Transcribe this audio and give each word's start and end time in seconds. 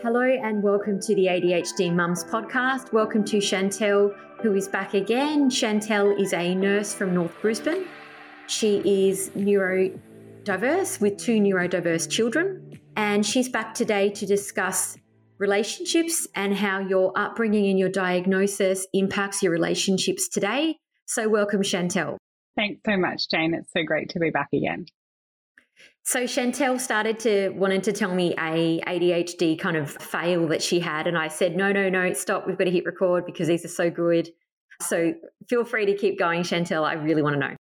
Hello 0.00 0.20
and 0.20 0.62
welcome 0.62 1.00
to 1.00 1.14
the 1.16 1.26
ADHD 1.26 1.92
Mums 1.92 2.22
podcast. 2.22 2.92
Welcome 2.92 3.24
to 3.24 3.38
Shantelle, 3.38 4.14
who 4.40 4.54
is 4.54 4.68
back 4.68 4.94
again. 4.94 5.50
Shantelle 5.50 6.16
is 6.20 6.32
a 6.32 6.54
nurse 6.54 6.94
from 6.94 7.14
North 7.14 7.34
Brisbane. 7.42 7.84
She 8.46 8.76
is 9.08 9.30
neurodiverse 9.30 11.00
with 11.00 11.16
two 11.16 11.40
neurodiverse 11.40 12.08
children, 12.08 12.78
and 12.94 13.26
she's 13.26 13.48
back 13.48 13.74
today 13.74 14.10
to 14.10 14.24
discuss 14.24 14.96
relationships 15.38 16.28
and 16.36 16.54
how 16.54 16.78
your 16.78 17.12
upbringing 17.18 17.68
and 17.68 17.76
your 17.76 17.88
diagnosis 17.88 18.86
impacts 18.92 19.42
your 19.42 19.50
relationships 19.50 20.28
today. 20.28 20.76
So, 21.06 21.28
welcome, 21.28 21.62
Shantelle. 21.62 22.18
Thanks 22.54 22.82
so 22.86 22.96
much, 22.96 23.28
Jane. 23.28 23.52
It's 23.52 23.72
so 23.72 23.82
great 23.82 24.10
to 24.10 24.20
be 24.20 24.30
back 24.30 24.50
again. 24.54 24.86
So 26.04 26.24
Shantelle 26.24 26.80
started 26.80 27.18
to 27.20 27.50
wanted 27.50 27.82
to 27.84 27.92
tell 27.92 28.14
me 28.14 28.34
a 28.38 28.80
ADHD 28.86 29.58
kind 29.58 29.76
of 29.76 29.90
fail 29.90 30.48
that 30.48 30.62
she 30.62 30.80
had, 30.80 31.06
and 31.06 31.18
I 31.18 31.28
said, 31.28 31.54
no, 31.54 31.70
no, 31.70 31.88
no, 31.90 32.12
stop. 32.14 32.46
We've 32.46 32.56
got 32.56 32.64
to 32.64 32.70
hit 32.70 32.86
record 32.86 33.26
because 33.26 33.48
these 33.48 33.64
are 33.64 33.68
so 33.68 33.90
good. 33.90 34.30
So 34.80 35.12
feel 35.48 35.64
free 35.64 35.86
to 35.86 35.94
keep 35.94 36.18
going, 36.18 36.42
Shantelle. 36.42 36.84
I 36.84 36.94
really 36.94 37.22
want 37.22 37.34
to 37.34 37.40
know. 37.40 37.54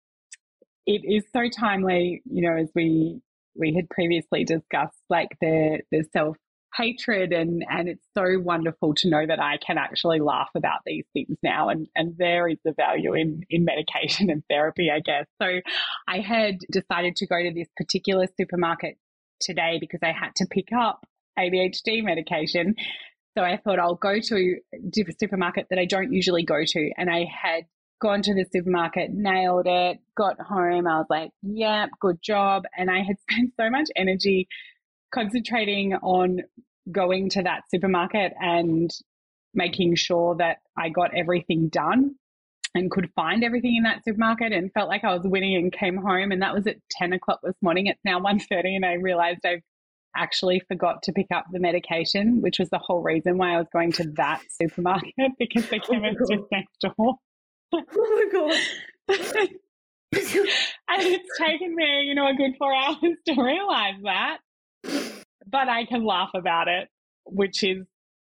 It 0.86 1.02
is 1.04 1.24
so 1.34 1.50
timely, 1.50 2.22
you 2.30 2.48
know, 2.48 2.56
as 2.56 2.70
we 2.76 3.20
we 3.56 3.74
had 3.74 3.90
previously 3.90 4.44
discussed, 4.44 5.02
like 5.10 5.30
the 5.42 5.80
the 5.92 6.04
self 6.14 6.38
hatred 6.76 7.32
and 7.32 7.64
and 7.70 7.88
it's 7.88 8.06
so 8.14 8.40
wonderful 8.40 8.94
to 8.96 9.10
know 9.10 9.26
that 9.26 9.40
I 9.40 9.58
can 9.66 9.78
actually 9.78 10.20
laugh 10.20 10.50
about 10.56 10.80
these 10.86 11.06
things 11.14 11.38
now 11.42 11.70
and 11.70 11.88
and 11.96 12.16
there 12.18 12.48
is 12.48 12.58
the 12.64 12.74
value 12.74 13.14
in 13.14 13.44
in 13.50 13.66
medication 13.66 14.30
and 14.30 14.44
therapy 14.50 14.90
I 14.94 15.00
guess. 15.00 15.26
So 15.42 15.48
I 16.08 16.20
had 16.20 16.60
decided 16.72 17.16
to 17.18 17.28
go 17.28 17.42
to 17.42 17.54
this 17.54 17.68
particular 17.78 18.28
supermarket 18.38 18.98
today 19.40 19.78
because 19.80 20.00
I 20.04 20.12
had 20.12 20.36
to 20.38 20.48
pick 20.50 20.70
up 20.78 21.06
ADHD 21.38 22.04
medication. 22.04 22.76
So 23.38 23.44
I 23.44 23.58
thought 23.58 23.80
I'll 23.80 23.96
go 23.96 24.20
to 24.20 24.56
a 24.74 25.14
supermarket 25.20 25.68
that 25.70 25.80
I 25.80 25.86
don't 25.86 26.14
usually 26.14 26.44
go 26.44 26.64
to. 26.66 26.92
And 26.98 27.10
I 27.10 27.26
had 27.26 27.66
gone 28.02 28.22
to 28.22 28.34
the 28.34 28.46
supermarket 28.52 29.12
nailed 29.12 29.68
it 29.68 30.00
got 30.18 30.40
home. 30.40 30.86
I 30.88 30.98
was 30.98 31.08
like 31.10 31.32
yeah 31.42 31.88
good 32.02 32.22
job. 32.22 32.64
And 32.78 32.90
I 32.90 33.04
had 33.04 33.16
spent 33.30 33.54
so 33.60 33.70
much 33.70 33.90
energy 33.96 34.48
concentrating 35.16 35.94
on 35.94 36.42
going 36.92 37.30
to 37.32 37.44
that 37.44 37.64
supermarket 37.72 38.34
and 38.40 38.92
making 39.54 39.96
sure 39.96 40.36
that 40.36 40.58
I 40.78 40.90
got 40.90 41.16
everything 41.16 41.70
done 41.70 42.16
and 42.76 42.92
could 42.92 43.10
find 43.16 43.44
everything 43.44 43.78
in 43.78 43.84
that 43.84 44.04
supermarket 44.04 44.52
and 44.52 44.72
felt 44.74 44.90
like 44.90 45.04
I 45.04 45.14
was 45.14 45.24
winning 45.24 45.56
and 45.56 45.72
came 45.72 45.96
home 45.96 46.32
and 46.32 46.42
that 46.42 46.54
was 46.54 46.68
at 46.68 46.76
10 46.92 47.14
o'clock 47.14 47.40
this 47.42 47.56
morning. 47.62 47.88
It's 47.88 48.04
now 48.04 48.20
1.30 48.20 48.76
and 48.76 48.86
I 48.86 48.94
realized 48.94 49.40
I've 49.46 49.62
actually 50.16 50.62
forgot 50.68 51.04
to 51.04 51.14
pick 51.14 51.28
up 51.34 51.46
the 51.52 51.60
medication, 51.60 52.42
which 52.42 52.60
was 52.60 52.70
the 52.70 52.78
whole 52.78 53.02
reason 53.02 53.38
why 53.38 53.56
I 53.56 53.58
was 53.58 53.68
going 53.72 53.94
to 53.94 54.12
that 54.18 54.42
supermarket 54.62 55.14
because 55.40 55.68
the 55.70 55.80
chemist 55.80 56.20
oh 56.22 56.34
is 56.34 56.42
next 56.52 56.80
door. 56.82 57.16
oh 57.74 57.82
my 57.96 58.28
God. 58.32 58.60
and 60.12 61.02
it's 61.02 61.38
taken 61.38 61.76
me, 61.76 62.02
you 62.04 62.16
know, 62.16 62.28
a 62.28 62.36
good 62.36 62.54
four 62.58 62.74
hours 62.74 62.98
to 63.00 63.42
realize 63.42 63.96
that 64.04 64.38
but 65.48 65.70
I 65.70 65.86
can 65.86 66.04
laugh 66.04 66.32
about 66.34 66.68
it, 66.68 66.90
which 67.26 67.64
is 67.64 67.86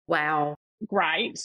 wow, 0.06 0.54
great. 0.86 1.38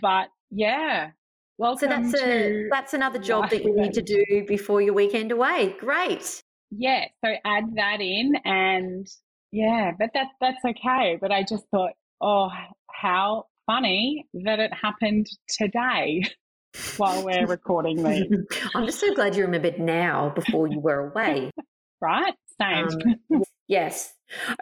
But 0.00 0.28
yeah, 0.50 1.10
welcome. 1.58 1.78
So 1.78 1.86
that's 1.86 2.22
a 2.22 2.68
that's 2.70 2.94
another 2.94 3.18
job 3.18 3.50
that 3.50 3.64
you 3.64 3.74
need 3.76 3.94
to 3.94 4.02
do 4.02 4.44
before 4.46 4.80
your 4.80 4.94
weekend 4.94 5.32
away. 5.32 5.74
Great. 5.78 6.42
Yeah, 6.70 7.06
so 7.24 7.32
add 7.44 7.64
that 7.74 8.00
in, 8.00 8.34
and 8.44 9.06
yeah, 9.52 9.92
but 9.98 10.10
that's 10.14 10.30
that's 10.40 10.64
okay. 10.64 11.18
But 11.20 11.32
I 11.32 11.42
just 11.42 11.64
thought, 11.70 11.92
oh, 12.20 12.50
how 12.92 13.46
funny 13.66 14.26
that 14.44 14.58
it 14.60 14.72
happened 14.72 15.26
today. 15.48 16.22
while 16.96 17.24
we're 17.24 17.46
recording 17.46 18.02
these. 18.04 18.46
I'm 18.74 18.86
just 18.86 19.00
so 19.00 19.12
glad 19.14 19.36
you 19.36 19.42
remembered 19.42 19.78
now 19.78 20.30
before 20.34 20.68
you 20.68 20.78
were 20.78 21.10
away. 21.10 21.50
right? 22.00 22.34
Same. 22.60 22.88
Um, 23.32 23.42
Yes. 23.68 24.12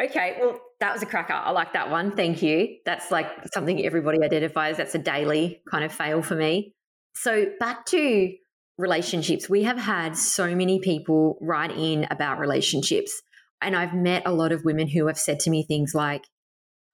Okay. 0.01 0.37
Well, 0.41 0.61
that 0.81 0.93
was 0.93 1.03
a 1.03 1.07
cracker. 1.07 1.35
I 1.35 1.51
like 1.51 1.73
that 1.75 1.91
one. 1.91 2.17
Thank 2.17 2.43
you. 2.43 2.77
That's 2.85 3.11
like 3.11 3.27
something 3.53 3.85
everybody 3.85 4.23
identifies. 4.23 4.77
That's 4.77 4.95
a 4.95 4.99
daily 4.99 5.61
kind 5.71 5.85
of 5.85 5.93
fail 5.93 6.23
for 6.23 6.35
me. 6.35 6.75
So, 7.15 7.47
back 7.59 7.85
to 7.87 8.33
relationships. 8.79 9.49
We 9.49 9.65
have 9.65 9.79
had 9.79 10.17
so 10.17 10.55
many 10.55 10.79
people 10.81 11.37
write 11.41 11.73
in 11.73 12.07
about 12.11 12.39
relationships. 12.39 13.21
And 13.61 13.75
I've 13.75 13.93
met 13.93 14.23
a 14.25 14.33
lot 14.33 14.53
of 14.53 14.65
women 14.65 14.89
who 14.89 15.09
have 15.09 15.19
said 15.19 15.41
to 15.41 15.51
me 15.51 15.65
things 15.65 15.95
like, 15.95 16.25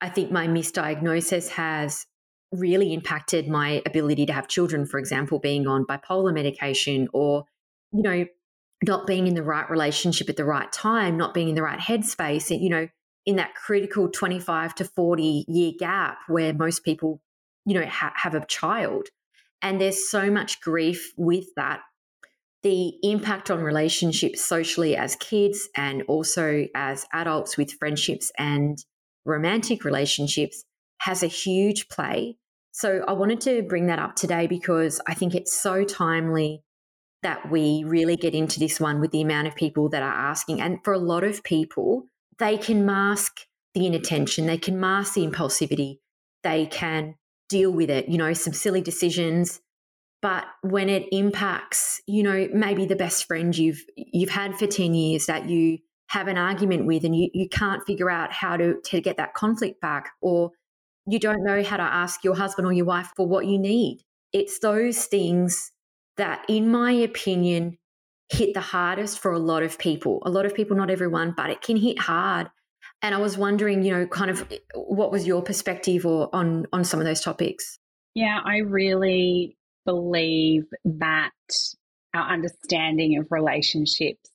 I 0.00 0.08
think 0.08 0.30
my 0.30 0.48
misdiagnosis 0.48 1.48
has 1.50 2.06
really 2.52 2.94
impacted 2.94 3.48
my 3.48 3.82
ability 3.84 4.26
to 4.26 4.32
have 4.32 4.48
children, 4.48 4.86
for 4.86 4.98
example, 4.98 5.38
being 5.38 5.66
on 5.66 5.84
bipolar 5.84 6.32
medication 6.32 7.08
or, 7.12 7.44
you 7.92 8.02
know, 8.02 8.26
not 8.84 9.06
being 9.06 9.26
in 9.26 9.34
the 9.34 9.42
right 9.42 9.68
relationship 9.68 10.28
at 10.28 10.36
the 10.36 10.44
right 10.44 10.70
time, 10.72 11.16
not 11.16 11.34
being 11.34 11.48
in 11.48 11.54
the 11.54 11.62
right 11.62 11.78
headspace, 11.78 12.58
you 12.58 12.68
know, 12.68 12.88
in 13.26 13.36
that 13.36 13.54
critical 13.54 14.08
25 14.08 14.74
to 14.76 14.84
40 14.84 15.44
year 15.48 15.72
gap 15.78 16.18
where 16.28 16.52
most 16.52 16.84
people, 16.84 17.20
you 17.64 17.78
know, 17.78 17.86
ha- 17.86 18.12
have 18.16 18.34
a 18.34 18.44
child. 18.46 19.08
And 19.62 19.80
there's 19.80 20.08
so 20.10 20.30
much 20.30 20.60
grief 20.60 21.12
with 21.16 21.46
that. 21.56 21.80
The 22.62 22.94
impact 23.02 23.50
on 23.50 23.62
relationships 23.62 24.42
socially 24.42 24.96
as 24.96 25.16
kids 25.16 25.68
and 25.76 26.02
also 26.08 26.66
as 26.74 27.06
adults 27.12 27.56
with 27.56 27.72
friendships 27.72 28.32
and 28.38 28.78
romantic 29.24 29.84
relationships 29.84 30.64
has 30.98 31.22
a 31.22 31.26
huge 31.26 31.88
play. 31.88 32.36
So 32.72 33.04
I 33.06 33.12
wanted 33.12 33.40
to 33.42 33.62
bring 33.62 33.86
that 33.86 33.98
up 33.98 34.16
today 34.16 34.46
because 34.46 35.00
I 35.06 35.14
think 35.14 35.34
it's 35.34 35.54
so 35.54 35.84
timely 35.84 36.62
that 37.24 37.50
we 37.50 37.82
really 37.84 38.16
get 38.16 38.34
into 38.34 38.60
this 38.60 38.78
one 38.78 39.00
with 39.00 39.10
the 39.10 39.22
amount 39.22 39.48
of 39.48 39.56
people 39.56 39.88
that 39.88 40.02
are 40.02 40.12
asking. 40.12 40.60
And 40.60 40.78
for 40.84 40.92
a 40.92 40.98
lot 40.98 41.24
of 41.24 41.42
people, 41.42 42.04
they 42.38 42.58
can 42.58 42.84
mask 42.84 43.40
the 43.72 43.86
inattention, 43.86 44.46
they 44.46 44.58
can 44.58 44.78
mask 44.78 45.14
the 45.14 45.26
impulsivity, 45.26 45.98
they 46.44 46.66
can 46.66 47.16
deal 47.48 47.72
with 47.72 47.90
it, 47.90 48.08
you 48.08 48.18
know, 48.18 48.34
some 48.34 48.52
silly 48.52 48.82
decisions. 48.82 49.60
But 50.20 50.44
when 50.62 50.88
it 50.88 51.08
impacts, 51.12 52.00
you 52.06 52.22
know, 52.22 52.46
maybe 52.52 52.84
the 52.84 52.94
best 52.94 53.26
friend 53.26 53.56
you've 53.56 53.84
you've 53.96 54.30
had 54.30 54.56
for 54.56 54.66
10 54.66 54.94
years 54.94 55.26
that 55.26 55.48
you 55.48 55.78
have 56.08 56.28
an 56.28 56.36
argument 56.36 56.86
with 56.86 57.04
and 57.04 57.16
you, 57.16 57.30
you 57.32 57.48
can't 57.48 57.84
figure 57.86 58.10
out 58.10 58.32
how 58.32 58.56
to, 58.56 58.80
to 58.84 59.00
get 59.00 59.16
that 59.16 59.32
conflict 59.32 59.80
back, 59.80 60.10
or 60.20 60.50
you 61.06 61.18
don't 61.18 61.42
know 61.42 61.62
how 61.62 61.78
to 61.78 61.82
ask 61.82 62.22
your 62.22 62.36
husband 62.36 62.66
or 62.66 62.72
your 62.72 62.86
wife 62.86 63.12
for 63.16 63.26
what 63.26 63.46
you 63.46 63.58
need. 63.58 64.02
It's 64.32 64.58
those 64.58 65.06
things 65.06 65.72
that, 66.16 66.44
in 66.48 66.70
my 66.70 66.92
opinion, 66.92 67.78
hit 68.30 68.54
the 68.54 68.60
hardest 68.60 69.18
for 69.18 69.32
a 69.32 69.38
lot 69.38 69.62
of 69.62 69.78
people. 69.78 70.22
A 70.24 70.30
lot 70.30 70.46
of 70.46 70.54
people, 70.54 70.76
not 70.76 70.90
everyone, 70.90 71.34
but 71.36 71.50
it 71.50 71.62
can 71.62 71.76
hit 71.76 71.98
hard. 71.98 72.48
And 73.02 73.14
I 73.14 73.18
was 73.18 73.36
wondering, 73.36 73.82
you 73.82 73.92
know, 73.92 74.06
kind 74.06 74.30
of 74.30 74.50
eh, 74.50 74.58
what 74.74 75.12
was 75.12 75.26
your 75.26 75.42
perspective 75.42 76.06
or 76.06 76.34
on 76.34 76.66
on 76.72 76.84
some 76.84 77.00
of 77.00 77.06
those 77.06 77.20
topics? 77.20 77.78
Yeah, 78.14 78.40
I 78.44 78.58
really 78.58 79.56
believe 79.84 80.64
that 80.84 81.30
our 82.14 82.32
understanding 82.32 83.18
of 83.18 83.26
relationships 83.30 84.30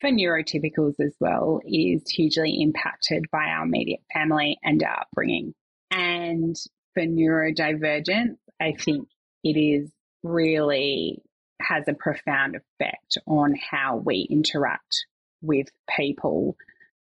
for 0.00 0.10
neurotypicals 0.10 0.94
as 1.00 1.14
well 1.18 1.60
is 1.64 2.08
hugely 2.08 2.58
impacted 2.60 3.24
by 3.32 3.46
our 3.46 3.64
immediate 3.64 4.02
family 4.12 4.58
and 4.62 4.82
our 4.82 5.00
upbringing. 5.00 5.54
And 5.90 6.54
for 6.94 7.02
neurodivergent, 7.02 8.36
I 8.60 8.74
think 8.78 9.08
it 9.42 9.58
is 9.58 9.90
really 10.22 11.22
has 11.60 11.84
a 11.88 11.94
profound 11.94 12.56
effect 12.56 13.18
on 13.26 13.54
how 13.70 13.96
we 13.96 14.26
interact 14.30 15.06
with 15.40 15.66
people. 15.96 16.56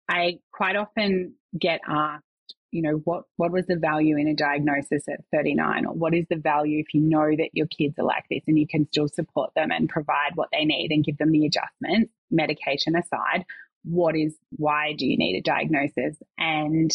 I 0.09 0.39
quite 0.53 0.77
often 0.77 1.35
get 1.59 1.81
asked, 1.89 2.25
you 2.71 2.83
know, 2.83 3.01
what, 3.05 3.25
what 3.37 3.53
was 3.53 3.67
the 3.67 3.77
value 3.77 4.17
in 4.17 4.29
a 4.29 4.35
diagnosis 4.35 5.05
at 5.09 5.25
39? 5.33 5.87
Or 5.87 5.95
what 5.95 6.15
is 6.15 6.27
the 6.28 6.37
value 6.37 6.81
if 6.81 6.95
you 6.95 7.01
know 7.01 7.28
that 7.37 7.51
your 7.53 7.67
kids 7.67 7.95
are 7.99 8.05
like 8.05 8.25
this 8.31 8.43
and 8.47 8.59
you 8.59 8.67
can 8.67 8.87
still 8.87 9.09
support 9.09 9.51
them 9.55 9.71
and 9.71 9.89
provide 9.89 10.33
what 10.34 10.49
they 10.53 10.65
need 10.65 10.91
and 10.91 11.05
give 11.05 11.19
them 11.19 11.33
the 11.33 11.47
adjustments, 11.47 12.13
medication 12.31 12.97
aside? 12.97 13.45
What 13.83 14.16
is, 14.16 14.37
why 14.51 14.95
do 14.97 15.07
you 15.07 15.16
need 15.16 15.39
a 15.39 15.43
diagnosis? 15.43 16.16
And 16.39 16.91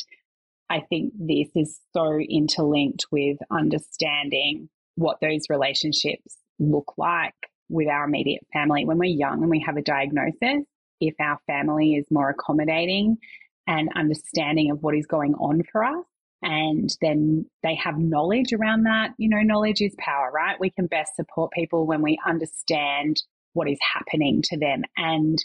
I 0.69 0.81
think 0.81 1.13
this 1.18 1.50
is 1.56 1.80
so 1.94 2.19
interlinked 2.19 3.06
with 3.12 3.38
understanding 3.51 4.69
what 4.95 5.18
those 5.21 5.50
relationships 5.50 6.38
look 6.59 6.94
like 6.97 7.33
with 7.69 7.88
our 7.88 8.06
immediate 8.06 8.45
family. 8.53 8.86
When 8.86 8.97
we're 8.97 9.06
young 9.06 9.42
and 9.42 9.50
we 9.50 9.63
have 9.65 9.77
a 9.77 9.81
diagnosis, 9.81 10.65
if 11.01 11.15
our 11.19 11.39
family 11.47 11.95
is 11.95 12.06
more 12.09 12.30
accommodating 12.30 13.18
and 13.68 13.89
understanding 13.95 14.71
of 14.71 14.81
what 14.81 14.95
is 14.95 15.06
going 15.06 15.33
on 15.36 15.63
for 15.71 15.83
us, 15.83 16.06
and 16.42 16.95
then 17.01 17.45
they 17.63 17.75
have 17.75 17.97
knowledge 17.97 18.53
around 18.53 18.83
that, 18.83 19.12
you 19.18 19.30
know, 19.30 19.42
knowledge 19.42 19.81
is 19.81 19.95
power, 19.97 20.31
right? 20.31 20.59
We 20.59 20.69
can 20.69 20.86
best 20.86 21.15
support 21.15 21.51
people 21.51 21.88
when 21.88 22.01
we 22.01 22.19
understand 22.27 23.21
what 23.53 23.69
is 23.69 23.80
happening 23.94 24.42
to 24.44 24.57
them. 24.57 24.83
And 24.95 25.44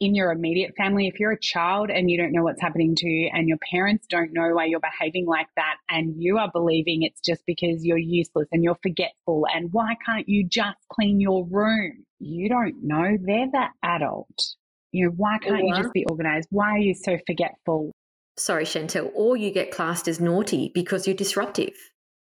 in 0.00 0.14
your 0.14 0.32
immediate 0.32 0.74
family, 0.76 1.06
if 1.06 1.20
you're 1.20 1.32
a 1.32 1.38
child 1.38 1.90
and 1.90 2.10
you 2.10 2.16
don't 2.16 2.32
know 2.32 2.42
what's 2.42 2.60
happening 2.60 2.94
to 2.96 3.06
you 3.06 3.30
and 3.32 3.46
your 3.46 3.58
parents 3.70 4.06
don't 4.08 4.32
know 4.32 4.48
why 4.54 4.64
you're 4.64 4.80
behaving 4.80 5.26
like 5.26 5.48
that 5.56 5.76
and 5.90 6.14
you 6.16 6.38
are 6.38 6.50
believing 6.50 7.02
it's 7.02 7.20
just 7.20 7.44
because 7.46 7.84
you're 7.84 7.98
useless 7.98 8.48
and 8.50 8.64
you're 8.64 8.78
forgetful 8.82 9.44
and 9.54 9.70
why 9.72 9.94
can't 10.04 10.26
you 10.26 10.48
just 10.48 10.78
clean 10.90 11.20
your 11.20 11.46
room? 11.46 12.04
You 12.18 12.48
don't 12.48 12.82
know. 12.82 13.18
They're 13.20 13.50
the 13.52 13.66
adult. 13.82 14.56
You 14.90 15.06
know, 15.06 15.12
why 15.16 15.38
can't 15.38 15.62
you 15.62 15.76
just 15.76 15.92
be 15.92 16.06
organized? 16.06 16.48
Why 16.50 16.70
are 16.70 16.78
you 16.78 16.94
so 16.94 17.18
forgetful? 17.26 17.92
Sorry, 18.38 18.64
Shantelle, 18.64 19.10
or 19.14 19.36
you 19.36 19.50
get 19.50 19.70
classed 19.70 20.08
as 20.08 20.18
naughty 20.18 20.72
because 20.74 21.06
you're 21.06 21.14
disruptive. 21.14 21.76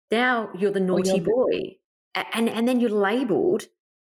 Now 0.10 0.50
you're 0.58 0.72
the 0.72 0.80
naughty 0.80 1.12
you're 1.12 1.26
boy. 1.26 1.76
And, 2.34 2.50
and 2.50 2.68
then 2.68 2.80
you're 2.80 2.90
labeled 2.90 3.68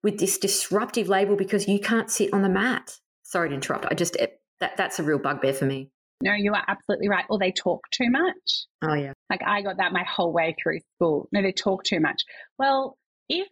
with 0.01 0.17
this 0.17 0.37
disruptive 0.37 1.09
label 1.09 1.35
because 1.35 1.67
you 1.67 1.79
can't 1.79 2.09
sit 2.09 2.33
on 2.33 2.41
the 2.41 2.49
mat 2.49 2.99
sorry 3.33 3.49
to 3.49 3.55
interrupt. 3.55 3.85
I 3.91 3.95
just, 3.95 4.15
it, 4.15 4.39
that, 4.61 4.77
that's 4.77 4.99
a 4.99 5.03
real 5.03 5.19
bugbear 5.19 5.53
for 5.53 5.65
me. 5.65 5.89
No, 6.21 6.31
you 6.33 6.53
are 6.53 6.63
absolutely 6.67 7.09
right. 7.09 7.25
Or 7.29 7.37
they 7.37 7.51
talk 7.51 7.81
too 7.91 8.09
much. 8.09 8.65
Oh, 8.81 8.93
yeah. 8.93 9.11
Like 9.29 9.41
I 9.45 9.61
got 9.61 9.77
that 9.77 9.91
my 9.91 10.05
whole 10.07 10.31
way 10.31 10.55
through 10.61 10.79
school. 10.95 11.27
No, 11.33 11.41
they 11.41 11.51
talk 11.51 11.83
too 11.83 11.99
much. 11.99 12.21
Well, 12.57 12.97
if 13.27 13.49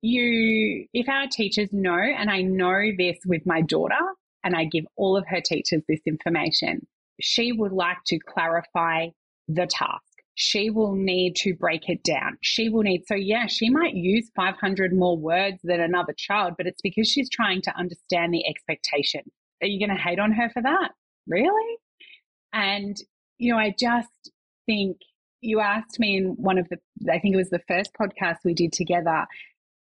you, 0.00 0.86
if 0.94 1.08
our 1.10 1.26
teachers 1.30 1.68
know, 1.72 1.98
and 1.98 2.30
I 2.30 2.40
know 2.40 2.92
this 2.96 3.18
with 3.26 3.42
my 3.44 3.60
daughter, 3.60 4.00
and 4.44 4.54
I 4.54 4.64
give 4.64 4.84
all 4.96 5.16
of 5.16 5.26
her 5.26 5.40
teachers 5.40 5.82
this 5.88 6.00
information, 6.06 6.86
she 7.20 7.52
would 7.52 7.72
like 7.72 7.98
to 8.06 8.18
clarify 8.20 9.08
the 9.48 9.66
task. 9.66 10.05
She 10.38 10.68
will 10.68 10.94
need 10.94 11.34
to 11.36 11.54
break 11.54 11.88
it 11.88 12.04
down. 12.04 12.36
She 12.42 12.68
will 12.68 12.82
need, 12.82 13.04
so 13.06 13.14
yeah, 13.14 13.46
she 13.46 13.70
might 13.70 13.94
use 13.94 14.30
500 14.36 14.92
more 14.92 15.16
words 15.16 15.58
than 15.64 15.80
another 15.80 16.12
child, 16.16 16.54
but 16.58 16.66
it's 16.66 16.82
because 16.82 17.08
she's 17.08 17.30
trying 17.30 17.62
to 17.62 17.76
understand 17.76 18.34
the 18.34 18.46
expectation. 18.46 19.22
Are 19.62 19.66
you 19.66 19.84
going 19.84 19.96
to 19.96 20.02
hate 20.02 20.18
on 20.18 20.32
her 20.32 20.50
for 20.50 20.62
that? 20.62 20.90
Really? 21.26 21.78
And, 22.52 22.96
you 23.38 23.50
know, 23.50 23.58
I 23.58 23.74
just 23.78 24.30
think 24.66 24.98
you 25.40 25.60
asked 25.60 25.98
me 25.98 26.18
in 26.18 26.34
one 26.36 26.58
of 26.58 26.68
the, 26.68 26.76
I 27.10 27.18
think 27.18 27.34
it 27.34 27.38
was 27.38 27.50
the 27.50 27.62
first 27.66 27.92
podcast 27.98 28.36
we 28.44 28.52
did 28.52 28.72
together, 28.72 29.24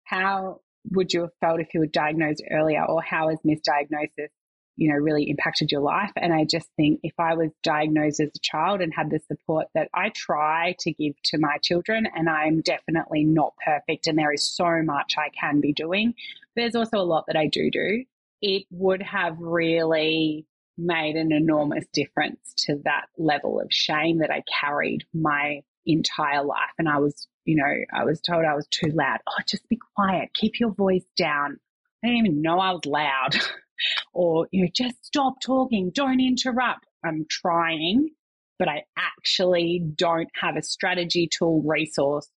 how 0.06 0.62
would 0.92 1.12
you 1.12 1.22
have 1.22 1.34
felt 1.42 1.60
if 1.60 1.74
you 1.74 1.82
were 1.82 1.88
diagnosed 1.88 2.44
earlier 2.50 2.86
or 2.86 3.02
how 3.02 3.28
has 3.30 3.40
misdiagnosis 3.46 4.30
you 4.78 4.90
know, 4.90 4.96
really 4.96 5.30
impacted 5.30 5.72
your 5.72 5.82
life. 5.82 6.12
And 6.16 6.34
I 6.34 6.44
just 6.44 6.70
think 6.76 7.00
if 7.04 7.14
I 7.20 7.36
was 7.36 7.52
diagnosed 7.64 8.20
as 8.20 8.30
a 8.36 8.40
child 8.40 8.82
and 8.82 8.94
had 8.94 9.10
the 9.10 9.20
support 9.20 9.68
that 9.74 9.90
I 9.94 10.10
try 10.10 10.76
to 10.80 10.92
give 10.92 11.14
to 11.26 11.38
my 11.38 11.58
children, 11.62 12.08
and 12.14 12.30
I'm 12.30 12.62
definitely 12.62 13.24
not 13.24 13.54
perfect, 13.64 14.08
and 14.08 14.18
there 14.18 14.34
is 14.34 14.44
so 14.44 14.82
much 14.84 15.16
I 15.18 15.30
can 15.30 15.62
be 15.62 15.74
doing, 15.74 16.14
there's 16.56 16.76
also 16.76 16.98
a 16.98 17.04
lot 17.04 17.26
that 17.28 17.38
I 17.38 17.48
do 17.48 17.70
do. 17.72 18.04
It 18.42 18.66
would 18.70 19.02
have 19.02 19.40
really 19.40 20.46
made 20.78 21.16
an 21.16 21.32
enormous 21.32 21.86
difference 21.94 22.54
to 22.58 22.80
that 22.84 23.06
level 23.18 23.60
of 23.62 23.68
shame 23.72 24.20
that 24.20 24.32
I 24.32 24.44
carried 24.62 25.06
my 25.14 25.62
entire 25.86 26.44
life. 26.44 26.74
And 26.78 26.90
I 26.90 26.98
was, 26.98 27.28
you 27.46 27.56
know, 27.56 27.74
I 27.94 28.04
was 28.04 28.20
told 28.20 28.44
I 28.44 28.56
was 28.56 28.68
too 28.68 28.90
loud. 28.90 29.20
Oh, 29.28 29.42
just 29.48 29.68
be 29.70 29.80
quiet, 29.96 30.30
keep 30.34 30.60
your 30.60 30.72
voice 30.72 31.06
down. 31.18 31.60
I 32.04 32.08
didn't 32.08 32.26
even 32.26 32.42
know 32.42 32.60
I 32.60 32.72
was 32.72 32.86
loud. 32.86 33.36
or, 34.14 34.48
you 34.52 34.64
know, 34.64 34.70
just 34.74 35.06
stop 35.06 35.36
talking, 35.42 35.92
don't 35.94 36.22
interrupt. 36.22 36.86
I'm 37.04 37.26
trying, 37.30 38.10
but 38.58 38.68
I 38.68 38.84
actually 38.98 39.82
don't 39.96 40.30
have 40.36 40.58
a 40.58 40.62
strategy 40.62 41.30
tool 41.32 41.62
resource 41.66 42.28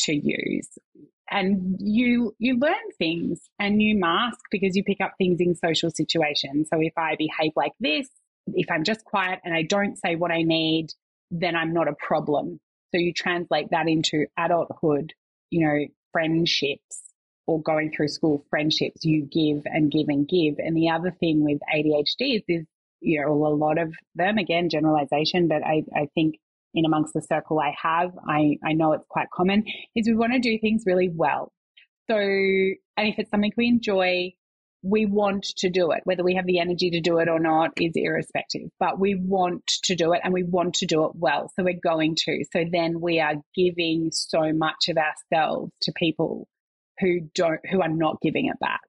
to 0.00 0.14
use. 0.14 0.68
And 1.30 1.76
you 1.80 2.34
you 2.38 2.58
learn 2.58 2.74
things 2.98 3.40
and 3.58 3.80
you 3.80 3.98
mask 3.98 4.38
because 4.50 4.76
you 4.76 4.84
pick 4.84 5.00
up 5.00 5.14
things 5.16 5.40
in 5.40 5.54
social 5.54 5.90
situations. 5.90 6.68
So 6.72 6.78
if 6.80 6.92
I 6.98 7.16
behave 7.16 7.52
like 7.56 7.72
this, 7.80 8.08
if 8.48 8.70
I'm 8.70 8.84
just 8.84 9.04
quiet 9.04 9.40
and 9.44 9.54
I 9.54 9.62
don't 9.62 9.96
say 9.96 10.16
what 10.16 10.30
I 10.30 10.42
need, 10.42 10.88
then 11.30 11.56
I'm 11.56 11.72
not 11.72 11.88
a 11.88 11.94
problem. 11.94 12.60
So 12.92 12.98
you 12.98 13.12
translate 13.12 13.70
that 13.70 13.88
into 13.88 14.26
adulthood, 14.38 15.14
you 15.50 15.66
know, 15.66 15.86
friendships, 16.12 17.00
or 17.46 17.60
going 17.62 17.90
through 17.90 18.08
school 18.08 18.44
friendships, 18.50 19.04
you 19.04 19.22
give 19.22 19.62
and 19.66 19.90
give 19.90 20.08
and 20.08 20.28
give. 20.28 20.54
And 20.58 20.76
the 20.76 20.90
other 20.90 21.10
thing 21.10 21.44
with 21.44 21.60
ADHD 21.74 22.36
is, 22.36 22.42
is 22.48 22.66
you 23.00 23.20
know, 23.20 23.32
a 23.32 23.54
lot 23.54 23.78
of 23.78 23.94
them, 24.14 24.38
again, 24.38 24.70
generalization, 24.70 25.48
but 25.48 25.62
I, 25.62 25.84
I 25.94 26.08
think 26.14 26.36
in 26.72 26.84
amongst 26.84 27.12
the 27.12 27.20
circle 27.20 27.60
I 27.60 27.74
have, 27.80 28.12
I, 28.26 28.56
I 28.64 28.72
know 28.72 28.92
it's 28.92 29.06
quite 29.08 29.30
common, 29.32 29.64
is 29.94 30.06
we 30.06 30.14
want 30.14 30.32
to 30.32 30.38
do 30.38 30.58
things 30.58 30.84
really 30.86 31.10
well. 31.12 31.52
So, 32.10 32.16
and 32.16 33.08
if 33.08 33.18
it's 33.18 33.30
something 33.30 33.52
we 33.56 33.68
enjoy, 33.68 34.32
we 34.82 35.06
want 35.06 35.44
to 35.58 35.70
do 35.70 35.90
it. 35.92 36.00
Whether 36.04 36.22
we 36.22 36.34
have 36.34 36.46
the 36.46 36.58
energy 36.58 36.90
to 36.90 37.00
do 37.00 37.18
it 37.18 37.28
or 37.28 37.38
not 37.38 37.70
is 37.80 37.92
irrespective, 37.94 38.68
but 38.78 39.00
we 39.00 39.14
want 39.14 39.66
to 39.84 39.94
do 39.94 40.12
it 40.12 40.20
and 40.22 40.32
we 40.32 40.42
want 40.42 40.74
to 40.74 40.86
do 40.86 41.06
it 41.06 41.12
well. 41.14 41.50
So 41.56 41.64
we're 41.64 41.80
going 41.82 42.16
to. 42.24 42.44
So 42.52 42.64
then 42.70 43.00
we 43.00 43.18
are 43.20 43.36
giving 43.54 44.10
so 44.12 44.52
much 44.52 44.88
of 44.88 44.98
ourselves 44.98 45.72
to 45.82 45.92
people 45.96 46.48
who 47.00 47.20
don't 47.34 47.60
who 47.70 47.80
are 47.82 47.88
not 47.88 48.20
giving 48.20 48.46
it 48.46 48.58
back 48.60 48.82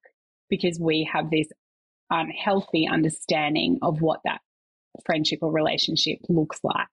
because 0.49 0.79
we 0.79 1.09
have 1.11 1.29
this 1.29 1.47
unhealthy 2.09 2.87
understanding 2.87 3.79
of 3.81 4.01
what 4.01 4.19
that 4.25 4.41
friendship 5.05 5.39
or 5.41 5.51
relationship 5.51 6.19
looks 6.29 6.59
like. 6.63 6.87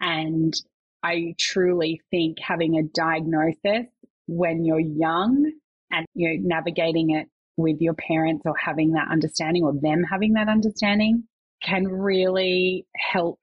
And 0.00 0.54
i 1.02 1.34
truly 1.38 2.00
think 2.10 2.38
having 2.40 2.76
a 2.76 2.82
diagnosis 2.82 3.86
when 4.26 4.64
you're 4.64 4.80
young 4.80 5.50
and 5.90 6.06
you 6.14 6.28
know 6.28 6.56
navigating 6.56 7.10
it 7.10 7.28
with 7.56 7.76
your 7.80 7.94
parents 7.94 8.42
or 8.44 8.54
having 8.58 8.92
that 8.92 9.08
understanding 9.10 9.62
or 9.62 9.72
them 9.80 10.02
having 10.10 10.34
that 10.34 10.48
understanding 10.48 11.24
can 11.62 11.86
really 11.86 12.86
help 13.12 13.38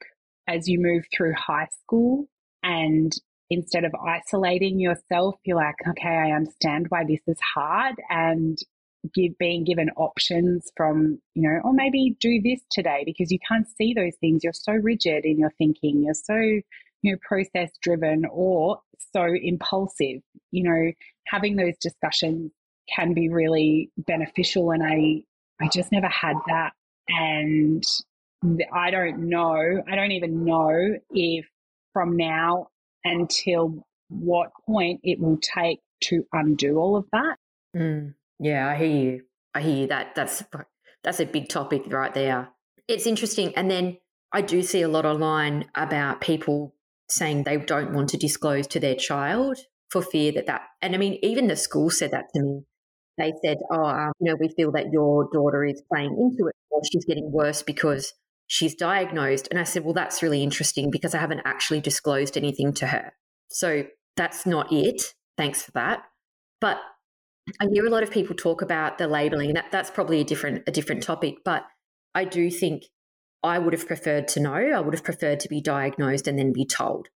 as 0.47 0.67
you 0.67 0.79
move 0.79 1.03
through 1.15 1.33
high 1.35 1.67
school 1.81 2.25
and 2.61 3.13
instead 3.49 3.83
of 3.83 3.93
isolating 3.95 4.79
yourself, 4.79 5.35
you're 5.43 5.57
like, 5.57 5.75
okay, 5.87 6.09
I 6.09 6.31
understand 6.31 6.87
why 6.89 7.03
this 7.05 7.21
is 7.27 7.37
hard 7.53 7.95
and 8.09 8.57
give 9.13 9.37
being 9.37 9.63
given 9.63 9.89
options 9.97 10.71
from, 10.77 11.19
you 11.35 11.43
know, 11.43 11.59
or 11.63 11.73
maybe 11.73 12.15
do 12.19 12.41
this 12.41 12.61
today 12.71 13.03
because 13.05 13.31
you 13.31 13.39
can't 13.47 13.67
see 13.77 13.93
those 13.93 14.15
things. 14.21 14.43
You're 14.43 14.53
so 14.53 14.73
rigid 14.73 15.25
in 15.25 15.37
your 15.37 15.51
thinking. 15.57 16.03
You're 16.03 16.13
so, 16.13 16.35
you 16.35 16.63
know, 17.11 17.17
process 17.21 17.71
driven 17.81 18.25
or 18.31 18.79
so 19.13 19.25
impulsive. 19.41 20.21
You 20.51 20.63
know, 20.63 20.91
having 21.27 21.55
those 21.55 21.77
discussions 21.81 22.51
can 22.93 23.13
be 23.13 23.29
really 23.29 23.91
beneficial. 23.97 24.71
And 24.71 24.83
I, 24.83 25.23
I 25.63 25.69
just 25.69 25.91
never 25.91 26.07
had 26.07 26.37
that. 26.47 26.71
And 27.09 27.83
I 28.73 28.91
don't 28.91 29.29
know, 29.29 29.83
I 29.89 29.95
don't 29.95 30.11
even 30.11 30.45
know 30.45 30.97
if 31.11 31.45
from 31.93 32.17
now 32.17 32.67
until 33.03 33.85
what 34.09 34.51
point 34.65 35.01
it 35.03 35.19
will 35.19 35.37
take 35.37 35.79
to 36.05 36.25
undo 36.33 36.77
all 36.77 36.95
of 36.95 37.05
that. 37.11 37.37
Mm, 37.75 38.13
yeah, 38.39 38.67
I 38.67 38.75
hear 38.75 38.87
you. 38.87 39.21
I 39.53 39.61
hear 39.61 39.75
you. 39.75 39.87
That 39.87 40.15
that's 40.15 40.43
that's 41.03 41.19
a 41.19 41.25
big 41.25 41.49
topic 41.49 41.83
right 41.87 42.13
there. 42.13 42.49
It's 42.87 43.07
interesting, 43.07 43.53
and 43.55 43.69
then 43.69 43.97
I 44.31 44.41
do 44.41 44.61
see 44.61 44.81
a 44.81 44.87
lot 44.87 45.05
online 45.05 45.65
about 45.75 46.21
people 46.21 46.75
saying 47.09 47.43
they 47.43 47.57
don't 47.57 47.93
want 47.93 48.09
to 48.09 48.17
disclose 48.17 48.67
to 48.67 48.79
their 48.79 48.95
child 48.95 49.59
for 49.89 50.01
fear 50.01 50.31
that 50.33 50.47
that. 50.47 50.61
And 50.81 50.95
I 50.95 50.97
mean, 50.97 51.19
even 51.21 51.47
the 51.47 51.55
school 51.55 51.89
said 51.89 52.11
that 52.11 52.25
to 52.33 52.41
me. 52.41 52.61
They 53.17 53.31
said, 53.45 53.57
"Oh, 53.71 53.85
um, 53.85 54.11
you 54.19 54.31
know, 54.31 54.37
we 54.39 54.49
feel 54.49 54.71
that 54.71 54.91
your 54.91 55.29
daughter 55.31 55.63
is 55.63 55.83
playing 55.87 56.17
into 56.19 56.47
it, 56.47 56.55
or 56.71 56.81
she's 56.83 57.05
getting 57.05 57.31
worse 57.31 57.61
because 57.61 58.11
she's 58.53 58.75
diagnosed. 58.75 59.47
And 59.49 59.59
I 59.59 59.63
said, 59.63 59.83
Well, 59.83 59.95
that's 59.95 60.21
really 60.21 60.43
interesting 60.43 60.91
because 60.91 61.15
I 61.15 61.17
haven't 61.17 61.41
actually 61.43 61.81
disclosed 61.81 62.37
anything 62.37 62.71
to 62.73 62.87
her. 62.87 63.13
So 63.49 63.85
that's 64.15 64.45
not 64.45 64.71
it. 64.71 65.01
Thanks 65.37 65.63
for 65.63 65.71
that. 65.71 66.03
But 66.61 66.77
I 67.59 67.65
hear 67.73 67.85
a 67.85 67.89
lot 67.89 68.03
of 68.03 68.11
people 68.11 68.35
talk 68.35 68.61
about 68.61 68.99
the 68.99 69.07
labeling. 69.07 69.55
That 69.55 69.71
that's 69.71 69.89
probably 69.89 70.21
a 70.21 70.23
different 70.23 70.63
a 70.67 70.71
different 70.71 71.01
topic. 71.01 71.37
But 71.43 71.65
I 72.13 72.25
do 72.25 72.51
think 72.51 72.83
I 73.41 73.57
would 73.57 73.73
have 73.73 73.87
preferred 73.87 74.27
to 74.29 74.39
know. 74.39 74.53
I 74.53 74.79
would 74.79 74.93
have 74.93 75.03
preferred 75.03 75.39
to 75.41 75.49
be 75.49 75.59
diagnosed 75.59 76.27
and 76.27 76.37
then 76.37 76.53
be 76.53 76.65
told 76.65 77.07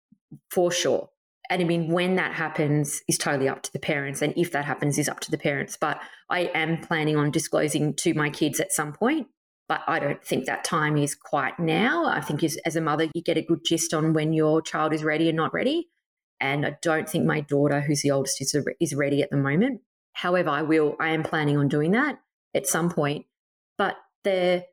for 0.49 0.71
sure. 0.71 1.09
And 1.51 1.61
I 1.61 1.65
mean, 1.65 1.91
when 1.91 2.15
that 2.15 2.33
happens 2.33 3.03
is 3.07 3.17
totally 3.19 3.47
up 3.47 3.61
to 3.61 3.71
the 3.71 3.79
parents. 3.79 4.23
And 4.23 4.33
if 4.35 4.51
that 4.53 4.65
happens 4.65 4.97
is 4.97 5.07
up 5.07 5.19
to 5.21 5.31
the 5.31 5.37
parents. 5.37 5.77
But 5.79 6.01
I 6.31 6.51
am 6.55 6.81
planning 6.81 7.15
on 7.15 7.29
disclosing 7.29 7.93
to 7.97 8.15
my 8.15 8.31
kids 8.31 8.59
at 8.59 8.71
some 8.71 8.91
point 8.91 9.27
but 9.67 9.81
I 9.87 9.99
don't 9.99 10.23
think 10.23 10.45
that 10.45 10.63
time 10.63 10.97
is 10.97 11.13
quite 11.13 11.59
now. 11.59 12.05
I 12.05 12.21
think 12.21 12.43
as, 12.43 12.75
a 12.75 12.81
mother, 12.81 13.07
you 13.13 13.21
get 13.21 13.37
a 13.37 13.41
good 13.41 13.65
gist 13.65 13.93
on 13.93 14.13
when 14.13 14.31
your 14.31 14.61
child 14.61 14.93
is 14.93 15.03
ready 15.03 15.27
and 15.27 15.35
not 15.35 15.53
ready. 15.53 15.89
And 16.39 16.65
I 16.65 16.77
don't 16.81 17.09
think 17.09 17.25
my 17.25 17.41
daughter, 17.41 17.81
who's 17.81 18.01
the 18.01 18.11
oldest, 18.11 18.41
is, 18.41 18.55
is 18.79 18.95
ready 18.95 19.21
at 19.21 19.29
the 19.29 19.37
moment. 19.37 19.81
However, 20.13 20.49
I 20.49 20.61
will, 20.61 20.95
I 20.99 21.09
am 21.09 21.23
planning 21.23 21.57
on 21.57 21.67
doing 21.67 21.91
that 21.91 22.19
at 22.53 22.67
some 22.67 22.89
point. 22.89 23.25
But 23.77 23.97
the, 24.23 24.65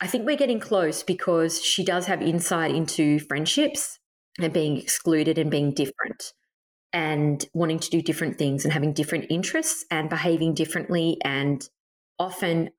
I 0.00 0.06
think 0.06 0.26
we're 0.26 0.36
getting 0.36 0.60
close 0.60 1.02
because 1.02 1.62
she 1.62 1.84
does 1.84 2.06
have 2.06 2.20
insight 2.20 2.74
into 2.74 3.20
friendships 3.20 3.98
and 4.38 4.52
being 4.52 4.76
excluded 4.76 5.38
and 5.38 5.50
being 5.50 5.72
different 5.72 6.32
and 6.92 7.46
wanting 7.54 7.78
to 7.78 7.90
do 7.90 8.02
different 8.02 8.36
things 8.36 8.64
and 8.64 8.72
having 8.72 8.92
different 8.92 9.26
interests 9.30 9.86
and 9.90 10.10
behaving 10.10 10.54
differently. 10.54 11.16
And 11.24 11.66
often 12.18 12.70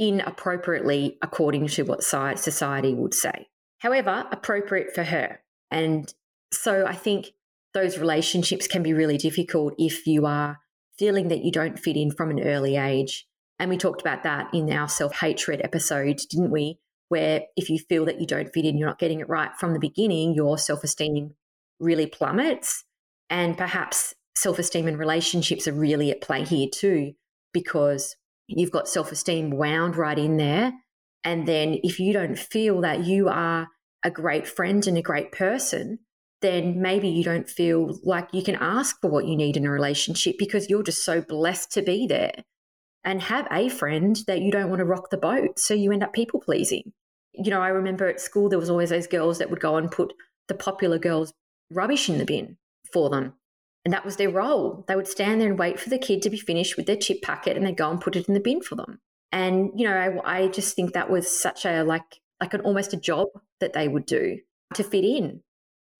inappropriately 0.00 1.18
according 1.22 1.68
to 1.68 1.82
what 1.84 2.02
society 2.02 2.94
would 2.94 3.14
say. 3.14 3.46
However, 3.78 4.26
appropriate 4.32 4.94
for 4.94 5.04
her. 5.04 5.40
And 5.70 6.12
so 6.52 6.86
I 6.86 6.94
think 6.94 7.32
those 7.74 7.98
relationships 7.98 8.66
can 8.66 8.82
be 8.82 8.94
really 8.94 9.18
difficult 9.18 9.74
if 9.78 10.06
you 10.06 10.26
are 10.26 10.58
feeling 10.98 11.28
that 11.28 11.44
you 11.44 11.52
don't 11.52 11.78
fit 11.78 11.96
in 11.96 12.10
from 12.10 12.30
an 12.30 12.40
early 12.40 12.76
age. 12.76 13.26
And 13.58 13.70
we 13.70 13.76
talked 13.76 14.00
about 14.00 14.22
that 14.22 14.52
in 14.54 14.72
our 14.72 14.88
self 14.88 15.16
hatred 15.20 15.60
episode, 15.62 16.18
didn't 16.30 16.50
we? 16.50 16.78
Where 17.08 17.42
if 17.56 17.68
you 17.68 17.78
feel 17.78 18.06
that 18.06 18.20
you 18.20 18.26
don't 18.26 18.52
fit 18.52 18.64
in, 18.64 18.78
you're 18.78 18.88
not 18.88 18.98
getting 18.98 19.20
it 19.20 19.28
right 19.28 19.50
from 19.58 19.74
the 19.74 19.78
beginning, 19.78 20.34
your 20.34 20.56
self 20.56 20.82
esteem 20.82 21.34
really 21.78 22.06
plummets. 22.06 22.84
And 23.28 23.56
perhaps 23.56 24.14
self 24.34 24.58
esteem 24.58 24.88
and 24.88 24.98
relationships 24.98 25.68
are 25.68 25.72
really 25.72 26.10
at 26.10 26.22
play 26.22 26.44
here 26.44 26.68
too, 26.72 27.12
because 27.52 28.16
you've 28.58 28.70
got 28.70 28.88
self 28.88 29.12
esteem 29.12 29.50
wound 29.50 29.96
right 29.96 30.18
in 30.18 30.36
there. 30.36 30.72
And 31.24 31.46
then 31.46 31.78
if 31.82 32.00
you 32.00 32.12
don't 32.12 32.38
feel 32.38 32.80
that 32.80 33.04
you 33.04 33.28
are 33.28 33.68
a 34.02 34.10
great 34.10 34.48
friend 34.48 34.86
and 34.86 34.96
a 34.96 35.02
great 35.02 35.32
person, 35.32 35.98
then 36.40 36.80
maybe 36.80 37.08
you 37.08 37.22
don't 37.22 37.48
feel 37.48 37.98
like 38.02 38.28
you 38.32 38.42
can 38.42 38.56
ask 38.56 38.98
for 39.00 39.10
what 39.10 39.26
you 39.26 39.36
need 39.36 39.56
in 39.56 39.66
a 39.66 39.70
relationship 39.70 40.36
because 40.38 40.70
you're 40.70 40.82
just 40.82 41.04
so 41.04 41.20
blessed 41.20 41.70
to 41.72 41.82
be 41.82 42.06
there 42.06 42.32
and 43.04 43.22
have 43.22 43.46
a 43.50 43.68
friend 43.68 44.20
that 44.26 44.40
you 44.40 44.50
don't 44.50 44.68
want 44.68 44.80
to 44.80 44.84
rock 44.84 45.10
the 45.10 45.18
boat. 45.18 45.58
So 45.58 45.74
you 45.74 45.92
end 45.92 46.02
up 46.02 46.12
people 46.12 46.40
pleasing. 46.40 46.92
You 47.32 47.50
know, 47.50 47.60
I 47.60 47.68
remember 47.68 48.08
at 48.08 48.20
school, 48.20 48.48
there 48.48 48.58
was 48.58 48.70
always 48.70 48.90
those 48.90 49.06
girls 49.06 49.38
that 49.38 49.50
would 49.50 49.60
go 49.60 49.76
and 49.76 49.90
put 49.90 50.12
the 50.48 50.54
popular 50.54 50.98
girls' 50.98 51.32
rubbish 51.70 52.08
in 52.08 52.18
the 52.18 52.24
bin 52.24 52.56
for 52.92 53.10
them. 53.10 53.34
And 53.84 53.94
that 53.94 54.04
was 54.04 54.16
their 54.16 54.30
role. 54.30 54.84
They 54.88 54.96
would 54.96 55.08
stand 55.08 55.40
there 55.40 55.48
and 55.48 55.58
wait 55.58 55.80
for 55.80 55.88
the 55.88 55.98
kid 55.98 56.22
to 56.22 56.30
be 56.30 56.38
finished 56.38 56.76
with 56.76 56.86
their 56.86 56.96
chip 56.96 57.22
packet 57.22 57.56
and 57.56 57.66
they'd 57.66 57.76
go 57.76 57.90
and 57.90 58.00
put 58.00 58.16
it 58.16 58.28
in 58.28 58.34
the 58.34 58.40
bin 58.40 58.60
for 58.60 58.74
them. 58.74 59.00
And, 59.32 59.70
you 59.74 59.86
know, 59.86 60.20
I, 60.24 60.42
I 60.42 60.48
just 60.48 60.76
think 60.76 60.92
that 60.92 61.10
was 61.10 61.30
such 61.30 61.64
a, 61.64 61.82
like, 61.82 62.20
like 62.40 62.52
an 62.52 62.60
almost 62.60 62.92
a 62.92 62.98
job 62.98 63.28
that 63.60 63.72
they 63.72 63.88
would 63.88 64.06
do 64.06 64.38
to 64.74 64.84
fit 64.84 65.04
in. 65.04 65.42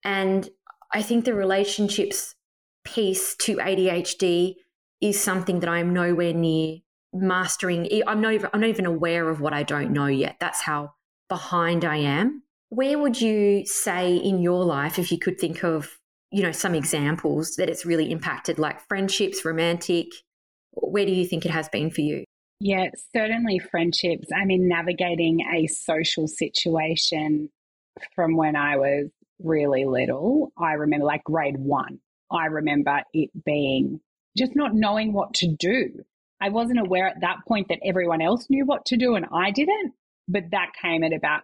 And 0.03 0.49
I 0.93 1.01
think 1.01 1.25
the 1.25 1.33
relationships 1.33 2.35
piece 2.83 3.35
to 3.37 3.57
ADHD 3.57 4.55
is 4.99 5.19
something 5.19 5.59
that 5.61 5.69
I'm 5.69 5.93
nowhere 5.93 6.33
near 6.33 6.77
mastering. 7.13 7.89
I'm 8.05 8.21
not 8.21 8.33
even, 8.33 8.49
I'm 8.53 8.61
not 8.61 8.69
even 8.69 8.85
aware 8.85 9.29
of 9.29 9.41
what 9.41 9.53
I 9.53 9.63
don't 9.63 9.91
know 9.91 10.07
yet. 10.07 10.37
That's 10.39 10.61
how 10.61 10.93
behind 11.29 11.85
I 11.85 11.97
am. 11.97 12.43
Where 12.69 12.97
would 12.97 13.19
you 13.19 13.65
say 13.65 14.15
in 14.15 14.41
your 14.41 14.63
life, 14.63 14.99
if 14.99 15.11
you 15.11 15.17
could 15.17 15.39
think 15.39 15.63
of 15.63 15.97
you 16.31 16.43
know, 16.43 16.51
some 16.51 16.73
examples 16.73 17.55
that 17.57 17.69
it's 17.69 17.85
really 17.85 18.11
impacted, 18.11 18.57
like 18.57 18.87
friendships, 18.87 19.43
romantic? 19.43 20.07
Where 20.71 21.05
do 21.05 21.11
you 21.11 21.27
think 21.27 21.45
it 21.45 21.51
has 21.51 21.67
been 21.69 21.91
for 21.91 22.01
you? 22.01 22.23
Yeah, 22.59 22.89
certainly 23.13 23.59
friendships. 23.59 24.27
I 24.33 24.45
mean, 24.45 24.67
navigating 24.67 25.41
a 25.53 25.67
social 25.67 26.27
situation 26.27 27.49
from 28.15 28.37
when 28.37 28.55
I 28.55 28.77
was 28.77 29.09
really 29.43 29.85
little, 29.85 30.53
I 30.57 30.73
remember 30.73 31.05
like 31.05 31.23
grade 31.23 31.57
one, 31.57 31.99
I 32.31 32.45
remember 32.45 33.01
it 33.13 33.29
being 33.43 33.99
just 34.37 34.55
not 34.55 34.73
knowing 34.73 35.11
what 35.11 35.33
to 35.35 35.47
do. 35.47 35.89
I 36.39 36.49
wasn't 36.49 36.79
aware 36.79 37.07
at 37.07 37.21
that 37.21 37.39
point 37.47 37.67
that 37.69 37.79
everyone 37.83 38.21
else 38.21 38.47
knew 38.49 38.65
what 38.65 38.85
to 38.85 38.97
do 38.97 39.15
and 39.15 39.25
I 39.33 39.51
didn't, 39.51 39.93
but 40.27 40.51
that 40.51 40.71
came 40.81 41.03
at 41.03 41.13
about 41.13 41.41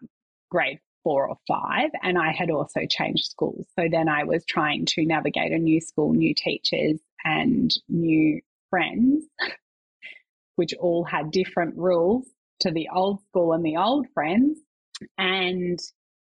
grade 0.49 0.79
four 1.07 1.29
or 1.29 1.37
five, 1.47 1.89
and 2.03 2.17
I 2.17 2.33
had 2.33 2.51
also 2.51 2.81
changed 2.89 3.27
schools. 3.27 3.65
So 3.79 3.85
then 3.89 4.09
I 4.09 4.25
was 4.25 4.43
trying 4.45 4.85
to 4.87 5.05
navigate 5.05 5.53
a 5.53 5.57
new 5.57 5.79
school, 5.79 6.11
new 6.11 6.33
teachers, 6.35 6.99
and 7.23 7.71
new 7.87 8.41
friends, 8.69 9.23
which 10.57 10.73
all 10.81 11.05
had 11.05 11.31
different 11.31 11.77
rules 11.77 12.27
to 12.59 12.71
the 12.71 12.89
old 12.93 13.21
school 13.21 13.53
and 13.53 13.63
the 13.63 13.77
old 13.77 14.07
friends. 14.13 14.59
And, 15.17 15.79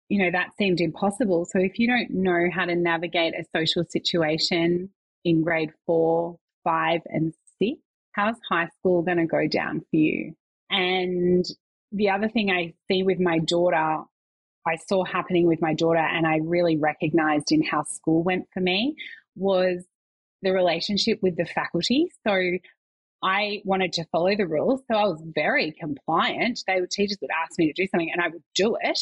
you 0.07 0.23
know, 0.23 0.29
that 0.29 0.55
seemed 0.55 0.79
impossible. 0.79 1.45
So 1.45 1.57
if 1.57 1.79
you 1.79 1.87
don't 1.87 2.11
know 2.11 2.49
how 2.53 2.65
to 2.65 2.75
navigate 2.75 3.33
a 3.33 3.43
social 3.57 3.85
situation 3.89 4.91
in 5.23 5.41
grade 5.41 5.71
four, 5.87 6.37
five, 6.63 7.01
and 7.07 7.33
six, 7.57 7.79
how's 8.11 8.35
high 8.51 8.67
school 8.77 9.01
going 9.01 9.17
to 9.17 9.25
go 9.25 9.47
down 9.47 9.79
for 9.79 9.95
you? 9.95 10.35
And 10.69 11.43
the 11.91 12.11
other 12.11 12.29
thing 12.29 12.51
I 12.51 12.75
see 12.87 13.01
with 13.01 13.19
my 13.19 13.39
daughter 13.39 14.03
I 14.67 14.77
saw 14.87 15.03
happening 15.03 15.47
with 15.47 15.61
my 15.61 15.73
daughter 15.73 15.99
and 15.99 16.25
I 16.25 16.37
really 16.37 16.77
recognized 16.77 17.51
in 17.51 17.63
how 17.63 17.83
school 17.83 18.23
went 18.23 18.47
for 18.53 18.59
me 18.59 18.95
was 19.35 19.85
the 20.41 20.51
relationship 20.51 21.19
with 21.21 21.35
the 21.37 21.45
faculty. 21.45 22.11
So 22.25 22.39
I 23.23 23.61
wanted 23.65 23.93
to 23.93 24.05
follow 24.11 24.35
the 24.35 24.47
rules. 24.47 24.81
So 24.91 24.97
I 24.97 25.07
was 25.07 25.21
very 25.33 25.71
compliant. 25.71 26.61
They 26.67 26.79
would, 26.79 26.91
teachers 26.91 27.17
would 27.21 27.31
ask 27.31 27.57
me 27.57 27.71
to 27.71 27.73
do 27.73 27.87
something 27.87 28.11
and 28.11 28.21
I 28.21 28.29
would 28.29 28.43
do 28.53 28.77
it. 28.81 28.99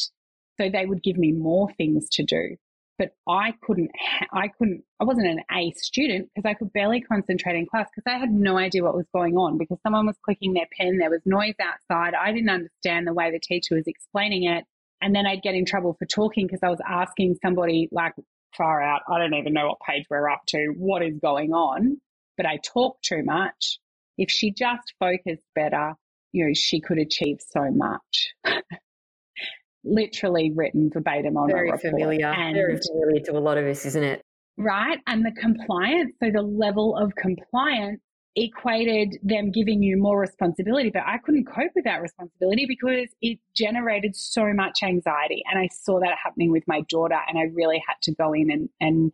So 0.58 0.70
they 0.70 0.86
would 0.86 1.02
give 1.02 1.16
me 1.16 1.32
more 1.32 1.70
things 1.76 2.08
to 2.12 2.24
do. 2.24 2.56
But 2.96 3.10
I 3.28 3.54
couldn't, 3.60 3.90
I 4.32 4.48
couldn't, 4.48 4.84
I 5.00 5.04
wasn't 5.04 5.26
an 5.26 5.40
A 5.52 5.72
student 5.72 6.28
because 6.32 6.48
I 6.48 6.54
could 6.54 6.72
barely 6.72 7.00
concentrate 7.00 7.56
in 7.56 7.66
class 7.66 7.88
because 7.94 8.08
I 8.08 8.18
had 8.18 8.30
no 8.30 8.56
idea 8.56 8.84
what 8.84 8.94
was 8.94 9.06
going 9.12 9.36
on 9.36 9.58
because 9.58 9.78
someone 9.82 10.06
was 10.06 10.16
clicking 10.24 10.52
their 10.54 10.68
pen. 10.78 10.98
There 10.98 11.10
was 11.10 11.20
noise 11.24 11.56
outside. 11.60 12.14
I 12.14 12.32
didn't 12.32 12.50
understand 12.50 13.06
the 13.06 13.12
way 13.12 13.32
the 13.32 13.40
teacher 13.40 13.74
was 13.74 13.88
explaining 13.88 14.44
it. 14.44 14.64
And 15.04 15.14
then 15.14 15.26
I'd 15.26 15.42
get 15.42 15.54
in 15.54 15.66
trouble 15.66 15.94
for 15.98 16.06
talking 16.06 16.46
because 16.46 16.60
I 16.62 16.70
was 16.70 16.80
asking 16.88 17.36
somebody 17.42 17.90
like 17.92 18.14
far 18.56 18.82
out, 18.82 19.02
I 19.06 19.18
don't 19.18 19.34
even 19.34 19.52
know 19.52 19.66
what 19.66 19.78
page 19.86 20.06
we're 20.08 20.30
up 20.30 20.40
to, 20.48 20.72
what 20.78 21.02
is 21.02 21.18
going 21.20 21.52
on, 21.52 22.00
but 22.38 22.46
I 22.46 22.56
talk 22.56 23.02
too 23.02 23.22
much. 23.22 23.78
If 24.16 24.30
she 24.30 24.50
just 24.50 24.94
focused 24.98 25.44
better, 25.54 25.92
you 26.32 26.46
know, 26.46 26.52
she 26.54 26.80
could 26.80 26.96
achieve 26.96 27.36
so 27.46 27.70
much. 27.70 28.32
Literally 29.84 30.52
written 30.56 30.88
verbatim 30.90 31.36
on 31.36 31.50
very 31.50 31.68
a 31.68 31.72
report. 31.72 31.92
familiar, 31.92 32.26
and, 32.28 32.54
very 32.54 32.78
familiar 32.78 33.22
to 33.26 33.32
a 33.32 33.40
lot 33.40 33.58
of 33.58 33.66
us, 33.66 33.84
isn't 33.84 34.04
it? 34.04 34.22
Right, 34.56 35.00
and 35.06 35.22
the 35.22 35.32
compliance. 35.38 36.12
So 36.22 36.30
the 36.32 36.40
level 36.40 36.96
of 36.96 37.14
compliance 37.14 38.00
equated 38.36 39.18
them 39.22 39.50
giving 39.50 39.82
you 39.82 39.96
more 39.96 40.18
responsibility, 40.18 40.90
but 40.90 41.02
I 41.06 41.18
couldn't 41.18 41.46
cope 41.46 41.70
with 41.74 41.84
that 41.84 42.02
responsibility 42.02 42.66
because 42.66 43.08
it 43.22 43.38
generated 43.54 44.16
so 44.16 44.52
much 44.52 44.80
anxiety. 44.82 45.42
And 45.50 45.58
I 45.58 45.68
saw 45.72 46.00
that 46.00 46.16
happening 46.22 46.50
with 46.50 46.64
my 46.66 46.82
daughter, 46.88 47.18
and 47.28 47.38
I 47.38 47.44
really 47.54 47.82
had 47.86 47.94
to 48.02 48.14
go 48.14 48.32
in 48.32 48.50
and, 48.50 48.68
and 48.80 49.12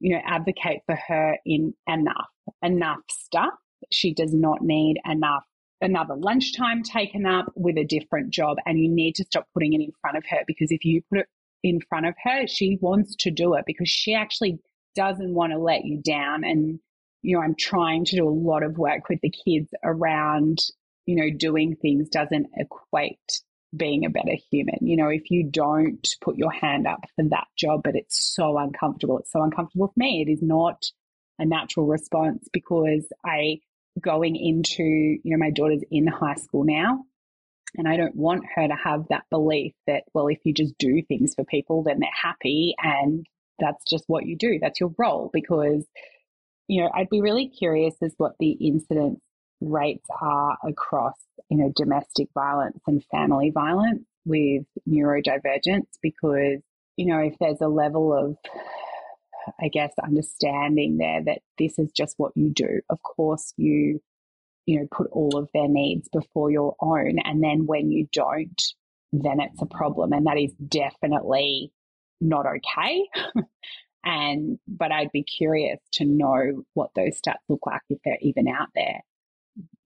you 0.00 0.14
know, 0.14 0.22
advocate 0.24 0.82
for 0.86 0.96
her 1.08 1.38
in 1.44 1.74
enough, 1.88 2.28
enough 2.62 3.00
stuff. 3.10 3.54
She 3.90 4.14
does 4.14 4.32
not 4.32 4.62
need 4.62 5.00
enough 5.08 5.44
another 5.80 6.14
lunchtime 6.14 6.82
taken 6.82 7.26
up 7.26 7.46
with 7.56 7.76
a 7.76 7.84
different 7.84 8.30
job 8.30 8.56
and 8.64 8.78
you 8.78 8.88
need 8.88 9.16
to 9.16 9.24
stop 9.24 9.48
putting 9.52 9.72
it 9.72 9.80
in 9.80 9.90
front 10.00 10.16
of 10.16 10.24
her 10.28 10.38
because 10.46 10.70
if 10.70 10.84
you 10.84 11.02
put 11.10 11.18
it 11.18 11.26
in 11.64 11.80
front 11.88 12.06
of 12.06 12.14
her 12.22 12.46
she 12.46 12.78
wants 12.80 13.16
to 13.16 13.32
do 13.32 13.54
it 13.54 13.64
because 13.66 13.88
she 13.88 14.14
actually 14.14 14.60
doesn't 14.94 15.34
want 15.34 15.52
to 15.52 15.58
let 15.58 15.84
you 15.84 16.00
down 16.00 16.44
and 16.44 16.78
you 17.22 17.36
know, 17.36 17.42
I'm 17.42 17.54
trying 17.54 18.04
to 18.06 18.16
do 18.16 18.28
a 18.28 18.30
lot 18.30 18.62
of 18.62 18.78
work 18.78 19.08
with 19.08 19.20
the 19.22 19.30
kids 19.30 19.72
around, 19.82 20.58
you 21.06 21.16
know, 21.16 21.36
doing 21.36 21.76
things 21.76 22.08
doesn't 22.08 22.48
equate 22.56 23.40
being 23.74 24.04
a 24.04 24.10
better 24.10 24.36
human. 24.50 24.78
You 24.82 24.96
know, 24.96 25.08
if 25.08 25.30
you 25.30 25.48
don't 25.50 26.06
put 26.20 26.36
your 26.36 26.52
hand 26.52 26.86
up 26.86 27.04
for 27.16 27.24
that 27.30 27.46
job, 27.56 27.82
but 27.84 27.96
it's 27.96 28.34
so 28.34 28.58
uncomfortable, 28.58 29.18
it's 29.18 29.32
so 29.32 29.42
uncomfortable 29.42 29.88
for 29.88 29.94
me. 29.96 30.24
It 30.26 30.30
is 30.30 30.42
not 30.42 30.84
a 31.38 31.46
natural 31.46 31.86
response 31.86 32.48
because 32.52 33.06
I, 33.24 33.60
going 34.00 34.36
into, 34.36 34.82
you 34.82 35.20
know, 35.24 35.38
my 35.38 35.50
daughter's 35.50 35.84
in 35.90 36.06
high 36.06 36.34
school 36.34 36.64
now. 36.64 37.04
And 37.74 37.88
I 37.88 37.96
don't 37.96 38.14
want 38.14 38.44
her 38.54 38.68
to 38.68 38.74
have 38.74 39.06
that 39.08 39.24
belief 39.30 39.72
that, 39.86 40.02
well, 40.12 40.28
if 40.28 40.38
you 40.44 40.52
just 40.52 40.76
do 40.78 41.00
things 41.02 41.34
for 41.34 41.44
people, 41.44 41.82
then 41.82 42.00
they're 42.00 42.10
happy 42.12 42.74
and 42.78 43.24
that's 43.58 43.82
just 43.88 44.04
what 44.08 44.26
you 44.26 44.36
do. 44.36 44.58
That's 44.60 44.78
your 44.78 44.92
role 44.98 45.30
because 45.32 45.86
you 46.72 46.80
know, 46.80 46.90
I'd 46.94 47.10
be 47.10 47.20
really 47.20 47.48
curious 47.48 47.94
as 48.00 48.14
what 48.16 48.32
the 48.40 48.52
incidence 48.52 49.20
rates 49.60 50.08
are 50.22 50.56
across, 50.66 51.18
you 51.50 51.58
know, 51.58 51.70
domestic 51.76 52.28
violence 52.32 52.80
and 52.86 53.04
family 53.10 53.50
violence 53.50 54.04
with 54.24 54.64
neurodivergence 54.88 55.88
because, 56.00 56.62
you 56.96 57.04
know, 57.04 57.18
if 57.18 57.34
there's 57.38 57.60
a 57.60 57.68
level 57.68 58.16
of, 58.16 58.38
I 59.60 59.68
guess, 59.68 59.92
understanding 60.02 60.96
there 60.96 61.22
that 61.24 61.40
this 61.58 61.78
is 61.78 61.92
just 61.92 62.14
what 62.16 62.32
you 62.36 62.48
do, 62.48 62.80
of 62.88 63.02
course, 63.02 63.52
you, 63.58 64.00
you 64.64 64.80
know, 64.80 64.88
put 64.90 65.08
all 65.12 65.36
of 65.36 65.50
their 65.52 65.68
needs 65.68 66.08
before 66.10 66.50
your 66.50 66.74
own. 66.80 67.18
And 67.22 67.44
then 67.44 67.66
when 67.66 67.92
you 67.92 68.08
don't, 68.14 68.62
then 69.12 69.40
it's 69.40 69.60
a 69.60 69.66
problem. 69.66 70.14
And 70.14 70.26
that 70.26 70.38
is 70.38 70.54
definitely 70.54 71.70
not 72.18 72.46
okay. 72.46 73.10
And, 74.04 74.58
but 74.66 74.90
I'd 74.90 75.12
be 75.12 75.22
curious 75.22 75.78
to 75.94 76.04
know 76.04 76.64
what 76.74 76.90
those 76.96 77.20
stats 77.20 77.36
look 77.48 77.66
like 77.66 77.82
if 77.88 77.98
they're 78.04 78.18
even 78.20 78.48
out 78.48 78.68
there. 78.74 79.00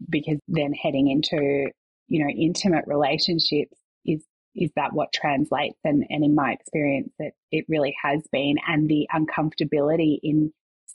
Because 0.08 0.38
then 0.49 0.73
heading 0.73 1.08
into, 1.08 1.70
you 2.08 2.25
know, 2.25 2.30
intimate 2.30 2.85
relationships 2.87 3.76
is, 4.04 4.23
is 4.54 4.70
that 4.76 4.92
what 4.92 5.12
translates? 5.12 5.78
And, 5.85 6.04
and 6.08 6.25
in 6.25 6.35
my 6.35 6.52
experience, 6.52 7.12
it, 7.18 7.35
it 7.50 7.66
really 7.68 7.94
has 8.02 8.23
been. 8.32 8.56
And 8.66 8.88
the 8.88 9.08
uncomfortability 9.14 10.18
in 10.23 10.52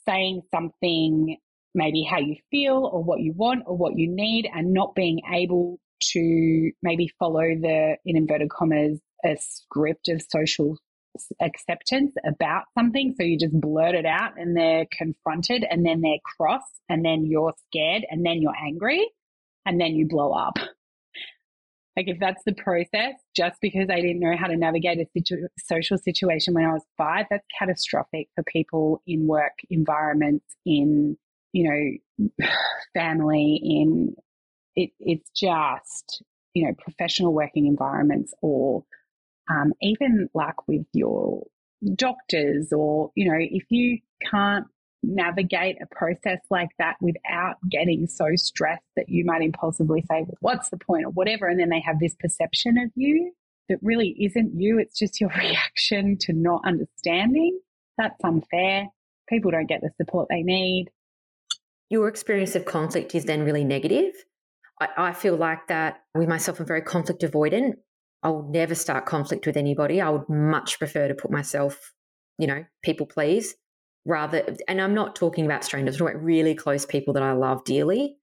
saying 0.08 0.42
something, 0.50 1.38
maybe 1.76 2.04
how 2.04 2.18
you 2.20 2.38
feel 2.50 2.90
or 2.92 3.04
what 3.04 3.20
you 3.20 3.34
want 3.34 3.64
or 3.68 3.78
what 3.78 3.98
you 3.98 4.08
need, 4.10 4.50
and 4.52 4.74
not 4.74 4.96
being 4.96 5.22
able 5.32 5.80
to 6.14 6.72
maybe 6.82 7.12
follow 7.20 7.42
the, 7.42 7.98
in 8.04 8.18
inverted 8.18 8.50
commas, 8.50 9.00
a 9.24 9.38
script 9.40 10.08
of 10.08 10.24
social 10.28 10.78
acceptance 11.42 12.14
about 12.26 12.64
something. 12.78 13.14
So 13.18 13.24
you 13.24 13.38
just 13.38 13.60
blurt 13.60 13.96
it 13.96 14.06
out 14.06 14.34
and 14.38 14.56
they're 14.56 14.86
confronted 14.92 15.66
and 15.70 15.86
then 15.86 16.02
they're 16.02 16.20
cross 16.24 16.64
and 16.90 17.04
then 17.04 17.26
you're 17.26 17.54
scared 17.68 18.06
and 18.10 18.26
then 18.26 18.42
you're 18.42 18.56
angry 18.56 19.08
and 19.66 19.80
then 19.80 19.96
you 19.96 20.08
blow 20.08 20.32
up. 20.32 20.58
Like 21.98 22.08
if 22.08 22.20
that's 22.20 22.42
the 22.46 22.54
process, 22.54 23.16
just 23.36 23.58
because 23.62 23.90
I 23.90 23.96
didn't 23.96 24.22
know 24.22 24.36
how 24.38 24.48
to 24.48 24.56
navigate 24.56 25.00
a 25.00 25.06
situ- 25.14 25.48
social 25.58 25.98
situation 25.98 26.54
when 26.54 26.64
I 26.64 26.72
was 26.72 26.86
five, 26.98 27.26
that's 27.30 27.46
catastrophic 27.58 28.30
for 28.34 28.44
people 28.44 29.02
in 29.06 29.28
work 29.28 29.54
environments, 29.70 30.46
in 30.66 31.18
you 31.54 32.00
know, 32.20 32.48
family, 32.94 33.60
in 33.62 34.16
it. 34.76 34.92
It's 35.00 35.30
just 35.32 36.24
you 36.54 36.66
know, 36.66 36.74
professional 36.80 37.34
working 37.34 37.66
environments, 37.66 38.34
or 38.42 38.84
um, 39.50 39.74
even 39.82 40.30
like 40.34 40.68
with 40.68 40.86
your 40.94 41.44
doctors, 41.96 42.72
or 42.72 43.12
you 43.16 43.30
know, 43.32 43.38
if 43.40 43.64
you 43.70 44.00
can't 44.30 44.68
navigate 45.04 45.78
a 45.82 45.96
process 45.96 46.40
like 46.50 46.70
that 46.78 46.96
without 47.02 47.56
getting 47.70 48.08
so 48.08 48.28
stressed 48.36 48.84
that 48.96 49.10
you 49.10 49.26
might 49.26 49.42
impulsively 49.42 50.02
say, 50.02 50.22
well, 50.22 50.38
what's 50.42 50.70
the 50.70 50.78
point 50.78 51.06
or 51.06 51.10
whatever. 51.10 51.48
And 51.48 51.60
then 51.60 51.70
they 51.70 51.82
have 51.82 52.00
this 52.00 52.16
perception 52.20 52.78
of 52.78 52.92
you 52.96 53.32
that 53.70 53.80
really 53.82 54.16
isn't 54.20 54.60
you. 54.60 54.80
It's 54.80 54.98
just 54.98 55.20
your 55.20 55.30
reaction 55.38 56.18
to 56.22 56.34
not 56.34 56.62
understanding. 56.66 57.60
That's 57.98 58.24
unfair. 58.24 58.88
People 59.28 59.52
don't 59.52 59.68
get 59.68 59.82
the 59.82 59.92
support 59.98 60.28
they 60.30 60.44
need. 60.44 60.90
Your 61.90 62.08
experience 62.08 62.56
of 62.56 62.66
conflict 62.66 63.16
is 63.16 63.26
then 63.26 63.44
really 63.44 63.64
negative. 63.64 64.14
I, 64.80 64.88
I 64.98 65.14
feel 65.14 65.36
like 65.36 65.68
that 65.68 66.02
with 66.16 66.30
myself, 66.30 66.60
I'm 66.60 66.66
very 66.66 66.82
conflict 66.82 67.22
avoidant. 67.22 67.74
I 68.24 68.30
will 68.30 68.44
never 68.44 68.76
start 68.76 69.06
conflict 69.06 69.46
with 69.46 69.58
anybody. 69.58 70.00
I 70.00 70.10
would 70.10 70.30
much 70.30 70.80
prefer 70.80 71.08
to 71.08 71.16
put 71.16 71.32
myself, 71.32 71.94
you 72.38 72.48
know, 72.48 72.66
people 72.84 73.06
please 73.06 73.56
rather, 74.06 74.56
and 74.68 74.82
I'm 74.82 74.94
not 74.94 75.16
talking 75.16 75.46
about 75.46 75.64
strangers, 75.64 75.96
I'm 75.96 76.00
talking 76.00 76.16
about 76.16 76.26
really 76.26 76.56
close 76.56 76.86
people 76.86 77.14
that 77.14 77.24
I 77.24 77.34
love 77.34 77.64
dearly. 77.64 78.18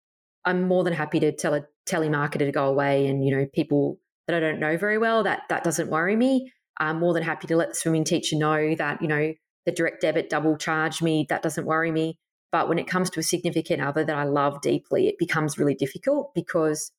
I'm 0.44 0.66
more 0.66 0.84
than 0.84 0.92
happy 0.92 1.20
to 1.20 1.32
tell 1.32 1.54
a 1.54 1.64
telemarketer 1.88 2.38
to 2.38 2.52
go 2.52 2.66
away 2.66 3.06
and, 3.06 3.24
you 3.24 3.36
know, 3.36 3.46
people 3.52 3.98
that 4.26 4.36
I 4.36 4.40
don't 4.40 4.60
know 4.60 4.76
very 4.76 4.98
well, 4.98 5.22
that 5.24 5.42
that 5.48 5.64
doesn't 5.64 5.88
worry 5.88 6.16
me. 6.16 6.52
I'm 6.78 6.98
more 6.98 7.12
than 7.12 7.22
happy 7.22 7.46
to 7.48 7.56
let 7.56 7.70
the 7.70 7.74
swimming 7.74 8.04
teacher 8.04 8.36
know 8.36 8.74
that, 8.76 9.02
you 9.02 9.08
know, 9.08 9.34
the 9.66 9.72
direct 9.72 10.00
debit 10.00 10.30
double 10.30 10.56
charged 10.56 11.02
me, 11.02 11.26
that 11.28 11.42
doesn't 11.42 11.66
worry 11.66 11.90
me. 11.90 12.18
But 12.50 12.68
when 12.68 12.78
it 12.78 12.86
comes 12.86 13.10
to 13.10 13.20
a 13.20 13.22
significant 13.22 13.82
other 13.82 14.04
that 14.04 14.16
I 14.16 14.24
love 14.24 14.62
deeply, 14.62 15.08
it 15.08 15.18
becomes 15.18 15.58
really 15.58 15.74
difficult 15.74 16.32
because 16.34 16.92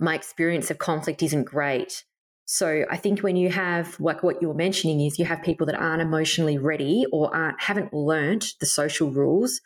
my 0.00 0.14
experience 0.14 0.70
of 0.70 0.78
conflict 0.78 1.22
isn't 1.22 1.44
great. 1.44 2.04
So 2.46 2.84
I 2.88 2.96
think 2.96 3.20
when 3.20 3.34
you 3.34 3.50
have 3.50 3.98
like 3.98 4.22
what 4.22 4.40
you're 4.40 4.54
mentioning 4.54 5.00
is 5.00 5.18
you 5.18 5.24
have 5.24 5.42
people 5.42 5.66
that 5.66 5.74
aren't 5.74 6.00
emotionally 6.00 6.58
ready 6.58 7.04
or 7.12 7.34
aren't 7.34 7.60
haven't 7.60 7.92
learnt 7.92 8.54
the 8.60 8.66
social 8.66 9.10
rules, 9.10 9.60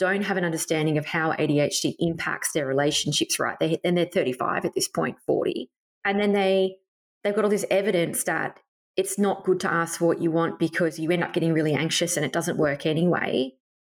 don't 0.00 0.22
have 0.22 0.36
an 0.36 0.44
understanding 0.44 0.98
of 0.98 1.06
how 1.06 1.32
ADHD 1.32 1.94
impacts 2.00 2.52
their 2.52 2.66
relationships. 2.66 3.38
Right, 3.38 3.56
they 3.60 3.78
and 3.84 3.96
they're 3.96 4.06
35 4.06 4.64
at 4.64 4.74
this 4.74 4.88
point, 4.88 5.16
40, 5.24 5.70
and 6.04 6.18
then 6.18 6.32
they 6.32 6.76
they've 7.22 7.34
got 7.34 7.44
all 7.44 7.50
this 7.50 7.66
evidence 7.70 8.24
that 8.24 8.58
it's 8.96 9.16
not 9.16 9.44
good 9.44 9.60
to 9.60 9.72
ask 9.72 10.00
for 10.00 10.06
what 10.06 10.20
you 10.20 10.32
want 10.32 10.58
because 10.58 10.98
you 10.98 11.10
end 11.12 11.22
up 11.22 11.32
getting 11.32 11.52
really 11.52 11.72
anxious 11.72 12.16
and 12.16 12.26
it 12.26 12.32
doesn't 12.32 12.58
work 12.58 12.84
anyway. 12.84 13.52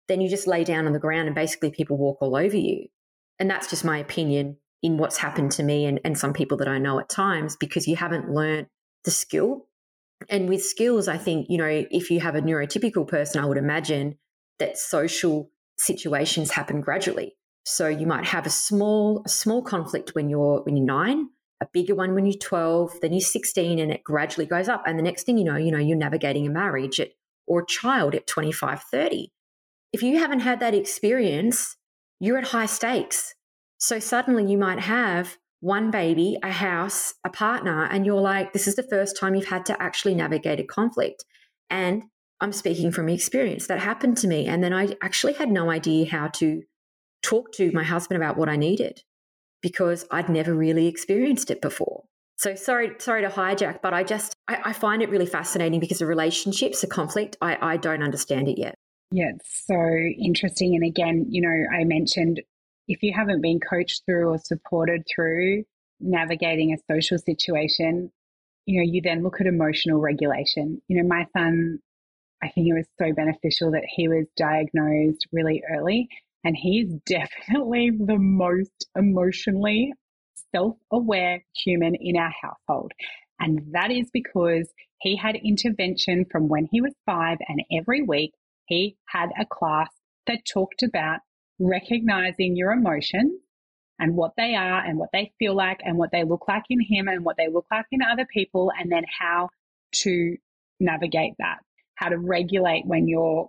Then 0.08 0.20
you 0.20 0.28
just 0.28 0.46
lay 0.46 0.62
down 0.62 0.86
on 0.86 0.92
the 0.92 0.98
ground 0.98 1.26
and 1.26 1.34
basically 1.34 1.70
people 1.70 1.96
walk 1.96 2.18
all 2.20 2.36
over 2.36 2.56
you. 2.56 2.86
And 3.38 3.50
that's 3.50 3.68
just 3.68 3.84
my 3.84 3.98
opinion 3.98 4.56
in 4.82 4.98
what's 4.98 5.18
happened 5.18 5.50
to 5.52 5.62
me 5.62 5.86
and, 5.86 6.00
and 6.04 6.18
some 6.18 6.32
people 6.32 6.56
that 6.58 6.68
I 6.68 6.78
know 6.78 6.98
at 6.98 7.08
times 7.08 7.56
because 7.56 7.86
you 7.86 7.96
haven't 7.96 8.30
learned 8.30 8.66
the 9.04 9.10
skill. 9.10 9.66
And 10.28 10.48
with 10.48 10.64
skills, 10.64 11.08
I 11.08 11.18
think, 11.18 11.46
you 11.48 11.58
know, 11.58 11.86
if 11.90 12.10
you 12.10 12.20
have 12.20 12.34
a 12.34 12.42
neurotypical 12.42 13.06
person, 13.06 13.42
I 13.42 13.46
would 13.46 13.58
imagine 13.58 14.18
that 14.58 14.78
social 14.78 15.50
situations 15.78 16.50
happen 16.50 16.80
gradually. 16.80 17.36
So 17.64 17.88
you 17.88 18.06
might 18.06 18.24
have 18.26 18.46
a 18.46 18.50
small, 18.50 19.22
a 19.26 19.28
small 19.28 19.62
conflict 19.62 20.14
when 20.14 20.30
you're 20.30 20.62
when 20.62 20.76
you're 20.76 20.86
nine, 20.86 21.28
a 21.60 21.66
bigger 21.72 21.94
one 21.94 22.14
when 22.14 22.26
you're 22.26 22.38
12, 22.38 23.00
then 23.02 23.12
you're 23.12 23.20
16, 23.20 23.78
and 23.78 23.90
it 23.90 24.04
gradually 24.04 24.46
goes 24.46 24.68
up. 24.68 24.84
And 24.86 24.98
the 24.98 25.02
next 25.02 25.24
thing 25.24 25.36
you 25.36 25.44
know, 25.44 25.56
you 25.56 25.72
know, 25.72 25.78
you're 25.78 25.96
navigating 25.96 26.46
a 26.46 26.50
marriage 26.50 27.00
at, 27.00 27.10
or 27.46 27.60
a 27.62 27.66
child 27.66 28.14
at 28.14 28.26
25, 28.26 28.82
30. 28.82 29.32
If 29.92 30.02
you 30.02 30.18
haven't 30.18 30.40
had 30.40 30.60
that 30.60 30.74
experience, 30.74 31.76
you're 32.20 32.38
at 32.38 32.48
high 32.48 32.66
stakes 32.66 33.34
so 33.78 33.98
suddenly 33.98 34.50
you 34.50 34.58
might 34.58 34.80
have 34.80 35.36
one 35.60 35.90
baby, 35.90 36.38
a 36.42 36.50
house, 36.50 37.14
a 37.24 37.30
partner, 37.30 37.84
and 37.86 38.06
you're 38.06 38.20
like, 38.20 38.52
this 38.52 38.68
is 38.68 38.76
the 38.76 38.82
first 38.82 39.16
time 39.16 39.34
you've 39.34 39.46
had 39.46 39.66
to 39.66 39.82
actually 39.82 40.14
navigate 40.14 40.60
a 40.60 40.64
conflict. 40.64 41.24
And 41.70 42.04
I'm 42.40 42.52
speaking 42.52 42.92
from 42.92 43.08
experience. 43.08 43.66
That 43.66 43.80
happened 43.80 44.18
to 44.18 44.28
me. 44.28 44.46
And 44.46 44.62
then 44.62 44.72
I 44.72 44.96
actually 45.02 45.32
had 45.32 45.50
no 45.50 45.70
idea 45.70 46.08
how 46.08 46.28
to 46.28 46.62
talk 47.22 47.52
to 47.52 47.72
my 47.72 47.82
husband 47.82 48.22
about 48.22 48.36
what 48.36 48.48
I 48.48 48.56
needed 48.56 49.02
because 49.62 50.06
I'd 50.10 50.28
never 50.28 50.54
really 50.54 50.86
experienced 50.86 51.50
it 51.50 51.60
before. 51.62 52.04
So 52.38 52.54
sorry, 52.54 52.92
sorry 52.98 53.22
to 53.22 53.28
hijack, 53.28 53.80
but 53.82 53.94
I 53.94 54.04
just 54.04 54.34
I, 54.46 54.58
I 54.66 54.72
find 54.74 55.02
it 55.02 55.08
really 55.08 55.26
fascinating 55.26 55.80
because 55.80 55.98
the 55.98 56.06
relationships, 56.06 56.82
the 56.82 56.86
conflict, 56.86 57.36
I, 57.40 57.56
I 57.60 57.76
don't 57.78 58.02
understand 58.02 58.48
it 58.48 58.58
yet. 58.58 58.74
Yeah, 59.10 59.30
it's 59.34 59.64
so 59.66 59.74
interesting. 60.22 60.74
And 60.74 60.84
again, 60.84 61.26
you 61.30 61.40
know, 61.40 61.78
I 61.80 61.84
mentioned 61.84 62.42
if 62.88 63.02
you 63.02 63.12
haven't 63.14 63.42
been 63.42 63.60
coached 63.60 64.02
through 64.04 64.28
or 64.28 64.38
supported 64.38 65.04
through 65.12 65.64
navigating 66.00 66.72
a 66.72 66.92
social 66.92 67.18
situation, 67.18 68.10
you 68.66 68.80
know, 68.80 68.90
you 68.90 69.00
then 69.02 69.22
look 69.22 69.40
at 69.40 69.46
emotional 69.46 70.00
regulation. 70.00 70.80
You 70.88 71.02
know, 71.02 71.08
my 71.08 71.26
son, 71.36 71.78
I 72.42 72.48
think 72.48 72.68
it 72.68 72.74
was 72.74 72.86
so 72.98 73.12
beneficial 73.12 73.72
that 73.72 73.84
he 73.88 74.08
was 74.08 74.26
diagnosed 74.36 75.26
really 75.32 75.62
early. 75.70 76.08
And 76.44 76.56
he's 76.56 76.92
definitely 77.06 77.90
the 77.90 78.18
most 78.18 78.86
emotionally 78.96 79.92
self 80.54 80.76
aware 80.92 81.42
human 81.64 81.94
in 81.94 82.16
our 82.16 82.32
household. 82.42 82.92
And 83.38 83.60
that 83.72 83.90
is 83.90 84.08
because 84.12 84.68
he 85.00 85.16
had 85.16 85.36
intervention 85.36 86.24
from 86.30 86.48
when 86.48 86.66
he 86.70 86.80
was 86.80 86.94
five, 87.04 87.38
and 87.48 87.62
every 87.70 88.02
week 88.02 88.32
he 88.66 88.96
had 89.06 89.28
a 89.38 89.44
class 89.44 89.90
that 90.26 90.40
talked 90.50 90.82
about 90.82 91.20
recognizing 91.58 92.56
your 92.56 92.72
emotions 92.72 93.40
and 93.98 94.14
what 94.14 94.32
they 94.36 94.54
are 94.54 94.84
and 94.84 94.98
what 94.98 95.08
they 95.12 95.32
feel 95.38 95.54
like 95.54 95.80
and 95.82 95.96
what 95.96 96.10
they 96.12 96.24
look 96.24 96.46
like 96.48 96.64
in 96.68 96.80
him 96.80 97.08
and 97.08 97.24
what 97.24 97.36
they 97.36 97.48
look 97.48 97.66
like 97.70 97.86
in 97.90 98.00
other 98.02 98.26
people, 98.32 98.70
and 98.78 98.92
then 98.92 99.04
how 99.18 99.48
to 99.92 100.36
navigate 100.80 101.32
that, 101.38 101.58
how 101.94 102.08
to 102.08 102.18
regulate 102.18 102.84
when 102.86 103.08
you're 103.08 103.48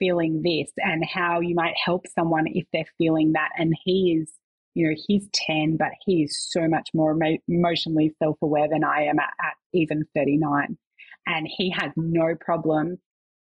feeling 0.00 0.42
this, 0.42 0.72
and 0.78 1.04
how 1.04 1.40
you 1.40 1.54
might 1.54 1.74
help 1.82 2.06
someone 2.08 2.46
if 2.48 2.66
they're 2.72 2.84
feeling 2.98 3.32
that. 3.34 3.50
And 3.56 3.72
he 3.84 4.18
is, 4.20 4.32
you 4.74 4.88
know, 4.88 4.96
he's 5.06 5.28
10, 5.32 5.76
but 5.78 5.92
he 6.04 6.24
is 6.24 6.48
so 6.50 6.66
much 6.66 6.88
more 6.92 7.16
emotionally 7.46 8.12
self 8.20 8.36
aware 8.42 8.68
than 8.68 8.82
I 8.82 9.04
am 9.04 9.20
at, 9.20 9.30
at 9.40 9.54
even 9.72 10.04
39. 10.16 10.76
And 11.26 11.48
he 11.48 11.70
has 11.70 11.92
no 11.96 12.34
problem 12.38 12.98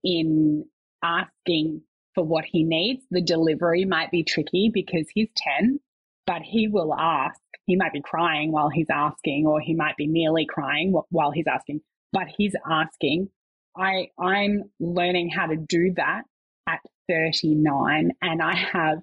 in 0.03 0.65
asking 1.03 1.83
for 2.15 2.23
what 2.23 2.45
he 2.45 2.63
needs. 2.63 3.03
The 3.11 3.21
delivery 3.21 3.85
might 3.85 4.11
be 4.11 4.23
tricky 4.23 4.69
because 4.73 5.07
he's 5.13 5.29
10, 5.59 5.79
but 6.25 6.41
he 6.41 6.67
will 6.67 6.93
ask. 6.93 7.39
He 7.65 7.75
might 7.75 7.93
be 7.93 8.01
crying 8.01 8.51
while 8.51 8.69
he's 8.69 8.89
asking, 8.91 9.45
or 9.45 9.59
he 9.59 9.73
might 9.73 9.95
be 9.97 10.07
nearly 10.07 10.45
crying 10.45 10.93
while 11.09 11.31
he's 11.31 11.47
asking, 11.47 11.81
but 12.11 12.27
he's 12.35 12.55
asking. 12.69 13.29
I, 13.77 14.09
I'm 14.19 14.63
learning 14.79 15.29
how 15.29 15.45
to 15.47 15.55
do 15.55 15.93
that 15.95 16.23
at 16.67 16.79
39 17.07 18.11
and 18.21 18.41
I 18.41 18.55
have, 18.55 18.99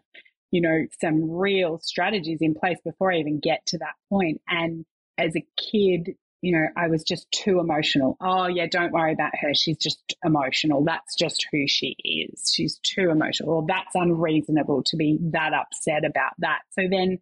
you 0.50 0.60
know, 0.60 0.86
some 1.00 1.30
real 1.30 1.78
strategies 1.78 2.38
in 2.40 2.54
place 2.54 2.78
before 2.84 3.12
I 3.12 3.18
even 3.18 3.40
get 3.40 3.64
to 3.66 3.78
that 3.78 3.94
point. 4.10 4.40
And 4.48 4.84
as 5.18 5.34
a 5.36 5.46
kid, 5.56 6.16
you 6.42 6.52
know, 6.52 6.66
I 6.76 6.88
was 6.88 7.02
just 7.02 7.26
too 7.32 7.60
emotional. 7.60 8.16
Oh, 8.20 8.46
yeah, 8.46 8.66
don't 8.70 8.92
worry 8.92 9.12
about 9.12 9.32
her. 9.40 9.54
She's 9.54 9.78
just 9.78 10.14
emotional. 10.24 10.84
That's 10.84 11.14
just 11.16 11.46
who 11.50 11.66
she 11.66 11.96
is. 12.04 12.52
She's 12.54 12.78
too 12.82 13.10
emotional. 13.10 13.50
Or 13.50 13.64
that's 13.66 13.94
unreasonable 13.94 14.82
to 14.84 14.96
be 14.96 15.18
that 15.32 15.52
upset 15.54 16.04
about 16.04 16.32
that. 16.38 16.60
So 16.72 16.82
then 16.90 17.18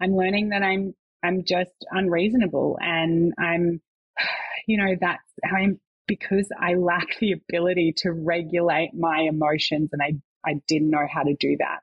I'm 0.00 0.14
learning 0.14 0.50
that 0.50 0.62
I'm, 0.62 0.94
I'm 1.24 1.44
just 1.44 1.72
unreasonable 1.90 2.78
and 2.80 3.32
I'm, 3.38 3.80
you 4.66 4.76
know, 4.76 4.94
that's 5.00 5.24
I'm 5.44 5.80
because 6.06 6.48
I 6.58 6.74
lack 6.74 7.18
the 7.20 7.32
ability 7.32 7.94
to 7.98 8.10
regulate 8.10 8.90
my 8.94 9.20
emotions 9.20 9.90
and 9.92 10.02
I, 10.02 10.14
I 10.44 10.60
didn't 10.66 10.90
know 10.90 11.06
how 11.10 11.22
to 11.22 11.34
do 11.38 11.56
that. 11.58 11.80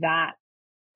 That 0.00 0.32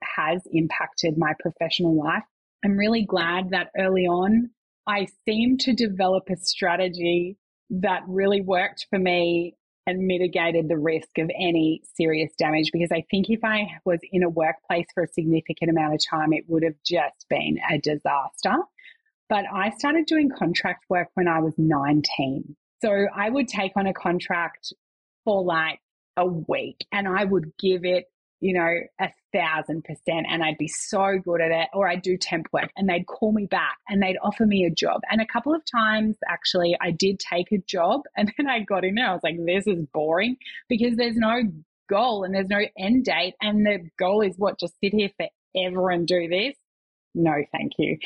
has 0.02 0.42
impacted 0.52 1.16
my 1.16 1.32
professional 1.40 1.96
life. 1.96 2.24
I'm 2.64 2.76
really 2.76 3.04
glad 3.04 3.50
that 3.50 3.70
early 3.78 4.06
on 4.06 4.50
I 4.86 5.06
seemed 5.24 5.60
to 5.60 5.72
develop 5.72 6.24
a 6.28 6.36
strategy 6.36 7.36
that 7.70 8.02
really 8.06 8.40
worked 8.40 8.86
for 8.90 8.98
me 8.98 9.56
and 9.86 10.06
mitigated 10.06 10.68
the 10.68 10.78
risk 10.78 11.18
of 11.18 11.30
any 11.34 11.82
serious 11.94 12.32
damage 12.38 12.70
because 12.72 12.90
I 12.92 13.04
think 13.10 13.30
if 13.30 13.42
I 13.42 13.66
was 13.84 13.98
in 14.12 14.22
a 14.22 14.28
workplace 14.28 14.86
for 14.94 15.04
a 15.04 15.08
significant 15.08 15.70
amount 15.70 15.94
of 15.94 16.00
time, 16.08 16.32
it 16.32 16.44
would 16.48 16.62
have 16.62 16.76
just 16.86 17.26
been 17.28 17.58
a 17.70 17.78
disaster. 17.78 18.56
But 19.28 19.44
I 19.52 19.70
started 19.70 20.06
doing 20.06 20.30
contract 20.30 20.84
work 20.88 21.08
when 21.14 21.26
I 21.26 21.40
was 21.40 21.54
19. 21.56 22.54
So 22.80 23.06
I 23.14 23.30
would 23.30 23.48
take 23.48 23.72
on 23.76 23.86
a 23.86 23.94
contract 23.94 24.72
for 25.24 25.42
like 25.42 25.80
a 26.16 26.26
week 26.26 26.86
and 26.92 27.08
I 27.08 27.24
would 27.24 27.52
give 27.58 27.84
it 27.84 28.11
you 28.42 28.52
know, 28.52 28.74
a 29.00 29.08
thousand 29.32 29.84
percent 29.84 30.26
and 30.28 30.42
I'd 30.42 30.58
be 30.58 30.66
so 30.66 31.16
good 31.24 31.40
at 31.40 31.52
it. 31.52 31.68
Or 31.72 31.88
I'd 31.88 32.02
do 32.02 32.18
temp 32.18 32.48
work 32.52 32.70
and 32.76 32.88
they'd 32.88 33.06
call 33.06 33.32
me 33.32 33.46
back 33.46 33.78
and 33.88 34.02
they'd 34.02 34.18
offer 34.20 34.44
me 34.44 34.64
a 34.64 34.70
job. 34.70 35.00
And 35.08 35.20
a 35.20 35.26
couple 35.26 35.54
of 35.54 35.62
times, 35.64 36.16
actually, 36.28 36.76
I 36.80 36.90
did 36.90 37.20
take 37.20 37.52
a 37.52 37.58
job 37.58 38.02
and 38.16 38.32
then 38.36 38.48
I 38.48 38.58
got 38.58 38.84
in 38.84 38.96
there. 38.96 39.08
I 39.08 39.12
was 39.12 39.22
like, 39.22 39.36
this 39.46 39.68
is 39.68 39.86
boring 39.94 40.36
because 40.68 40.96
there's 40.96 41.16
no 41.16 41.42
goal 41.88 42.24
and 42.24 42.34
there's 42.34 42.48
no 42.48 42.62
end 42.76 43.04
date. 43.04 43.34
And 43.40 43.64
the 43.64 43.88
goal 43.96 44.22
is 44.22 44.34
what? 44.36 44.58
Just 44.58 44.74
sit 44.82 44.92
here 44.92 45.10
forever 45.16 45.90
and 45.90 46.04
do 46.04 46.28
this? 46.28 46.56
No, 47.14 47.34
thank 47.52 47.72
you. 47.78 47.96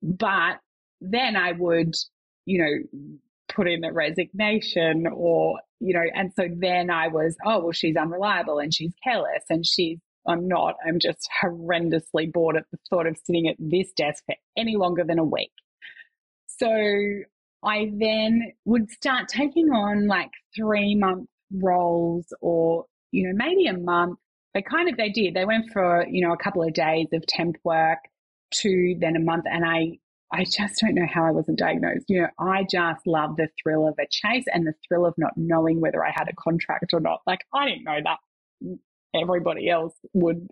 But 0.00 0.60
then 1.00 1.34
I 1.34 1.52
would, 1.52 1.96
you 2.44 2.62
know, 2.62 3.18
put 3.48 3.68
in 3.68 3.84
a 3.84 3.92
resignation 3.92 5.06
or 5.12 5.58
you 5.80 5.94
know, 5.94 6.04
and 6.14 6.32
so 6.34 6.44
then 6.56 6.90
I 6.90 7.08
was, 7.08 7.36
oh, 7.44 7.60
well, 7.60 7.72
she's 7.72 7.96
unreliable 7.96 8.58
and 8.58 8.72
she's 8.72 8.94
careless 9.04 9.44
and 9.50 9.64
she's, 9.66 9.98
I'm 10.26 10.48
not, 10.48 10.74
I'm 10.86 10.98
just 10.98 11.28
horrendously 11.42 12.32
bored 12.32 12.56
at 12.56 12.64
the 12.72 12.78
thought 12.90 13.06
of 13.06 13.16
sitting 13.24 13.48
at 13.48 13.56
this 13.58 13.92
desk 13.92 14.24
for 14.26 14.34
any 14.56 14.76
longer 14.76 15.04
than 15.04 15.18
a 15.18 15.24
week. 15.24 15.52
So 16.46 16.68
I 17.62 17.90
then 17.98 18.52
would 18.64 18.90
start 18.90 19.28
taking 19.28 19.68
on 19.68 20.06
like 20.06 20.30
three 20.56 20.94
month 20.94 21.28
roles 21.52 22.26
or, 22.40 22.86
you 23.12 23.28
know, 23.28 23.34
maybe 23.34 23.66
a 23.66 23.78
month. 23.78 24.18
They 24.54 24.62
kind 24.62 24.88
of, 24.88 24.96
they 24.96 25.10
did. 25.10 25.34
They 25.34 25.44
went 25.44 25.66
for, 25.72 26.06
you 26.08 26.26
know, 26.26 26.32
a 26.32 26.38
couple 26.38 26.62
of 26.62 26.72
days 26.72 27.08
of 27.12 27.26
temp 27.26 27.56
work 27.62 27.98
to 28.62 28.96
then 28.98 29.16
a 29.16 29.20
month. 29.20 29.44
And 29.46 29.64
I 29.64 29.98
I 30.32 30.44
just 30.44 30.80
don't 30.80 30.94
know 30.94 31.06
how 31.12 31.24
I 31.24 31.30
wasn't 31.30 31.58
diagnosed. 31.58 32.06
You 32.08 32.22
know, 32.22 32.28
I 32.38 32.64
just 32.70 33.06
love 33.06 33.36
the 33.36 33.48
thrill 33.62 33.86
of 33.86 33.94
a 34.00 34.06
chase 34.10 34.44
and 34.52 34.66
the 34.66 34.74
thrill 34.86 35.06
of 35.06 35.14
not 35.16 35.32
knowing 35.36 35.80
whether 35.80 36.04
I 36.04 36.10
had 36.14 36.28
a 36.28 36.34
contract 36.36 36.92
or 36.92 37.00
not. 37.00 37.20
Like, 37.26 37.40
I 37.54 37.66
didn't 37.66 37.84
know 37.84 37.98
that. 38.04 38.78
Everybody 39.14 39.70
else 39.70 39.94
would 40.12 40.48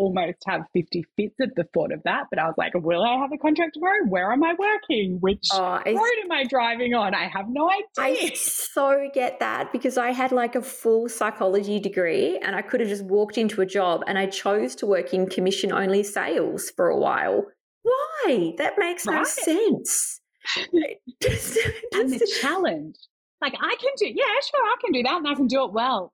almost 0.00 0.38
have 0.46 0.62
50 0.72 1.04
fits 1.16 1.34
at 1.42 1.54
the 1.56 1.64
thought 1.74 1.92
of 1.92 2.02
that. 2.04 2.24
But 2.30 2.38
I 2.38 2.46
was 2.46 2.54
like, 2.56 2.72
will 2.74 3.04
I 3.04 3.18
have 3.18 3.30
a 3.32 3.36
contract 3.36 3.74
tomorrow? 3.74 4.06
Where 4.08 4.32
am 4.32 4.42
I 4.42 4.54
working? 4.58 5.18
Which 5.20 5.46
oh, 5.52 5.82
road 5.84 6.24
am 6.24 6.32
I 6.32 6.44
driving 6.48 6.94
on? 6.94 7.14
I 7.14 7.28
have 7.28 7.46
no 7.48 7.70
idea. 7.70 7.84
I 7.98 8.32
so 8.34 9.10
get 9.12 9.40
that 9.40 9.70
because 9.72 9.98
I 9.98 10.12
had 10.12 10.32
like 10.32 10.54
a 10.54 10.62
full 10.62 11.08
psychology 11.08 11.78
degree 11.78 12.38
and 12.42 12.56
I 12.56 12.62
could 12.62 12.80
have 12.80 12.88
just 12.88 13.04
walked 13.04 13.36
into 13.36 13.60
a 13.60 13.66
job 13.66 14.02
and 14.06 14.18
I 14.18 14.26
chose 14.26 14.74
to 14.76 14.86
work 14.86 15.12
in 15.12 15.28
commission 15.28 15.72
only 15.72 16.02
sales 16.02 16.70
for 16.74 16.88
a 16.88 16.96
while 16.96 17.44
why? 17.82 18.54
That 18.58 18.74
makes 18.78 19.06
right. 19.06 19.18
no 19.18 19.24
sense. 19.24 20.20
and 20.72 22.10
the 22.10 22.38
challenge. 22.40 22.96
Like 23.40 23.54
I 23.60 23.76
can 23.80 23.92
do, 23.96 24.06
yeah, 24.06 24.24
sure, 24.24 24.64
I 24.64 24.76
can 24.84 24.92
do 24.92 25.02
that 25.02 25.16
and 25.16 25.28
I 25.28 25.34
can 25.34 25.46
do 25.46 25.64
it 25.64 25.72
well. 25.72 26.12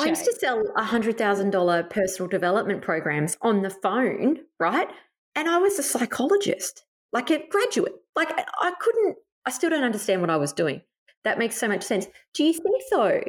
I 0.00 0.06
used 0.06 0.24
to 0.26 0.34
sell 0.38 0.62
a 0.76 0.82
$100,000 0.82 1.90
personal 1.90 2.28
development 2.28 2.82
programs 2.82 3.36
on 3.40 3.62
the 3.62 3.70
phone, 3.70 4.40
right? 4.60 4.88
And 5.34 5.48
I 5.48 5.58
was 5.58 5.78
a 5.78 5.82
psychologist, 5.82 6.84
like 7.12 7.30
a 7.30 7.44
graduate. 7.48 7.94
Like 8.14 8.30
I 8.36 8.72
couldn't, 8.78 9.16
I 9.46 9.50
still 9.50 9.70
don't 9.70 9.82
understand 9.82 10.20
what 10.20 10.30
I 10.30 10.36
was 10.36 10.52
doing. 10.52 10.82
That 11.24 11.38
makes 11.38 11.56
so 11.56 11.68
much 11.68 11.82
sense. 11.82 12.06
Do 12.34 12.44
you 12.44 12.52
think, 12.52 12.82
though, 12.90 13.20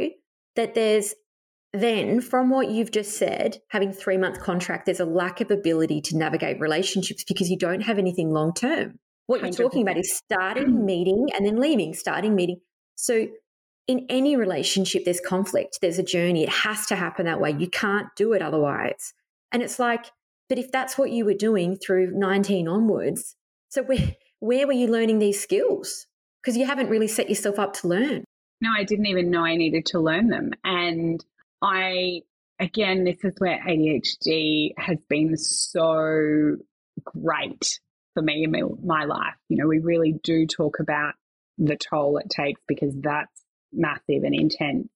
that 0.55 0.73
there's 0.73 1.13
then 1.73 2.21
from 2.21 2.51
what 2.51 2.69
you've 2.69 2.91
just 2.91 3.17
said, 3.17 3.59
having 3.69 3.91
three 3.91 4.17
month 4.17 4.39
contract, 4.39 4.85
there's 4.85 4.99
a 4.99 5.05
lack 5.05 5.41
of 5.41 5.49
ability 5.49 6.01
to 6.01 6.17
navigate 6.17 6.59
relationships 6.59 7.23
because 7.23 7.49
you 7.49 7.57
don't 7.57 7.81
have 7.81 7.97
anything 7.97 8.31
long 8.31 8.53
term. 8.53 8.99
What 9.25 9.41
you 9.41 9.47
are 9.47 9.51
talking 9.51 9.81
about 9.81 9.97
is 9.97 10.15
starting, 10.15 10.85
meeting, 10.85 11.29
and 11.35 11.45
then 11.45 11.57
leaving, 11.57 11.93
starting, 11.93 12.35
meeting. 12.35 12.59
So 12.95 13.27
in 13.87 14.05
any 14.09 14.35
relationship, 14.35 15.05
there's 15.05 15.19
conflict, 15.19 15.79
there's 15.81 15.97
a 15.97 16.03
journey. 16.03 16.43
It 16.43 16.49
has 16.49 16.85
to 16.87 16.95
happen 16.95 17.25
that 17.25 17.41
way. 17.41 17.55
You 17.57 17.69
can't 17.69 18.07
do 18.15 18.33
it 18.33 18.41
otherwise. 18.41 19.13
And 19.51 19.63
it's 19.63 19.79
like, 19.79 20.05
but 20.49 20.59
if 20.59 20.71
that's 20.71 20.97
what 20.97 21.11
you 21.11 21.25
were 21.25 21.33
doing 21.33 21.77
through 21.77 22.11
19 22.11 22.67
onwards, 22.67 23.35
so 23.69 23.81
where, 23.83 24.15
where 24.39 24.67
were 24.67 24.73
you 24.73 24.87
learning 24.87 25.19
these 25.19 25.41
skills? 25.41 26.05
Because 26.41 26.57
you 26.57 26.65
haven't 26.65 26.89
really 26.89 27.07
set 27.07 27.29
yourself 27.29 27.57
up 27.57 27.73
to 27.75 27.87
learn. 27.87 28.25
No, 28.61 28.69
I 28.77 28.83
didn't 28.83 29.07
even 29.07 29.31
know 29.31 29.43
I 29.43 29.55
needed 29.55 29.85
to 29.87 29.99
learn 29.99 30.27
them. 30.27 30.51
And 30.63 31.23
I, 31.63 32.21
again, 32.59 33.05
this 33.05 33.23
is 33.23 33.33
where 33.37 33.57
ADHD 33.57 34.73
has 34.77 34.97
been 35.07 35.37
so 35.37 36.57
great 37.05 37.79
for 38.13 38.21
me 38.21 38.43
in 38.43 38.51
my, 38.83 39.05
life. 39.05 39.35
You 39.47 39.57
know, 39.57 39.67
we 39.67 39.79
really 39.79 40.19
do 40.23 40.45
talk 40.45 40.79
about 40.79 41.13
the 41.57 41.77
toll 41.77 42.17
it 42.17 42.29
takes 42.29 42.61
because 42.67 42.93
that's 42.99 43.41
massive 43.71 44.23
and 44.23 44.35
intense. 44.35 44.89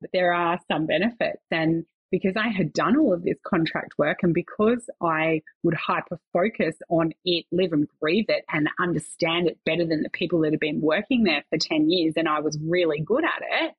But 0.00 0.10
there 0.12 0.32
are 0.32 0.60
some 0.70 0.86
benefits. 0.86 1.42
And 1.50 1.84
because 2.12 2.36
I 2.36 2.48
had 2.48 2.72
done 2.72 2.96
all 2.96 3.12
of 3.12 3.24
this 3.24 3.38
contract 3.44 3.94
work 3.98 4.18
and 4.22 4.32
because 4.32 4.88
I 5.02 5.42
would 5.64 5.74
hyper 5.74 6.20
focus 6.32 6.76
on 6.88 7.12
it, 7.24 7.46
live 7.50 7.72
and 7.72 7.88
breathe 8.00 8.26
it, 8.28 8.44
and 8.52 8.68
understand 8.80 9.48
it 9.48 9.58
better 9.64 9.84
than 9.86 10.02
the 10.02 10.10
people 10.10 10.40
that 10.42 10.52
had 10.52 10.60
been 10.60 10.80
working 10.80 11.24
there 11.24 11.42
for 11.50 11.58
10 11.58 11.90
years, 11.90 12.14
and 12.16 12.28
I 12.28 12.40
was 12.40 12.58
really 12.62 13.00
good 13.00 13.24
at 13.24 13.42
it, 13.64 13.74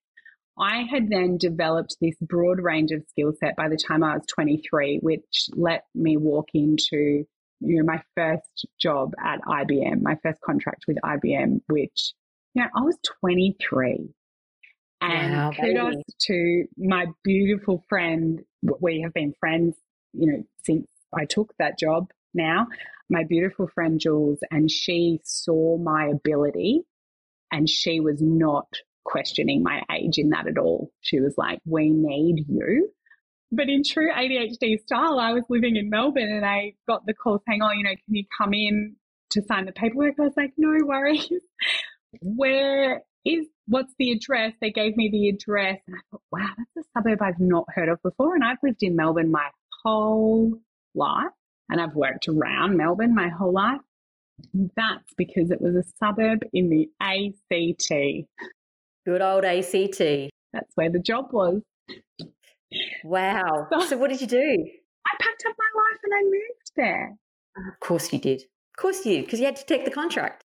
I 0.57 0.83
had 0.83 1.09
then 1.09 1.37
developed 1.37 1.97
this 1.99 2.15
broad 2.21 2.59
range 2.59 2.91
of 2.91 3.03
skill 3.09 3.33
set 3.39 3.55
by 3.55 3.69
the 3.69 3.77
time 3.77 4.03
I 4.03 4.15
was 4.15 4.25
23, 4.27 4.99
which 5.01 5.49
let 5.55 5.85
me 5.95 6.17
walk 6.17 6.49
into 6.53 7.25
you 7.65 7.77
know 7.77 7.83
my 7.83 8.01
first 8.15 8.65
job 8.79 9.13
at 9.23 9.41
IBM, 9.41 10.01
my 10.01 10.17
first 10.21 10.39
contract 10.41 10.85
with 10.87 10.97
IBM, 11.03 11.61
which 11.67 12.13
you 12.53 12.61
know 12.63 12.69
I 12.75 12.81
was 12.81 12.97
23. 13.21 14.09
And 15.01 15.33
wow, 15.33 15.51
kudos 15.51 15.95
baby. 15.95 16.03
to 16.21 16.65
my 16.77 17.07
beautiful 17.23 17.83
friend. 17.89 18.41
We 18.79 19.01
have 19.01 19.13
been 19.13 19.33
friends, 19.39 19.75
you 20.13 20.31
know, 20.31 20.43
since 20.63 20.87
I 21.13 21.25
took 21.25 21.53
that 21.59 21.79
job 21.79 22.09
now. 22.33 22.67
My 23.09 23.23
beautiful 23.23 23.67
friend 23.67 23.99
Jules, 23.99 24.39
and 24.49 24.71
she 24.71 25.19
saw 25.23 25.77
my 25.77 26.07
ability 26.07 26.83
and 27.51 27.69
she 27.69 27.99
was 27.99 28.21
not 28.21 28.67
questioning 29.03 29.63
my 29.63 29.81
age 29.91 30.17
in 30.17 30.29
that 30.29 30.47
at 30.47 30.57
all. 30.57 30.91
She 31.01 31.19
was 31.19 31.35
like, 31.37 31.59
We 31.65 31.89
need 31.89 32.45
you. 32.47 32.89
But 33.51 33.69
in 33.69 33.83
true 33.83 34.11
ADHD 34.11 34.79
style, 34.79 35.19
I 35.19 35.33
was 35.33 35.43
living 35.49 35.75
in 35.75 35.89
Melbourne 35.89 36.31
and 36.31 36.45
I 36.45 36.73
got 36.87 37.05
the 37.05 37.13
call 37.13 37.41
saying, 37.47 37.61
Oh, 37.61 37.71
you 37.71 37.83
know, 37.83 37.95
can 38.05 38.15
you 38.15 38.25
come 38.37 38.53
in 38.53 38.95
to 39.31 39.41
sign 39.43 39.65
the 39.65 39.71
paperwork? 39.71 40.15
I 40.19 40.23
was 40.23 40.33
like, 40.37 40.53
No 40.57 40.77
worries. 40.85 41.27
Mm-hmm. 41.27 42.35
Where 42.35 43.01
is 43.25 43.47
what's 43.67 43.93
the 43.97 44.11
address? 44.11 44.53
They 44.61 44.71
gave 44.71 44.97
me 44.97 45.09
the 45.09 45.29
address 45.29 45.79
and 45.87 45.95
I 45.95 45.99
thought, 46.11 46.21
wow, 46.31 46.49
that's 46.57 46.85
a 46.85 46.89
suburb 46.97 47.21
I've 47.21 47.39
not 47.39 47.65
heard 47.69 47.89
of 47.89 48.01
before. 48.01 48.35
And 48.35 48.43
I've 48.43 48.57
lived 48.61 48.83
in 48.83 48.95
Melbourne 48.95 49.31
my 49.31 49.49
whole 49.83 50.59
life 50.95 51.31
and 51.69 51.79
I've 51.79 51.95
worked 51.95 52.27
around 52.27 52.77
Melbourne 52.77 53.15
my 53.15 53.29
whole 53.29 53.53
life. 53.53 53.81
That's 54.53 55.13
because 55.15 55.51
it 55.51 55.61
was 55.61 55.75
a 55.75 55.83
suburb 55.99 56.43
in 56.53 56.69
the 56.69 56.89
ACT. 56.99 58.27
Good 59.05 59.21
old 59.21 59.43
ACT. 59.43 60.31
That's 60.53 60.71
where 60.75 60.89
the 60.89 60.99
job 60.99 61.25
was. 61.31 61.61
Wow. 63.03 63.67
So, 63.71 63.85
so 63.87 63.97
what 63.97 64.09
did 64.09 64.21
you 64.21 64.27
do? 64.27 64.37
I 64.39 65.11
packed 65.19 65.43
up 65.47 65.55
my 65.57 65.81
life 65.81 65.99
and 66.03 66.13
I 66.13 66.23
moved 66.23 66.71
there. 66.75 67.17
Oh, 67.57 67.69
of 67.69 67.79
course 67.79 68.13
you 68.13 68.19
did. 68.19 68.41
Of 68.41 68.81
course 68.81 69.05
you 69.05 69.17
did, 69.17 69.25
because 69.25 69.39
you 69.39 69.45
had 69.45 69.55
to 69.57 69.65
take 69.65 69.85
the 69.85 69.91
contract. 69.91 70.43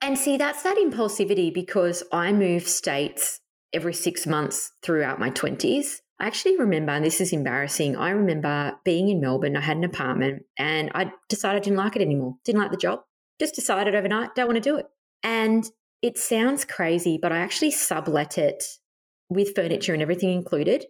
And 0.00 0.18
see, 0.18 0.36
that's 0.36 0.62
that 0.62 0.76
impulsivity 0.76 1.52
because 1.52 2.02
I 2.12 2.32
moved 2.32 2.66
states 2.66 3.40
every 3.72 3.94
six 3.94 4.26
months 4.26 4.72
throughout 4.82 5.20
my 5.20 5.30
20s. 5.30 6.00
I 6.20 6.26
actually 6.26 6.56
remember, 6.58 6.92
and 6.92 7.04
this 7.04 7.20
is 7.20 7.32
embarrassing, 7.32 7.96
I 7.96 8.10
remember 8.10 8.72
being 8.84 9.08
in 9.08 9.20
Melbourne. 9.20 9.56
I 9.56 9.60
had 9.60 9.76
an 9.76 9.84
apartment 9.84 10.44
and 10.58 10.90
I 10.94 11.12
decided 11.28 11.62
I 11.62 11.64
didn't 11.64 11.78
like 11.78 11.96
it 11.96 12.02
anymore. 12.02 12.36
Didn't 12.44 12.60
like 12.60 12.70
the 12.70 12.76
job. 12.76 13.00
Just 13.40 13.54
decided 13.54 13.94
overnight, 13.94 14.34
don't 14.34 14.46
want 14.46 14.62
to 14.62 14.70
do 14.70 14.76
it. 14.76 14.86
And 15.22 15.68
it 16.04 16.18
sounds 16.18 16.66
crazy, 16.66 17.18
but 17.20 17.32
I 17.32 17.38
actually 17.38 17.70
sublet 17.70 18.36
it 18.36 18.62
with 19.30 19.54
furniture 19.54 19.94
and 19.94 20.02
everything 20.02 20.28
included. 20.28 20.84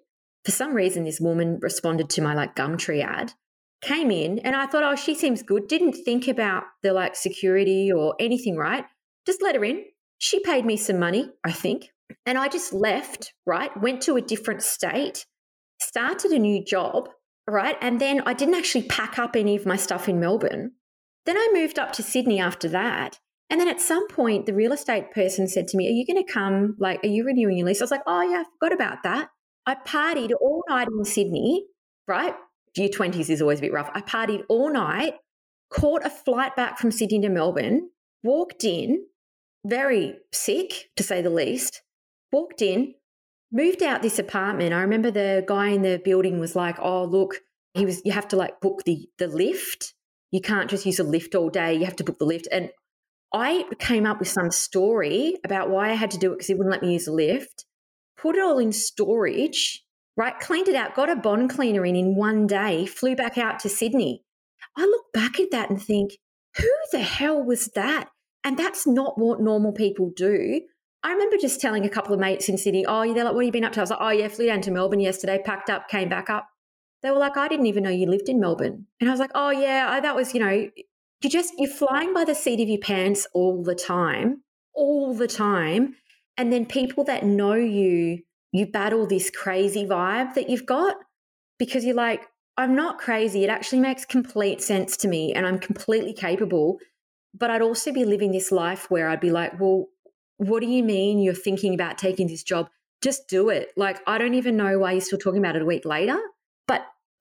For 0.45 0.51
some 0.51 0.75
reason, 0.75 1.05
this 1.05 1.21
woman 1.21 1.61
responded 1.63 2.11
to 2.11 2.21
my 2.21 2.35
like 2.35 2.57
Gumtree 2.57 3.01
ad, 3.01 3.33
came 3.81 4.11
in, 4.11 4.41
and 4.41 4.57
I 4.57 4.67
thought, 4.67 4.83
oh, 4.83 4.97
she 4.97 5.15
seems 5.15 5.45
good. 5.45 5.69
Didn't 5.69 5.93
think 5.93 6.27
about 6.27 6.65
the 6.83 6.93
like 6.93 7.15
security 7.15 7.93
or 7.93 8.17
anything, 8.19 8.57
right? 8.57 8.87
Just 9.25 9.41
let 9.41 9.55
her 9.55 9.65
in. 9.65 9.85
She 10.19 10.41
paid 10.41 10.67
me 10.67 10.77
some 10.77 10.99
money, 10.99 11.31
I 11.45 11.53
think. 11.53 11.93
And 12.27 12.37
I 12.37 12.49
just 12.49 12.73
left, 12.73 13.35
right? 13.47 13.71
Went 13.81 14.03
to 14.03 14.17
a 14.17 14.21
different 14.21 14.63
state, 14.63 15.27
started 15.81 16.33
a 16.33 16.41
new 16.41 16.65
job, 16.65 17.09
right? 17.47 17.77
And 17.81 18.01
then 18.01 18.21
I 18.27 18.35
didn't 18.35 18.57
actually 18.57 18.89
pack 18.89 19.17
up 19.17 19.37
any 19.37 19.55
of 19.55 19.65
my 19.65 19.77
stuff 19.77 20.09
in 20.09 20.19
Melbourne. 20.19 20.73
Then 21.25 21.37
I 21.37 21.51
moved 21.53 21.79
up 21.79 21.93
to 21.93 22.03
Sydney 22.03 22.41
after 22.41 22.69
that. 22.71 23.21
And 23.55 23.61
then 23.61 23.69
at 23.69 23.81
some 23.81 24.09
point, 24.09 24.47
the 24.47 24.53
real 24.53 24.73
estate 24.73 25.13
person 25.13 25.47
said 25.47 25.69
to 25.69 25.77
me, 25.77 25.87
Are 25.87 25.93
you 25.93 26.05
going 26.05 26.21
to 26.21 26.33
come? 26.33 26.75
Like, 26.81 27.05
are 27.05 27.09
you 27.09 27.25
renewing 27.25 27.57
your 27.57 27.69
lease? 27.69 27.81
I 27.81 27.85
was 27.85 27.93
like, 27.93 28.03
Oh, 28.05 28.21
yeah, 28.21 28.39
I 28.39 28.45
forgot 28.59 28.75
about 28.75 29.05
that. 29.05 29.29
I 29.65 29.77
partied 29.77 30.33
all 30.41 30.65
night 30.69 30.89
in 30.89 31.05
Sydney, 31.05 31.67
right? 32.09 32.35
Year 32.75 32.89
20s 32.89 33.31
is 33.31 33.41
always 33.41 33.61
a 33.61 33.63
bit 33.63 33.73
rough. 33.73 33.93
I 33.95 34.01
partied 34.01 34.43
all 34.49 34.73
night, 34.73 35.15
caught 35.71 36.05
a 36.05 36.11
flight 36.11 36.57
back 36.57 36.81
from 36.81 36.91
Sydney 36.91 37.21
to 37.21 37.29
Melbourne, 37.29 37.91
walked 38.25 38.65
in, 38.65 39.07
very 39.65 40.17
sick 40.33 40.91
to 40.97 41.05
say 41.05 41.23
the 41.23 41.31
least, 41.31 41.81
walked 42.33 42.61
in, 42.61 42.95
moved 43.53 43.85
out 43.85 44.03
this 44.03 44.19
apartment. 44.19 44.75
I 44.75 44.81
remember 44.81 45.13
the 45.13 45.45
guy 45.47 45.69
in 45.69 45.83
the 45.83 46.03
building 46.05 46.41
was 46.41 46.57
like, 46.57 46.81
"Oh, 46.81 47.05
look, 47.05 47.37
he 47.75 47.85
was 47.87 48.03
you 48.05 48.11
have 48.11 48.27
to 48.29 48.37
like 48.37 48.61
book 48.61 48.83
the 48.85 49.09
the 49.19 49.29
lift. 49.29 49.95
You 50.33 50.41
can't 50.41 50.69
just 50.69 50.85
use 50.85 50.99
a 50.99 51.05
lift 51.05 51.37
all 51.37 51.51
day. 51.51 51.73
You 51.75 51.85
have 51.85 51.97
to 51.97 52.05
book 52.05 52.19
the 52.19 52.25
lift." 52.25 52.49
And 52.51 52.71
I 53.35 53.65
came 53.81 54.07
up 54.07 54.21
with 54.21 54.29
some 54.29 54.53
story 54.53 55.37
about 55.45 55.69
why 55.69 55.91
I 55.91 55.95
had 55.95 56.13
to 56.13 56.19
do 56.19 56.31
it 56.31 56.37
because 56.37 56.47
he 56.47 56.55
wouldn't 56.55 56.71
let 56.71 56.83
me 56.83 56.93
use 56.93 57.09
a 57.09 57.13
lift. 57.13 57.65
Put 58.17 58.37
it 58.37 58.43
all 58.43 58.61
in 58.61 58.73
storage, 58.73 59.85
right? 60.17 60.39
Cleaned 60.39 60.69
it 60.69 60.77
out, 60.77 60.95
got 60.95 61.11
a 61.11 61.17
bond 61.17 61.51
cleaner 61.51 61.85
in 61.85 61.97
in 61.97 62.15
one 62.15 62.47
day, 62.47 62.87
flew 62.87 63.17
back 63.17 63.37
out 63.37 63.59
to 63.61 63.69
Sydney. 63.69 64.23
I 64.77 64.83
look 64.83 65.13
back 65.13 65.41
at 65.41 65.51
that 65.51 65.69
and 65.69 65.83
think, 65.83 66.13
who 66.57 66.71
the 66.93 67.01
hell 67.01 67.43
was 67.43 67.67
that? 67.75 68.09
And 68.45 68.57
that's 68.57 68.87
not 68.87 69.19
what 69.19 69.41
normal 69.41 69.73
people 69.73 70.13
do. 70.15 70.61
I 71.03 71.13
remember 71.13 71.37
just 71.37 71.61
telling 71.61 71.85
a 71.85 71.91
couple 71.91 72.15
of 72.15 72.21
mates 72.21 72.49
in 72.49 72.57
Sydney, 72.57 72.87
oh, 72.87 73.13
they're 73.13 73.25
like, 73.25 73.35
what 73.35 73.45
have 73.45 73.47
you 73.47 73.53
been 73.53 73.65
up 73.65 73.73
to? 73.73 73.81
I 73.81 73.83
was 73.83 73.91
like, 73.91 73.99
oh, 74.01 74.11
yeah, 74.11 74.29
flew 74.29 74.47
down 74.47 74.61
to 74.63 74.71
Melbourne 74.71 75.01
yesterday, 75.01 75.43
packed 75.45 75.71
up, 75.71 75.89
came 75.89 76.09
back 76.09 76.31
up. 76.31 76.47
They 77.03 77.11
were 77.11 77.19
like, 77.19 77.37
I 77.37 77.49
didn't 77.49 77.67
even 77.67 77.83
know 77.83 77.91
you 77.91 78.07
lived 78.07 78.29
in 78.29 78.41
Melbourne. 78.41 78.87
And 79.01 79.11
I 79.11 79.13
was 79.13 79.21
like, 79.21 79.33
oh, 79.35 79.51
yeah, 79.51 79.97
oh, 79.97 80.01
that 80.01 80.15
was, 80.15 80.33
you 80.33 80.41
know, 80.41 80.69
you 81.25 81.31
just, 81.31 81.55
you're 81.59 81.71
flying 81.71 82.13
by 82.15 82.25
the 82.25 82.35
seat 82.35 82.61
of 82.61 82.69
your 82.69 82.79
pants 82.79 83.27
all 83.35 83.63
the 83.63 83.75
time, 83.75 84.43
all 84.75 85.15
the 85.15 85.27
time. 85.27 85.97
And 86.37 86.53
then 86.53 86.67
people 86.67 87.05
that 87.05 87.25
know 87.25 87.55
you, 87.55 88.21
you 88.53 88.67
battle 88.67 89.07
this 89.07 89.31
crazy 89.31 89.87
vibe 89.87 90.35
that 90.35 90.49
you've 90.51 90.67
got 90.67 90.97
because 91.59 91.85
you're 91.85 91.95
like, 91.95 92.27
I'm 92.57 92.75
not 92.75 92.99
crazy. 92.99 93.43
It 93.43 93.51
actually 93.51 93.81
makes 93.81 94.05
complete 94.05 94.61
sense 94.61 94.97
to 94.99 95.09
me 95.09 95.33
and 95.33 95.47
I'm 95.47 95.59
completely 95.59 96.13
capable. 96.13 96.79
But 97.33 97.51
I'd 97.51 97.63
also 97.63 97.93
be 97.93 98.05
living 98.05 98.31
this 98.31 98.53
life 98.53 98.91
where 98.91 99.09
I'd 99.09 99.21
be 99.21 99.33
like, 99.33 99.59
well, 99.59 99.87
what 100.37 100.61
do 100.61 100.67
you 100.69 100.85
mean 100.85 101.19
you're 101.19 101.35
thinking 101.35 101.75
about 101.75 101.99
taking 101.99 102.29
this 102.29 102.43
job? 102.43 102.69
Just 103.03 103.29
do 103.29 103.49
it. 103.49 103.69
Like, 103.77 104.01
I 104.07 104.19
don't 104.19 104.35
even 104.35 104.57
know 104.57 104.79
why 104.79 104.93
you're 104.93 105.01
still 105.01 105.19
talking 105.19 105.41
about 105.41 105.57
it 105.57 105.63
a 105.63 105.67
week 105.67 105.85
later. 105.85 106.19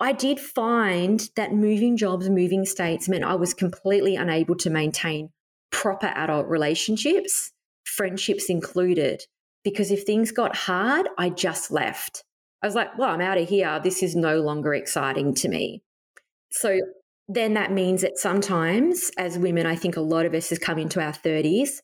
I 0.04 0.12
did 0.12 0.38
find 0.38 1.30
that 1.38 1.54
moving 1.54 1.96
jobs, 1.96 2.30
moving 2.30 2.66
states 2.66 3.08
meant 3.08 3.24
I 3.24 3.36
was 3.36 3.54
completely 3.54 4.18
unable 4.18 4.56
to 4.56 4.70
maintain 4.70 5.30
proper 5.72 6.08
adult 6.08 6.46
relationships, 6.48 7.54
friendships 7.86 8.50
included. 8.50 9.24
Because 9.64 9.92
if 9.92 10.04
things 10.04 10.32
got 10.32 10.58
hard, 10.58 11.08
I 11.18 11.30
just 11.30 11.72
left. 11.72 12.26
I 12.62 12.68
was 12.68 12.76
like, 12.76 12.98
well, 12.98 13.12
I'm 13.12 13.22
out 13.22 13.38
of 13.38 13.48
here. 13.48 13.80
This 13.82 14.04
is 14.04 14.14
no 14.14 14.42
longer 14.42 14.74
exciting 14.74 15.36
to 15.36 15.48
me. 15.48 15.84
So 16.52 16.82
then 17.30 17.54
that 17.54 17.72
means 17.72 18.02
that 18.02 18.18
sometimes, 18.18 19.10
as 19.18 19.38
women, 19.40 19.66
I 19.66 19.78
think 19.78 19.96
a 19.96 20.02
lot 20.02 20.26
of 20.26 20.34
us 20.34 20.50
has 20.50 20.60
come 20.60 20.80
into 20.80 21.02
our 21.02 21.14
30s 21.14 21.80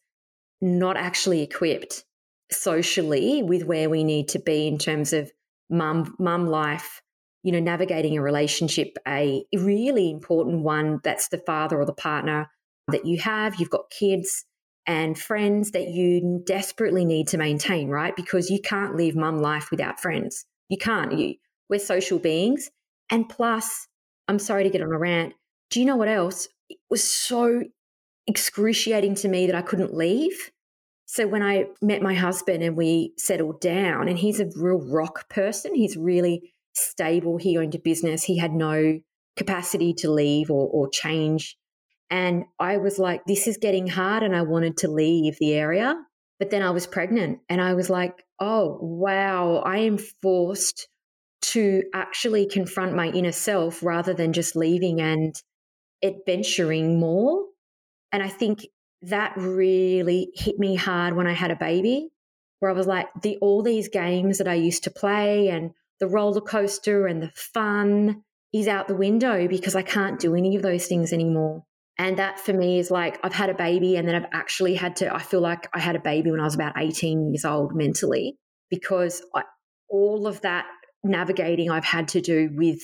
not 0.60 0.98
actually 0.98 1.42
equipped 1.42 2.04
socially 2.52 3.44
with 3.44 3.64
where 3.64 3.90
we 3.90 4.04
need 4.04 4.28
to 4.28 4.40
be 4.40 4.68
in 4.68 4.78
terms 4.78 5.14
of 5.14 5.32
mum 5.70 6.16
mum 6.20 6.48
life 6.48 7.02
you 7.50 7.54
know 7.54 7.60
navigating 7.60 8.16
a 8.16 8.22
relationship 8.22 8.96
a 9.08 9.44
really 9.56 10.12
important 10.12 10.62
one 10.62 11.00
that's 11.04 11.30
the 11.30 11.40
father 11.40 11.82
or 11.82 11.86
the 11.86 11.94
partner 11.94 12.48
that 12.90 13.08
you 13.08 13.18
have. 13.18 13.60
You've 13.60 13.72
got 13.72 13.90
kids 13.90 14.46
and 14.86 15.18
friends 15.18 15.72
that 15.72 15.88
you 15.88 16.44
desperately 16.46 17.06
need 17.06 17.28
to 17.30 17.40
maintain 17.40 17.90
right? 17.90 18.16
Because 18.16 18.52
you 18.52 18.62
can't 18.62 18.96
live 18.96 19.16
mum 19.16 19.42
life 19.42 19.72
without 19.72 20.00
friends. 20.00 20.46
You 20.70 20.78
can't. 20.78 21.18
You 21.18 21.36
we're 21.70 21.80
social 21.80 22.20
beings. 22.20 22.70
And 23.10 23.28
plus 23.28 23.88
i'm 24.28 24.38
sorry 24.38 24.64
to 24.64 24.70
get 24.70 24.84
on 24.84 24.92
a 24.92 25.00
rant. 25.00 25.34
Do 25.72 25.80
you 25.80 25.88
know 25.88 25.96
what 25.96 26.08
else? 26.08 26.50
It 26.70 26.78
was 26.92 27.04
so 27.04 27.64
excruciating 28.28 29.16
to 29.16 29.28
me 29.28 29.48
that 29.48 29.56
I 29.56 29.64
couldn't 29.64 29.96
leave. 29.96 30.52
So 31.08 31.28
when 31.28 31.42
I 31.42 31.66
met 31.82 32.04
my 32.04 32.14
husband 32.14 32.62
and 32.62 32.78
we 32.78 33.14
settled 33.18 33.60
down, 33.60 34.08
and 34.08 34.20
he's 34.20 34.40
a 34.40 34.52
real 34.56 34.78
rock 34.80 35.28
person, 35.30 35.74
he's 35.74 35.98
really 35.98 36.54
stable. 36.80 37.38
He 37.38 37.58
owned 37.58 37.76
a 37.76 37.80
business. 37.80 38.24
He 38.24 38.38
had 38.38 38.54
no 38.54 39.00
capacity 39.36 39.94
to 39.96 40.12
leave 40.12 40.50
or, 40.50 40.68
or 40.68 40.90
change. 40.90 41.58
And 42.10 42.46
I 42.60 42.78
was 42.78 42.98
like, 42.98 43.22
this 43.26 43.48
is 43.48 43.58
getting 43.58 43.88
hard. 43.88 44.24
And 44.24 44.36
I 44.36 44.42
wanted 44.42 44.78
to 44.78 44.90
leave 44.90 45.38
the 45.40 45.54
area. 45.54 45.96
But 46.40 46.50
then 46.50 46.62
I 46.62 46.72
was 46.72 46.88
pregnant 46.88 47.40
and 47.50 47.62
I 47.62 47.74
was 47.74 47.90
like, 47.90 48.24
oh, 48.40 48.78
wow, 48.82 49.58
I 49.58 49.80
am 49.80 49.98
forced 50.22 50.88
to 51.42 51.84
actually 51.94 52.48
confront 52.48 52.96
my 52.96 53.08
inner 53.08 53.32
self 53.32 53.84
rather 53.84 54.14
than 54.14 54.34
just 54.34 54.56
leaving 54.56 55.02
and 55.02 55.36
adventuring 56.04 57.00
more. 57.00 57.44
And 58.12 58.24
I 58.24 58.30
think 58.30 58.66
that 59.04 59.34
really 59.38 60.32
hit 60.34 60.60
me 60.60 60.76
hard 60.76 61.16
when 61.16 61.28
I 61.28 61.34
had 61.34 61.52
a 61.52 61.56
baby, 61.56 62.10
where 62.60 62.72
I 62.72 62.74
was 62.74 62.88
like, 62.88 63.08
the 63.22 63.38
all 63.38 63.62
these 63.62 63.90
games 63.90 64.38
that 64.38 64.48
I 64.48 64.56
used 64.56 64.84
to 64.86 64.92
play 64.92 65.50
and 65.50 65.72
the 66.00 66.08
roller 66.08 66.42
coaster 66.42 67.08
and 67.08 67.22
the 67.22 67.32
fun 67.36 68.24
is 68.54 68.68
out 68.68 68.88
the 68.88 68.96
window 68.96 69.48
because 69.48 69.76
I 69.76 69.82
can't 69.82 70.20
do 70.20 70.36
any 70.36 70.56
of 70.56 70.62
those 70.62 70.88
things 70.88 71.14
anymore. 71.14 71.64
And 71.98 72.18
that 72.18 72.40
for 72.40 72.54
me 72.54 72.80
is 72.80 72.90
like 72.90 73.20
I've 73.24 73.34
had 73.34 73.50
a 73.50 73.54
baby 73.54 73.98
and 73.98 74.08
then 74.08 74.16
I've 74.16 74.30
actually 74.32 74.76
had 74.76 74.96
to 74.98 75.14
I 75.14 75.20
feel 75.20 75.42
like 75.42 75.68
I 75.74 75.80
had 75.80 75.96
a 75.96 76.00
baby 76.00 76.32
when 76.32 76.40
I 76.40 76.46
was 76.46 76.56
about 76.56 76.74
18 76.78 77.30
years 77.30 77.46
old 77.46 77.76
mentally 77.76 78.38
because 78.70 79.22
I, 79.36 79.44
all 79.90 80.26
of 80.26 80.42
that 80.42 80.66
navigating 81.04 81.70
I've 81.70 81.84
had 81.84 82.08
to 82.10 82.22
do 82.22 82.50
with 82.54 82.80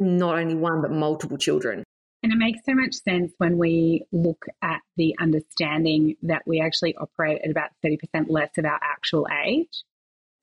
not 0.00 0.38
only 0.38 0.54
one 0.54 0.82
but 0.82 0.90
multiple 0.90 1.38
children. 1.38 1.84
And 2.22 2.32
it 2.32 2.36
makes 2.36 2.60
so 2.66 2.74
much 2.74 2.94
sense 2.94 3.32
when 3.38 3.58
we 3.58 4.04
look 4.10 4.44
at 4.60 4.80
the 4.96 5.14
understanding 5.20 6.16
that 6.22 6.42
we 6.46 6.60
actually 6.60 6.96
operate 6.96 7.40
at 7.44 7.50
about 7.50 7.70
30% 7.84 7.98
less 8.28 8.50
of 8.58 8.64
our 8.64 8.80
actual 8.82 9.28
age. 9.46 9.84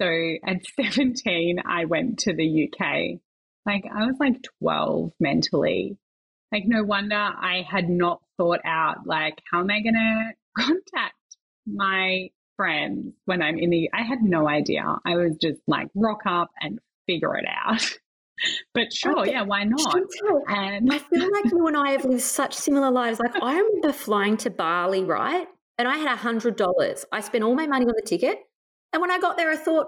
So 0.01 0.07
at 0.45 0.61
17, 0.93 1.59
I 1.65 1.85
went 1.85 2.19
to 2.19 2.33
the 2.33 2.69
UK. 2.69 3.19
Like 3.65 3.85
I 3.91 4.05
was 4.05 4.15
like 4.19 4.41
12 4.61 5.11
mentally. 5.19 5.97
Like 6.51 6.63
no 6.67 6.83
wonder 6.83 7.15
I 7.15 7.65
had 7.67 7.89
not 7.89 8.21
thought 8.37 8.61
out 8.63 9.07
like 9.07 9.39
how 9.51 9.61
am 9.61 9.71
I 9.71 9.81
going 9.81 9.95
to 10.57 10.63
contact 10.63 11.15
my 11.65 12.29
friends 12.55 13.13
when 13.25 13.41
I'm 13.41 13.57
in 13.57 13.69
the 13.69 13.89
I 13.93 14.03
had 14.03 14.21
no 14.21 14.47
idea. 14.47 14.83
I 15.05 15.15
was 15.15 15.35
just 15.41 15.59
like 15.67 15.87
rock 15.95 16.21
up 16.27 16.51
and 16.61 16.79
figure 17.07 17.35
it 17.37 17.45
out. 17.47 17.81
but 18.73 18.93
sure, 18.93 19.21
okay. 19.21 19.31
yeah, 19.31 19.43
why 19.43 19.63
not? 19.63 19.95
And 20.47 20.91
I 20.91 20.99
feel 20.99 21.31
like 21.31 21.45
you 21.45 21.67
and 21.67 21.77
I 21.77 21.91
have 21.91 22.05
lived 22.05 22.21
such 22.21 22.53
similar 22.53 22.91
lives. 22.91 23.19
Like 23.19 23.35
I 23.41 23.57
remember 23.57 23.91
flying 23.91 24.37
to 24.37 24.49
Bali, 24.49 25.03
right? 25.03 25.47
And 25.77 25.87
I 25.87 25.97
had 25.97 26.07
a 26.07 26.15
hundred 26.15 26.55
dollars. 26.55 27.05
I 27.11 27.21
spent 27.21 27.43
all 27.43 27.55
my 27.55 27.67
money 27.67 27.85
on 27.85 27.93
the 27.95 28.05
ticket. 28.05 28.39
And 28.93 29.01
when 29.01 29.11
I 29.11 29.19
got 29.19 29.37
there, 29.37 29.51
I 29.51 29.57
thought, 29.57 29.87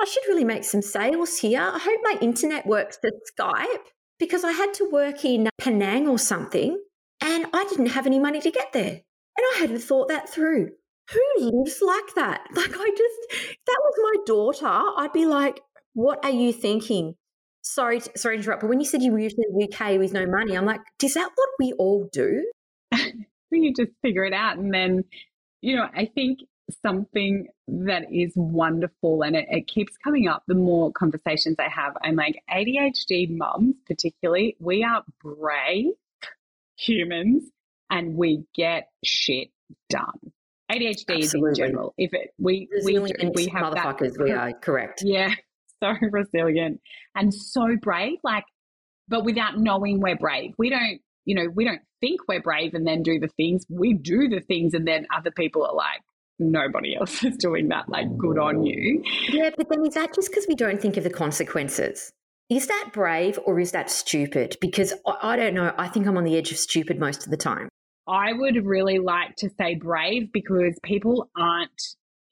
I 0.00 0.04
should 0.04 0.22
really 0.28 0.44
make 0.44 0.64
some 0.64 0.82
sales 0.82 1.38
here. 1.38 1.60
I 1.60 1.78
hope 1.78 2.00
my 2.02 2.16
internet 2.20 2.66
works 2.66 2.98
for 3.00 3.10
Skype 3.32 3.84
because 4.18 4.44
I 4.44 4.52
had 4.52 4.72
to 4.74 4.88
work 4.90 5.24
in 5.24 5.48
Penang 5.58 6.08
or 6.08 6.18
something 6.18 6.80
and 7.20 7.46
I 7.52 7.64
didn't 7.68 7.86
have 7.86 8.06
any 8.06 8.18
money 8.18 8.40
to 8.40 8.50
get 8.50 8.72
there. 8.72 8.92
And 8.92 9.46
I 9.54 9.58
hadn't 9.58 9.80
thought 9.80 10.08
that 10.08 10.28
through. 10.28 10.70
Who 11.10 11.20
lives 11.38 11.82
like 11.82 12.14
that? 12.14 12.46
Like, 12.54 12.72
I 12.72 12.90
just, 12.96 13.56
that 13.66 13.80
was 13.82 13.94
my 13.98 14.24
daughter, 14.26 14.66
I'd 14.66 15.12
be 15.12 15.26
like, 15.26 15.60
what 15.92 16.24
are 16.24 16.30
you 16.30 16.52
thinking? 16.52 17.16
sorry, 17.62 18.00
sorry 18.16 18.36
to 18.36 18.42
interrupt, 18.42 18.62
but 18.62 18.68
when 18.68 18.80
you 18.80 18.86
said 18.86 19.02
you 19.02 19.12
moved 19.12 19.36
to 19.36 19.46
the 19.48 19.64
UK 19.64 19.98
with 19.98 20.12
no 20.12 20.26
money, 20.26 20.56
I'm 20.56 20.64
like, 20.64 20.80
is 21.02 21.14
that 21.14 21.30
what 21.34 21.48
we 21.58 21.72
all 21.78 22.08
do? 22.12 22.50
you 23.50 23.74
just 23.74 23.90
figure 24.02 24.24
it 24.24 24.32
out. 24.32 24.58
And 24.58 24.72
then, 24.72 25.04
you 25.60 25.76
know, 25.76 25.86
I 25.94 26.06
think 26.06 26.40
something 26.82 27.48
that 27.68 28.12
is 28.12 28.32
wonderful 28.34 29.22
and 29.22 29.36
it, 29.36 29.46
it 29.50 29.66
keeps 29.66 29.96
coming 29.96 30.28
up 30.28 30.42
the 30.46 30.54
more 30.54 30.92
conversations 30.92 31.56
I 31.58 31.68
have. 31.68 31.96
I'm 32.02 32.16
like, 32.16 32.42
ADHD 32.50 33.30
mums, 33.30 33.76
particularly, 33.86 34.56
we 34.58 34.82
are 34.84 35.02
brave 35.22 35.92
humans 36.76 37.44
and 37.90 38.16
we 38.16 38.44
get 38.54 38.88
shit 39.04 39.48
done. 39.88 40.32
ADHD 40.70 41.18
is 41.18 41.34
in 41.34 41.54
general. 41.54 41.94
If 41.98 42.14
it 42.14 42.32
we 42.38 42.68
Resilient 42.70 43.34
we 43.36 43.44
we 43.44 43.50
have 43.50 43.72
motherfuckers, 43.74 44.14
that, 44.14 44.22
we 44.22 44.30
are 44.30 44.52
correct. 44.62 45.02
Yeah, 45.04 45.34
so 45.82 45.94
resilient 46.10 46.80
and 47.14 47.34
so 47.34 47.76
brave, 47.80 48.18
like, 48.22 48.44
but 49.08 49.24
without 49.24 49.58
knowing 49.58 50.00
we're 50.00 50.16
brave. 50.16 50.54
We 50.58 50.70
don't, 50.70 51.00
you 51.24 51.34
know, 51.34 51.48
we 51.52 51.64
don't 51.64 51.82
think 52.00 52.20
we're 52.28 52.40
brave 52.40 52.74
and 52.74 52.86
then 52.86 53.02
do 53.02 53.18
the 53.18 53.28
things. 53.28 53.66
We 53.68 53.94
do 53.94 54.28
the 54.28 54.40
things 54.40 54.74
and 54.74 54.86
then 54.86 55.06
other 55.14 55.30
people 55.30 55.66
are 55.66 55.74
like, 55.74 56.00
nobody 56.40 56.96
else 56.96 57.22
is 57.22 57.36
doing 57.36 57.68
that. 57.68 57.88
Like, 57.88 58.16
good 58.16 58.38
on 58.38 58.64
you. 58.64 59.02
Yeah, 59.28 59.50
but 59.56 59.68
then 59.68 59.84
is 59.86 59.94
that 59.94 60.14
just 60.14 60.30
because 60.30 60.46
we 60.48 60.54
don't 60.54 60.80
think 60.80 60.96
of 60.96 61.04
the 61.04 61.10
consequences? 61.10 62.10
Is 62.48 62.66
that 62.66 62.90
brave 62.92 63.38
or 63.44 63.60
is 63.60 63.70
that 63.72 63.90
stupid? 63.90 64.56
Because 64.60 64.92
I 65.22 65.36
don't 65.36 65.54
know. 65.54 65.72
I 65.78 65.86
think 65.88 66.06
I'm 66.06 66.16
on 66.16 66.24
the 66.24 66.36
edge 66.36 66.50
of 66.50 66.58
stupid 66.58 66.98
most 66.98 67.24
of 67.24 67.30
the 67.30 67.36
time. 67.36 67.68
I 68.08 68.32
would 68.32 68.66
really 68.66 68.98
like 68.98 69.36
to 69.36 69.50
say 69.56 69.76
brave 69.76 70.32
because 70.32 70.76
people 70.82 71.30
aren't 71.36 71.80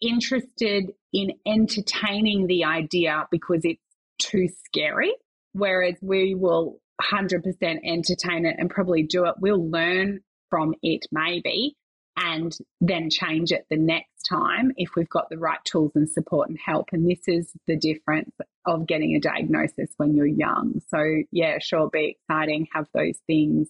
interested 0.01 0.91
in 1.13 1.33
entertaining 1.47 2.49
the 2.49 2.65
idea 2.65 3.27
because 3.31 3.61
it's 3.63 3.81
too 4.21 4.49
scary. 4.67 5.13
Whereas 5.53 5.95
we 6.03 6.35
will 6.35 6.81
100% 7.13 7.43
entertain 7.85 8.45
it 8.45 8.57
and 8.59 8.69
probably 8.69 9.05
do 9.05 9.25
it. 9.27 9.35
We'll 9.41 9.71
learn 9.71 10.21
from 10.51 10.75
it, 10.83 11.07
maybe, 11.13 11.77
and 12.19 12.57
then 12.81 13.11
change 13.11 13.53
it 13.53 13.67
the 13.71 13.77
next 13.77 14.23
time 14.29 14.73
if 14.77 14.91
we've 14.97 15.09
got 15.09 15.31
the 15.31 15.39
right 15.39 15.65
tools 15.65 15.93
and 15.95 16.09
support 16.11 16.49
and 16.49 16.59
help. 16.59 16.89
And 16.91 17.09
this 17.09 17.21
is 17.29 17.53
the 17.69 17.77
difference 17.77 18.35
of 18.67 18.89
getting 18.89 19.15
a 19.15 19.21
diagnosis 19.21 19.91
when 19.99 20.17
you're 20.17 20.27
young. 20.27 20.81
So, 20.89 20.99
yeah, 21.31 21.59
sure, 21.61 21.89
be 21.89 22.17
exciting, 22.19 22.67
have 22.73 22.87
those 22.93 23.19
things. 23.29 23.69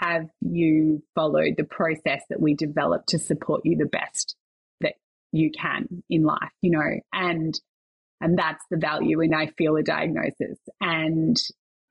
Have 0.00 0.28
you 0.40 1.02
followed 1.14 1.54
the 1.56 1.64
process 1.64 2.22
that 2.28 2.40
we 2.40 2.54
developed 2.54 3.08
to 3.08 3.18
support 3.18 3.62
you 3.64 3.76
the 3.76 3.86
best 3.86 4.36
that 4.82 4.94
you 5.32 5.50
can 5.50 6.02
in 6.10 6.24
life, 6.24 6.52
you 6.60 6.70
know? 6.70 7.00
And 7.12 7.58
and 8.20 8.36
that's 8.36 8.64
the 8.70 8.76
value 8.76 9.20
in 9.20 9.32
I 9.32 9.46
feel 9.46 9.76
a 9.76 9.82
diagnosis. 9.82 10.58
And 10.80 11.40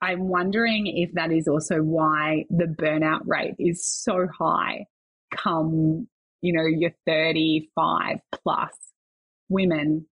I'm 0.00 0.28
wondering 0.28 0.86
if 0.86 1.14
that 1.14 1.32
is 1.32 1.48
also 1.48 1.78
why 1.78 2.44
the 2.50 2.66
burnout 2.66 3.22
rate 3.26 3.56
is 3.58 3.84
so 3.84 4.28
high 4.38 4.86
come, 5.30 6.08
you 6.40 6.52
know, 6.52 6.64
you're 6.66 6.94
35 7.06 8.18
plus 8.32 8.72
women. 9.48 10.06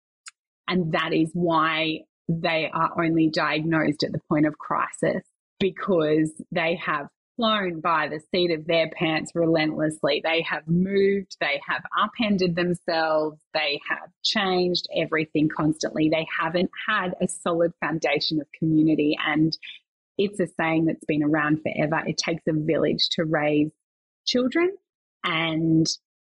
And 0.68 0.92
that 0.92 1.12
is 1.12 1.30
why 1.34 2.00
they 2.28 2.70
are 2.72 3.02
only 3.02 3.28
diagnosed 3.28 4.02
at 4.02 4.12
the 4.12 4.20
point 4.28 4.46
of 4.46 4.58
crisis 4.58 5.22
because 5.58 6.32
they 6.50 6.76
have 6.76 7.08
flown 7.36 7.80
by 7.80 8.08
the 8.08 8.20
seat 8.30 8.50
of 8.52 8.66
their 8.66 8.88
pants 8.90 9.32
relentlessly. 9.34 10.20
They 10.24 10.42
have 10.48 10.62
moved, 10.66 11.36
they 11.40 11.60
have 11.66 11.82
upended 11.98 12.54
themselves, 12.54 13.40
they 13.52 13.80
have 13.88 14.08
changed 14.22 14.86
everything 14.96 15.48
constantly. 15.54 16.08
They 16.08 16.26
haven't 16.40 16.70
had 16.88 17.14
a 17.20 17.28
solid 17.28 17.72
foundation 17.80 18.40
of 18.40 18.46
community. 18.58 19.16
And 19.26 19.56
it's 20.16 20.38
a 20.40 20.46
saying 20.58 20.86
that's 20.86 21.04
been 21.04 21.24
around 21.24 21.60
forever. 21.62 22.02
It 22.06 22.18
takes 22.18 22.42
a 22.48 22.52
village 22.52 23.08
to 23.12 23.24
raise 23.24 23.72
children. 24.26 24.70
And 25.24 25.86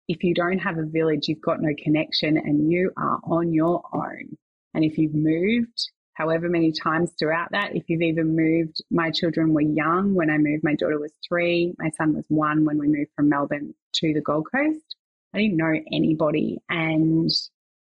if 0.08 0.24
you 0.24 0.34
don't 0.34 0.58
have 0.58 0.78
a 0.78 0.84
village, 0.84 1.28
you've 1.28 1.40
got 1.40 1.60
no 1.60 1.74
connection 1.82 2.36
and 2.36 2.70
you 2.70 2.92
are 2.96 3.20
on 3.24 3.52
your 3.52 3.82
own. 3.92 4.36
And 4.74 4.84
if 4.84 4.98
you've 4.98 5.14
moved 5.14 5.90
however 6.16 6.48
many 6.48 6.72
times 6.72 7.12
throughout 7.18 7.50
that. 7.52 7.76
If 7.76 7.84
you've 7.88 8.02
even 8.02 8.34
moved, 8.34 8.82
my 8.90 9.10
children 9.10 9.52
were 9.52 9.60
young 9.60 10.14
when 10.14 10.30
I 10.30 10.38
moved. 10.38 10.64
My 10.64 10.74
daughter 10.74 10.98
was 10.98 11.12
three. 11.28 11.74
My 11.78 11.90
son 11.90 12.14
was 12.14 12.24
one 12.28 12.64
when 12.64 12.78
we 12.78 12.88
moved 12.88 13.10
from 13.14 13.28
Melbourne 13.28 13.74
to 13.96 14.14
the 14.14 14.22
Gold 14.22 14.46
Coast. 14.50 14.96
I 15.34 15.38
didn't 15.38 15.58
know 15.58 15.74
anybody 15.92 16.58
and 16.70 17.30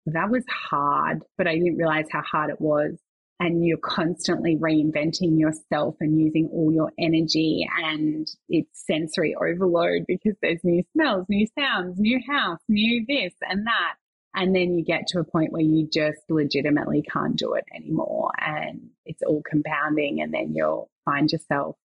that 0.08 0.30
was 0.30 0.44
hard, 0.50 1.24
but 1.38 1.48
I 1.48 1.56
didn't 1.56 1.78
realize 1.78 2.08
how 2.12 2.22
hard 2.22 2.50
it 2.50 2.60
was. 2.60 3.00
And 3.40 3.66
you're 3.66 3.78
constantly 3.78 4.56
reinventing 4.56 5.38
yourself 5.38 5.96
and 6.00 6.18
using 6.20 6.50
all 6.54 6.72
your 6.72 6.94
energy 6.98 7.68
and 7.84 8.26
it's 8.48 8.86
sensory 8.88 9.36
overload 9.36 10.06
because 10.08 10.36
there's 10.42 10.64
new 10.64 10.84
smells, 10.94 11.26
new 11.28 11.46
sounds, 11.60 12.00
new 12.00 12.22
house, 12.26 12.60
new 12.70 13.06
this 13.06 13.34
and 13.42 13.68
that. 13.68 13.96
And 14.36 14.56
then 14.56 14.78
you 14.78 14.84
get 14.84 15.08
to 15.08 15.20
a 15.20 15.24
point 15.24 15.52
where 15.52 15.62
you 15.62 15.88
just 15.92 16.20
legitimately 16.30 17.04
can't 17.12 17.36
do 17.36 17.54
it 17.54 17.66
anymore 17.74 18.32
and 18.38 18.90
it's 19.06 19.22
all 19.24 19.42
compounding. 19.50 20.22
And 20.22 20.34
then 20.34 20.54
you'll 20.56 20.90
find 21.06 21.30
yourself, 21.32 21.76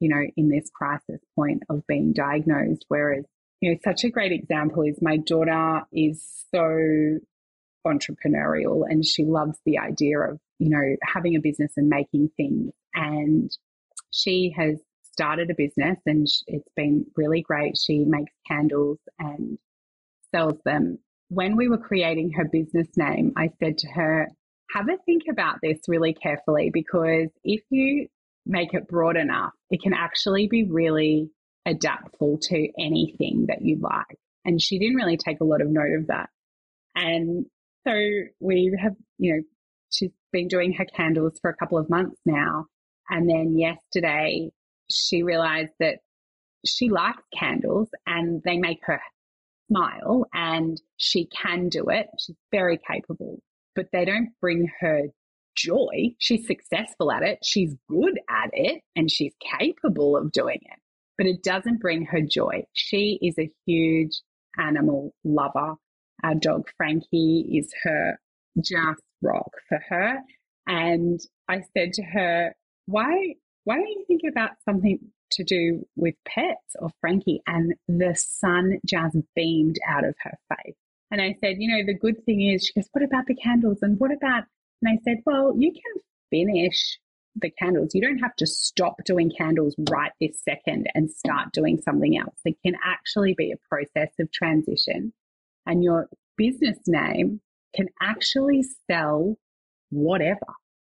you 0.00 0.08
know, 0.08 0.22
in 0.36 0.48
this 0.48 0.70
crisis 0.74 1.20
point 1.34 1.62
of 1.70 1.86
being 1.86 2.12
diagnosed. 2.14 2.84
Whereas, 2.88 3.24
you 3.60 3.70
know, 3.70 3.78
such 3.84 4.04
a 4.04 4.10
great 4.10 4.32
example 4.32 4.82
is 4.82 5.00
my 5.00 5.18
daughter 5.18 5.82
is 5.92 6.22
so 6.54 7.18
entrepreneurial 7.86 8.82
and 8.88 9.04
she 9.04 9.24
loves 9.24 9.58
the 9.64 9.78
idea 9.78 10.18
of, 10.20 10.38
you 10.58 10.70
know, 10.70 10.96
having 11.02 11.36
a 11.36 11.40
business 11.40 11.72
and 11.76 11.88
making 11.88 12.30
things. 12.36 12.72
And 12.94 13.50
she 14.10 14.54
has 14.56 14.78
started 15.02 15.50
a 15.50 15.54
business 15.54 15.98
and 16.06 16.26
it's 16.46 16.68
been 16.76 17.06
really 17.16 17.42
great. 17.42 17.76
She 17.78 18.04
makes 18.04 18.32
candles 18.48 18.98
and 19.18 19.58
sells 20.32 20.58
them 20.64 20.98
when 21.28 21.56
we 21.56 21.68
were 21.68 21.78
creating 21.78 22.32
her 22.32 22.44
business 22.44 22.88
name, 22.96 23.32
I 23.36 23.50
said 23.58 23.78
to 23.78 23.88
her, 23.88 24.28
have 24.70 24.88
a 24.88 24.96
think 25.04 25.22
about 25.30 25.58
this 25.62 25.78
really 25.88 26.14
carefully 26.14 26.70
because 26.72 27.28
if 27.44 27.62
you 27.70 28.08
make 28.44 28.74
it 28.74 28.88
broad 28.88 29.16
enough, 29.16 29.52
it 29.70 29.82
can 29.82 29.92
actually 29.92 30.48
be 30.48 30.64
really 30.64 31.30
adaptable 31.66 32.38
to 32.40 32.68
anything 32.78 33.46
that 33.48 33.62
you 33.62 33.78
like. 33.80 34.18
And 34.44 34.62
she 34.62 34.78
didn't 34.78 34.96
really 34.96 35.16
take 35.16 35.40
a 35.40 35.44
lot 35.44 35.60
of 35.60 35.68
note 35.68 36.00
of 36.00 36.06
that. 36.08 36.30
And 36.94 37.46
so 37.86 37.92
we 38.40 38.76
have, 38.80 38.94
you 39.18 39.34
know, 39.34 39.42
she's 39.90 40.10
been 40.32 40.48
doing 40.48 40.72
her 40.74 40.84
candles 40.84 41.38
for 41.40 41.50
a 41.50 41.56
couple 41.56 41.78
of 41.78 41.90
months 41.90 42.20
now. 42.24 42.66
And 43.08 43.28
then 43.28 43.56
yesterday 43.56 44.50
she 44.90 45.22
realized 45.22 45.72
that 45.80 45.98
she 46.64 46.90
likes 46.90 47.22
candles 47.38 47.88
and 48.06 48.42
they 48.44 48.58
make 48.58 48.80
her 48.82 49.00
smile 49.70 50.26
and 50.32 50.80
she 50.96 51.26
can 51.26 51.68
do 51.68 51.84
it. 51.88 52.06
She's 52.18 52.36
very 52.50 52.78
capable, 52.78 53.40
but 53.74 53.86
they 53.92 54.04
don't 54.04 54.30
bring 54.40 54.68
her 54.80 55.02
joy. 55.56 56.14
She's 56.18 56.46
successful 56.46 57.10
at 57.10 57.22
it. 57.22 57.38
She's 57.44 57.74
good 57.88 58.18
at 58.28 58.50
it 58.52 58.82
and 58.94 59.10
she's 59.10 59.32
capable 59.58 60.16
of 60.16 60.32
doing 60.32 60.60
it, 60.60 60.78
but 61.16 61.26
it 61.26 61.42
doesn't 61.42 61.80
bring 61.80 62.04
her 62.06 62.20
joy. 62.20 62.64
She 62.72 63.18
is 63.22 63.38
a 63.38 63.50
huge 63.66 64.20
animal 64.58 65.12
lover. 65.24 65.74
Our 66.22 66.34
dog 66.34 66.68
Frankie 66.76 67.46
is 67.52 67.72
her 67.82 68.18
just 68.60 69.02
rock 69.22 69.50
for 69.68 69.80
her. 69.88 70.18
And 70.66 71.20
I 71.48 71.62
said 71.76 71.92
to 71.94 72.02
her, 72.02 72.54
why, 72.86 73.34
why 73.64 73.76
don't 73.76 73.88
you 73.88 74.04
think 74.06 74.22
about 74.28 74.50
something 74.64 74.98
to 75.32 75.44
do 75.44 75.84
with 75.96 76.14
pets 76.24 76.76
or 76.78 76.90
Frankie, 77.00 77.42
and 77.46 77.74
the 77.88 78.14
sun 78.16 78.78
just 78.86 79.16
beamed 79.34 79.76
out 79.88 80.04
of 80.04 80.14
her 80.22 80.38
face. 80.48 80.76
And 81.10 81.20
I 81.20 81.36
said, 81.40 81.56
you 81.58 81.68
know, 81.68 81.84
the 81.84 81.98
good 81.98 82.24
thing 82.24 82.42
is, 82.42 82.64
she 82.64 82.72
goes, 82.72 82.88
what 82.92 83.04
about 83.04 83.26
the 83.26 83.34
candles? 83.34 83.78
And 83.82 83.98
what 83.98 84.12
about, 84.12 84.44
and 84.82 84.92
I 84.92 84.98
said, 85.04 85.18
well, 85.26 85.54
you 85.56 85.72
can 85.72 86.02
finish 86.30 86.98
the 87.36 87.50
candles. 87.50 87.94
You 87.94 88.02
don't 88.02 88.18
have 88.18 88.34
to 88.36 88.46
stop 88.46 88.96
doing 89.04 89.30
candles 89.36 89.74
right 89.90 90.12
this 90.20 90.40
second 90.42 90.86
and 90.94 91.10
start 91.10 91.52
doing 91.52 91.80
something 91.84 92.16
else. 92.16 92.38
It 92.44 92.56
can 92.64 92.76
actually 92.84 93.34
be 93.36 93.52
a 93.52 93.68
process 93.68 94.12
of 94.18 94.32
transition. 94.32 95.12
And 95.66 95.84
your 95.84 96.08
business 96.36 96.78
name 96.86 97.40
can 97.76 97.88
actually 98.00 98.64
sell 98.90 99.36
whatever. 99.90 100.46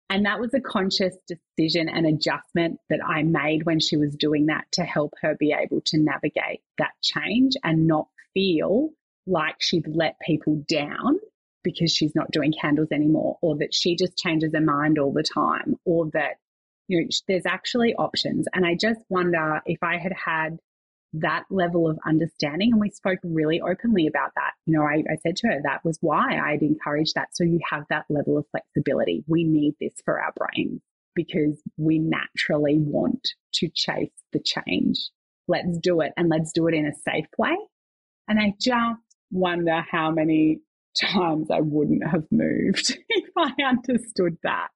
And 0.10 0.26
that 0.26 0.40
was 0.40 0.54
a 0.56 0.60
conscious 0.60 1.16
decision 1.28 1.88
and 1.88 2.08
adjustment 2.08 2.80
that 2.90 3.00
I 3.06 3.22
made 3.22 3.66
when 3.66 3.80
she 3.80 3.96
was 3.96 4.16
doing 4.16 4.48
that 4.48 4.66
to 4.74 4.84
help 4.84 5.14
her 5.22 5.36
be 5.40 5.54
able 5.54 5.82
to 5.86 6.00
navigate 6.00 6.62
that 6.80 6.94
change 7.04 7.54
and 7.64 7.86
not 7.86 8.08
feel 8.34 8.90
like 9.28 9.56
she'd 9.60 9.88
let 9.88 10.16
people 10.20 10.64
down 10.68 11.20
because 11.64 11.94
she's 11.94 12.16
not 12.16 12.32
doing 12.32 12.54
candles 12.60 12.88
anymore 12.92 13.38
or 13.42 13.58
that 13.58 13.74
she 13.74 13.96
just 13.96 14.18
changes 14.18 14.52
her 14.54 14.62
mind 14.62 14.98
all 14.98 15.14
the 15.14 15.24
time 15.24 15.76
or 15.86 16.10
that 16.14 16.38
you 16.88 17.02
know 17.02 17.08
there's 17.28 17.46
actually 17.46 17.94
options 17.96 18.48
and 18.54 18.66
i 18.66 18.76
just 18.76 19.02
wonder 19.10 19.62
if 19.66 19.78
i 19.84 19.98
had 19.98 20.14
had 20.14 20.58
that 21.14 21.44
level 21.50 21.90
of 21.90 21.98
understanding. 22.06 22.72
And 22.72 22.82
we 22.82 22.90
spoke 22.90 23.20
really 23.24 23.62
openly 23.62 24.08
about 24.08 24.32
that. 24.36 24.52
You 24.66 24.74
know, 24.74 24.84
I, 24.84 25.04
I 25.12 25.18
said 25.24 25.36
to 25.38 25.48
her 25.48 25.62
that 25.64 25.84
was 25.84 25.98
why 26.02 26.38
I'd 26.38 26.62
encourage 26.62 27.14
that. 27.14 27.30
So 27.34 27.44
you 27.44 27.60
have 27.70 27.84
that 27.90 28.06
level 28.10 28.38
of 28.38 28.46
flexibility. 28.52 29.24
We 29.28 29.44
need 29.44 29.76
this 29.80 29.94
for 30.06 30.22
our 30.22 30.34
brains 30.36 30.82
because 31.16 31.62
we 31.78 32.00
naturally 32.00 32.78
want 32.78 33.28
to 33.56 33.70
chase 33.74 34.12
the 34.34 34.40
change. 34.40 35.10
Let's 35.48 35.80
do 35.80 36.02
it 36.02 36.14
and 36.16 36.30
let's 36.30 36.52
do 36.54 36.68
it 36.68 36.76
in 36.76 36.86
a 36.86 36.94
safe 36.94 37.26
way. 37.38 37.58
And 38.28 38.40
I 38.40 38.54
just 38.62 39.02
wonder 39.32 39.84
how 39.90 40.12
many 40.12 40.60
times 40.96 41.50
I 41.52 41.62
wouldn't 41.62 42.08
have 42.08 42.26
moved 42.32 42.98
if 43.10 43.30
I 43.36 43.52
understood 43.68 44.38
that. 44.44 44.68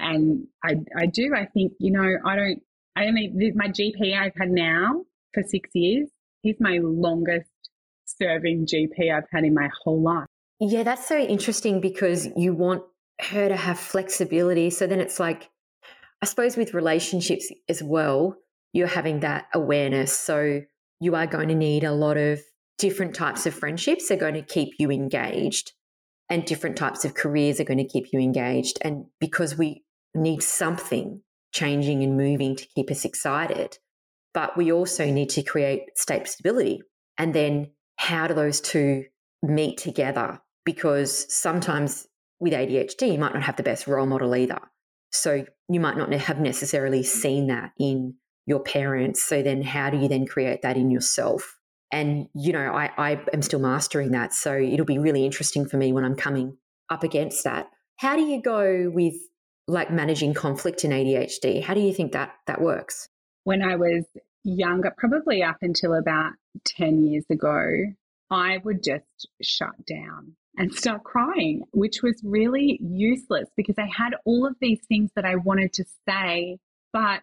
And 0.00 0.46
I, 0.64 0.74
I 0.96 1.06
do, 1.06 1.32
I 1.34 1.46
think, 1.46 1.72
you 1.78 1.92
know, 1.92 2.16
I 2.26 2.36
don't, 2.36 2.62
I 2.96 3.06
only, 3.06 3.32
my 3.54 3.68
GP 3.68 4.18
I've 4.18 4.34
had 4.36 4.50
now 4.50 5.04
for 5.36 5.42
six 5.46 5.68
years. 5.74 6.08
He's 6.40 6.56
my 6.58 6.78
longest 6.82 7.50
serving 8.06 8.66
GP 8.66 9.14
I've 9.14 9.28
had 9.30 9.44
in 9.44 9.52
my 9.52 9.68
whole 9.82 10.02
life. 10.02 10.26
Yeah, 10.58 10.82
that's 10.82 11.06
so 11.06 11.18
interesting 11.18 11.80
because 11.80 12.28
you 12.36 12.54
want 12.54 12.82
her 13.20 13.48
to 13.48 13.56
have 13.56 13.78
flexibility. 13.78 14.70
So 14.70 14.86
then 14.86 15.00
it's 15.00 15.20
like, 15.20 15.50
I 16.22 16.26
suppose 16.26 16.56
with 16.56 16.72
relationships 16.72 17.52
as 17.68 17.82
well, 17.82 18.36
you're 18.72 18.86
having 18.86 19.20
that 19.20 19.46
awareness. 19.52 20.16
So 20.16 20.62
you 21.00 21.14
are 21.14 21.26
going 21.26 21.48
to 21.48 21.54
need 21.54 21.84
a 21.84 21.92
lot 21.92 22.16
of 22.16 22.40
different 22.78 23.14
types 23.14 23.46
of 23.46 23.54
friendships 23.54 24.10
are 24.10 24.16
going 24.16 24.34
to 24.34 24.42
keep 24.42 24.74
you 24.78 24.90
engaged, 24.90 25.72
and 26.30 26.44
different 26.44 26.76
types 26.76 27.04
of 27.04 27.14
careers 27.14 27.60
are 27.60 27.64
going 27.64 27.78
to 27.78 27.88
keep 27.88 28.06
you 28.12 28.20
engaged. 28.20 28.78
And 28.82 29.06
because 29.20 29.58
we 29.58 29.84
need 30.14 30.42
something 30.42 31.22
changing 31.52 32.02
and 32.02 32.16
moving 32.16 32.56
to 32.56 32.66
keep 32.74 32.90
us 32.90 33.04
excited, 33.04 33.78
but 34.36 34.54
we 34.54 34.70
also 34.70 35.10
need 35.10 35.30
to 35.30 35.42
create 35.42 35.96
state 35.96 36.28
stability. 36.28 36.82
And 37.16 37.32
then 37.32 37.70
how 37.96 38.26
do 38.26 38.34
those 38.34 38.60
two 38.60 39.06
meet 39.42 39.78
together? 39.78 40.42
Because 40.66 41.34
sometimes 41.34 42.06
with 42.38 42.52
ADHD, 42.52 43.12
you 43.12 43.18
might 43.18 43.32
not 43.32 43.44
have 43.44 43.56
the 43.56 43.62
best 43.62 43.86
role 43.86 44.04
model 44.04 44.36
either. 44.36 44.58
So 45.10 45.46
you 45.70 45.80
might 45.80 45.96
not 45.96 46.12
have 46.12 46.38
necessarily 46.38 47.02
seen 47.02 47.46
that 47.46 47.70
in 47.78 48.16
your 48.44 48.60
parents. 48.60 49.24
So 49.24 49.42
then 49.42 49.62
how 49.62 49.88
do 49.88 49.96
you 49.96 50.06
then 50.06 50.26
create 50.26 50.60
that 50.60 50.76
in 50.76 50.90
yourself? 50.90 51.56
And, 51.90 52.26
you 52.34 52.52
know, 52.52 52.74
I, 52.74 52.90
I 52.98 53.22
am 53.32 53.40
still 53.40 53.60
mastering 53.60 54.10
that. 54.10 54.34
So 54.34 54.54
it'll 54.54 54.84
be 54.84 54.98
really 54.98 55.24
interesting 55.24 55.66
for 55.66 55.78
me 55.78 55.94
when 55.94 56.04
I'm 56.04 56.14
coming 56.14 56.58
up 56.90 57.04
against 57.04 57.44
that. 57.44 57.70
How 57.96 58.16
do 58.16 58.22
you 58.22 58.42
go 58.42 58.90
with 58.92 59.14
like 59.66 59.90
managing 59.90 60.34
conflict 60.34 60.84
in 60.84 60.90
ADHD? 60.90 61.62
How 61.62 61.72
do 61.72 61.80
you 61.80 61.94
think 61.94 62.12
that 62.12 62.34
that 62.46 62.60
works? 62.60 63.08
When 63.44 63.62
I 63.62 63.76
was 63.76 64.04
younger, 64.46 64.92
probably 64.96 65.42
up 65.42 65.58
until 65.62 65.94
about 65.94 66.32
10 66.64 67.04
years 67.04 67.24
ago, 67.30 67.64
I 68.30 68.58
would 68.64 68.82
just 68.82 69.28
shut 69.42 69.84
down 69.86 70.36
and 70.56 70.72
start 70.72 71.04
crying, 71.04 71.64
which 71.72 72.02
was 72.02 72.20
really 72.24 72.78
useless 72.82 73.48
because 73.56 73.76
I 73.78 73.86
had 73.86 74.14
all 74.24 74.46
of 74.46 74.56
these 74.60 74.80
things 74.88 75.10
that 75.14 75.24
I 75.24 75.36
wanted 75.36 75.74
to 75.74 75.84
say, 76.08 76.58
but 76.92 77.20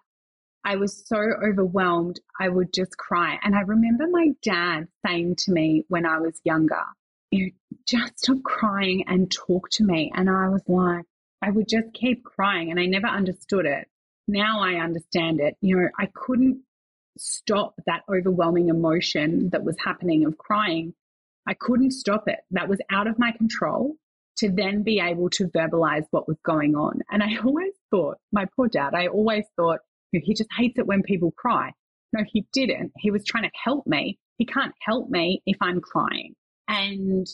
I 0.66 0.78
was 0.78 1.06
so 1.06 1.18
overwhelmed, 1.18 2.20
I 2.40 2.48
would 2.48 2.74
just 2.74 2.98
cry. 2.98 3.38
And 3.44 3.56
I 3.56 3.62
remember 3.62 4.06
my 4.10 4.30
dad 4.42 4.88
saying 5.06 5.36
to 5.40 5.52
me 5.52 5.84
when 5.90 6.06
I 6.06 6.20
was 6.20 6.40
younger, 6.44 6.84
you 7.32 7.52
just 7.88 8.20
stop 8.20 8.44
crying 8.44 9.04
and 9.08 9.32
talk 9.32 9.70
to 9.72 9.84
me. 9.84 10.12
And 10.16 10.30
I 10.30 10.50
was 10.50 10.62
like, 10.68 11.06
I 11.42 11.50
would 11.50 11.68
just 11.68 11.94
keep 11.94 12.24
crying 12.24 12.72
and 12.72 12.80
I 12.80 12.86
never 12.86 13.08
understood 13.08 13.66
it. 13.66 13.90
Now 14.28 14.62
I 14.62 14.76
understand 14.76 15.42
it. 15.42 15.58
You 15.60 15.78
know, 15.78 15.90
I 16.00 16.08
couldn't 16.14 16.62
stop 17.18 17.76
that 17.86 18.04
overwhelming 18.10 18.70
emotion 18.70 19.50
that 19.52 19.64
was 19.64 19.76
happening 19.84 20.26
of 20.26 20.38
crying. 20.38 20.94
I 21.48 21.54
couldn't 21.54 21.92
stop 21.92 22.28
it. 22.28 22.40
That 22.52 22.70
was 22.70 22.80
out 22.92 23.08
of 23.08 23.20
my 23.20 23.32
control 23.32 23.96
to 24.38 24.50
then 24.50 24.84
be 24.84 25.00
able 25.00 25.30
to 25.32 25.48
verbalize 25.50 26.06
what 26.12 26.28
was 26.28 26.38
going 26.46 26.76
on. 26.76 27.02
And 27.12 27.22
I 27.22 27.38
always 27.44 27.74
thought, 27.92 28.18
my 28.32 28.46
poor 28.56 28.68
dad, 28.68 28.94
I 28.94 29.08
always 29.08 29.46
thought, 29.56 29.80
he 30.12 30.34
just 30.34 30.50
hates 30.56 30.78
it 30.78 30.86
when 30.86 31.02
people 31.02 31.32
cry. 31.32 31.72
No, 32.14 32.24
he 32.28 32.46
didn't. 32.54 32.92
He 33.00 33.10
was 33.10 33.26
trying 33.26 33.44
to 33.44 33.52
help 33.64 33.88
me. 33.88 34.20
He 34.38 34.46
can't 34.46 34.74
help 34.82 35.10
me 35.10 35.42
if 35.48 35.58
I'm 35.60 35.82
crying. 35.82 36.36
And 36.68 37.28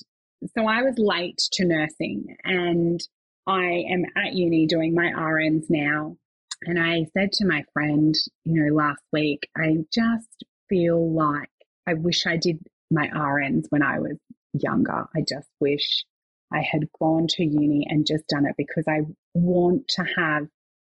so 0.55 0.65
I 0.65 0.82
was 0.84 0.95
late 0.97 1.41
to 1.53 1.65
nursing 1.65 2.38
and 2.45 3.01
I 3.45 3.84
am 3.89 4.05
at 4.15 4.34
uni 4.34 4.65
doing 4.65 4.93
my 4.93 5.11
RNs 5.11 5.65
now. 5.69 6.15
And 6.64 6.80
I 6.80 7.05
said 7.18 7.32
to 7.34 7.45
my 7.45 7.64
friend, 7.74 8.14
you 8.43 8.64
know, 8.64 8.76
last 8.76 9.01
week, 9.14 9.47
I 9.57 9.78
just 9.93 10.43
feel 10.68 11.14
like 11.14 11.49
I 11.88 11.93
wish 11.93 12.26
I 12.26 12.38
did 12.38 12.60
my 12.91 13.07
RNs 13.07 13.66
when 13.70 13.82
I 13.82 13.99
was 13.99 14.18
younger. 14.53 15.05
I 15.16 15.20
just 15.28 15.47
wish 15.60 16.05
I 16.51 16.62
had 16.62 16.91
gone 16.99 17.28
to 17.30 17.43
uni 17.43 17.86
and 17.89 18.05
just 18.05 18.28
done 18.28 18.45
it 18.45 18.55
because 18.57 18.86
I 18.88 19.01
want 19.34 19.88
to 19.89 20.03
have 20.18 20.47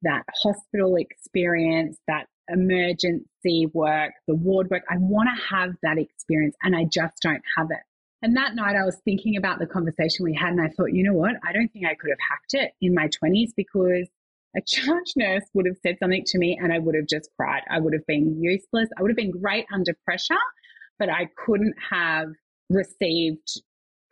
that 0.02 0.22
hospital 0.42 0.96
experience, 0.96 1.98
that 2.06 2.26
emergency 2.48 3.66
work, 3.72 4.12
the 4.26 4.34
ward 4.34 4.70
work. 4.70 4.82
I 4.88 4.96
want 4.98 5.28
to 5.28 5.56
have 5.56 5.74
that 5.82 5.98
experience 5.98 6.56
and 6.62 6.74
I 6.74 6.84
just 6.84 7.14
don't 7.22 7.42
have 7.56 7.68
it. 7.70 7.82
And 8.22 8.36
that 8.36 8.54
night 8.54 8.76
I 8.76 8.84
was 8.84 9.00
thinking 9.04 9.36
about 9.36 9.58
the 9.58 9.66
conversation 9.66 10.24
we 10.24 10.34
had 10.34 10.50
and 10.50 10.60
I 10.60 10.68
thought, 10.68 10.92
you 10.92 11.02
know 11.02 11.14
what? 11.14 11.36
I 11.46 11.52
don't 11.52 11.68
think 11.72 11.86
I 11.86 11.94
could 11.94 12.10
have 12.10 12.18
hacked 12.28 12.54
it 12.54 12.72
in 12.80 12.94
my 12.94 13.08
20s 13.08 13.50
because 13.56 14.08
a 14.56 14.60
charge 14.66 15.12
nurse 15.16 15.44
would 15.54 15.66
have 15.66 15.76
said 15.84 15.96
something 16.00 16.24
to 16.26 16.38
me 16.38 16.58
and 16.60 16.72
I 16.72 16.78
would 16.78 16.94
have 16.94 17.06
just 17.06 17.30
cried. 17.38 17.62
I 17.70 17.78
would 17.78 17.92
have 17.92 18.06
been 18.06 18.42
useless. 18.42 18.88
I 18.96 19.02
would 19.02 19.10
have 19.10 19.16
been 19.16 19.30
great 19.30 19.66
under 19.72 19.96
pressure, 20.04 20.34
but 20.98 21.08
I 21.08 21.28
couldn't 21.44 21.74
have 21.90 22.28
received 22.68 23.48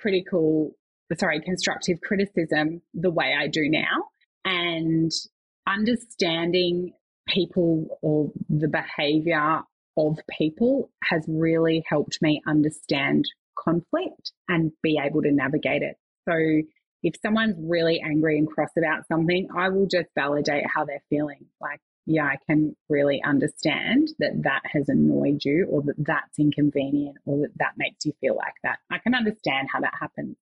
critical, 0.01 0.73
sorry, 1.17 1.41
constructive 1.41 2.01
criticism 2.03 2.83
the 2.95 3.11
way 3.11 3.35
I 3.39 3.49
do 3.49 3.69
now. 3.69 4.05
And 4.45 5.11
understanding 5.67 6.93
people 7.29 7.99
or 8.01 8.31
the 8.49 8.69
behavior 8.69 9.61
of 9.97 10.19
people 10.39 10.91
has 11.05 11.25
really 11.29 11.85
helped 11.89 12.19
me 12.23 12.41
understand 12.47 13.25
conflict 13.59 14.33
and 14.49 14.71
be 14.83 14.99
able 15.05 15.23
to 15.23 15.33
navigate 15.33 15.83
it. 15.83 15.97
So 16.29 16.35
if 17.03 17.15
someone's 17.23 17.57
really 17.59 18.01
angry 18.01 18.39
and 18.39 18.49
cross 18.49 18.71
about 18.77 19.07
something, 19.09 19.49
I 19.57 19.69
will 19.69 19.87
just 19.87 20.09
validate 20.15 20.65
how 20.67 20.85
they're 20.85 21.03
feeling. 21.11 21.47
Like, 21.61 21.81
yeah, 22.07 22.25
I 22.25 22.37
can 22.47 22.75
really 22.89 23.23
understand 23.23 24.09
that 24.19 24.43
that 24.45 24.63
has 24.73 24.89
annoyed 24.89 25.45
you 25.45 25.67
or 25.71 25.83
that 25.83 25.95
that's 25.99 26.39
inconvenient 26.39 27.19
or 27.27 27.43
that 27.43 27.53
that 27.59 27.73
makes 27.77 28.05
you 28.05 28.13
feel 28.21 28.35
like 28.35 28.55
that. 28.65 28.79
I 28.91 28.99
can 28.99 29.15
understand 29.15 29.69
how 29.73 29.81
that 29.81 29.95
happens. 29.99 30.37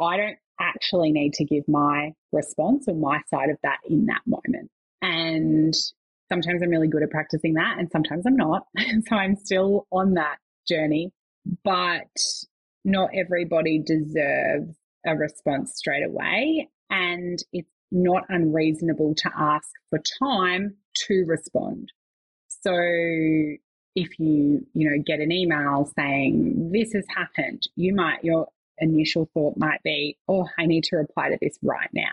I 0.00 0.16
don't 0.16 0.38
actually 0.60 1.12
need 1.12 1.34
to 1.34 1.44
give 1.44 1.64
my 1.68 2.12
response 2.32 2.86
or 2.88 2.94
my 2.94 3.20
side 3.28 3.50
of 3.50 3.58
that 3.62 3.78
in 3.88 4.06
that 4.06 4.22
moment. 4.26 4.70
And 5.02 5.74
sometimes 6.30 6.62
I'm 6.62 6.70
really 6.70 6.88
good 6.88 7.02
at 7.02 7.10
practicing 7.10 7.54
that 7.54 7.76
and 7.78 7.90
sometimes 7.90 8.24
I'm 8.26 8.36
not. 8.36 8.66
so 9.08 9.16
I'm 9.16 9.36
still 9.36 9.86
on 9.90 10.14
that 10.14 10.36
journey 10.68 11.12
but 11.64 12.08
not 12.84 13.10
everybody 13.14 13.82
deserves 13.84 14.76
a 15.06 15.14
response 15.14 15.74
straight 15.76 16.04
away. 16.04 16.68
And 16.90 17.38
it's 17.52 17.70
not 17.90 18.24
unreasonable 18.28 19.14
to 19.16 19.30
ask 19.36 19.68
for 19.90 20.00
time 20.18 20.76
to 21.06 21.24
respond. 21.26 21.92
So 22.48 22.72
if 23.94 24.18
you, 24.18 24.66
you 24.74 24.90
know, 24.90 25.02
get 25.04 25.20
an 25.20 25.32
email 25.32 25.90
saying 25.96 26.70
this 26.72 26.92
has 26.92 27.04
happened, 27.08 27.68
you 27.76 27.94
might, 27.94 28.24
your 28.24 28.48
initial 28.78 29.30
thought 29.32 29.56
might 29.56 29.82
be, 29.82 30.18
oh, 30.28 30.48
I 30.58 30.66
need 30.66 30.84
to 30.84 30.96
reply 30.96 31.30
to 31.30 31.38
this 31.40 31.58
right 31.62 31.88
now. 31.92 32.12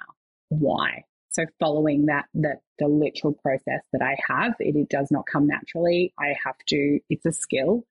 Why? 0.49 1.03
So 1.29 1.45
following 1.59 2.05
that, 2.05 2.25
that 2.35 2.61
the 2.77 2.87
literal 2.87 3.33
process 3.33 3.81
that 3.91 4.01
I 4.01 4.15
have, 4.29 4.53
it, 4.59 4.75
it 4.75 4.89
does 4.89 5.09
not 5.09 5.25
come 5.25 5.47
naturally. 5.47 6.13
I 6.19 6.35
have 6.45 6.57
to, 6.67 6.99
it's 7.09 7.25
a 7.25 7.31
skill, 7.31 7.85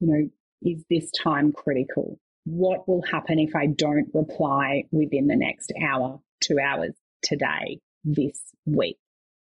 you 0.00 0.08
know, 0.08 0.28
is 0.62 0.84
this 0.90 1.10
time 1.12 1.52
critical? 1.52 2.18
What 2.50 2.88
will 2.88 3.02
happen 3.02 3.38
if 3.38 3.54
I 3.54 3.66
don't 3.66 4.08
reply 4.14 4.84
within 4.90 5.26
the 5.26 5.36
next 5.36 5.70
hour, 5.86 6.18
two 6.40 6.58
hours, 6.58 6.94
today, 7.20 7.78
this 8.04 8.40
week? 8.64 8.96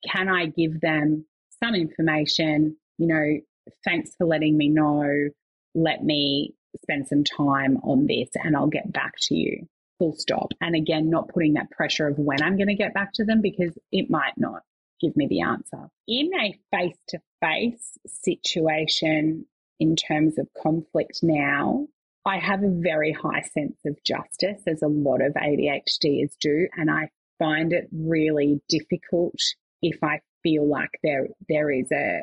Can 0.07 0.29
I 0.29 0.45
give 0.45 0.79
them 0.81 1.25
some 1.63 1.73
information? 1.73 2.77
You 2.99 3.07
know, 3.07 3.39
thanks 3.83 4.11
for 4.15 4.27
letting 4.27 4.55
me 4.55 4.69
know. 4.69 5.29
Let 5.73 6.03
me 6.03 6.53
spend 6.83 7.07
some 7.07 7.23
time 7.23 7.77
on 7.77 8.05
this 8.05 8.29
and 8.35 8.55
I'll 8.55 8.67
get 8.67 8.93
back 8.93 9.13
to 9.23 9.35
you. 9.35 9.67
Full 9.97 10.13
stop. 10.13 10.51
And 10.61 10.75
again, 10.75 11.09
not 11.09 11.29
putting 11.29 11.55
that 11.55 11.71
pressure 11.71 12.07
of 12.07 12.19
when 12.19 12.43
I'm 12.43 12.55
going 12.55 12.67
to 12.67 12.75
get 12.75 12.93
back 12.93 13.13
to 13.15 13.25
them 13.25 13.41
because 13.41 13.75
it 13.91 14.11
might 14.11 14.37
not 14.37 14.61
give 15.01 15.17
me 15.17 15.25
the 15.27 15.41
answer. 15.41 15.89
In 16.07 16.29
a 16.39 16.55
face 16.71 16.99
to 17.07 17.19
face 17.41 17.97
situation, 18.05 19.47
in 19.79 19.95
terms 19.95 20.37
of 20.37 20.47
conflict 20.61 21.21
now, 21.23 21.87
I 22.25 22.37
have 22.37 22.63
a 22.63 22.69
very 22.69 23.11
high 23.11 23.41
sense 23.41 23.77
of 23.85 23.97
justice, 24.03 24.61
as 24.67 24.81
a 24.81 24.87
lot 24.87 25.21
of 25.21 25.33
ADHDers 25.33 26.33
do, 26.39 26.67
and 26.77 26.91
I 26.91 27.09
find 27.39 27.73
it 27.73 27.87
really 27.91 28.61
difficult 28.69 29.39
if 29.81 30.03
I 30.03 30.19
feel 30.43 30.67
like 30.67 30.91
there 31.03 31.27
there 31.49 31.71
is 31.71 31.91
a 31.91 32.21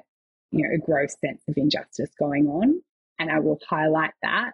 you 0.52 0.62
know 0.62 0.74
a 0.74 0.78
gross 0.78 1.16
sense 1.24 1.42
of 1.48 1.54
injustice 1.56 2.10
going 2.18 2.46
on, 2.46 2.80
and 3.18 3.30
I 3.30 3.40
will 3.40 3.58
highlight 3.68 4.12
that. 4.22 4.52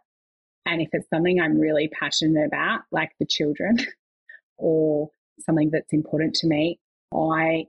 And 0.67 0.81
if 0.81 0.89
it's 0.93 1.09
something 1.11 1.39
I'm 1.41 1.59
really 1.59 1.89
passionate 1.89 2.47
about, 2.47 2.83
like 2.91 3.13
the 3.21 3.27
children, 3.27 3.77
or 4.57 5.11
something 5.41 5.71
that's 5.71 5.93
important 5.93 6.35
to 6.37 6.47
me, 6.47 6.81
I 7.13 7.67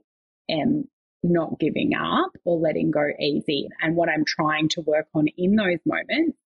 am 0.48 0.84
not 1.22 1.58
giving 1.58 1.92
up 1.94 2.30
or 2.44 2.58
letting 2.58 2.90
go 2.90 3.08
easy. 3.20 3.68
And 3.82 3.96
what 3.96 4.08
I'm 4.08 4.24
trying 4.24 4.68
to 4.70 4.80
work 4.80 5.08
on 5.14 5.26
in 5.36 5.56
those 5.56 5.80
moments 5.84 6.38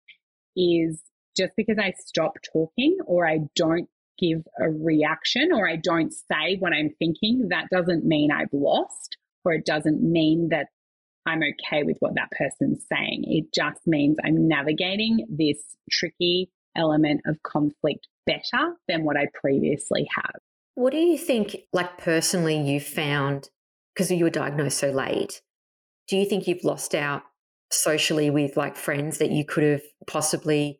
is 0.56 1.00
just 1.36 1.52
because 1.56 1.78
I 1.78 1.92
stop 1.98 2.34
talking 2.52 2.98
or 3.06 3.26
I 3.26 3.40
don't 3.56 3.88
give 4.18 4.42
a 4.60 4.68
reaction 4.68 5.50
or 5.52 5.68
I 5.68 5.76
don't 5.76 6.12
say 6.12 6.56
what 6.58 6.72
I'm 6.72 6.90
thinking, 6.98 7.48
that 7.48 7.68
doesn't 7.70 8.04
mean 8.04 8.30
I've 8.30 8.52
lost 8.52 9.16
or 9.44 9.52
it 9.52 9.64
doesn't 9.64 10.02
mean 10.02 10.48
that 10.50 10.66
I'm 11.26 11.40
okay 11.42 11.82
with 11.82 11.96
what 12.00 12.14
that 12.14 12.30
person's 12.30 12.84
saying. 12.92 13.24
It 13.26 13.52
just 13.54 13.86
means 13.86 14.16
I'm 14.24 14.48
navigating 14.48 15.26
this 15.30 15.58
tricky 15.90 16.50
element 16.76 17.22
of 17.26 17.42
conflict 17.42 18.08
better 18.26 18.74
than 18.88 19.04
what 19.04 19.16
I 19.16 19.26
previously 19.34 20.08
have. 20.14 20.36
What 20.74 20.92
do 20.92 20.98
you 20.98 21.18
think, 21.18 21.56
like 21.72 21.98
personally, 21.98 22.58
you 22.58 22.80
found 22.80 23.50
because 23.94 24.10
you 24.10 24.24
were 24.24 24.30
diagnosed 24.30 24.78
so 24.78 24.90
late, 24.90 25.42
do 26.08 26.16
you 26.16 26.24
think 26.24 26.46
you've 26.46 26.64
lost 26.64 26.94
out 26.94 27.22
socially 27.70 28.30
with 28.30 28.56
like 28.56 28.76
friends 28.76 29.18
that 29.18 29.30
you 29.30 29.44
could 29.44 29.62
have 29.62 29.82
possibly 30.06 30.79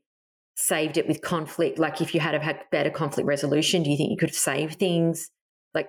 saved 0.61 0.97
it 0.97 1.09
with 1.09 1.23
conflict? 1.23 1.79
Like 1.79 2.01
if 2.01 2.15
you 2.15 2.21
had 2.21 2.35
have 2.35 2.43
had 2.43 2.61
better 2.71 2.91
conflict 2.91 3.27
resolution, 3.27 3.83
do 3.83 3.91
you 3.91 3.97
think 3.97 4.11
you 4.11 4.17
could 4.17 4.31
have 4.31 4.37
saved 4.37 4.79
things? 4.79 5.31
Like, 5.75 5.89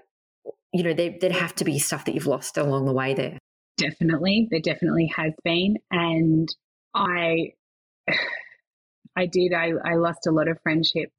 you 0.74 0.84
know, 0.84 0.94
there, 0.94 1.14
would 1.22 1.32
have 1.32 1.56
to 1.56 1.66
be 1.66 1.80
stuff 1.80 2.06
that 2.06 2.16
you've 2.16 2.28
lost 2.28 2.58
along 2.58 2.86
the 2.86 2.94
way 2.94 3.14
there. 3.14 3.38
definitely. 3.78 4.48
There 4.50 4.62
definitely 4.62 5.12
has 5.16 5.34
been. 5.44 5.76
And 5.92 6.48
I, 6.96 7.54
I 9.16 9.26
did, 9.26 9.54
I, 9.54 9.72
I 9.84 9.96
lost 9.96 10.28
a 10.28 10.32
lot 10.32 10.48
of 10.48 10.58
friendship 10.64 11.10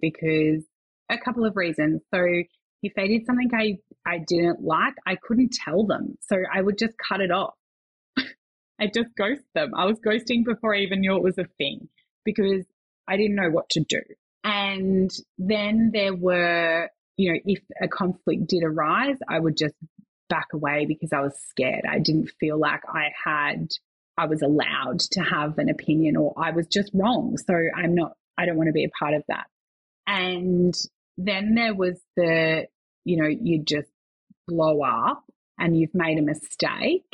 because 0.00 0.64
a 1.10 1.18
couple 1.18 1.44
of 1.44 1.56
reasons. 1.56 2.00
So 2.12 2.24
if 2.82 2.94
they 2.94 3.08
did 3.08 3.26
something 3.26 3.50
I, 3.54 3.78
I 4.06 4.18
didn't 4.26 4.62
like, 4.62 4.94
I 5.06 5.16
couldn't 5.22 5.52
tell 5.52 5.86
them. 5.86 6.16
So 6.20 6.36
I 6.52 6.62
would 6.62 6.78
just 6.78 6.94
cut 6.96 7.20
it 7.20 7.30
off. 7.30 7.54
I 8.80 8.86
just 8.92 9.14
ghost 9.16 9.44
them. 9.54 9.72
I 9.76 9.84
was 9.84 10.00
ghosting 10.00 10.44
before 10.44 10.74
I 10.74 10.78
even 10.78 11.00
knew 11.00 11.14
it 11.16 11.22
was 11.22 11.38
a 11.38 11.46
thing 11.58 11.88
because 12.24 12.64
I 13.08 13.16
didn't 13.16 13.36
know 13.36 13.50
what 13.50 13.68
to 13.70 13.80
do. 13.80 14.00
And 14.44 15.10
then 15.38 15.90
there 15.92 16.14
were, 16.14 16.88
you 17.16 17.32
know, 17.32 17.38
if 17.44 17.60
a 17.80 17.88
conflict 17.88 18.46
did 18.48 18.64
arise, 18.64 19.16
I 19.28 19.38
would 19.38 19.56
just 19.56 19.74
back 20.28 20.48
away 20.54 20.86
because 20.86 21.12
I 21.12 21.20
was 21.20 21.38
scared. 21.48 21.84
I 21.88 21.98
didn't 21.98 22.30
feel 22.40 22.58
like 22.58 22.82
I 22.88 23.10
had, 23.24 23.68
I 24.16 24.26
was 24.26 24.42
allowed 24.42 25.00
to 25.12 25.20
have 25.20 25.58
an 25.58 25.68
opinion 25.68 26.16
or 26.16 26.34
I 26.36 26.50
was 26.52 26.66
just 26.66 26.90
wrong. 26.94 27.36
So 27.36 27.54
I'm 27.76 27.94
not, 27.94 28.12
I 28.38 28.46
don't 28.46 28.56
want 28.56 28.68
to 28.68 28.72
be 28.72 28.84
a 28.84 28.90
part 28.98 29.14
of 29.14 29.22
that. 29.28 29.46
And 30.06 30.74
then 31.18 31.54
there 31.54 31.74
was 31.74 32.00
the, 32.16 32.66
you 33.04 33.16
know, 33.16 33.28
you 33.28 33.62
just 33.62 33.90
blow 34.48 34.82
up 34.82 35.24
and 35.58 35.78
you've 35.78 35.94
made 35.94 36.18
a 36.18 36.22
mistake 36.22 37.04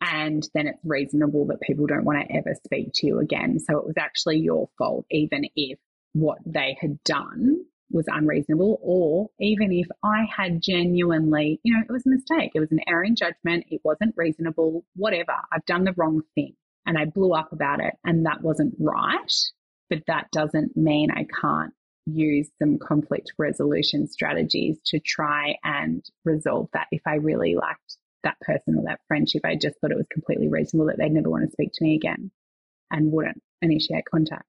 and 0.00 0.48
then 0.54 0.66
it's 0.66 0.78
reasonable 0.84 1.46
that 1.46 1.60
people 1.60 1.86
don't 1.86 2.04
want 2.04 2.18
to 2.26 2.36
ever 2.36 2.54
speak 2.64 2.90
to 2.94 3.06
you 3.06 3.18
again. 3.18 3.58
So 3.58 3.78
it 3.78 3.86
was 3.86 3.96
actually 3.98 4.38
your 4.38 4.68
fault, 4.78 5.06
even 5.10 5.44
if 5.56 5.78
what 6.12 6.38
they 6.46 6.76
had 6.80 7.02
done 7.04 7.58
was 7.90 8.06
unreasonable, 8.08 8.78
or 8.82 9.30
even 9.40 9.72
if 9.72 9.86
I 10.04 10.26
had 10.34 10.62
genuinely, 10.62 11.60
you 11.62 11.74
know, 11.74 11.82
it 11.88 11.92
was 11.92 12.06
a 12.06 12.10
mistake, 12.10 12.52
it 12.54 12.60
was 12.60 12.72
an 12.72 12.80
error 12.86 13.04
in 13.04 13.16
judgment, 13.16 13.64
it 13.70 13.80
wasn't 13.82 14.14
reasonable, 14.16 14.84
whatever, 14.94 15.32
I've 15.52 15.64
done 15.64 15.84
the 15.84 15.94
wrong 15.96 16.22
thing 16.34 16.54
and 16.86 16.98
I 16.98 17.06
blew 17.06 17.32
up 17.32 17.52
about 17.52 17.80
it 17.80 17.94
and 18.04 18.26
that 18.26 18.42
wasn't 18.42 18.74
right. 18.78 19.32
But 19.90 20.02
that 20.06 20.30
doesn't 20.32 20.76
mean 20.76 21.10
I 21.10 21.26
can't 21.40 21.72
use 22.04 22.48
some 22.58 22.78
conflict 22.78 23.32
resolution 23.38 24.06
strategies 24.06 24.78
to 24.86 25.00
try 25.00 25.56
and 25.64 26.04
resolve 26.24 26.68
that 26.74 26.88
if 26.90 27.02
I 27.06 27.14
really 27.14 27.54
liked 27.54 27.96
that 28.24 28.40
person 28.40 28.76
or 28.76 28.84
that 28.84 29.00
friendship. 29.08 29.42
I 29.44 29.56
just 29.56 29.76
thought 29.80 29.90
it 29.90 29.96
was 29.96 30.06
completely 30.10 30.48
reasonable 30.48 30.86
that 30.86 30.98
they'd 30.98 31.12
never 31.12 31.30
want 31.30 31.44
to 31.44 31.52
speak 31.52 31.70
to 31.74 31.84
me 31.84 31.94
again 31.94 32.30
and 32.90 33.12
wouldn't 33.12 33.42
initiate 33.62 34.04
contact 34.10 34.46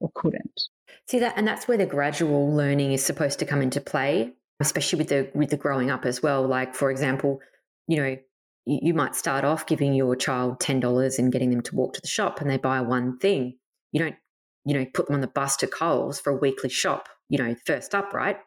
or 0.00 0.10
couldn't. 0.14 0.60
See 1.08 1.18
that, 1.18 1.34
and 1.36 1.46
that's 1.46 1.68
where 1.68 1.78
the 1.78 1.86
gradual 1.86 2.52
learning 2.52 2.92
is 2.92 3.04
supposed 3.04 3.38
to 3.40 3.46
come 3.46 3.62
into 3.62 3.80
play, 3.80 4.32
especially 4.60 4.98
with 4.98 5.08
the 5.08 5.30
with 5.34 5.50
the 5.50 5.56
growing 5.56 5.90
up 5.90 6.04
as 6.04 6.22
well. 6.22 6.46
Like 6.46 6.74
for 6.74 6.90
example, 6.90 7.40
you 7.86 7.96
know, 7.96 8.16
you, 8.66 8.78
you 8.82 8.94
might 8.94 9.14
start 9.14 9.44
off 9.44 9.66
giving 9.66 9.94
your 9.94 10.16
child 10.16 10.60
ten 10.60 10.80
dollars 10.80 11.18
and 11.18 11.32
getting 11.32 11.50
them 11.50 11.62
to 11.62 11.74
walk 11.74 11.94
to 11.94 12.00
the 12.00 12.08
shop, 12.08 12.40
and 12.40 12.50
they 12.50 12.56
buy 12.58 12.80
one 12.80 13.18
thing. 13.18 13.58
You 13.92 14.00
don't, 14.00 14.16
you 14.64 14.74
know, 14.78 14.86
put 14.92 15.06
them 15.06 15.16
on 15.16 15.20
the 15.20 15.26
bus 15.26 15.56
to 15.58 15.66
Coles 15.66 16.20
for 16.20 16.32
a 16.32 16.36
weekly 16.36 16.70
shop. 16.70 17.08
You 17.28 17.38
know, 17.38 17.54
first 17.66 17.94
up, 17.94 18.12
right? 18.12 18.38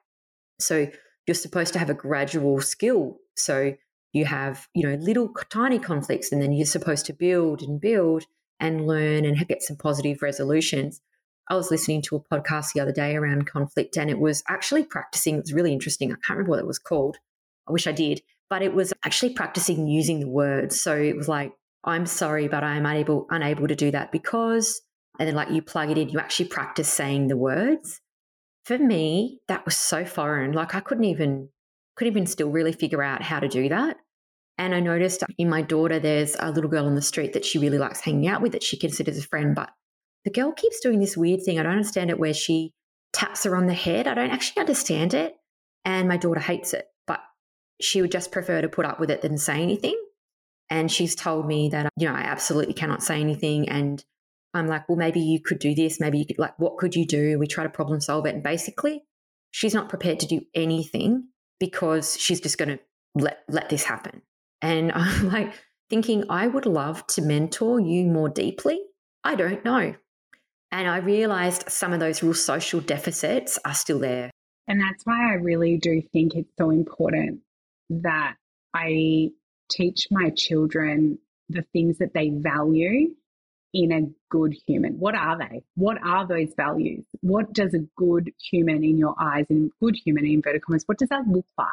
So 0.60 0.88
you're 1.28 1.36
supposed 1.36 1.74
to 1.74 1.80
have 1.80 1.90
a 1.90 1.94
gradual 1.94 2.62
skill. 2.62 3.18
So 3.36 3.74
you 4.14 4.26
have, 4.26 4.68
you 4.74 4.88
know, 4.88 4.96
little 4.96 5.34
tiny 5.50 5.80
conflicts, 5.80 6.32
and 6.32 6.42
then 6.42 6.54
you're 6.54 6.66
supposed 6.66 7.06
to 7.08 7.14
build 7.14 7.62
and 7.62 7.82
build 7.82 8.24
and 8.60 8.88
learn 8.88 9.26
and 9.26 9.48
get 9.48 9.64
some 9.64 9.76
positive 9.76 10.22
resolutions. 10.22 11.02
I 11.50 11.56
was 11.56 11.72
listening 11.72 12.02
to 12.04 12.16
a 12.16 12.22
podcast 12.22 12.74
the 12.74 12.80
other 12.80 12.94
day 12.94 13.16
around 13.16 13.48
conflict, 13.48 13.98
and 13.98 14.10
it 14.10 14.20
was 14.20 14.44
actually 14.48 14.86
practicing. 14.86 15.36
It 15.36 15.42
was 15.42 15.54
really 15.54 15.74
interesting. 15.74 16.12
I 16.12 16.16
can't 16.16 16.38
remember 16.38 16.52
what 16.52 16.60
it 16.60 16.68
was 16.68 16.80
called. 16.80 17.18
I 17.68 17.72
wish 17.72 17.88
I 17.88 17.92
did, 17.92 18.22
but 18.50 18.62
it 18.62 18.74
was 18.74 18.94
actually 19.04 19.34
practicing 19.34 19.88
using 19.88 20.20
the 20.20 20.30
words. 20.30 20.80
So 20.80 20.96
it 20.96 21.18
was 21.18 21.28
like, 21.28 21.54
"I'm 21.84 22.06
sorry, 22.06 22.48
but 22.48 22.64
I 22.64 22.76
am 22.76 22.86
unable 22.86 23.26
unable 23.30 23.68
to 23.68 23.76
do 23.76 23.92
that 23.92 24.12
because," 24.12 24.82
and 25.20 25.28
then 25.28 25.36
like 25.36 25.50
you 25.50 25.62
plug 25.62 25.90
it 25.90 25.98
in. 25.98 26.10
You 26.10 26.20
actually 26.20 26.50
practice 26.50 26.88
saying 26.88 27.28
the 27.28 27.38
words. 27.38 28.00
For 28.64 28.78
me, 28.78 29.42
that 29.48 29.66
was 29.66 29.76
so 29.76 30.06
foreign. 30.06 30.54
Like 30.54 30.76
I 30.76 30.80
couldn't 30.80 31.04
even 31.04 31.50
couldn't 31.96 32.14
even 32.14 32.26
still 32.26 32.50
really 32.50 32.72
figure 32.72 33.04
out 33.04 33.22
how 33.22 33.40
to 33.40 33.48
do 33.48 33.70
that. 33.70 33.98
And 34.58 34.76
I 34.76 34.80
noticed 34.80 35.24
in 35.38 35.50
my 35.50 35.62
daughter, 35.62 36.00
there's 36.00 36.36
a 36.40 36.52
little 36.52 36.70
girl 36.70 36.86
on 36.86 36.96
the 36.96 37.02
street 37.02 37.34
that 37.34 37.46
she 37.46 37.58
really 37.58 37.80
likes 37.80 38.02
hanging 38.02 38.28
out 38.28 38.42
with 38.42 38.52
that 38.52 38.64
she 38.64 38.78
considers 38.78 39.18
a 39.18 39.24
friend, 39.24 39.56
but 39.56 39.72
the 40.26 40.32
girl 40.32 40.52
keeps 40.52 40.80
doing 40.80 41.00
this 41.00 41.18
weird 41.18 41.42
thing. 41.44 41.60
I 41.60 41.64
don't 41.64 41.74
understand 41.74 42.10
it 42.10 42.20
where 42.20 42.34
she 42.34 42.74
taps 43.12 43.44
her 43.44 43.56
on 43.56 43.66
the 43.66 43.74
head. 43.74 44.08
I 44.08 44.14
don't 44.14 44.30
actually 44.30 44.62
understand 44.62 45.14
it. 45.14 45.36
And 45.86 46.08
my 46.08 46.18
daughter 46.18 46.40
hates 46.40 46.74
it, 46.74 46.86
but 47.08 47.20
she 47.82 48.02
would 48.02 48.12
just 48.12 48.32
prefer 48.32 48.62
to 48.62 48.70
put 48.70 48.86
up 48.86 49.00
with 49.00 49.12
it 49.12 49.22
than 49.22 49.38
say 49.38 49.62
anything. 49.62 50.00
And 50.70 50.92
she's 50.92 51.16
told 51.16 51.46
me 51.46 51.70
that, 51.70 51.90
you 51.98 52.08
know, 52.08 52.16
I 52.16 52.22
absolutely 52.22 52.74
cannot 52.74 53.04
say 53.04 53.20
anything. 53.20 53.68
And 53.70 54.04
I'm 54.54 54.68
like, 54.68 54.88
well, 54.88 54.98
maybe 54.98 55.20
you 55.20 55.42
could 55.42 55.60
do 55.60 55.76
this. 55.76 56.00
Maybe 56.00 56.20
you 56.20 56.26
could, 56.26 56.40
like, 56.40 56.58
what 56.58 56.78
could 56.78 56.96
you 56.96 57.06
do? 57.06 57.38
We 57.38 57.48
try 57.48 57.64
to 57.64 57.70
problem 57.70 58.00
solve 58.00 58.26
it. 58.26 58.36
And 58.36 58.44
basically, 58.44 59.04
she's 59.52 59.74
not 59.74 59.90
prepared 59.90 60.20
to 60.22 60.28
do 60.28 60.42
anything 60.56 61.28
because 61.60 62.18
she's 62.20 62.40
just 62.40 62.58
going 62.58 62.70
to 62.70 62.80
let, 63.16 63.40
let 63.50 63.70
this 63.70 63.84
happen. 63.84 64.22
And 64.64 64.92
I'm 64.96 65.30
like 65.30 65.54
thinking, 65.90 66.24
I 66.30 66.48
would 66.48 66.66
love 66.66 67.06
to 67.08 67.22
mentor 67.22 67.80
you 67.80 68.06
more 68.06 68.30
deeply. 68.30 68.80
I 69.24 69.36
don't 69.36 69.64
know. 69.64 69.94
And 70.72 70.90
I 70.90 70.98
realized 70.98 71.70
some 71.70 71.94
of 71.94 72.00
those 72.00 72.24
real 72.24 72.34
social 72.34 72.80
deficits 72.80 73.60
are 73.64 73.76
still 73.76 74.00
there. 74.00 74.32
And 74.68 74.82
that's 74.82 75.06
why 75.06 75.32
I 75.32 75.36
really 75.36 75.78
do 75.78 76.02
think 76.12 76.34
it's 76.34 76.50
so 76.58 76.72
important 76.72 77.42
that 77.92 78.36
I 78.74 79.30
teach 79.70 80.08
my 80.10 80.32
children 80.36 81.20
the 81.50 81.64
things 81.74 82.00
that 82.00 82.14
they 82.16 82.30
value 82.30 83.14
in 83.74 83.92
a 83.92 84.02
good 84.30 84.56
human. 84.66 84.94
What 85.00 85.16
are 85.16 85.38
they? 85.38 85.64
What 85.76 85.98
are 86.04 86.26
those 86.26 86.54
values? 86.56 87.04
What 87.22 87.54
does 87.54 87.74
a 87.74 87.86
good 87.96 88.32
human 88.50 88.84
in 88.84 88.98
your 88.98 89.16
eyes, 89.20 89.46
and 89.50 89.72
good 89.80 89.96
human 90.04 90.26
in 90.26 90.34
inverted 90.34 90.64
commas, 90.64 90.84
what 90.86 90.98
does 90.98 91.10
that 91.10 91.28
look 91.28 91.46
like? 91.58 91.68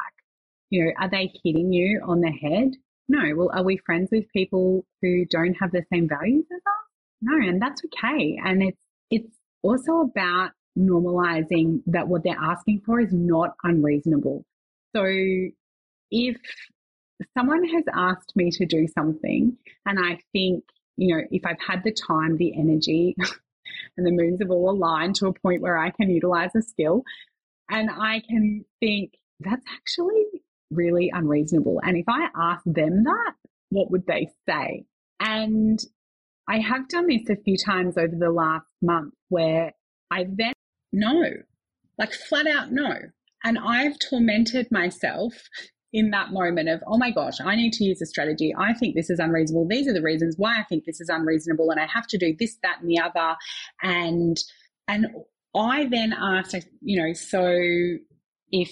You 0.71 0.85
know, 0.85 0.91
are 0.99 1.09
they 1.09 1.31
hitting 1.43 1.71
you 1.71 2.01
on 2.03 2.21
the 2.21 2.31
head? 2.31 2.71
No. 3.07 3.35
Well, 3.35 3.51
are 3.53 3.63
we 3.63 3.77
friends 3.77 4.09
with 4.11 4.31
people 4.33 4.85
who 5.01 5.25
don't 5.29 5.53
have 5.55 5.71
the 5.71 5.83
same 5.93 6.07
values 6.07 6.45
as 6.51 6.57
us? 6.57 6.87
No, 7.21 7.35
and 7.35 7.61
that's 7.61 7.83
okay. 7.85 8.39
And 8.43 8.63
it's 8.63 8.77
it's 9.11 9.35
also 9.61 9.99
about 9.99 10.51
normalizing 10.77 11.81
that 11.85 12.07
what 12.07 12.23
they're 12.23 12.35
asking 12.41 12.81
for 12.85 12.99
is 12.99 13.11
not 13.11 13.55
unreasonable. 13.63 14.45
So 14.95 15.03
if 16.09 16.37
someone 17.37 17.63
has 17.65 17.83
asked 17.93 18.33
me 18.35 18.49
to 18.51 18.65
do 18.65 18.87
something 18.87 19.57
and 19.85 19.99
I 19.99 20.19
think, 20.31 20.63
you 20.97 21.15
know, 21.15 21.23
if 21.29 21.45
I've 21.45 21.61
had 21.65 21.83
the 21.83 21.91
time, 21.91 22.37
the 22.37 22.57
energy, 22.57 23.15
and 23.97 24.05
the 24.05 24.11
moons 24.11 24.39
have 24.41 24.51
all 24.51 24.69
aligned 24.69 25.15
to 25.15 25.27
a 25.27 25.33
point 25.33 25.61
where 25.61 25.77
I 25.77 25.91
can 25.91 26.09
utilize 26.09 26.55
a 26.55 26.61
skill 26.61 27.03
and 27.69 27.89
I 27.89 28.21
can 28.27 28.65
think 28.79 29.13
that's 29.39 29.65
actually 29.75 30.25
really 30.71 31.11
unreasonable. 31.13 31.79
And 31.83 31.97
if 31.97 32.05
I 32.07 32.27
ask 32.35 32.63
them 32.65 33.03
that, 33.03 33.33
what 33.69 33.91
would 33.91 34.05
they 34.07 34.29
say? 34.47 34.85
And 35.19 35.79
I 36.49 36.59
have 36.59 36.89
done 36.89 37.07
this 37.07 37.29
a 37.29 37.41
few 37.41 37.55
times 37.57 37.97
over 37.97 38.15
the 38.17 38.31
last 38.31 38.65
month 38.81 39.13
where 39.29 39.73
I 40.09 40.25
then 40.27 40.53
no, 40.91 41.23
like 41.97 42.13
flat 42.13 42.47
out 42.47 42.71
no. 42.71 42.95
And 43.43 43.57
I've 43.57 43.97
tormented 43.99 44.67
myself 44.71 45.33
in 45.93 46.11
that 46.11 46.31
moment 46.31 46.69
of, 46.69 46.81
oh 46.87 46.97
my 46.97 47.11
gosh, 47.11 47.41
I 47.43 47.55
need 47.55 47.73
to 47.73 47.83
use 47.83 48.01
a 48.01 48.05
strategy. 48.05 48.53
I 48.57 48.73
think 48.73 48.95
this 48.95 49.09
is 49.09 49.19
unreasonable. 49.19 49.67
These 49.67 49.87
are 49.87 49.93
the 49.93 50.01
reasons 50.01 50.35
why 50.37 50.57
I 50.57 50.63
think 50.63 50.85
this 50.85 51.01
is 51.01 51.09
unreasonable. 51.09 51.69
And 51.69 51.79
I 51.79 51.85
have 51.85 52.07
to 52.07 52.17
do 52.17 52.35
this, 52.37 52.57
that, 52.63 52.79
and 52.81 52.89
the 52.89 52.99
other. 52.99 53.35
And, 53.81 54.37
and 54.87 55.07
I 55.55 55.87
then 55.87 56.13
asked, 56.13 56.55
you 56.81 57.01
know, 57.01 57.13
so 57.13 57.57
if 58.51 58.71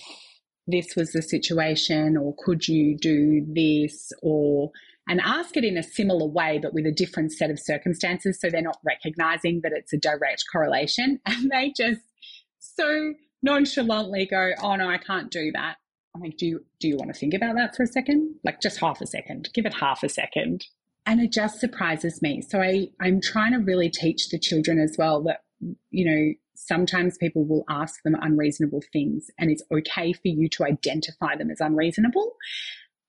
this 0.70 0.96
was 0.96 1.12
the 1.12 1.22
situation, 1.22 2.18
or 2.18 2.36
could 2.38 2.68
you 2.68 2.98
do 2.98 3.46
this, 3.54 4.12
or 4.22 4.72
and 5.10 5.20
ask 5.22 5.58
it 5.58 5.66
in 5.66 5.76
a 5.76 5.84
similar 5.84 6.28
way, 6.28 6.60
but 6.62 6.74
with 6.74 6.86
a 6.86 6.92
different 6.92 7.34
set 7.34 7.50
of 7.50 7.60
circumstances. 7.60 8.40
So 8.40 8.50
they're 8.50 8.62
not 8.62 8.78
recognizing 8.86 9.62
that 9.64 9.72
it's 9.74 9.92
a 9.92 9.98
direct 9.98 10.46
correlation. 10.52 11.20
And 11.26 11.50
they 11.50 11.74
just 11.76 12.02
so 12.60 13.14
nonchalantly 13.42 14.28
go, 14.28 14.52
Oh 14.62 14.76
no, 14.76 14.88
I 14.88 15.00
can't 15.00 15.32
do 15.32 15.52
that. 15.54 15.78
I'm 16.14 16.22
like, 16.22 16.38
do 16.38 16.46
you, 16.46 16.66
do 16.80 16.88
you 16.88 16.96
want 16.96 17.14
to 17.14 17.20
think 17.20 17.34
about 17.34 17.56
that 17.56 17.76
for 17.76 17.84
a 17.84 17.88
second? 17.88 18.36
Like 18.44 18.62
just 18.62 18.80
half 18.80 19.02
a 19.02 19.08
second, 19.08 19.50
give 19.54 19.66
it 19.66 19.74
half 19.74 20.04
a 20.04 20.10
second. 20.10 20.66
And 21.06 21.22
it 21.22 21.32
just 21.32 21.60
surprises 21.60 22.22
me. 22.22 22.42
So 22.42 22.62
I, 22.62 22.90
I'm 23.02 23.20
trying 23.22 23.54
to 23.54 23.60
really 23.60 23.90
teach 23.90 24.30
the 24.30 24.40
children 24.40 24.80
as 24.80 24.96
well 24.98 25.24
that, 25.24 25.42
you 25.92 26.06
know, 26.06 26.34
sometimes 26.56 27.18
people 27.18 27.46
will 27.46 27.64
ask 27.70 28.02
them 28.04 28.16
unreasonable 28.22 28.84
things 28.92 29.28
and 29.38 29.50
it's 29.50 29.64
okay 29.72 30.14
for 30.14 30.28
you 30.28 30.50
to 30.50 30.66
identify 30.66 31.36
them 31.36 31.50
as 31.50 31.62
unreasonable. 31.62 32.36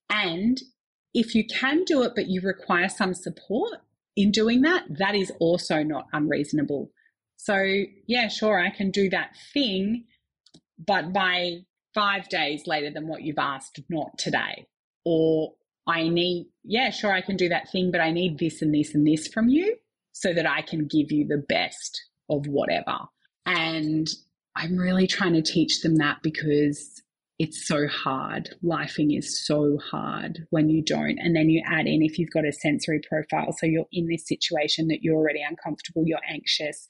And 0.08 0.60
if 1.14 1.34
you 1.34 1.44
can 1.46 1.84
do 1.84 2.02
it, 2.02 2.12
but 2.14 2.28
you 2.28 2.40
require 2.40 2.88
some 2.88 3.14
support 3.14 3.78
in 4.16 4.30
doing 4.30 4.62
that, 4.62 4.84
that 4.98 5.14
is 5.14 5.32
also 5.40 5.82
not 5.82 6.06
unreasonable. 6.12 6.90
So, 7.36 7.64
yeah, 8.06 8.28
sure, 8.28 8.60
I 8.60 8.70
can 8.70 8.90
do 8.90 9.08
that 9.10 9.36
thing, 9.52 10.04
but 10.78 11.12
by 11.12 11.60
five 11.94 12.28
days 12.28 12.66
later 12.66 12.90
than 12.90 13.08
what 13.08 13.22
you've 13.22 13.38
asked, 13.38 13.80
not 13.88 14.18
today. 14.18 14.66
Or 15.04 15.54
I 15.86 16.08
need, 16.08 16.48
yeah, 16.64 16.90
sure, 16.90 17.12
I 17.12 17.22
can 17.22 17.36
do 17.36 17.48
that 17.48 17.70
thing, 17.70 17.90
but 17.90 18.00
I 18.00 18.12
need 18.12 18.38
this 18.38 18.62
and 18.62 18.74
this 18.74 18.94
and 18.94 19.06
this 19.06 19.26
from 19.26 19.48
you 19.48 19.76
so 20.12 20.34
that 20.34 20.46
I 20.46 20.62
can 20.62 20.86
give 20.86 21.10
you 21.10 21.26
the 21.26 21.42
best 21.48 22.09
of 22.30 22.46
whatever. 22.46 22.98
And 23.46 24.08
I'm 24.56 24.76
really 24.76 25.06
trying 25.06 25.34
to 25.34 25.42
teach 25.42 25.82
them 25.82 25.96
that 25.96 26.18
because 26.22 27.02
it's 27.38 27.66
so 27.66 27.86
hard. 27.88 28.50
Lifing 28.62 29.16
is 29.16 29.46
so 29.46 29.78
hard 29.78 30.46
when 30.50 30.68
you 30.68 30.82
don't. 30.84 31.18
And 31.18 31.34
then 31.34 31.48
you 31.48 31.62
add 31.66 31.86
in 31.86 32.02
if 32.02 32.18
you've 32.18 32.30
got 32.30 32.44
a 32.44 32.52
sensory 32.52 33.00
profile. 33.08 33.54
So 33.58 33.66
you're 33.66 33.86
in 33.92 34.08
this 34.08 34.28
situation 34.28 34.88
that 34.88 35.02
you're 35.02 35.16
already 35.16 35.42
uncomfortable, 35.42 36.04
you're 36.04 36.18
anxious, 36.28 36.86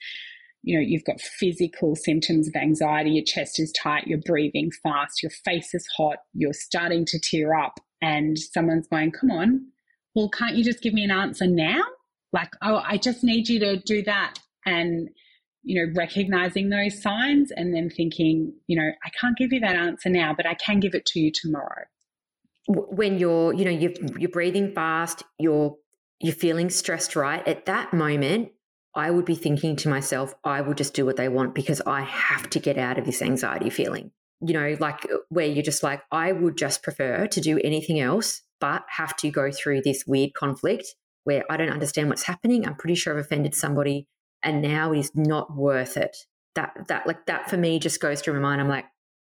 you 0.63 0.77
know, 0.77 0.85
you've 0.85 1.05
got 1.05 1.21
physical 1.21 1.95
symptoms 1.95 2.49
of 2.49 2.57
anxiety, 2.57 3.11
your 3.11 3.25
chest 3.25 3.61
is 3.61 3.73
tight, 3.73 4.07
you're 4.07 4.19
breathing 4.19 4.71
fast, 4.83 5.23
your 5.23 5.31
face 5.45 5.73
is 5.73 5.87
hot, 5.97 6.19
you're 6.35 6.53
starting 6.53 7.05
to 7.07 7.19
tear 7.19 7.55
up, 7.55 7.81
and 8.03 8.39
someone's 8.39 8.89
going, 8.89 9.13
Come 9.13 9.31
on, 9.31 9.67
well, 10.15 10.29
can't 10.29 10.57
you 10.57 10.65
just 10.65 10.83
give 10.83 10.93
me 10.93 11.05
an 11.05 11.11
answer 11.11 11.47
now? 11.47 11.81
Like, 12.33 12.51
oh, 12.63 12.83
I 12.85 12.97
just 12.97 13.25
need 13.25 13.49
you 13.49 13.59
to 13.61 13.77
do 13.77 14.03
that. 14.03 14.35
And 14.67 15.09
you 15.63 15.85
know, 15.85 15.93
recognizing 15.97 16.71
those 16.71 17.03
signs 17.03 17.51
and 17.51 17.75
then 17.75 17.91
thinking, 17.91 18.53
you 18.67 18.77
know, 18.77 18.91
I 19.05 19.11
can't 19.21 19.37
give 19.37 19.53
you 19.53 19.61
that 19.61 19.77
answer 19.77 20.09
now, 20.09 20.35
but 20.35 20.47
I 20.47 20.55
can 20.55 20.81
give 20.81 20.95
it 20.95 21.07
to 21.07 21.21
you 21.21 21.31
tomorrow. 21.33 21.85
When 22.69 23.19
you're, 23.19 23.53
you 23.53 23.65
know, 23.65 23.71
you're, 23.71 23.93
you're 24.19 24.31
breathing 24.31 24.73
fast, 24.73 25.23
you're 25.39 25.77
you're 26.21 26.35
feeling 26.35 26.69
stressed, 26.69 27.17
right? 27.17 27.47
At 27.49 27.65
that 27.67 27.95
moment, 27.95 28.51
I 28.95 29.11
would 29.11 29.25
be 29.25 29.35
thinking 29.35 29.77
to 29.77 29.89
myself, 29.89 30.35
I 30.45 30.61
will 30.61 30.75
just 30.75 30.95
do 30.95 31.07
what 31.07 31.17
they 31.17 31.29
want 31.29 31.55
because 31.55 31.81
I 31.87 32.03
have 32.03 32.51
to 32.51 32.59
get 32.59 32.77
out 32.77 32.99
of 32.99 33.07
this 33.07 33.23
anxiety 33.23 33.71
feeling. 33.71 34.11
You 34.43 34.55
know, 34.55 34.77
like 34.81 35.05
uh, 35.07 35.19
where 35.29 35.47
you're 35.47 35.63
just 35.63 35.83
like, 35.83 36.03
I 36.13 36.33
would 36.33 36.57
just 36.57 36.83
prefer 36.83 37.27
to 37.27 37.41
do 37.41 37.59
anything 37.63 38.01
else, 38.01 38.43
but 38.61 38.85
have 38.97 39.17
to 39.19 39.31
go 39.31 39.51
through 39.51 39.83
this 39.83 40.05
weird 40.07 40.35
conflict 40.35 40.95
where 41.25 41.45
I 41.51 41.57
don't 41.57 41.71
understand 41.71 42.09
what's 42.09 42.25
happening. 42.25 42.67
I'm 42.67 42.77
pretty 42.77 42.95
sure 42.95 43.15
I've 43.19 43.25
offended 43.25 43.55
somebody 43.55 44.07
and 44.43 44.63
now 44.63 44.93
is 44.93 45.13
not 45.15 45.57
worth 45.57 45.97
it. 45.97 46.17
That 46.55 46.89
that 46.89 47.07
like 47.07 47.27
that 47.27 47.49
for 47.49 47.57
me 47.57 47.79
just 47.79 48.01
goes 48.01 48.21
through 48.21 48.35
my 48.35 48.41
mind. 48.41 48.61
I'm 48.61 48.69
like, 48.69 48.87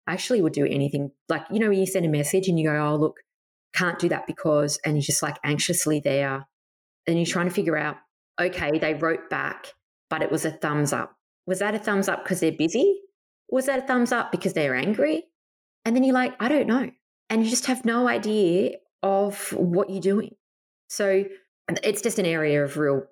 I 0.07 0.13
actually 0.13 0.43
would 0.43 0.53
do 0.53 0.67
anything. 0.67 1.11
Like 1.29 1.45
you 1.51 1.61
know, 1.61 1.71
you 1.71 1.87
send 1.87 2.07
a 2.07 2.09
message 2.09 2.49
and 2.49 2.59
you 2.59 2.69
go, 2.69 2.77
oh 2.77 2.97
look, 2.97 3.17
can't 3.75 3.99
do 3.99 4.09
that 4.09 4.27
because, 4.27 4.79
and 4.85 4.97
you're 4.97 5.03
just 5.03 5.23
like 5.23 5.39
anxiously 5.45 6.01
there, 6.01 6.47
and 7.07 7.17
you're 7.17 7.27
trying 7.27 7.49
to 7.49 7.55
figure 7.55 7.77
out, 7.77 7.97
okay, 8.41 8.79
they 8.79 8.95
wrote 8.95 9.29
back, 9.31 9.69
but 10.11 10.23
it 10.23 10.31
was 10.31 10.45
a 10.45 10.51
thumbs 10.51 10.93
up. 10.93 11.17
Was 11.47 11.59
that 11.59 11.75
a 11.75 11.79
thumbs 11.79 12.09
up 12.09 12.25
because 12.25 12.41
they're 12.41 12.53
busy? 12.53 13.01
Was 13.51 13.67
that 13.67 13.85
a 13.85 13.87
thumbs 13.87 14.13
up 14.13 14.33
because 14.33 14.55
they're 14.55 14.75
angry? 14.75 15.25
And 15.85 15.95
then 15.95 16.03
you're 16.03 16.15
like, 16.15 16.35
I 16.41 16.49
don't 16.49 16.67
know. 16.67 16.91
And 17.29 17.45
you 17.45 17.51
just 17.51 17.67
have 17.67 17.85
no 17.85 18.09
idea 18.09 18.77
of 19.03 19.53
what 19.53 19.91
you're 19.91 20.01
doing. 20.01 20.35
So 20.89 21.25
it's 21.83 22.01
just 22.01 22.19
an 22.19 22.27
area 22.27 22.65
of 22.65 22.77
real 22.77 23.03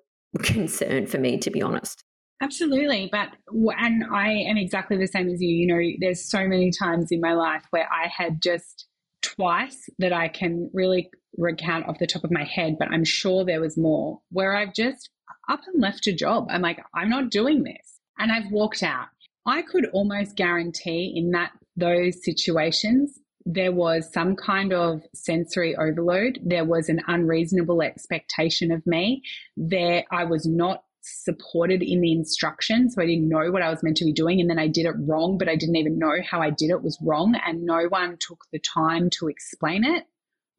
concern 0.41 1.05
for 1.07 1.17
me, 1.17 1.37
to 1.39 1.51
be 1.51 1.61
honest. 1.61 2.03
Absolutely. 2.41 3.09
But, 3.11 3.29
and 3.77 4.03
I 4.11 4.29
am 4.31 4.57
exactly 4.57 4.97
the 4.97 5.07
same 5.07 5.29
as 5.29 5.41
you. 5.41 5.49
You 5.49 5.67
know, 5.67 5.91
there's 5.99 6.29
so 6.29 6.47
many 6.47 6.71
times 6.71 7.07
in 7.11 7.21
my 7.21 7.33
life 7.33 7.63
where 7.69 7.87
I 7.89 8.07
had 8.07 8.41
just 8.41 8.87
twice 9.21 9.89
that 9.99 10.11
I 10.11 10.27
can 10.27 10.69
really 10.73 11.09
recount 11.37 11.87
off 11.87 11.99
the 11.99 12.07
top 12.07 12.23
of 12.23 12.31
my 12.31 12.43
head, 12.43 12.75
but 12.77 12.89
I'm 12.91 13.05
sure 13.05 13.45
there 13.45 13.61
was 13.61 13.77
more 13.77 14.19
where 14.29 14.55
I've 14.55 14.73
just 14.73 15.09
up 15.49 15.61
and 15.71 15.81
left 15.81 16.07
a 16.07 16.13
job. 16.13 16.47
I'm 16.49 16.61
like, 16.61 16.79
I'm 16.93 17.09
not 17.09 17.31
doing 17.31 17.63
this. 17.63 17.99
And 18.19 18.31
I've 18.31 18.51
walked 18.51 18.83
out. 18.83 19.07
I 19.45 19.61
could 19.61 19.85
almost 19.93 20.35
guarantee 20.35 21.13
in 21.15 21.31
that 21.31 21.51
those 21.75 22.23
situations 22.23 23.19
there 23.45 23.71
was 23.71 24.11
some 24.11 24.35
kind 24.35 24.73
of 24.73 25.01
sensory 25.13 25.75
overload. 25.75 26.39
There 26.43 26.65
was 26.65 26.89
an 26.89 27.01
unreasonable 27.07 27.81
expectation 27.81 28.71
of 28.71 28.85
me. 28.85 29.21
There, 29.57 30.05
I 30.11 30.23
was 30.23 30.45
not 30.45 30.83
supported 31.01 31.83
in 31.83 32.01
the 32.01 32.13
instructions. 32.13 32.95
So 32.95 33.01
I 33.01 33.05
didn't 33.05 33.27
know 33.27 33.51
what 33.51 33.61
I 33.61 33.69
was 33.69 33.83
meant 33.83 33.97
to 33.97 34.05
be 34.05 34.13
doing. 34.13 34.39
And 34.39 34.49
then 34.49 34.59
I 34.59 34.67
did 34.67 34.85
it 34.85 34.95
wrong, 34.99 35.37
but 35.37 35.49
I 35.49 35.55
didn't 35.55 35.75
even 35.75 35.99
know 35.99 36.15
how 36.29 36.41
I 36.41 36.49
did 36.49 36.69
it 36.69 36.81
was 36.81 36.97
wrong. 37.01 37.35
And 37.45 37.63
no 37.63 37.85
one 37.89 38.17
took 38.19 38.45
the 38.51 38.59
time 38.59 39.09
to 39.19 39.27
explain 39.27 39.83
it. 39.83 40.05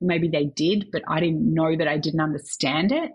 Maybe 0.01 0.29
they 0.29 0.45
did, 0.45 0.91
but 0.93 1.03
I 1.09 1.21
didn't 1.21 1.53
know 1.53 1.75
that 1.77 1.89
I 1.89 1.97
didn't 1.97 2.21
understand 2.21 2.93
it. 2.93 3.13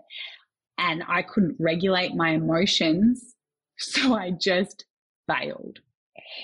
And 0.76 1.04
I 1.08 1.22
couldn't 1.22 1.56
regulate 1.58 2.14
my 2.14 2.30
emotions. 2.30 3.24
So 3.82 4.12
I 4.12 4.30
just 4.30 4.84
failed. 5.26 5.78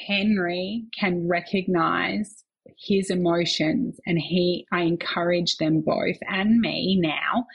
Henry 0.07 0.85
can 0.99 1.29
recognize 1.29 2.46
his 2.79 3.11
emotions 3.11 3.99
and 4.07 4.19
he 4.19 4.67
I 4.73 4.83
encourage 4.83 5.57
them 5.57 5.81
both 5.81 6.17
and 6.29 6.61
me 6.61 6.99
now 7.01 7.47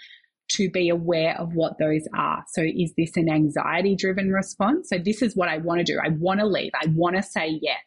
to 0.53 0.69
be 0.69 0.89
aware 0.89 1.39
of 1.39 1.53
what 1.53 1.78
those 1.80 2.07
are. 2.15 2.43
So 2.53 2.61
is 2.61 2.93
this 2.97 3.15
an 3.15 3.30
anxiety 3.30 3.95
driven 3.95 4.32
response? 4.32 4.89
So 4.89 4.97
this 4.97 5.22
is 5.22 5.36
what 5.36 5.47
I 5.47 5.57
want 5.57 5.80
to 5.80 5.84
do. 5.86 5.97
I 6.03 6.09
want 6.09 6.41
to 6.41 6.45
leave. 6.45 6.72
I 6.76 6.88
want 6.89 7.15
to 7.15 7.24
say 7.24 7.59
yes. 7.61 7.80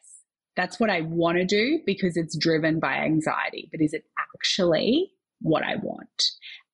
That's 0.55 0.79
what 0.79 0.89
I 0.89 1.01
want 1.01 1.37
to 1.37 1.45
do 1.45 1.81
because 1.85 2.17
it's 2.17 2.37
driven 2.37 2.79
by 2.79 2.95
anxiety. 2.95 3.69
But 3.71 3.81
is 3.81 3.93
it 3.93 4.05
actually 4.33 5.11
what 5.41 5.63
I 5.63 5.75
want? 5.75 6.23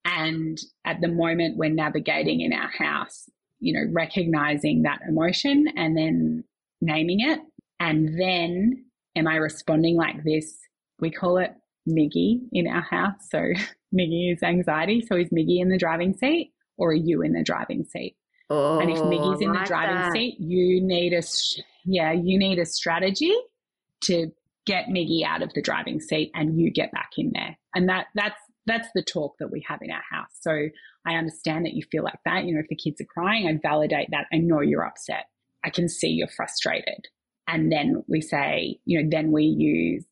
And 0.05 0.57
at 0.85 1.01
the 1.01 1.07
moment 1.07 1.57
we're 1.57 1.69
navigating 1.69 2.41
in 2.41 2.53
our 2.53 2.69
house, 2.69 3.29
you 3.59 3.73
know, 3.73 3.91
recognizing 3.91 4.83
that 4.83 4.99
emotion 5.07 5.65
and 5.75 5.97
then 5.97 6.43
naming 6.79 7.19
it 7.19 7.39
and 7.79 8.19
then 8.19 8.85
am 9.15 9.27
I 9.27 9.35
responding 9.35 9.95
like 9.95 10.23
this? 10.23 10.57
We 10.99 11.11
call 11.11 11.37
it 11.37 11.51
Miggy 11.89 12.41
in 12.51 12.67
our 12.67 12.81
house. 12.81 13.27
So 13.29 13.37
Miggy 13.95 14.33
is 14.33 14.43
anxiety. 14.43 15.05
So 15.07 15.17
is 15.17 15.29
Miggy 15.29 15.59
in 15.59 15.69
the 15.69 15.77
driving 15.77 16.13
seat 16.13 16.53
or 16.77 16.91
are 16.91 16.93
you 16.93 17.21
in 17.21 17.33
the 17.33 17.43
driving 17.43 17.85
seat? 17.85 18.15
Oh, 18.49 18.79
and 18.79 18.89
if 18.89 18.99
oh, 18.99 19.05
Miggy's 19.05 19.41
in 19.41 19.53
like 19.53 19.63
the 19.63 19.67
driving 19.67 19.95
that. 19.95 20.11
seat, 20.11 20.35
you 20.39 20.81
need 20.81 21.13
a 21.13 21.21
yeah, 21.85 22.11
you 22.11 22.37
need 22.37 22.59
a 22.59 22.65
strategy 22.65 23.33
to 24.01 24.31
get 24.65 24.87
Miggy 24.87 25.23
out 25.25 25.41
of 25.41 25.53
the 25.53 25.61
driving 25.61 25.99
seat 25.99 26.31
and 26.35 26.59
you 26.59 26.71
get 26.71 26.91
back 26.91 27.11
in 27.17 27.31
there. 27.33 27.57
And 27.73 27.89
that 27.89 28.07
that's 28.13 28.39
that's 28.65 28.89
the 28.93 29.03
talk 29.03 29.35
that 29.39 29.51
we 29.51 29.63
have 29.67 29.79
in 29.81 29.89
our 29.89 30.03
house. 30.11 30.31
So 30.41 30.51
I 31.05 31.15
understand 31.15 31.65
that 31.65 31.73
you 31.73 31.83
feel 31.91 32.03
like 32.03 32.19
that. 32.25 32.45
You 32.45 32.53
know, 32.53 32.59
if 32.59 32.67
the 32.67 32.75
kids 32.75 33.01
are 33.01 33.05
crying, 33.05 33.47
I 33.47 33.57
validate 33.61 34.09
that. 34.11 34.27
I 34.31 34.37
know 34.37 34.61
you're 34.61 34.85
upset. 34.85 35.25
I 35.63 35.69
can 35.69 35.89
see 35.89 36.09
you're 36.09 36.27
frustrated. 36.27 37.07
And 37.47 37.71
then 37.71 38.03
we 38.07 38.21
say, 38.21 38.79
you 38.85 39.01
know, 39.01 39.09
then 39.11 39.31
we 39.31 39.43
use, 39.43 40.05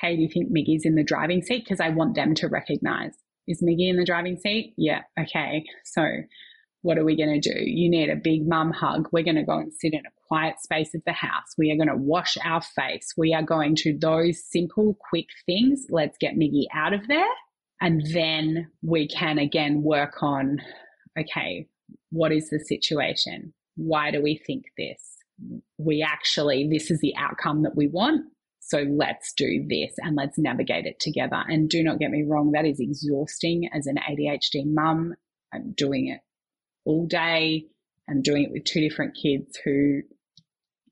hey, 0.00 0.16
do 0.16 0.22
you 0.22 0.28
think 0.28 0.52
Miggy's 0.52 0.84
in 0.84 0.96
the 0.96 1.04
driving 1.04 1.42
seat? 1.42 1.64
Because 1.64 1.80
I 1.80 1.90
want 1.90 2.14
them 2.14 2.34
to 2.36 2.48
recognize, 2.48 3.12
is 3.46 3.62
Miggy 3.62 3.88
in 3.88 3.96
the 3.96 4.04
driving 4.04 4.36
seat? 4.36 4.74
Yeah. 4.76 5.02
Okay. 5.18 5.64
So 5.84 6.02
what 6.82 6.98
are 6.98 7.04
we 7.04 7.16
going 7.16 7.40
to 7.40 7.52
do? 7.52 7.58
You 7.58 7.90
need 7.90 8.10
a 8.10 8.16
big 8.16 8.46
mum 8.46 8.70
hug. 8.70 9.08
We're 9.10 9.24
going 9.24 9.36
to 9.36 9.42
go 9.42 9.58
and 9.58 9.72
sit 9.72 9.94
in 9.94 10.00
a 10.00 10.28
quiet 10.28 10.60
space 10.60 10.94
of 10.94 11.02
the 11.06 11.12
house. 11.12 11.54
We 11.56 11.70
are 11.72 11.76
going 11.76 11.88
to 11.88 11.96
wash 11.96 12.36
our 12.44 12.60
face. 12.60 13.14
We 13.16 13.32
are 13.32 13.42
going 13.42 13.74
to 13.76 13.96
those 13.98 14.42
simple, 14.50 14.98
quick 15.08 15.28
things. 15.46 15.86
Let's 15.88 16.18
get 16.18 16.34
Miggy 16.34 16.64
out 16.74 16.92
of 16.92 17.08
there. 17.08 17.24
And 17.80 18.02
then 18.12 18.70
we 18.82 19.08
can 19.08 19.38
again 19.38 19.82
work 19.82 20.22
on, 20.22 20.58
okay, 21.18 21.66
what 22.10 22.32
is 22.32 22.50
the 22.50 22.60
situation? 22.60 23.54
Why 23.76 24.10
do 24.10 24.22
we 24.22 24.40
think 24.46 24.64
this? 24.76 25.13
We 25.78 26.02
actually, 26.02 26.68
this 26.70 26.90
is 26.90 27.00
the 27.00 27.14
outcome 27.16 27.62
that 27.62 27.76
we 27.76 27.88
want. 27.88 28.26
So 28.60 28.78
let's 28.78 29.32
do 29.34 29.66
this 29.68 29.94
and 29.98 30.16
let's 30.16 30.38
navigate 30.38 30.86
it 30.86 30.98
together. 30.98 31.42
And 31.48 31.68
do 31.68 31.82
not 31.82 31.98
get 31.98 32.10
me 32.10 32.24
wrong, 32.26 32.52
that 32.52 32.64
is 32.64 32.80
exhausting 32.80 33.68
as 33.74 33.86
an 33.86 33.96
ADHD 33.96 34.64
mum. 34.66 35.14
I'm 35.52 35.72
doing 35.76 36.08
it 36.08 36.20
all 36.86 37.06
day. 37.06 37.66
I'm 38.08 38.22
doing 38.22 38.44
it 38.44 38.52
with 38.52 38.64
two 38.64 38.80
different 38.80 39.16
kids 39.20 39.58
who 39.64 40.00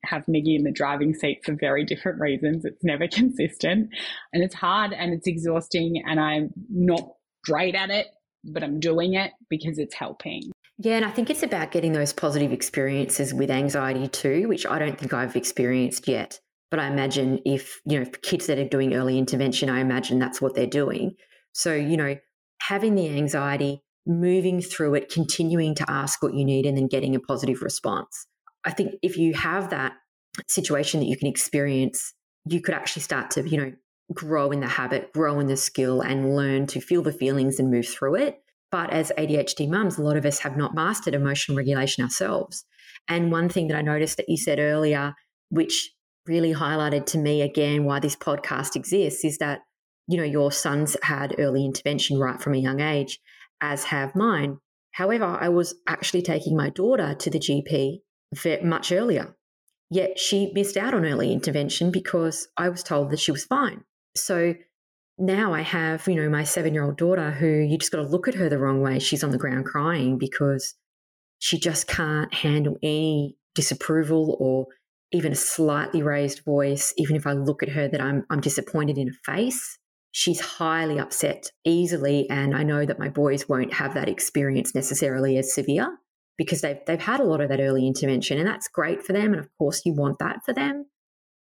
have 0.05 0.25
Miggy 0.25 0.55
in 0.55 0.63
the 0.63 0.71
driving 0.71 1.13
seat 1.13 1.41
for 1.43 1.55
very 1.55 1.85
different 1.85 2.19
reasons. 2.19 2.65
It's 2.65 2.83
never 2.83 3.07
consistent 3.11 3.89
and 4.31 4.43
it's 4.43 4.55
hard 4.55 4.93
and 4.93 5.13
it's 5.13 5.27
exhausting 5.27 6.03
and 6.05 6.19
I'm 6.19 6.51
not 6.69 7.13
great 7.43 7.75
at 7.75 7.89
it, 7.89 8.07
but 8.43 8.63
I'm 8.63 8.79
doing 8.79 9.15
it 9.15 9.31
because 9.49 9.79
it's 9.79 9.95
helping. 9.95 10.52
Yeah, 10.79 10.95
and 10.95 11.05
I 11.05 11.11
think 11.11 11.29
it's 11.29 11.43
about 11.43 11.71
getting 11.71 11.93
those 11.93 12.13
positive 12.13 12.51
experiences 12.51 13.33
with 13.33 13.51
anxiety 13.51 14.07
too, 14.07 14.47
which 14.47 14.65
I 14.65 14.79
don't 14.79 14.97
think 14.97 15.13
I've 15.13 15.35
experienced 15.35 16.07
yet. 16.07 16.39
But 16.71 16.79
I 16.79 16.87
imagine 16.87 17.39
if, 17.45 17.79
you 17.85 17.99
know, 17.99 18.09
kids 18.23 18.47
that 18.47 18.57
are 18.57 18.67
doing 18.67 18.95
early 18.95 19.19
intervention, 19.19 19.69
I 19.69 19.79
imagine 19.79 20.17
that's 20.17 20.41
what 20.41 20.55
they're 20.55 20.65
doing. 20.65 21.15
So, 21.53 21.75
you 21.75 21.95
know, 21.95 22.15
having 22.61 22.95
the 22.95 23.07
anxiety, 23.09 23.83
moving 24.07 24.59
through 24.59 24.95
it, 24.95 25.11
continuing 25.11 25.75
to 25.75 25.85
ask 25.87 26.23
what 26.23 26.33
you 26.33 26.43
need, 26.43 26.65
and 26.65 26.75
then 26.75 26.87
getting 26.87 27.15
a 27.15 27.19
positive 27.19 27.61
response. 27.61 28.25
I 28.65 28.71
think 28.71 28.95
if 29.03 29.17
you 29.17 29.35
have 29.35 29.69
that 29.69 29.93
situation 30.47 30.99
that 31.01 31.05
you 31.05 31.15
can 31.15 31.27
experience, 31.27 32.13
you 32.45 32.59
could 32.61 32.73
actually 32.73 33.03
start 33.03 33.29
to, 33.31 33.47
you 33.47 33.57
know, 33.57 33.71
grow 34.11 34.49
in 34.49 34.59
the 34.59 34.67
habit, 34.67 35.13
grow 35.13 35.39
in 35.39 35.45
the 35.45 35.57
skill, 35.57 36.01
and 36.01 36.35
learn 36.35 36.65
to 36.67 36.81
feel 36.81 37.03
the 37.03 37.13
feelings 37.13 37.59
and 37.59 37.69
move 37.69 37.87
through 37.87 38.15
it 38.15 38.42
but 38.73 38.91
as 38.91 39.11
ADHD 39.19 39.69
mums, 39.69 39.99
a 39.99 40.01
lot 40.01 40.17
of 40.17 40.25
us 40.25 40.39
have 40.39 40.57
not 40.57 40.73
mastered 40.73 41.13
emotional 41.13 41.55
regulation 41.55 42.03
ourselves. 42.03 42.65
And 43.07 43.31
one 43.31 43.47
thing 43.47 43.67
that 43.67 43.77
I 43.77 43.83
noticed 43.83 44.17
that 44.17 44.27
you 44.27 44.35
said 44.35 44.57
earlier, 44.57 45.13
which 45.49 45.91
really 46.25 46.55
highlighted 46.55 47.05
to 47.05 47.19
me 47.19 47.43
again 47.43 47.83
why 47.83 47.99
this 47.99 48.15
podcast 48.15 48.75
exists, 48.75 49.23
is 49.23 49.37
that 49.37 49.59
you 50.07 50.17
know, 50.17 50.23
your 50.23 50.51
sons 50.51 50.97
had 51.03 51.35
early 51.37 51.63
intervention 51.63 52.17
right 52.17 52.41
from 52.41 52.55
a 52.55 52.57
young 52.57 52.81
age, 52.81 53.19
as 53.61 53.83
have 53.83 54.15
mine. 54.15 54.57
However, 54.93 55.25
I 55.25 55.49
was 55.49 55.75
actually 55.87 56.23
taking 56.23 56.57
my 56.57 56.71
daughter 56.71 57.13
to 57.13 57.29
the 57.29 57.39
GP 57.39 57.99
much 58.63 58.91
earlier. 58.91 59.35
Yet 59.91 60.17
she 60.17 60.51
missed 60.55 60.77
out 60.77 60.95
on 60.95 61.05
early 61.05 61.31
intervention 61.31 61.91
because 61.91 62.47
I 62.57 62.69
was 62.69 62.81
told 62.81 63.11
that 63.11 63.19
she 63.19 63.31
was 63.31 63.45
fine. 63.45 63.83
So 64.15 64.55
now 65.17 65.53
I 65.53 65.61
have, 65.61 66.07
you 66.07 66.15
know, 66.15 66.29
my 66.29 66.43
seven 66.43 66.73
year 66.73 66.83
old 66.83 66.97
daughter 66.97 67.31
who 67.31 67.47
you 67.47 67.77
just 67.77 67.91
got 67.91 67.99
to 67.99 68.07
look 68.07 68.27
at 68.27 68.35
her 68.35 68.49
the 68.49 68.57
wrong 68.57 68.81
way. 68.81 68.99
She's 68.99 69.23
on 69.23 69.31
the 69.31 69.37
ground 69.37 69.65
crying 69.65 70.17
because 70.17 70.75
she 71.39 71.59
just 71.59 71.87
can't 71.87 72.33
handle 72.33 72.77
any 72.81 73.35
disapproval 73.53 74.37
or 74.39 74.67
even 75.11 75.31
a 75.31 75.35
slightly 75.35 76.01
raised 76.01 76.43
voice. 76.43 76.93
Even 76.97 77.15
if 77.15 77.27
I 77.27 77.33
look 77.33 77.61
at 77.61 77.69
her 77.69 77.87
that 77.87 78.01
I'm, 78.01 78.25
I'm 78.29 78.41
disappointed 78.41 78.97
in 78.97 79.09
her 79.09 79.33
face, 79.33 79.77
she's 80.11 80.39
highly 80.39 80.99
upset 80.99 81.51
easily. 81.63 82.27
And 82.29 82.55
I 82.55 82.63
know 82.63 82.85
that 82.85 82.99
my 82.99 83.09
boys 83.09 83.47
won't 83.47 83.73
have 83.73 83.93
that 83.93 84.09
experience 84.09 84.73
necessarily 84.73 85.37
as 85.37 85.53
severe 85.53 85.95
because 86.37 86.61
they've, 86.61 86.79
they've 86.87 86.99
had 86.99 87.19
a 87.19 87.25
lot 87.25 87.41
of 87.41 87.49
that 87.49 87.59
early 87.59 87.85
intervention 87.85 88.39
and 88.39 88.47
that's 88.47 88.67
great 88.67 89.03
for 89.03 89.13
them. 89.13 89.33
And 89.33 89.39
of 89.39 89.49
course, 89.59 89.83
you 89.85 89.93
want 89.93 90.17
that 90.19 90.39
for 90.43 90.53
them. 90.53 90.85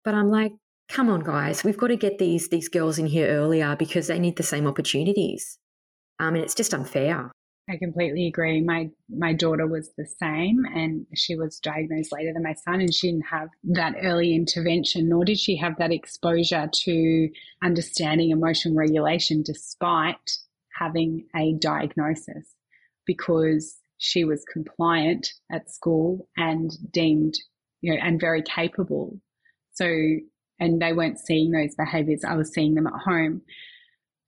But 0.05 0.15
I'm 0.15 0.31
like, 0.31 0.53
come 0.93 1.09
on, 1.09 1.21
guys, 1.21 1.65
we've 1.65 1.79
got 1.79 1.89
to 1.89 1.97
get 1.97 2.19
these 2.19 2.49
these 2.49 2.69
girls 2.69 2.99
in 2.99 3.07
here 3.07 3.29
earlier 3.29 3.75
because 3.77 4.07
they 4.07 4.19
need 4.19 4.37
the 4.37 4.43
same 4.43 4.67
opportunities. 4.67 5.59
Um, 6.21 6.35
and 6.35 6.45
it's 6.45 6.55
just 6.55 6.75
unfair. 6.75 7.33
I 7.71 7.77
completely 7.77 8.27
agree. 8.27 8.61
My 8.61 8.91
my 9.09 9.33
daughter 9.33 9.67
was 9.67 9.91
the 9.97 10.07
same, 10.07 10.65
and 10.75 11.07
she 11.15 11.35
was 11.35 11.59
diagnosed 11.59 12.13
later 12.13 12.33
than 12.33 12.43
my 12.43 12.55
son, 12.55 12.81
and 12.81 12.95
she 12.95 13.11
didn't 13.11 13.27
have 13.27 13.49
that 13.65 13.95
early 14.03 14.35
intervention, 14.35 15.09
nor 15.09 15.25
did 15.25 15.39
she 15.39 15.57
have 15.57 15.79
that 15.79 15.93
exposure 15.93 16.69
to 16.85 17.29
understanding 17.63 18.31
emotion 18.31 18.77
regulation, 18.77 19.43
despite 19.43 20.31
having 20.79 21.27
a 21.37 21.55
diagnosis, 21.55 22.55
because 23.07 23.79
she 23.99 24.25
was 24.25 24.45
compliant 24.53 25.33
at 25.51 25.71
school 25.71 26.29
and 26.37 26.73
deemed, 26.93 27.35
you 27.81 27.95
know, 27.95 28.01
and 28.03 28.21
very 28.21 28.43
capable. 28.43 29.21
So 29.75 29.87
and 30.63 30.81
they 30.81 30.93
weren't 30.93 31.19
seeing 31.19 31.51
those 31.51 31.75
behaviors. 31.75 32.23
I 32.25 32.37
was 32.37 32.53
seeing 32.55 32.75
them 32.75 32.87
at 32.87 33.01
home. 33.05 33.43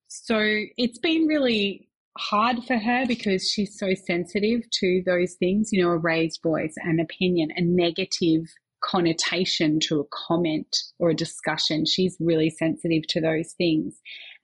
So 0.08 0.36
it's 0.76 0.98
been 0.98 1.26
really 1.26 1.88
hard 2.18 2.64
for 2.64 2.76
her 2.76 3.06
because 3.06 3.48
she's 3.48 3.78
so 3.78 3.94
sensitive 3.94 4.68
to 4.80 5.02
those 5.06 5.34
things, 5.34 5.68
you 5.72 5.82
know, 5.82 5.90
a 5.90 5.96
raised 5.96 6.40
voice, 6.42 6.74
an 6.78 6.98
opinion, 6.98 7.50
a 7.56 7.62
negative 7.62 8.46
connotation 8.82 9.78
to 9.80 10.00
a 10.00 10.04
comment 10.28 10.76
or 10.98 11.10
a 11.10 11.14
discussion. 11.14 11.86
She's 11.86 12.16
really 12.18 12.50
sensitive 12.50 13.06
to 13.10 13.20
those 13.20 13.52
things. 13.52 13.94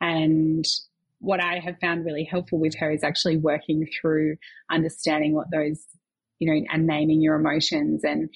And 0.01 0.65
what 1.19 1.43
I 1.43 1.59
have 1.59 1.79
found 1.81 2.05
really 2.05 2.25
helpful 2.25 2.61
with 2.61 2.77
her 2.77 2.93
is 2.93 3.03
actually 3.03 3.37
working 3.37 3.87
through 4.01 4.37
understanding 4.71 5.35
what 5.35 5.51
those, 5.53 5.85
you 6.39 6.53
know, 6.53 6.65
and 6.73 6.87
naming 6.87 7.21
your 7.21 7.35
emotions 7.35 8.05
and, 8.05 8.31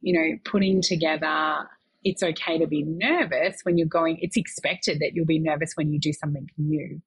you 0.00 0.14
know, 0.14 0.36
putting 0.44 0.82
together 0.82 1.68
it's 2.08 2.22
okay 2.22 2.58
to 2.58 2.66
be 2.66 2.82
nervous 2.82 3.60
when 3.62 3.76
you're 3.76 3.86
going, 3.86 4.18
it's 4.20 4.36
expected 4.36 5.00
that 5.00 5.14
you'll 5.14 5.26
be 5.26 5.38
nervous 5.38 5.72
when 5.74 5.92
you 5.92 6.00
do 6.00 6.12
something 6.12 6.48
new. 6.56 7.00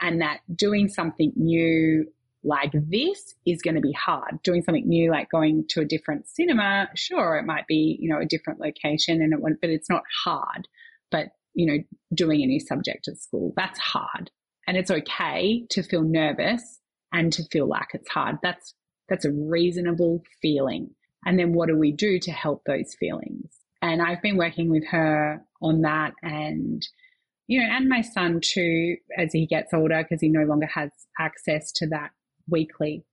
And 0.00 0.20
that 0.20 0.40
doing 0.54 0.88
something 0.88 1.32
new 1.36 2.06
like 2.44 2.72
this 2.72 3.34
is 3.46 3.60
going 3.62 3.74
to 3.74 3.80
be 3.80 3.92
hard. 3.92 4.40
Doing 4.42 4.62
something 4.62 4.88
new, 4.88 5.10
like 5.10 5.30
going 5.30 5.64
to 5.70 5.80
a 5.80 5.84
different 5.84 6.28
cinema, 6.28 6.88
sure, 6.94 7.36
it 7.36 7.44
might 7.44 7.66
be, 7.66 7.98
you 8.00 8.08
know, 8.08 8.20
a 8.20 8.26
different 8.26 8.60
location 8.60 9.20
and 9.20 9.32
it 9.32 9.40
won't, 9.40 9.60
but 9.60 9.70
it's 9.70 9.90
not 9.90 10.02
hard. 10.24 10.68
But, 11.10 11.28
you 11.54 11.66
know, 11.66 11.82
doing 12.14 12.42
a 12.42 12.46
new 12.46 12.60
subject 12.60 13.08
at 13.08 13.18
school, 13.18 13.52
that's 13.56 13.78
hard. 13.78 14.30
And 14.66 14.76
it's 14.76 14.90
okay 14.90 15.66
to 15.70 15.82
feel 15.82 16.02
nervous 16.02 16.80
and 17.12 17.32
to 17.32 17.42
feel 17.50 17.66
like 17.66 17.88
it's 17.92 18.10
hard. 18.10 18.36
That's, 18.42 18.74
that's 19.08 19.24
a 19.24 19.32
reasonable 19.32 20.22
feeling. 20.40 20.90
And 21.26 21.38
then 21.38 21.52
what 21.52 21.68
do 21.68 21.76
we 21.76 21.90
do 21.90 22.18
to 22.20 22.30
help 22.30 22.62
those 22.64 22.94
feelings? 22.94 23.57
And 23.80 24.02
I've 24.02 24.22
been 24.22 24.36
working 24.36 24.70
with 24.70 24.86
her 24.88 25.40
on 25.62 25.82
that 25.82 26.12
and, 26.22 26.82
you 27.46 27.60
know, 27.60 27.68
and 27.70 27.88
my 27.88 28.00
son 28.00 28.40
too, 28.42 28.96
as 29.16 29.32
he 29.32 29.46
gets 29.46 29.72
older, 29.72 30.02
because 30.02 30.20
he 30.20 30.28
no 30.28 30.44
longer 30.44 30.66
has 30.66 30.90
access 31.18 31.70
to 31.72 31.86
that 31.88 32.10
weekly. 32.48 33.04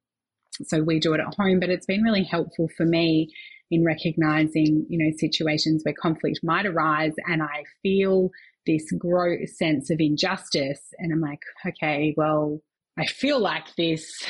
So 0.63 0.81
we 0.81 0.99
do 0.99 1.13
it 1.13 1.19
at 1.19 1.35
home, 1.35 1.59
but 1.59 1.69
it's 1.69 1.85
been 1.85 2.01
really 2.01 2.23
helpful 2.23 2.69
for 2.75 2.85
me 2.85 3.29
in 3.71 3.83
recognizing, 3.83 4.85
you 4.89 4.97
know, 4.97 5.11
situations 5.17 5.83
where 5.83 5.93
conflict 5.93 6.39
might 6.43 6.65
arise 6.65 7.13
and 7.27 7.41
I 7.43 7.63
feel 7.83 8.29
this 8.65 8.91
gross 8.97 9.57
sense 9.57 9.89
of 9.89 9.97
injustice. 9.99 10.81
And 10.97 11.11
I'm 11.11 11.21
like, 11.21 11.41
okay, 11.65 12.13
well, 12.17 12.61
I 12.97 13.05
feel 13.05 13.39
like 13.39 13.75
this, 13.75 14.23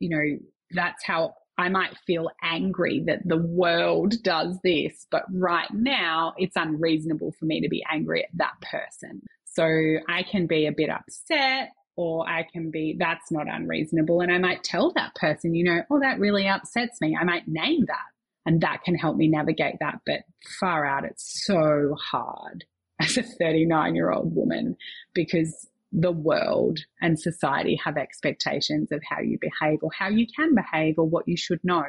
you 0.00 0.10
know, 0.10 0.38
that's 0.72 1.04
how 1.04 1.34
I 1.58 1.68
might 1.68 1.96
feel 2.06 2.30
angry 2.42 3.02
that 3.06 3.26
the 3.26 3.36
world 3.36 4.22
does 4.22 4.56
this, 4.62 5.06
but 5.10 5.24
right 5.32 5.70
now 5.72 6.34
it's 6.38 6.56
unreasonable 6.56 7.32
for 7.32 7.46
me 7.46 7.60
to 7.60 7.68
be 7.68 7.84
angry 7.90 8.22
at 8.22 8.30
that 8.34 8.54
person. 8.62 9.22
So 9.44 9.64
I 10.08 10.22
can 10.22 10.46
be 10.46 10.66
a 10.66 10.72
bit 10.72 10.88
upset 10.88 11.72
or 11.96 12.28
I 12.28 12.44
can 12.44 12.70
be, 12.70 12.96
that's 12.96 13.32
not 13.32 13.48
unreasonable. 13.52 14.20
And 14.20 14.30
I 14.30 14.38
might 14.38 14.62
tell 14.62 14.92
that 14.92 15.16
person, 15.16 15.52
you 15.52 15.64
know, 15.64 15.82
oh, 15.90 15.98
that 15.98 16.20
really 16.20 16.46
upsets 16.46 17.00
me. 17.00 17.18
I 17.20 17.24
might 17.24 17.48
name 17.48 17.84
that 17.88 18.06
and 18.46 18.60
that 18.60 18.84
can 18.84 18.94
help 18.94 19.16
me 19.16 19.26
navigate 19.26 19.80
that. 19.80 20.00
But 20.06 20.20
far 20.60 20.86
out, 20.86 21.04
it's 21.04 21.44
so 21.44 21.96
hard 22.00 22.64
as 23.00 23.16
a 23.16 23.22
39 23.24 23.96
year 23.96 24.12
old 24.12 24.34
woman 24.34 24.76
because 25.12 25.66
the 25.92 26.12
world 26.12 26.78
and 27.00 27.18
society 27.18 27.78
have 27.82 27.96
expectations 27.96 28.92
of 28.92 29.02
how 29.08 29.20
you 29.20 29.38
behave 29.40 29.78
or 29.82 29.90
how 29.96 30.08
you 30.08 30.26
can 30.36 30.54
behave 30.54 30.98
or 30.98 31.08
what 31.08 31.26
you 31.26 31.36
should 31.36 31.60
know. 31.64 31.84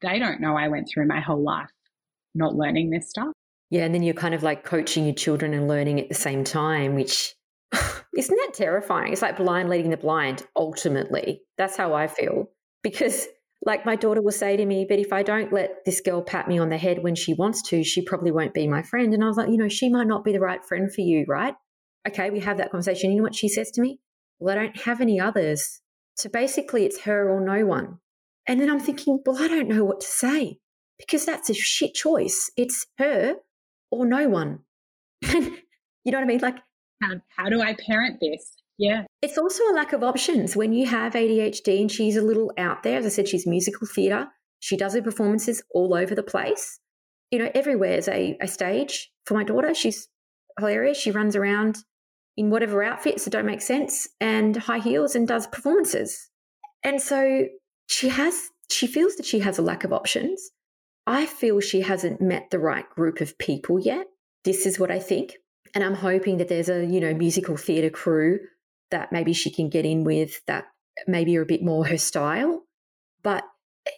They 0.00 0.18
don't 0.18 0.40
know 0.40 0.56
I 0.56 0.68
went 0.68 0.88
through 0.92 1.06
my 1.06 1.20
whole 1.20 1.42
life 1.42 1.70
not 2.34 2.54
learning 2.54 2.90
this 2.90 3.08
stuff. 3.08 3.32
Yeah, 3.70 3.84
and 3.84 3.94
then 3.94 4.02
you're 4.02 4.14
kind 4.14 4.34
of 4.34 4.42
like 4.42 4.64
coaching 4.64 5.06
your 5.06 5.14
children 5.14 5.54
and 5.54 5.66
learning 5.66 6.00
at 6.00 6.08
the 6.08 6.14
same 6.14 6.44
time, 6.44 6.94
which 6.94 7.34
isn't 8.16 8.36
that 8.36 8.54
terrifying? 8.54 9.12
It's 9.12 9.22
like 9.22 9.36
blind 9.36 9.68
leading 9.70 9.90
the 9.90 9.96
blind, 9.96 10.42
ultimately. 10.56 11.42
That's 11.56 11.76
how 11.76 11.94
I 11.94 12.06
feel. 12.06 12.50
Because, 12.82 13.26
like, 13.64 13.86
my 13.86 13.96
daughter 13.96 14.20
will 14.20 14.32
say 14.32 14.56
to 14.56 14.66
me, 14.66 14.84
But 14.88 14.98
if 14.98 15.12
I 15.12 15.22
don't 15.22 15.52
let 15.52 15.84
this 15.86 16.00
girl 16.00 16.20
pat 16.20 16.48
me 16.48 16.58
on 16.58 16.68
the 16.68 16.76
head 16.76 17.02
when 17.02 17.14
she 17.14 17.32
wants 17.32 17.62
to, 17.68 17.82
she 17.82 18.02
probably 18.02 18.30
won't 18.30 18.54
be 18.54 18.66
my 18.66 18.82
friend. 18.82 19.14
And 19.14 19.24
I 19.24 19.28
was 19.28 19.36
like, 19.36 19.48
You 19.48 19.56
know, 19.56 19.68
she 19.68 19.88
might 19.88 20.06
not 20.06 20.24
be 20.24 20.32
the 20.32 20.40
right 20.40 20.62
friend 20.64 20.92
for 20.92 21.00
you, 21.00 21.24
right? 21.26 21.54
Okay, 22.08 22.30
we 22.30 22.40
have 22.40 22.58
that 22.58 22.70
conversation. 22.70 23.10
You 23.10 23.18
know 23.18 23.22
what 23.22 23.34
she 23.34 23.48
says 23.48 23.70
to 23.72 23.80
me? 23.80 24.00
Well, 24.38 24.58
I 24.58 24.62
don't 24.62 24.80
have 24.82 25.00
any 25.00 25.20
others. 25.20 25.80
So 26.16 26.28
basically, 26.28 26.84
it's 26.84 27.02
her 27.02 27.30
or 27.30 27.40
no 27.40 27.64
one. 27.66 27.98
And 28.46 28.60
then 28.60 28.70
I'm 28.70 28.80
thinking, 28.80 29.20
well, 29.24 29.40
I 29.40 29.48
don't 29.48 29.68
know 29.68 29.84
what 29.84 30.00
to 30.00 30.06
say 30.06 30.58
because 30.98 31.24
that's 31.24 31.48
a 31.48 31.54
shit 31.54 31.94
choice. 31.94 32.50
It's 32.56 32.86
her 32.98 33.36
or 33.90 34.04
no 34.04 34.28
one. 34.28 34.60
you 35.22 35.40
know 36.06 36.18
what 36.18 36.24
I 36.24 36.24
mean? 36.24 36.40
Like, 36.40 36.58
how, 37.00 37.14
how 37.36 37.48
do 37.48 37.60
I 37.60 37.74
parent 37.74 38.18
this? 38.20 38.56
Yeah. 38.78 39.04
It's 39.20 39.38
also 39.38 39.62
a 39.64 39.74
lack 39.74 39.92
of 39.92 40.02
options. 40.02 40.56
When 40.56 40.72
you 40.72 40.86
have 40.86 41.12
ADHD 41.12 41.80
and 41.80 41.90
she's 41.90 42.16
a 42.16 42.22
little 42.22 42.52
out 42.58 42.82
there, 42.82 42.98
as 42.98 43.06
I 43.06 43.10
said, 43.10 43.28
she's 43.28 43.46
musical 43.46 43.86
theatre. 43.86 44.28
She 44.60 44.76
does 44.76 44.94
her 44.94 45.02
performances 45.02 45.62
all 45.72 45.94
over 45.94 46.14
the 46.14 46.22
place. 46.22 46.80
You 47.30 47.38
know, 47.38 47.50
everywhere 47.54 47.98
is 47.98 48.08
a, 48.08 48.36
a 48.40 48.48
stage 48.48 49.10
for 49.24 49.34
my 49.34 49.44
daughter. 49.44 49.74
She's 49.74 50.08
hilarious. 50.58 50.98
She 50.98 51.10
runs 51.10 51.36
around 51.36 51.78
in 52.36 52.50
whatever 52.50 52.82
outfits 52.82 53.24
that 53.24 53.30
don't 53.30 53.46
make 53.46 53.60
sense 53.60 54.08
and 54.20 54.56
high 54.56 54.78
heels 54.78 55.14
and 55.14 55.28
does 55.28 55.46
performances. 55.46 56.28
And 56.82 57.00
so 57.00 57.46
she 57.88 58.08
has, 58.08 58.50
she 58.70 58.86
feels 58.86 59.16
that 59.16 59.26
she 59.26 59.40
has 59.40 59.58
a 59.58 59.62
lack 59.62 59.84
of 59.84 59.92
options. 59.92 60.50
I 61.06 61.26
feel 61.26 61.60
she 61.60 61.80
hasn't 61.82 62.20
met 62.20 62.50
the 62.50 62.58
right 62.58 62.88
group 62.88 63.20
of 63.20 63.38
people 63.38 63.78
yet. 63.78 64.06
This 64.44 64.66
is 64.66 64.78
what 64.78 64.90
I 64.90 64.98
think. 64.98 65.36
And 65.74 65.82
I'm 65.84 65.94
hoping 65.94 66.38
that 66.38 66.48
there's 66.48 66.68
a, 66.68 66.84
you 66.84 67.00
know, 67.00 67.14
musical 67.14 67.56
theatre 67.56 67.90
crew 67.90 68.38
that 68.90 69.12
maybe 69.12 69.32
she 69.32 69.50
can 69.50 69.68
get 69.68 69.84
in 69.84 70.04
with 70.04 70.44
that 70.46 70.66
maybe 71.06 71.36
are 71.36 71.42
a 71.42 71.46
bit 71.46 71.62
more 71.62 71.86
her 71.86 71.98
style. 71.98 72.62
But 73.22 73.44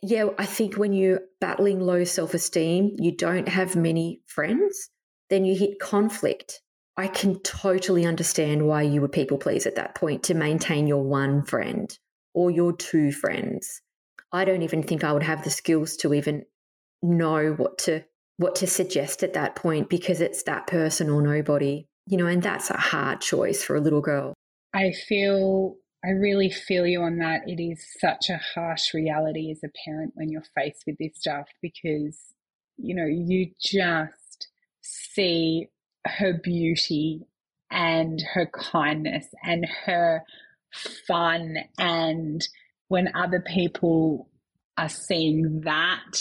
yeah, 0.02 0.28
I 0.38 0.46
think 0.46 0.76
when 0.76 0.92
you're 0.92 1.20
battling 1.40 1.80
low 1.80 2.04
self 2.04 2.34
esteem, 2.34 2.96
you 2.98 3.14
don't 3.14 3.48
have 3.48 3.76
many 3.76 4.22
friends, 4.26 4.90
then 5.30 5.44
you 5.44 5.56
hit 5.56 5.78
conflict 5.78 6.62
I 6.96 7.08
can 7.08 7.40
totally 7.40 8.06
understand 8.06 8.66
why 8.66 8.82
you 8.82 9.00
would 9.00 9.12
people 9.12 9.38
please 9.38 9.66
at 9.66 9.74
that 9.74 9.94
point 9.94 10.22
to 10.24 10.34
maintain 10.34 10.86
your 10.86 11.02
one 11.02 11.44
friend 11.44 11.96
or 12.34 12.50
your 12.50 12.72
two 12.72 13.10
friends. 13.10 13.80
I 14.32 14.44
don't 14.44 14.62
even 14.62 14.82
think 14.82 15.02
I 15.02 15.12
would 15.12 15.22
have 15.22 15.44
the 15.44 15.50
skills 15.50 15.96
to 15.98 16.14
even 16.14 16.44
know 17.02 17.52
what 17.52 17.78
to 17.78 18.04
what 18.36 18.56
to 18.56 18.66
suggest 18.66 19.22
at 19.22 19.34
that 19.34 19.54
point 19.54 19.88
because 19.88 20.20
it's 20.20 20.42
that 20.44 20.66
person 20.66 21.08
or 21.08 21.22
nobody. 21.22 21.86
You 22.06 22.18
know, 22.18 22.26
and 22.26 22.42
that's 22.42 22.70
a 22.70 22.76
hard 22.76 23.20
choice 23.20 23.64
for 23.64 23.76
a 23.76 23.80
little 23.80 24.00
girl. 24.00 24.34
I 24.74 24.92
feel 24.92 25.76
I 26.04 26.10
really 26.10 26.50
feel 26.50 26.86
you 26.86 27.02
on 27.02 27.18
that. 27.18 27.42
It 27.46 27.62
is 27.62 27.84
such 27.98 28.28
a 28.28 28.40
harsh 28.54 28.92
reality 28.92 29.50
as 29.50 29.60
a 29.64 29.70
parent 29.84 30.12
when 30.14 30.28
you're 30.28 30.44
faced 30.54 30.84
with 30.86 30.96
this 30.98 31.16
stuff 31.16 31.48
because 31.62 32.18
you 32.76 32.94
know, 32.94 33.06
you 33.06 33.50
just 33.60 34.48
see 34.82 35.68
her 36.06 36.40
beauty 36.42 37.26
and 37.70 38.22
her 38.34 38.46
kindness 38.46 39.26
and 39.42 39.66
her 39.86 40.22
fun. 41.06 41.56
And 41.78 42.46
when 42.88 43.14
other 43.14 43.40
people 43.40 44.28
are 44.76 44.88
seeing 44.88 45.62
that 45.64 46.18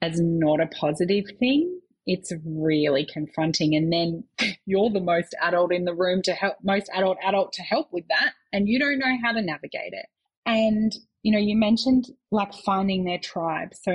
as 0.00 0.20
not 0.20 0.60
a 0.60 0.66
positive 0.66 1.24
thing, 1.38 1.80
it's 2.06 2.32
really 2.44 3.06
confronting. 3.10 3.74
And 3.74 3.92
then 3.92 4.24
you're 4.66 4.90
the 4.90 5.00
most 5.00 5.34
adult 5.40 5.72
in 5.72 5.84
the 5.84 5.94
room 5.94 6.22
to 6.22 6.32
help, 6.32 6.56
most 6.62 6.90
adult 6.94 7.18
adult 7.24 7.52
to 7.54 7.62
help 7.62 7.92
with 7.92 8.04
that. 8.08 8.32
And 8.52 8.68
you 8.68 8.78
don't 8.78 8.98
know 8.98 9.16
how 9.22 9.32
to 9.32 9.42
navigate 9.42 9.92
it. 9.92 10.06
And, 10.44 10.92
you 11.22 11.32
know, 11.32 11.38
you 11.38 11.56
mentioned 11.56 12.06
like 12.30 12.52
finding 12.52 13.04
their 13.04 13.18
tribe. 13.18 13.74
So 13.80 13.94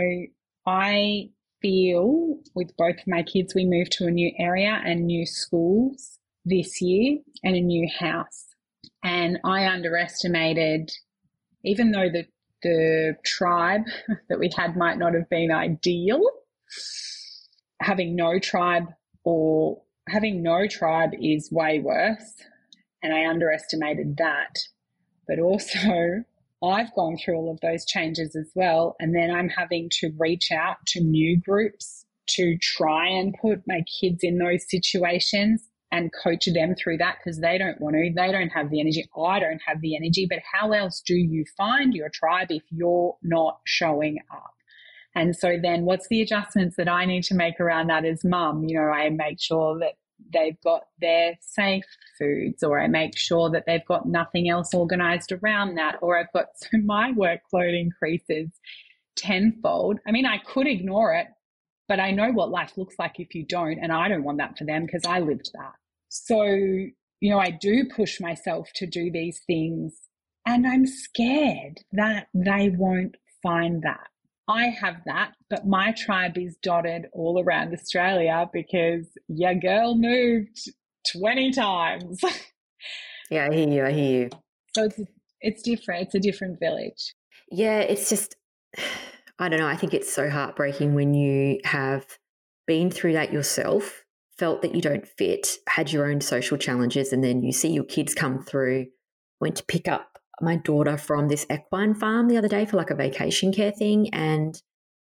I 0.65 1.29
feel 1.61 2.37
with 2.55 2.75
both 2.77 2.97
my 3.07 3.23
kids, 3.23 3.55
we 3.55 3.65
moved 3.65 3.91
to 3.93 4.07
a 4.07 4.11
new 4.11 4.31
area 4.39 4.81
and 4.85 5.05
new 5.05 5.25
schools 5.25 6.19
this 6.45 6.81
year 6.81 7.19
and 7.43 7.55
a 7.55 7.61
new 7.61 7.87
house. 7.99 8.45
And 9.03 9.39
I 9.43 9.67
underestimated, 9.67 10.91
even 11.63 11.91
though 11.91 12.09
the, 12.09 12.25
the 12.63 13.15
tribe 13.25 13.83
that 14.29 14.39
we 14.39 14.49
had 14.55 14.75
might 14.75 14.97
not 14.97 15.13
have 15.13 15.29
been 15.29 15.51
ideal, 15.51 16.21
having 17.81 18.15
no 18.15 18.39
tribe 18.39 18.85
or 19.23 19.81
having 20.07 20.41
no 20.41 20.67
tribe 20.67 21.11
is 21.21 21.51
way 21.51 21.79
worse. 21.79 22.33
And 23.03 23.13
I 23.13 23.29
underestimated 23.29 24.17
that. 24.17 24.57
But 25.27 25.39
also, 25.39 26.23
I've 26.63 26.93
gone 26.95 27.17
through 27.17 27.35
all 27.35 27.51
of 27.51 27.59
those 27.61 27.85
changes 27.85 28.35
as 28.35 28.51
well. 28.55 28.95
And 28.99 29.15
then 29.15 29.29
I'm 29.29 29.49
having 29.49 29.89
to 29.99 30.11
reach 30.17 30.51
out 30.51 30.77
to 30.87 31.01
new 31.01 31.39
groups 31.39 32.05
to 32.29 32.57
try 32.57 33.07
and 33.07 33.35
put 33.39 33.61
my 33.67 33.83
kids 34.01 34.19
in 34.21 34.37
those 34.37 34.69
situations 34.69 35.63
and 35.91 36.11
coach 36.11 36.45
them 36.45 36.75
through 36.75 36.97
that 36.97 37.17
because 37.23 37.39
they 37.39 37.57
don't 37.57 37.79
want 37.79 37.95
to. 37.95 38.11
They 38.13 38.31
don't 38.31 38.49
have 38.49 38.69
the 38.69 38.81
energy. 38.81 39.05
I 39.17 39.39
don't 39.39 39.61
have 39.65 39.81
the 39.81 39.95
energy. 39.95 40.27
But 40.29 40.39
how 40.51 40.71
else 40.71 41.01
do 41.05 41.15
you 41.15 41.45
find 41.55 41.93
your 41.93 42.09
tribe 42.09 42.47
if 42.49 42.63
you're 42.69 43.15
not 43.23 43.59
showing 43.65 44.17
up? 44.31 44.53
And 45.15 45.35
so 45.35 45.57
then 45.61 45.85
what's 45.85 46.07
the 46.09 46.21
adjustments 46.21 46.75
that 46.75 46.89
I 46.89 47.05
need 47.05 47.23
to 47.25 47.35
make 47.35 47.59
around 47.59 47.87
that 47.87 48.05
as 48.05 48.23
mum? 48.23 48.65
You 48.65 48.79
know, 48.79 48.87
I 48.89 49.09
make 49.09 49.39
sure 49.39 49.79
that 49.79 49.93
they've 50.33 50.59
got 50.63 50.83
their 50.99 51.33
safe 51.41 51.85
foods 52.17 52.63
or 52.63 52.79
I 52.79 52.87
make 52.87 53.17
sure 53.17 53.49
that 53.51 53.63
they've 53.65 53.85
got 53.85 54.07
nothing 54.07 54.49
else 54.49 54.73
organized 54.73 55.31
around 55.31 55.75
that 55.75 55.97
or 56.01 56.17
I've 56.17 56.31
got 56.33 56.47
so 56.55 56.77
my 56.83 57.13
workload 57.13 57.79
increases 57.79 58.49
tenfold. 59.15 59.99
I 60.07 60.11
mean, 60.11 60.25
I 60.25 60.37
could 60.37 60.67
ignore 60.67 61.13
it, 61.13 61.27
but 61.87 61.99
I 61.99 62.11
know 62.11 62.31
what 62.31 62.51
life 62.51 62.73
looks 62.77 62.95
like 62.99 63.19
if 63.19 63.33
you 63.33 63.45
don't 63.45 63.79
and 63.79 63.91
I 63.91 64.07
don't 64.07 64.23
want 64.23 64.37
that 64.39 64.57
for 64.57 64.65
them 64.65 64.85
because 64.85 65.05
I 65.05 65.19
lived 65.19 65.51
that. 65.53 65.73
So, 66.09 66.43
you 66.43 67.31
know, 67.31 67.39
I 67.39 67.51
do 67.51 67.85
push 67.95 68.19
myself 68.19 68.69
to 68.75 68.85
do 68.85 69.11
these 69.11 69.41
things 69.47 69.95
and 70.45 70.65
I'm 70.65 70.85
scared 70.85 71.79
that 71.91 72.27
they 72.33 72.69
won't 72.69 73.17
find 73.43 73.81
that. 73.83 74.07
I 74.47 74.67
have 74.67 74.95
that, 75.05 75.33
but 75.49 75.67
my 75.67 75.91
tribe 75.91 76.37
is 76.37 76.55
dotted 76.63 77.07
all 77.11 77.43
around 77.43 77.73
Australia 77.73 78.49
because 78.53 79.07
your 79.27 79.55
girl 79.55 79.95
moved 79.95 80.71
20 81.11 81.51
times. 81.51 82.21
yeah, 83.29 83.49
I 83.51 83.55
hear 83.55 83.69
you. 83.69 83.85
I 83.85 83.91
hear 83.91 84.21
you. 84.23 84.29
So 84.73 84.85
it's, 84.85 84.99
it's 85.41 85.61
different. 85.63 86.03
It's 86.03 86.15
a 86.15 86.19
different 86.19 86.59
village. 86.59 87.13
Yeah, 87.51 87.79
it's 87.79 88.09
just, 88.09 88.35
I 89.39 89.49
don't 89.49 89.59
know. 89.59 89.67
I 89.67 89.75
think 89.75 89.93
it's 89.93 90.11
so 90.11 90.29
heartbreaking 90.29 90.95
when 90.95 91.13
you 91.13 91.59
have 91.65 92.17
been 92.65 92.89
through 92.89 93.13
that 93.13 93.33
yourself, 93.33 94.03
felt 94.37 94.61
that 94.61 94.73
you 94.73 94.81
don't 94.81 95.07
fit, 95.07 95.57
had 95.67 95.91
your 95.91 96.09
own 96.09 96.21
social 96.21 96.57
challenges, 96.57 97.11
and 97.11 97.23
then 97.23 97.43
you 97.43 97.51
see 97.51 97.69
your 97.69 97.83
kids 97.83 98.13
come 98.13 98.41
through, 98.41 98.87
went 99.39 99.55
to 99.57 99.63
pick 99.65 99.87
up 99.87 100.16
my 100.41 100.57
daughter 100.57 100.97
from 100.97 101.27
this 101.27 101.45
equine 101.51 101.95
farm 101.95 102.27
the 102.27 102.37
other 102.37 102.47
day 102.47 102.65
for 102.65 102.77
like 102.77 102.89
a 102.89 102.95
vacation 102.95 103.51
care 103.51 103.71
thing, 103.71 104.09
and 104.13 104.61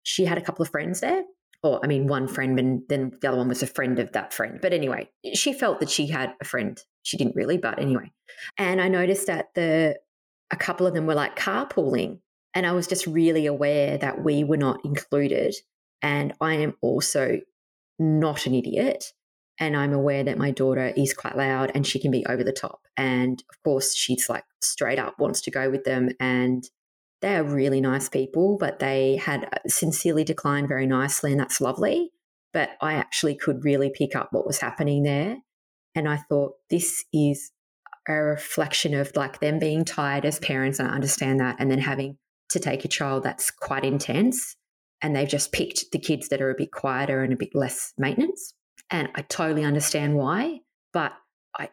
she 0.03 0.25
had 0.25 0.37
a 0.37 0.41
couple 0.41 0.63
of 0.63 0.69
friends 0.69 1.01
there. 1.01 1.23
Or, 1.63 1.83
I 1.83 1.87
mean, 1.87 2.07
one 2.07 2.27
friend, 2.27 2.59
and 2.59 2.83
then 2.87 3.11
the 3.19 3.29
other 3.29 3.37
one 3.37 3.47
was 3.47 3.63
a 3.63 3.67
friend 3.67 3.97
of 3.97 4.11
that 4.11 4.31
friend. 4.31 4.59
But 4.61 4.73
anyway, 4.73 5.09
she 5.33 5.53
felt 5.53 5.79
that 5.79 5.89
she 5.89 6.07
had 6.07 6.33
a 6.39 6.45
friend. 6.45 6.79
She 7.01 7.17
didn't 7.17 7.35
really, 7.35 7.57
but 7.57 7.79
anyway. 7.79 8.11
And 8.57 8.79
I 8.79 8.87
noticed 8.89 9.27
that 9.27 9.47
the 9.55 9.97
a 10.51 10.55
couple 10.55 10.87
of 10.87 10.93
them 10.93 11.07
were 11.07 11.15
like 11.15 11.35
carpooling, 11.35 12.19
and 12.53 12.65
I 12.65 12.71
was 12.73 12.87
just 12.87 13.07
really 13.07 13.45
aware 13.47 13.97
that 13.97 14.23
we 14.23 14.43
were 14.43 14.57
not 14.57 14.79
included. 14.85 15.55
And 16.01 16.33
I 16.39 16.53
am 16.55 16.75
also 16.81 17.39
not 17.99 18.45
an 18.45 18.53
idiot 18.53 19.13
and 19.59 19.75
I'm 19.75 19.93
aware 19.93 20.23
that 20.23 20.37
my 20.37 20.51
daughter 20.51 20.93
is 20.95 21.13
quite 21.13 21.35
loud 21.35 21.71
and 21.73 21.85
she 21.85 21.99
can 21.99 22.11
be 22.11 22.25
over 22.27 22.43
the 22.43 22.51
top. 22.51 22.81
And 22.95 23.43
of 23.49 23.63
course, 23.63 23.95
she's 23.95 24.29
like 24.29 24.43
straight 24.61 24.99
up 24.99 25.19
wants 25.19 25.41
to 25.41 25.51
go 25.51 25.69
with 25.69 25.83
them. 25.83 26.09
And 26.19 26.63
they 27.21 27.35
are 27.35 27.43
really 27.43 27.81
nice 27.81 28.09
people, 28.09 28.57
but 28.59 28.79
they 28.79 29.15
had 29.15 29.49
sincerely 29.67 30.23
declined 30.23 30.67
very 30.67 30.85
nicely, 30.85 31.31
and 31.31 31.39
that's 31.39 31.59
lovely. 31.59 32.11
But 32.53 32.71
I 32.81 32.93
actually 32.93 33.35
could 33.35 33.63
really 33.63 33.91
pick 33.93 34.15
up 34.15 34.29
what 34.31 34.45
was 34.45 34.59
happening 34.59 35.03
there. 35.03 35.37
And 35.95 36.07
I 36.07 36.17
thought, 36.17 36.53
this 36.69 37.03
is 37.11 37.51
a 38.07 38.13
reflection 38.13 38.93
of 38.93 39.15
like 39.15 39.39
them 39.39 39.59
being 39.59 39.83
tired 39.83 40.25
as 40.25 40.39
parents. 40.39 40.79
And 40.79 40.87
I 40.87 40.93
understand 40.93 41.39
that. 41.39 41.57
And 41.59 41.71
then 41.71 41.79
having 41.79 42.17
to 42.49 42.59
take 42.59 42.85
a 42.85 42.87
child 42.87 43.23
that's 43.23 43.51
quite 43.51 43.83
intense. 43.83 44.55
And 45.01 45.15
they've 45.15 45.27
just 45.27 45.51
picked 45.51 45.91
the 45.91 45.99
kids 45.99 46.29
that 46.29 46.41
are 46.41 46.49
a 46.49 46.55
bit 46.55 46.71
quieter 46.71 47.23
and 47.23 47.33
a 47.33 47.37
bit 47.37 47.53
less 47.53 47.93
maintenance. 47.97 48.53
And 48.89 49.09
I 49.15 49.21
totally 49.23 49.63
understand 49.63 50.15
why. 50.15 50.61
But 50.93 51.13
I, 51.57 51.69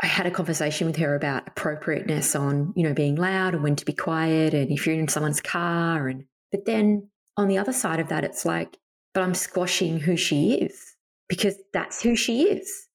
I 0.00 0.06
had 0.06 0.26
a 0.26 0.30
conversation 0.30 0.86
with 0.86 0.96
her 0.96 1.14
about 1.14 1.48
appropriateness 1.48 2.34
on, 2.34 2.72
you 2.76 2.84
know, 2.84 2.94
being 2.94 3.16
loud 3.16 3.54
and 3.54 3.62
when 3.62 3.76
to 3.76 3.84
be 3.84 3.92
quiet 3.92 4.54
and 4.54 4.70
if 4.70 4.86
you're 4.86 4.94
in 4.94 5.08
someone's 5.08 5.40
car. 5.40 6.08
And, 6.08 6.24
but 6.50 6.64
then 6.64 7.08
on 7.36 7.48
the 7.48 7.58
other 7.58 7.72
side 7.72 8.00
of 8.00 8.08
that, 8.08 8.24
it's 8.24 8.44
like, 8.44 8.78
but 9.14 9.22
I'm 9.22 9.34
squashing 9.34 9.98
who 9.98 10.16
she 10.16 10.54
is 10.54 10.96
because 11.28 11.56
that's 11.72 12.02
who 12.02 12.16
she 12.16 12.42
is. 12.42 12.88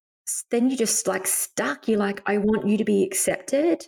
Then 0.52 0.70
you're 0.70 0.78
just 0.78 1.08
like 1.08 1.28
stuck. 1.28 1.88
You're 1.88 2.00
like, 2.00 2.22
I 2.26 2.38
want 2.38 2.68
you 2.68 2.78
to 2.78 2.84
be 2.84 3.04
accepted. 3.04 3.88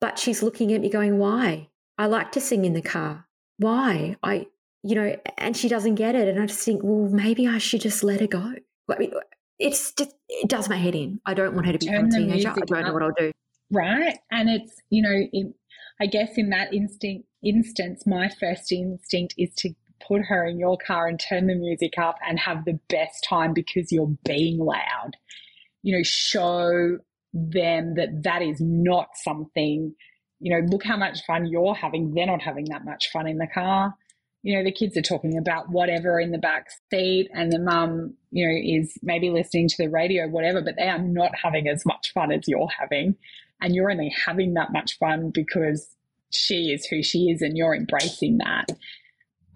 But 0.00 0.18
she's 0.18 0.42
looking 0.42 0.72
at 0.72 0.80
me 0.80 0.90
going, 0.90 1.18
why? 1.18 1.68
I 1.96 2.06
like 2.06 2.32
to 2.32 2.40
sing 2.40 2.64
in 2.64 2.74
the 2.74 2.82
car. 2.82 3.26
Why? 3.58 4.16
I, 4.22 4.46
you 4.82 4.94
know, 4.94 5.16
and 5.38 5.56
she 5.56 5.68
doesn't 5.68 5.94
get 5.94 6.14
it. 6.14 6.28
And 6.28 6.40
I 6.40 6.46
just 6.46 6.64
think, 6.64 6.82
well, 6.82 7.08
maybe 7.08 7.46
I 7.46 7.58
should 7.58 7.80
just 7.80 8.04
let 8.04 8.20
her 8.20 8.26
go. 8.26 8.54
I 8.90 8.98
mean, 8.98 9.12
it's 9.58 9.92
just 9.92 10.14
it 10.28 10.48
does 10.48 10.68
my 10.68 10.76
head 10.76 10.94
in. 10.94 11.20
I 11.26 11.34
don't 11.34 11.54
want 11.54 11.66
her 11.66 11.72
to 11.72 11.78
become 11.78 12.06
a 12.06 12.10
teenager. 12.10 12.50
I 12.50 12.54
don't 12.54 12.86
know 12.86 12.92
what 12.92 13.02
I'll 13.02 13.12
do. 13.16 13.32
Right, 13.70 14.18
and 14.30 14.48
it's 14.48 14.80
you 14.90 15.02
know, 15.02 15.14
in, 15.32 15.54
I 16.00 16.06
guess 16.06 16.36
in 16.36 16.50
that 16.50 16.72
instinct 16.72 17.26
instance, 17.42 18.06
my 18.06 18.30
first 18.40 18.72
instinct 18.72 19.34
is 19.38 19.54
to 19.56 19.70
put 20.06 20.22
her 20.22 20.44
in 20.46 20.58
your 20.58 20.76
car 20.78 21.06
and 21.06 21.18
turn 21.18 21.46
the 21.46 21.54
music 21.54 21.98
up 21.98 22.16
and 22.26 22.38
have 22.38 22.64
the 22.64 22.78
best 22.88 23.24
time 23.28 23.54
because 23.54 23.90
you're 23.90 24.14
being 24.24 24.58
loud. 24.58 25.16
You 25.82 25.96
know, 25.96 26.02
show 26.02 26.98
them 27.32 27.94
that 27.94 28.22
that 28.22 28.42
is 28.42 28.60
not 28.60 29.08
something. 29.22 29.94
You 30.40 30.50
know, 30.60 30.66
look 30.66 30.84
how 30.84 30.96
much 30.96 31.24
fun 31.26 31.46
you're 31.46 31.74
having. 31.74 32.12
They're 32.12 32.26
not 32.26 32.42
having 32.42 32.66
that 32.66 32.84
much 32.84 33.10
fun 33.12 33.26
in 33.26 33.38
the 33.38 33.46
car 33.46 33.94
you 34.44 34.54
know, 34.54 34.62
the 34.62 34.70
kids 34.70 34.94
are 34.94 35.02
talking 35.02 35.38
about 35.38 35.70
whatever 35.70 36.20
in 36.20 36.30
the 36.30 36.38
back 36.38 36.68
seat 36.92 37.30
and 37.32 37.50
the 37.50 37.58
mum, 37.58 38.12
you 38.30 38.46
know, 38.46 38.78
is 38.78 38.92
maybe 39.02 39.30
listening 39.30 39.68
to 39.68 39.76
the 39.78 39.88
radio, 39.88 40.28
whatever, 40.28 40.60
but 40.60 40.74
they 40.76 40.86
are 40.86 40.98
not 40.98 41.32
having 41.42 41.66
as 41.66 41.82
much 41.86 42.12
fun 42.12 42.30
as 42.30 42.42
you're 42.46 42.68
having. 42.78 43.16
And 43.62 43.74
you're 43.74 43.90
only 43.90 44.14
having 44.26 44.52
that 44.54 44.70
much 44.70 44.98
fun 44.98 45.30
because 45.32 45.88
she 46.30 46.72
is 46.74 46.84
who 46.84 47.02
she 47.02 47.30
is 47.30 47.40
and 47.40 47.56
you're 47.56 47.74
embracing 47.74 48.36
that. 48.38 48.66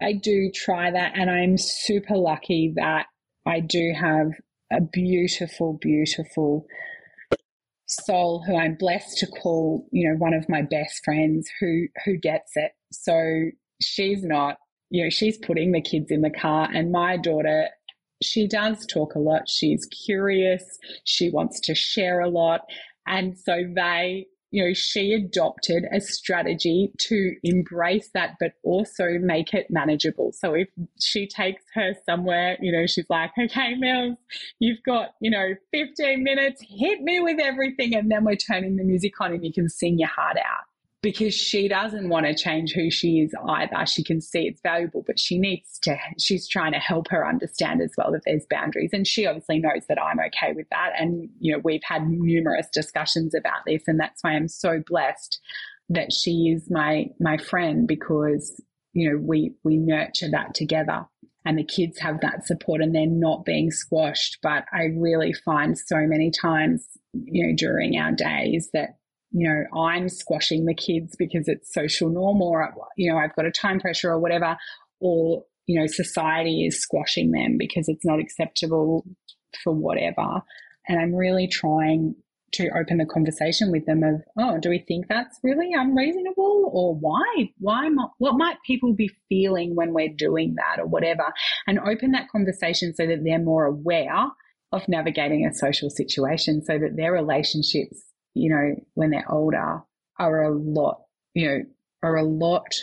I 0.01 0.13
do 0.13 0.49
try 0.51 0.89
that 0.89 1.11
and 1.13 1.29
I'm 1.29 1.59
super 1.59 2.17
lucky 2.17 2.73
that 2.75 3.05
I 3.45 3.59
do 3.59 3.93
have 3.95 4.31
a 4.73 4.81
beautiful, 4.81 5.77
beautiful 5.79 6.65
soul 7.85 8.43
who 8.43 8.57
I'm 8.57 8.73
blessed 8.73 9.19
to 9.19 9.27
call, 9.27 9.87
you 9.91 10.09
know, 10.09 10.17
one 10.17 10.33
of 10.33 10.49
my 10.49 10.63
best 10.63 11.05
friends 11.05 11.47
who 11.59 11.85
who 12.05 12.17
gets 12.17 12.53
it. 12.55 12.71
So 12.91 13.51
she's 13.79 14.23
not 14.23 14.57
you 14.89 15.03
know, 15.03 15.09
she's 15.09 15.37
putting 15.37 15.71
the 15.71 15.81
kids 15.81 16.11
in 16.11 16.21
the 16.21 16.29
car 16.29 16.69
and 16.73 16.91
my 16.91 17.17
daughter, 17.17 17.69
she 18.21 18.47
does 18.47 18.85
talk 18.85 19.15
a 19.15 19.19
lot. 19.19 19.47
She's 19.47 19.85
curious. 19.85 20.63
She 21.05 21.29
wants 21.29 21.59
to 21.61 21.75
share 21.75 22.19
a 22.19 22.29
lot. 22.29 22.61
And 23.07 23.37
so 23.37 23.63
they, 23.73 24.27
you 24.51 24.65
know, 24.65 24.73
she 24.73 25.13
adopted 25.13 25.85
a 25.93 26.01
strategy 26.01 26.91
to 26.97 27.35
embrace 27.43 28.09
that, 28.13 28.35
but 28.39 28.53
also 28.63 29.19
make 29.19 29.53
it 29.53 29.67
manageable. 29.69 30.31
So 30.33 30.53
if 30.53 30.67
she 30.99 31.27
takes 31.27 31.63
her 31.75 31.93
somewhere, 32.05 32.57
you 32.59 32.71
know, 32.71 32.87
she's 32.87 33.05
like, 33.09 33.31
okay, 33.39 33.75
Mills, 33.75 34.17
you've 34.59 34.83
got, 34.85 35.13
you 35.21 35.29
know, 35.29 35.53
15 35.71 36.23
minutes, 36.23 36.63
hit 36.67 37.01
me 37.01 37.19
with 37.19 37.39
everything. 37.39 37.95
And 37.95 38.11
then 38.11 38.25
we're 38.25 38.35
turning 38.35 38.75
the 38.75 38.83
music 38.83 39.13
on 39.21 39.33
and 39.33 39.45
you 39.45 39.53
can 39.53 39.69
sing 39.69 39.99
your 39.99 40.09
heart 40.09 40.37
out. 40.37 40.68
Because 41.01 41.33
she 41.33 41.69
doesn't 41.69 42.09
want 42.09 42.25
to 42.25 42.35
change 42.35 42.73
who 42.73 42.91
she 42.91 43.19
is 43.19 43.33
either. 43.47 43.85
She 43.85 44.03
can 44.03 44.19
see 44.19 44.47
it's 44.47 44.61
valuable, 44.61 45.03
but 45.07 45.17
she 45.17 45.37
needs 45.37 45.79
to, 45.83 45.97
she's 46.17 46.47
trying 46.47 46.73
to 46.73 46.79
help 46.79 47.07
her 47.09 47.25
understand 47.25 47.81
as 47.81 47.91
well 47.97 48.11
that 48.11 48.23
there's 48.25 48.45
boundaries. 48.49 48.89
And 48.91 49.07
she 49.07 49.25
obviously 49.25 49.59
knows 49.59 49.85
that 49.87 50.01
I'm 50.01 50.19
okay 50.19 50.51
with 50.53 50.67
that. 50.71 50.91
And, 50.97 51.29
you 51.39 51.53
know, 51.53 51.61
we've 51.63 51.83
had 51.83 52.09
numerous 52.09 52.67
discussions 52.73 53.33
about 53.33 53.61
this. 53.65 53.83
And 53.87 53.99
that's 53.99 54.21
why 54.23 54.31
I'm 54.31 54.49
so 54.49 54.81
blessed 54.85 55.39
that 55.87 56.11
she 56.11 56.53
is 56.53 56.69
my, 56.69 57.05
my 57.19 57.37
friend 57.37 57.87
because, 57.87 58.61
you 58.91 59.09
know, 59.09 59.17
we, 59.17 59.53
we 59.63 59.77
nurture 59.77 60.29
that 60.31 60.53
together 60.53 61.05
and 61.45 61.57
the 61.57 61.63
kids 61.63 61.97
have 61.99 62.19
that 62.21 62.45
support 62.45 62.81
and 62.81 62.93
they're 62.93 63.07
not 63.07 63.45
being 63.45 63.71
squashed. 63.71 64.39
But 64.43 64.65
I 64.73 64.89
really 64.97 65.31
find 65.31 65.77
so 65.77 65.95
many 65.99 66.29
times, 66.29 66.85
you 67.13 67.47
know, 67.47 67.55
during 67.55 67.97
our 67.97 68.11
days 68.11 68.69
that 68.73 68.98
you 69.31 69.47
know, 69.47 69.79
I'm 69.79 70.09
squashing 70.09 70.65
the 70.65 70.73
kids 70.73 71.15
because 71.17 71.47
it's 71.47 71.73
social 71.73 72.09
norm 72.09 72.41
or, 72.41 72.73
you 72.97 73.11
know, 73.11 73.19
I've 73.19 73.35
got 73.35 73.45
a 73.45 73.51
time 73.51 73.79
pressure 73.79 74.11
or 74.11 74.19
whatever, 74.19 74.57
or, 74.99 75.43
you 75.67 75.79
know, 75.79 75.85
society 75.87 76.65
is 76.65 76.81
squashing 76.81 77.31
them 77.31 77.57
because 77.57 77.87
it's 77.87 78.05
not 78.05 78.19
acceptable 78.19 79.05
for 79.63 79.73
whatever. 79.73 80.41
And 80.87 80.99
I'm 80.99 81.13
really 81.13 81.47
trying 81.47 82.15
to 82.53 82.69
open 82.69 82.97
the 82.97 83.05
conversation 83.05 83.71
with 83.71 83.85
them 83.85 84.01
of, 84.03 84.21
oh, 84.39 84.57
do 84.59 84.69
we 84.69 84.83
think 84.87 85.05
that's 85.07 85.37
really 85.43 85.69
unreasonable 85.73 86.71
or 86.73 86.95
why? 86.95 87.49
Why, 87.59 87.87
what 88.17 88.37
might 88.37 88.57
people 88.65 88.93
be 88.95 89.11
feeling 89.29 89.75
when 89.75 89.93
we're 89.93 90.13
doing 90.15 90.55
that 90.55 90.81
or 90.81 90.87
whatever? 90.87 91.31
And 91.67 91.79
open 91.79 92.11
that 92.11 92.29
conversation 92.31 92.95
so 92.95 93.05
that 93.05 93.23
they're 93.23 93.37
more 93.37 93.65
aware 93.65 94.25
of 94.71 94.87
navigating 94.87 95.45
a 95.45 95.53
social 95.53 95.89
situation 95.91 96.63
so 96.63 96.79
that 96.79 96.95
their 96.95 97.11
relationships 97.11 98.03
you 98.33 98.49
know, 98.49 98.75
when 98.93 99.11
they're 99.11 99.31
older 99.31 99.81
are 100.17 100.43
a 100.43 100.53
lot, 100.53 101.01
you 101.33 101.47
know, 101.47 101.63
are 102.03 102.17
a 102.17 102.23
lot 102.23 102.73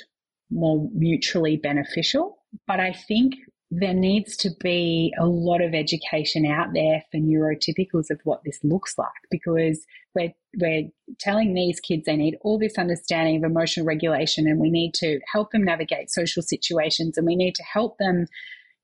more 0.50 0.88
mutually 0.92 1.56
beneficial. 1.56 2.38
But 2.66 2.80
I 2.80 2.92
think 2.92 3.34
there 3.70 3.94
needs 3.94 4.36
to 4.36 4.50
be 4.60 5.12
a 5.18 5.26
lot 5.26 5.60
of 5.60 5.74
education 5.74 6.46
out 6.46 6.68
there 6.72 7.02
for 7.10 7.18
neurotypicals 7.18 8.10
of 8.10 8.20
what 8.22 8.42
this 8.44 8.60
looks 8.62 8.96
like 8.96 9.08
because 9.30 9.84
we're, 10.14 10.32
we're 10.58 10.88
telling 11.18 11.52
these 11.52 11.80
kids 11.80 12.04
they 12.06 12.16
need 12.16 12.36
all 12.42 12.58
this 12.58 12.78
understanding 12.78 13.36
of 13.36 13.50
emotional 13.50 13.84
regulation 13.84 14.46
and 14.46 14.60
we 14.60 14.70
need 14.70 14.94
to 14.94 15.18
help 15.32 15.50
them 15.50 15.64
navigate 15.64 16.10
social 16.10 16.42
situations 16.42 17.18
and 17.18 17.26
we 17.26 17.34
need 17.34 17.56
to 17.56 17.64
help 17.64 17.98
them, 17.98 18.26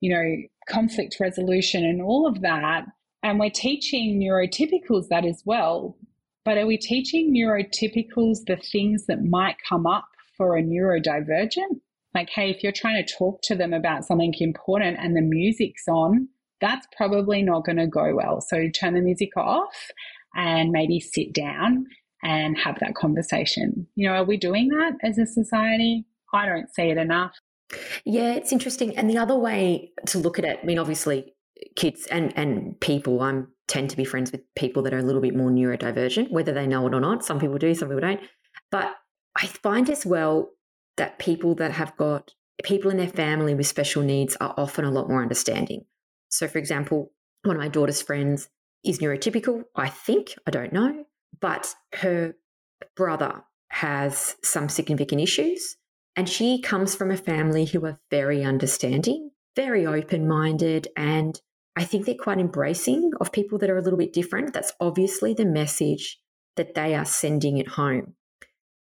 you 0.00 0.12
know, 0.12 0.36
conflict 0.68 1.16
resolution 1.20 1.84
and 1.84 2.02
all 2.02 2.26
of 2.26 2.40
that. 2.40 2.84
And 3.22 3.38
we're 3.38 3.50
teaching 3.50 4.20
neurotypicals 4.20 5.08
that 5.08 5.24
as 5.24 5.42
well. 5.44 5.96
But 6.44 6.58
are 6.58 6.66
we 6.66 6.76
teaching 6.76 7.32
neurotypicals 7.32 8.44
the 8.46 8.56
things 8.70 9.06
that 9.06 9.22
might 9.22 9.56
come 9.68 9.86
up 9.86 10.08
for 10.36 10.56
a 10.56 10.62
neurodivergent? 10.62 11.80
Like, 12.14 12.30
hey, 12.30 12.50
if 12.50 12.62
you're 12.62 12.72
trying 12.72 13.04
to 13.04 13.14
talk 13.14 13.40
to 13.44 13.54
them 13.54 13.72
about 13.72 14.04
something 14.04 14.34
important 14.38 14.98
and 15.00 15.16
the 15.16 15.22
music's 15.22 15.86
on, 15.88 16.28
that's 16.60 16.86
probably 16.96 17.42
not 17.42 17.64
going 17.64 17.78
to 17.78 17.86
go 17.86 18.14
well. 18.14 18.40
So 18.40 18.68
turn 18.68 18.94
the 18.94 19.00
music 19.00 19.36
off 19.36 19.90
and 20.34 20.70
maybe 20.70 21.00
sit 21.00 21.32
down 21.32 21.86
and 22.22 22.56
have 22.58 22.78
that 22.80 22.94
conversation. 22.94 23.86
You 23.94 24.08
know, 24.08 24.14
are 24.14 24.24
we 24.24 24.36
doing 24.36 24.68
that 24.68 24.92
as 25.02 25.18
a 25.18 25.26
society? 25.26 26.04
I 26.32 26.46
don't 26.46 26.72
see 26.74 26.84
it 26.84 26.98
enough. 26.98 27.34
Yeah, 28.04 28.32
it's 28.34 28.52
interesting. 28.52 28.96
And 28.96 29.08
the 29.08 29.18
other 29.18 29.36
way 29.36 29.92
to 30.06 30.18
look 30.18 30.38
at 30.38 30.44
it, 30.44 30.60
I 30.62 30.66
mean, 30.66 30.78
obviously, 30.78 31.34
kids 31.76 32.06
and, 32.06 32.36
and 32.36 32.78
people, 32.80 33.20
I'm 33.22 33.48
tend 33.72 33.88
to 33.88 33.96
be 33.96 34.04
friends 34.04 34.30
with 34.30 34.42
people 34.54 34.82
that 34.82 34.92
are 34.92 34.98
a 34.98 35.02
little 35.02 35.22
bit 35.22 35.34
more 35.34 35.50
neurodivergent, 35.50 36.30
whether 36.30 36.52
they 36.52 36.66
know 36.66 36.86
it 36.86 36.94
or 36.94 37.00
not. 37.00 37.24
Some 37.24 37.40
people 37.40 37.56
do, 37.56 37.74
some 37.74 37.88
people 37.88 38.02
don't. 38.02 38.20
But 38.70 38.94
I 39.34 39.46
find 39.46 39.88
as 39.88 40.04
well 40.04 40.50
that 40.98 41.18
people 41.18 41.54
that 41.54 41.72
have 41.72 41.96
got 41.96 42.32
people 42.64 42.90
in 42.90 42.98
their 42.98 43.08
family 43.08 43.54
with 43.54 43.66
special 43.66 44.02
needs 44.02 44.36
are 44.40 44.52
often 44.58 44.84
a 44.84 44.90
lot 44.90 45.08
more 45.08 45.22
understanding. 45.22 45.86
So, 46.28 46.48
for 46.48 46.58
example, 46.58 47.12
one 47.44 47.56
of 47.56 47.62
my 47.62 47.68
daughter's 47.68 48.02
friends 48.02 48.50
is 48.84 48.98
neurotypical, 48.98 49.62
I 49.74 49.88
think, 49.88 50.34
I 50.46 50.50
don't 50.50 50.72
know, 50.72 51.04
but 51.40 51.74
her 51.94 52.34
brother 52.94 53.42
has 53.70 54.36
some 54.44 54.68
significant 54.68 55.22
issues. 55.22 55.76
And 56.14 56.28
she 56.28 56.60
comes 56.60 56.94
from 56.94 57.10
a 57.10 57.16
family 57.16 57.64
who 57.64 57.86
are 57.86 57.98
very 58.10 58.44
understanding, 58.44 59.30
very 59.56 59.86
open 59.86 60.28
minded, 60.28 60.88
and 60.94 61.40
I 61.74 61.84
think 61.84 62.04
they're 62.04 62.14
quite 62.14 62.38
embracing 62.38 63.12
of 63.20 63.32
people 63.32 63.58
that 63.58 63.70
are 63.70 63.78
a 63.78 63.82
little 63.82 63.98
bit 63.98 64.12
different. 64.12 64.52
That's 64.52 64.72
obviously 64.80 65.32
the 65.32 65.46
message 65.46 66.20
that 66.56 66.74
they 66.74 66.94
are 66.94 67.04
sending 67.04 67.58
at 67.58 67.68
home. 67.68 68.14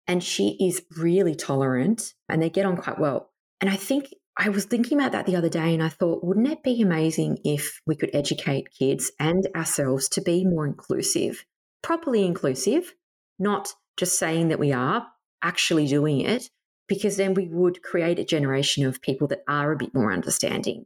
And 0.07 0.23
she 0.23 0.59
is 0.61 0.83
really 0.99 1.35
tolerant 1.35 2.15
and 2.29 2.43
they 2.43 2.51
get 2.51 2.67
on 2.67 2.77
quite 2.77 2.99
well. 2.99 3.31
And 3.61 3.71
I 3.71 3.77
think 3.77 4.09
I 4.37 4.51
was 4.51 4.67
thinking 4.67 4.99
about 4.99 5.13
that 5.13 5.25
the 5.25 5.37
other 5.37 5.49
day 5.49 5.73
and 5.73 5.83
I 5.83 5.89
thought, 5.89 6.25
wouldn't 6.25 6.49
it 6.49 6.63
be 6.63 6.83
amazing 6.83 7.39
if 7.45 7.81
we 7.87 7.97
could 7.97 8.11
educate 8.13 8.75
kids 8.79 9.13
and 9.19 9.49
ourselves 9.57 10.09
to 10.11 10.21
be 10.21 10.45
more 10.45 10.67
inclusive, 10.67 11.47
properly 11.83 12.27
inclusive, 12.27 12.95
not 13.39 13.73
just 13.97 14.19
saying 14.19 14.49
that 14.49 14.59
we 14.59 14.73
are, 14.73 15.07
actually 15.43 15.87
doing 15.87 16.21
it, 16.21 16.51
because 16.87 17.17
then 17.17 17.33
we 17.33 17.47
would 17.47 17.83
create 17.83 18.19
a 18.19 18.25
generation 18.25 18.85
of 18.85 19.01
people 19.01 19.29
that 19.29 19.43
are 19.49 19.73
a 19.73 19.77
bit 19.77 19.95
more 19.95 20.13
understanding 20.13 20.85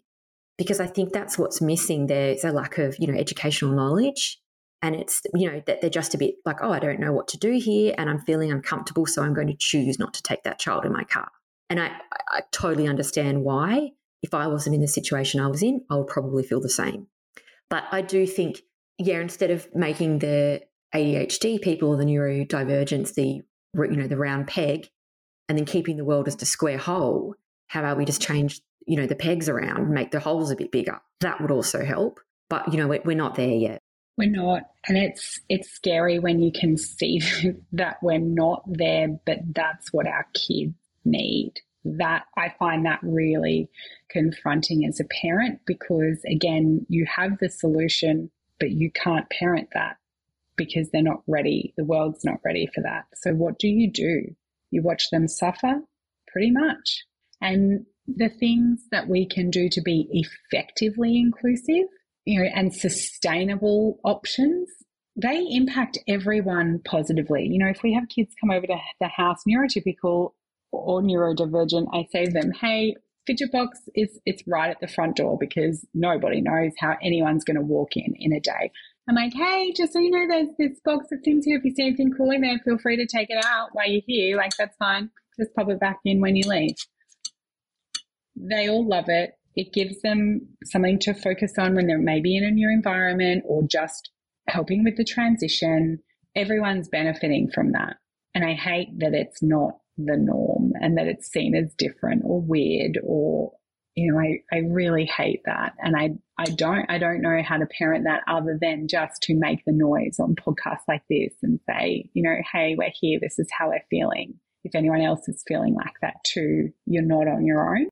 because 0.58 0.80
I 0.80 0.86
think 0.86 1.12
that's 1.12 1.38
what's 1.38 1.62
missing. 1.62 2.08
There's 2.08 2.44
a 2.44 2.50
lack 2.50 2.78
of, 2.78 2.96
you 2.98 3.06
know, 3.06 3.18
educational 3.18 3.74
knowledge. 3.74 4.40
And 4.82 4.94
it's, 4.94 5.22
you 5.34 5.50
know, 5.50 5.62
that 5.66 5.80
they're 5.80 5.90
just 5.90 6.14
a 6.14 6.18
bit 6.18 6.34
like, 6.44 6.58
oh, 6.60 6.70
I 6.70 6.78
don't 6.78 7.00
know 7.00 7.12
what 7.12 7.28
to 7.28 7.38
do 7.38 7.52
here 7.58 7.94
and 7.96 8.10
I'm 8.10 8.20
feeling 8.20 8.52
uncomfortable. 8.52 9.06
So 9.06 9.22
I'm 9.22 9.34
going 9.34 9.48
to 9.48 9.56
choose 9.56 9.98
not 9.98 10.14
to 10.14 10.22
take 10.22 10.42
that 10.42 10.58
child 10.58 10.84
in 10.84 10.92
my 10.92 11.04
car. 11.04 11.30
And 11.70 11.80
I, 11.80 11.92
I 12.28 12.42
totally 12.52 12.86
understand 12.86 13.44
why. 13.44 13.90
If 14.22 14.34
I 14.34 14.48
wasn't 14.48 14.74
in 14.74 14.80
the 14.80 14.88
situation 14.88 15.40
I 15.40 15.46
was 15.46 15.62
in, 15.62 15.84
I 15.90 15.96
would 15.96 16.08
probably 16.08 16.42
feel 16.42 16.60
the 16.60 16.68
same. 16.68 17.06
But 17.70 17.84
I 17.92 18.02
do 18.02 18.26
think, 18.26 18.62
yeah, 18.98 19.20
instead 19.20 19.52
of 19.52 19.68
making 19.74 20.20
the 20.20 20.62
ADHD 20.94 21.60
people 21.60 21.96
the 21.96 22.04
neurodivergence 22.04 23.14
the, 23.14 23.42
you 23.74 23.96
know, 23.96 24.08
the 24.08 24.16
round 24.16 24.48
peg 24.48 24.88
and 25.48 25.56
then 25.56 25.66
keeping 25.66 25.96
the 25.96 26.04
world 26.04 26.26
as 26.26 26.40
a 26.42 26.46
square 26.46 26.78
hole, 26.78 27.34
how 27.68 27.80
about 27.80 27.96
we 27.96 28.04
just 28.04 28.22
change 28.22 28.60
you 28.88 28.96
know, 28.96 29.06
the 29.06 29.14
pegs 29.14 29.48
around, 29.48 29.90
make 29.90 30.10
the 30.10 30.20
holes 30.20 30.50
a 30.50 30.56
bit 30.56 30.72
bigger. 30.72 31.00
That 31.20 31.40
would 31.40 31.50
also 31.50 31.84
help. 31.84 32.20
But, 32.48 32.72
you 32.72 32.78
know, 32.78 32.88
we're 32.88 33.16
not 33.16 33.34
there 33.34 33.48
yet. 33.48 33.82
We're 34.16 34.30
not. 34.30 34.62
And 34.88 34.96
it's 34.96 35.40
it's 35.48 35.70
scary 35.70 36.18
when 36.18 36.40
you 36.40 36.50
can 36.50 36.76
see 36.76 37.20
that 37.72 37.98
we're 38.02 38.18
not 38.18 38.62
there, 38.66 39.08
but 39.26 39.38
that's 39.54 39.92
what 39.92 40.06
our 40.06 40.26
kids 40.34 40.74
need. 41.04 41.52
That 41.84 42.24
I 42.36 42.52
find 42.58 42.84
that 42.86 42.98
really 43.02 43.68
confronting 44.08 44.84
as 44.86 44.98
a 44.98 45.04
parent 45.04 45.60
because 45.66 46.20
again, 46.24 46.84
you 46.88 47.06
have 47.06 47.38
the 47.38 47.48
solution, 47.48 48.30
but 48.58 48.72
you 48.72 48.90
can't 48.90 49.30
parent 49.30 49.68
that 49.74 49.98
because 50.56 50.90
they're 50.90 51.02
not 51.02 51.22
ready. 51.28 51.72
The 51.76 51.84
world's 51.84 52.24
not 52.24 52.40
ready 52.44 52.68
for 52.74 52.80
that. 52.80 53.04
So 53.14 53.32
what 53.32 53.58
do 53.58 53.68
you 53.68 53.90
do? 53.90 54.34
You 54.70 54.82
watch 54.82 55.10
them 55.10 55.28
suffer 55.28 55.80
pretty 56.26 56.50
much. 56.50 57.04
And 57.40 57.86
the 58.16 58.28
things 58.28 58.84
that 58.90 59.08
we 59.08 59.26
can 59.26 59.50
do 59.50 59.68
to 59.68 59.80
be 59.82 60.08
effectively 60.10 61.18
inclusive, 61.18 61.88
you 62.24 62.42
know, 62.42 62.48
and 62.54 62.74
sustainable 62.74 64.00
options, 64.04 64.68
they 65.16 65.44
impact 65.50 65.98
everyone 66.08 66.80
positively. 66.84 67.46
You 67.46 67.58
know, 67.58 67.70
if 67.70 67.82
we 67.82 67.92
have 67.94 68.08
kids 68.08 68.34
come 68.40 68.50
over 68.50 68.66
to 68.66 68.76
the 69.00 69.08
house 69.08 69.42
neurotypical 69.48 70.32
or 70.72 71.02
neurodivergent, 71.02 71.86
I 71.92 72.06
say 72.10 72.26
to 72.26 72.30
them, 72.30 72.52
hey, 72.52 72.94
fidget 73.26 73.52
box 73.52 73.78
is 73.94 74.18
it's 74.24 74.42
right 74.46 74.70
at 74.70 74.80
the 74.80 74.88
front 74.88 75.16
door 75.16 75.36
because 75.38 75.84
nobody 75.92 76.40
knows 76.40 76.72
how 76.78 76.96
anyone's 77.02 77.44
going 77.44 77.56
to 77.56 77.62
walk 77.62 77.96
in 77.96 78.14
in 78.16 78.32
a 78.32 78.40
day. 78.40 78.70
I'm 79.08 79.14
like, 79.14 79.32
hey, 79.34 79.72
just 79.76 79.92
so 79.92 80.00
you 80.00 80.10
know, 80.10 80.26
there's 80.28 80.48
this 80.58 80.80
box 80.84 81.06
that's 81.10 81.26
in 81.26 81.40
here. 81.44 81.58
If 81.58 81.64
you 81.64 81.74
see 81.74 81.86
anything 81.86 82.12
cool 82.16 82.30
in 82.30 82.42
there, 82.42 82.58
feel 82.64 82.78
free 82.78 82.96
to 82.96 83.06
take 83.06 83.30
it 83.30 83.42
out 83.44 83.70
while 83.72 83.88
you're 83.88 84.02
here. 84.06 84.36
Like, 84.36 84.52
that's 84.58 84.76
fine. 84.76 85.10
Just 85.38 85.54
pop 85.54 85.70
it 85.70 85.80
back 85.80 85.98
in 86.04 86.20
when 86.20 86.36
you 86.36 86.48
leave. 86.48 86.74
They 88.40 88.68
all 88.68 88.86
love 88.86 89.08
it. 89.08 89.32
It 89.54 89.72
gives 89.72 90.00
them 90.02 90.48
something 90.64 90.98
to 91.00 91.14
focus 91.14 91.52
on 91.58 91.74
when 91.74 91.86
they're 91.86 91.98
maybe 91.98 92.36
in 92.36 92.44
a 92.44 92.50
new 92.50 92.70
environment 92.70 93.44
or 93.46 93.62
just 93.66 94.10
helping 94.48 94.84
with 94.84 94.96
the 94.96 95.04
transition. 95.04 95.98
Everyone's 96.36 96.88
benefiting 96.88 97.50
from 97.52 97.72
that. 97.72 97.96
And 98.34 98.44
I 98.44 98.54
hate 98.54 98.98
that 98.98 99.14
it's 99.14 99.42
not 99.42 99.78
the 99.96 100.16
norm 100.16 100.72
and 100.80 100.96
that 100.96 101.08
it's 101.08 101.30
seen 101.30 101.56
as 101.56 101.74
different 101.76 102.22
or 102.24 102.40
weird 102.40 102.98
or 103.02 103.52
you 103.98 104.12
know, 104.12 104.20
I, 104.20 104.38
I 104.52 104.60
really 104.60 105.06
hate 105.06 105.40
that. 105.46 105.72
And 105.80 105.96
I, 105.96 106.10
I 106.38 106.44
don't, 106.44 106.86
I 106.88 106.98
don't 106.98 107.20
know 107.20 107.42
how 107.44 107.56
to 107.56 107.66
parent 107.66 108.04
that 108.04 108.20
other 108.28 108.56
than 108.60 108.86
just 108.86 109.22
to 109.22 109.34
make 109.34 109.64
the 109.66 109.72
noise 109.72 110.20
on 110.20 110.36
podcasts 110.36 110.86
like 110.86 111.02
this 111.10 111.32
and 111.42 111.58
say, 111.68 112.08
you 112.14 112.22
know, 112.22 112.36
hey, 112.52 112.76
we're 112.78 112.92
here. 112.94 113.18
This 113.20 113.40
is 113.40 113.48
how 113.50 113.70
we're 113.70 113.82
feeling. 113.90 114.34
If 114.62 114.76
anyone 114.76 115.00
else 115.00 115.28
is 115.28 115.42
feeling 115.48 115.74
like 115.74 115.94
that 116.00 116.14
too, 116.24 116.70
you're 116.86 117.02
not 117.02 117.26
on 117.26 117.44
your 117.44 117.76
own. 117.76 117.88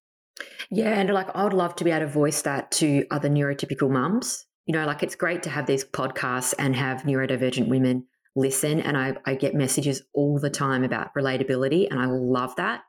Yeah, 0.71 0.99
and 0.99 1.11
like 1.11 1.35
I 1.35 1.45
would 1.45 1.53
love 1.53 1.77
to 1.77 1.85
be 1.85 1.91
able 1.91 2.07
to 2.07 2.13
voice 2.13 2.43
that 2.43 2.71
to 2.73 3.05
other 3.11 3.29
neurotypical 3.29 3.91
mums. 3.91 4.47
You 4.67 4.73
know, 4.73 4.85
like 4.85 5.03
it's 5.03 5.15
great 5.15 5.43
to 5.45 5.51
have 5.51 5.67
these 5.67 5.85
podcasts 5.85 6.53
and 6.59 6.75
have 6.75 7.03
neurodivergent 7.03 7.69
women 7.69 8.07
listen 8.37 8.81
and 8.81 8.97
I, 8.97 9.15
I 9.25 9.35
get 9.35 9.55
messages 9.55 10.03
all 10.13 10.39
the 10.39 10.51
time 10.51 10.85
about 10.85 11.15
relatability 11.17 11.89
and 11.91 11.99
I 11.99 12.07
love 12.07 12.55
that. 12.57 12.83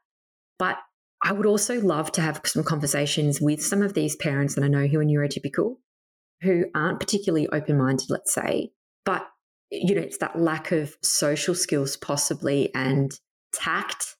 But 0.60 0.78
I 1.24 1.32
would 1.32 1.46
also 1.46 1.80
love 1.80 2.12
to 2.14 2.22
have 2.22 2.42
some 2.46 2.64
conversations 2.64 3.42
with 3.42 3.64
some 3.64 3.82
of 3.82 3.94
these 3.94 4.16
parents 4.18 4.56
that 4.56 4.64
I 4.64 4.68
know 4.68 4.86
who 4.86 5.00
are 5.00 5.06
neurotypical, 5.06 5.78
who 6.42 6.66
aren't 6.76 7.00
particularly 7.00 7.48
open 7.48 7.78
minded, 7.78 8.10
let's 8.10 8.34
say, 8.34 8.72
but 9.06 9.26
you 9.72 9.96
know, 9.96 10.02
it's 10.02 10.18
that 10.20 10.40
lack 10.40 10.72
of 10.72 10.96
social 11.02 11.56
skills 11.56 11.98
possibly 11.98 12.74
and 12.76 13.12
tact 13.54 14.17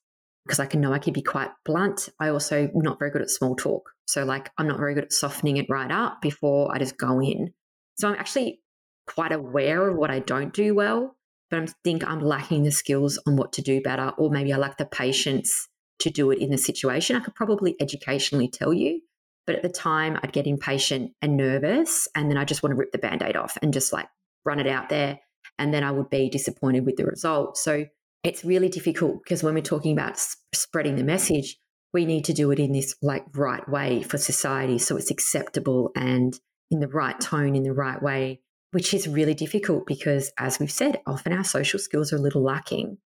because 0.48 0.60
I 0.60 0.66
can 0.66 0.80
know 0.80 0.94
I 0.94 0.98
can 0.98 1.12
be 1.12 1.20
quite 1.20 1.50
blunt. 1.66 2.08
I 2.18 2.30
also 2.30 2.70
not 2.74 2.98
very 2.98 3.10
good 3.10 3.20
at 3.20 3.28
small 3.28 3.54
talk. 3.54 3.90
So 4.06 4.24
like 4.24 4.50
I'm 4.56 4.66
not 4.66 4.78
very 4.78 4.94
good 4.94 5.04
at 5.04 5.12
softening 5.12 5.58
it 5.58 5.66
right 5.68 5.90
up 5.90 6.22
before 6.22 6.74
I 6.74 6.78
just 6.78 6.96
go 6.96 7.20
in. 7.20 7.52
So 7.98 8.08
I'm 8.08 8.14
actually 8.14 8.60
quite 9.06 9.32
aware 9.32 9.90
of 9.90 9.96
what 9.96 10.10
I 10.10 10.20
don't 10.20 10.54
do 10.54 10.74
well, 10.74 11.16
but 11.50 11.60
I 11.60 11.66
think 11.84 12.02
I'm 12.02 12.20
lacking 12.20 12.62
the 12.62 12.70
skills 12.70 13.20
on 13.26 13.36
what 13.36 13.52
to 13.54 13.62
do 13.62 13.82
better, 13.82 14.12
or 14.16 14.30
maybe 14.30 14.52
I 14.52 14.56
lack 14.56 14.78
the 14.78 14.86
patience 14.86 15.68
to 15.98 16.10
do 16.10 16.30
it 16.30 16.38
in 16.38 16.50
the 16.50 16.58
situation. 16.58 17.16
I 17.16 17.20
could 17.20 17.34
probably 17.34 17.76
educationally 17.80 18.48
tell 18.48 18.72
you, 18.72 19.00
but 19.46 19.56
at 19.56 19.62
the 19.62 19.68
time 19.68 20.18
I'd 20.22 20.32
get 20.32 20.46
impatient 20.46 21.12
and 21.20 21.36
nervous, 21.36 22.08
and 22.14 22.30
then 22.30 22.38
I 22.38 22.44
just 22.44 22.62
want 22.62 22.72
to 22.72 22.78
rip 22.78 22.92
the 22.92 22.98
band 22.98 23.22
aid 23.22 23.36
off 23.36 23.58
and 23.60 23.74
just 23.74 23.92
like 23.92 24.08
run 24.44 24.60
it 24.60 24.66
out 24.66 24.88
there. 24.88 25.20
And 25.58 25.74
then 25.74 25.84
I 25.84 25.90
would 25.90 26.08
be 26.08 26.30
disappointed 26.30 26.86
with 26.86 26.96
the 26.96 27.04
result. 27.04 27.58
So 27.58 27.84
it's 28.24 28.44
really 28.44 28.68
difficult 28.68 29.22
because 29.22 29.42
when 29.42 29.54
we're 29.54 29.60
talking 29.60 29.92
about 29.92 30.20
spreading 30.54 30.96
the 30.96 31.04
message, 31.04 31.56
we 31.92 32.04
need 32.04 32.24
to 32.24 32.32
do 32.32 32.50
it 32.50 32.58
in 32.58 32.72
this 32.72 32.94
like 33.02 33.24
right 33.34 33.66
way 33.68 34.02
for 34.02 34.18
society 34.18 34.78
so 34.78 34.96
it's 34.96 35.10
acceptable 35.10 35.90
and 35.96 36.38
in 36.70 36.80
the 36.80 36.88
right 36.88 37.18
tone 37.20 37.54
in 37.54 37.62
the 37.62 37.72
right 37.72 38.02
way 38.02 38.40
which 38.72 38.92
is 38.92 39.08
really 39.08 39.34
difficult 39.34 39.86
because 39.86 40.30
as 40.38 40.58
we've 40.58 40.70
said 40.70 41.00
often 41.06 41.32
our 41.32 41.44
social 41.44 41.78
skills 41.78 42.12
are 42.12 42.16
a 42.16 42.20
little 42.20 42.42
lacking. 42.42 42.98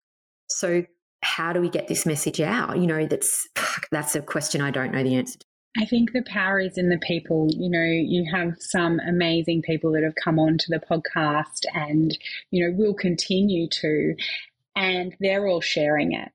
So 0.50 0.84
how 1.24 1.54
do 1.54 1.62
we 1.62 1.70
get 1.70 1.88
this 1.88 2.06
message 2.06 2.42
out? 2.42 2.78
You 2.78 2.88
know 2.88 3.06
that's 3.06 3.48
that's 3.92 4.16
a 4.16 4.22
question 4.22 4.62
i 4.62 4.72
don't 4.72 4.92
know 4.92 5.04
the 5.04 5.16
answer 5.16 5.40
to. 5.40 5.46
I 5.78 5.86
think 5.86 6.12
the 6.12 6.24
power 6.24 6.60
is 6.60 6.78
in 6.78 6.90
the 6.90 7.00
people. 7.08 7.48
You 7.50 7.70
know, 7.70 7.86
you 7.86 8.30
have 8.30 8.56
some 8.60 9.00
amazing 9.08 9.62
people 9.62 9.94
that 9.94 10.04
have 10.04 10.16
come 10.22 10.38
on 10.38 10.58
to 10.58 10.66
the 10.68 10.82
podcast 10.82 11.64
and, 11.74 12.18
you 12.50 12.68
know, 12.68 12.76
will 12.78 12.94
continue 12.94 13.70
to 13.70 14.16
and 14.76 15.16
they're 15.20 15.48
all 15.48 15.62
sharing 15.62 16.14
it. 16.14 16.32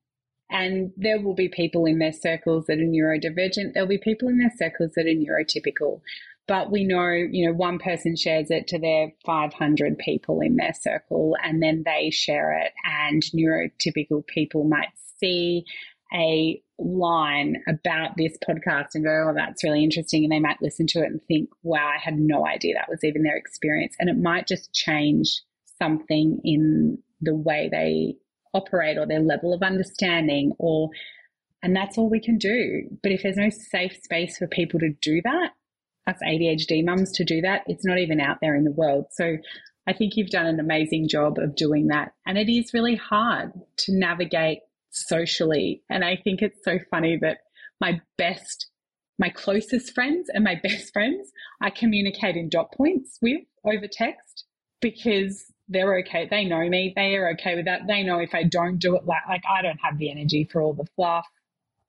And 0.50 0.92
there 0.96 1.20
will 1.20 1.34
be 1.34 1.48
people 1.48 1.86
in 1.86 1.98
their 1.98 2.12
circles 2.12 2.66
that 2.66 2.78
are 2.78 2.82
neurodivergent. 2.82 3.72
There'll 3.74 3.88
be 3.88 3.98
people 3.98 4.28
in 4.28 4.38
their 4.38 4.52
circles 4.56 4.92
that 4.94 5.06
are 5.06 5.08
neurotypical. 5.08 6.00
But 6.46 6.70
we 6.70 6.84
know, 6.84 7.10
you 7.10 7.46
know, 7.46 7.52
one 7.52 7.80
person 7.80 8.14
shares 8.14 8.50
it 8.50 8.68
to 8.68 8.78
their 8.78 9.12
500 9.24 9.98
people 9.98 10.40
in 10.40 10.56
their 10.56 10.72
circle 10.72 11.36
and 11.42 11.60
then 11.60 11.82
they 11.84 12.10
share 12.10 12.56
it. 12.56 12.72
And 12.84 13.22
neurotypical 13.34 14.24
people 14.26 14.62
might 14.62 14.90
see 15.18 15.64
a 16.14 16.62
line 16.78 17.56
about 17.66 18.16
this 18.16 18.36
podcast 18.48 18.88
and 18.94 19.04
go, 19.04 19.28
oh, 19.28 19.34
that's 19.34 19.64
really 19.64 19.82
interesting. 19.82 20.22
And 20.22 20.32
they 20.32 20.38
might 20.38 20.62
listen 20.62 20.86
to 20.88 21.00
it 21.00 21.06
and 21.06 21.20
think, 21.26 21.50
wow, 21.64 21.88
I 21.88 21.98
had 22.00 22.18
no 22.18 22.46
idea 22.46 22.74
that 22.74 22.88
was 22.88 23.02
even 23.02 23.24
their 23.24 23.36
experience. 23.36 23.96
And 23.98 24.08
it 24.08 24.16
might 24.16 24.46
just 24.46 24.72
change 24.72 25.42
something 25.78 26.40
in 26.44 26.98
the 27.20 27.34
way 27.34 27.68
they 27.70 28.16
operate 28.56 28.98
or 28.98 29.06
their 29.06 29.20
level 29.20 29.52
of 29.52 29.62
understanding 29.62 30.52
or 30.58 30.90
and 31.62 31.74
that's 31.74 31.98
all 31.98 32.08
we 32.08 32.20
can 32.20 32.38
do. 32.38 32.82
But 33.02 33.12
if 33.12 33.22
there's 33.22 33.36
no 33.36 33.50
safe 33.50 33.96
space 34.02 34.38
for 34.38 34.46
people 34.46 34.78
to 34.80 34.90
do 35.00 35.20
that, 35.24 35.50
us 36.06 36.16
ADHD 36.24 36.84
mums 36.84 37.10
to 37.12 37.24
do 37.24 37.40
that, 37.40 37.62
it's 37.66 37.84
not 37.84 37.98
even 37.98 38.20
out 38.20 38.38
there 38.40 38.54
in 38.54 38.64
the 38.64 38.70
world. 38.70 39.06
So 39.10 39.38
I 39.86 39.92
think 39.92 40.16
you've 40.16 40.30
done 40.30 40.46
an 40.46 40.60
amazing 40.60 41.08
job 41.08 41.38
of 41.38 41.56
doing 41.56 41.88
that. 41.88 42.12
And 42.26 42.38
it 42.38 42.48
is 42.48 42.74
really 42.74 42.96
hard 42.96 43.52
to 43.78 43.98
navigate 43.98 44.60
socially. 44.90 45.82
And 45.90 46.04
I 46.04 46.16
think 46.22 46.42
it's 46.42 46.62
so 46.64 46.78
funny 46.90 47.18
that 47.22 47.38
my 47.80 48.00
best, 48.18 48.68
my 49.18 49.28
closest 49.30 49.94
friends 49.94 50.28
and 50.32 50.44
my 50.44 50.60
best 50.62 50.92
friends 50.92 51.32
I 51.60 51.70
communicate 51.70 52.36
in 52.36 52.48
dot 52.48 52.72
points 52.76 53.18
with 53.20 53.42
over 53.64 53.88
text 53.90 54.44
because 54.80 55.46
they're 55.68 55.98
okay. 56.00 56.26
They 56.30 56.44
know 56.44 56.68
me. 56.68 56.92
They 56.94 57.16
are 57.16 57.30
okay 57.32 57.56
with 57.56 57.64
that. 57.64 57.86
They 57.86 58.02
know 58.02 58.18
if 58.18 58.34
I 58.34 58.44
don't 58.44 58.78
do 58.78 58.96
it 58.96 59.04
like, 59.04 59.26
like 59.28 59.42
I 59.48 59.62
don't 59.62 59.80
have 59.82 59.98
the 59.98 60.10
energy 60.10 60.48
for 60.50 60.62
all 60.62 60.74
the 60.74 60.86
fluff. 60.94 61.26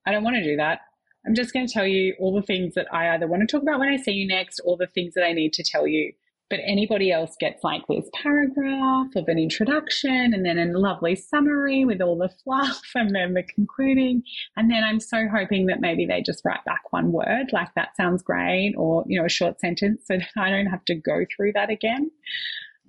I 0.06 0.12
don't 0.12 0.24
want 0.24 0.36
to 0.36 0.44
do 0.44 0.56
that. 0.56 0.80
I'm 1.26 1.34
just 1.34 1.52
going 1.52 1.66
to 1.66 1.72
tell 1.72 1.86
you 1.86 2.14
all 2.18 2.34
the 2.34 2.46
things 2.46 2.74
that 2.74 2.92
I 2.92 3.14
either 3.14 3.26
want 3.26 3.42
to 3.42 3.46
talk 3.46 3.62
about 3.62 3.80
when 3.80 3.88
I 3.88 3.96
see 3.96 4.12
you 4.12 4.26
next 4.26 4.60
or 4.64 4.76
the 4.76 4.86
things 4.86 5.14
that 5.14 5.24
I 5.24 5.32
need 5.32 5.52
to 5.54 5.62
tell 5.62 5.86
you. 5.86 6.12
But 6.50 6.60
anybody 6.66 7.12
else 7.12 7.36
gets 7.38 7.62
like 7.62 7.82
this 7.88 8.08
paragraph 8.22 9.08
of 9.14 9.28
an 9.28 9.38
introduction 9.38 10.32
and 10.32 10.46
then 10.46 10.58
a 10.58 10.78
lovely 10.78 11.14
summary 11.14 11.84
with 11.84 12.00
all 12.00 12.16
the 12.16 12.30
fluff 12.42 12.80
and 12.94 13.14
then 13.14 13.34
the 13.34 13.42
concluding. 13.42 14.22
And 14.56 14.70
then 14.70 14.82
I'm 14.82 15.00
so 15.00 15.28
hoping 15.28 15.66
that 15.66 15.82
maybe 15.82 16.06
they 16.06 16.22
just 16.22 16.42
write 16.46 16.64
back 16.64 16.90
one 16.90 17.12
word, 17.12 17.48
like 17.52 17.74
that 17.74 17.94
sounds 17.96 18.22
great, 18.22 18.74
or, 18.78 19.04
you 19.06 19.20
know, 19.20 19.26
a 19.26 19.28
short 19.28 19.60
sentence 19.60 20.04
so 20.06 20.16
that 20.16 20.42
I 20.42 20.48
don't 20.48 20.66
have 20.66 20.86
to 20.86 20.94
go 20.94 21.26
through 21.36 21.52
that 21.52 21.68
again. 21.68 22.10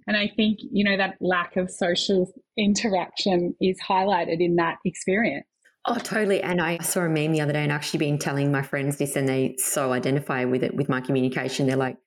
And 0.10 0.18
I 0.18 0.28
think, 0.36 0.58
you 0.72 0.84
know, 0.84 0.98
that 0.98 1.18
lack 1.22 1.56
of 1.56 1.70
social 1.70 2.34
interaction 2.58 3.54
is 3.62 3.78
highlighted 3.80 4.38
in 4.40 4.56
that 4.56 4.78
experience. 4.84 5.46
Oh, 5.86 6.00
totally. 6.00 6.42
And 6.42 6.60
I 6.60 6.80
saw 6.80 7.02
a 7.02 7.10
meme 7.10 7.32
the 7.32 7.42
other 7.42 7.54
day 7.54 7.62
and 7.62 7.72
actually 7.72 8.00
been 8.00 8.18
telling 8.18 8.52
my 8.52 8.64
friends 8.64 8.98
this, 8.98 9.16
and 9.16 9.30
they 9.30 9.56
so 9.60 9.94
identify 9.94 10.46
with 10.46 10.64
it 10.64 10.74
with 10.74 10.90
my 10.90 11.00
communication. 11.00 11.68
They're 11.68 11.76
like, 11.76 11.98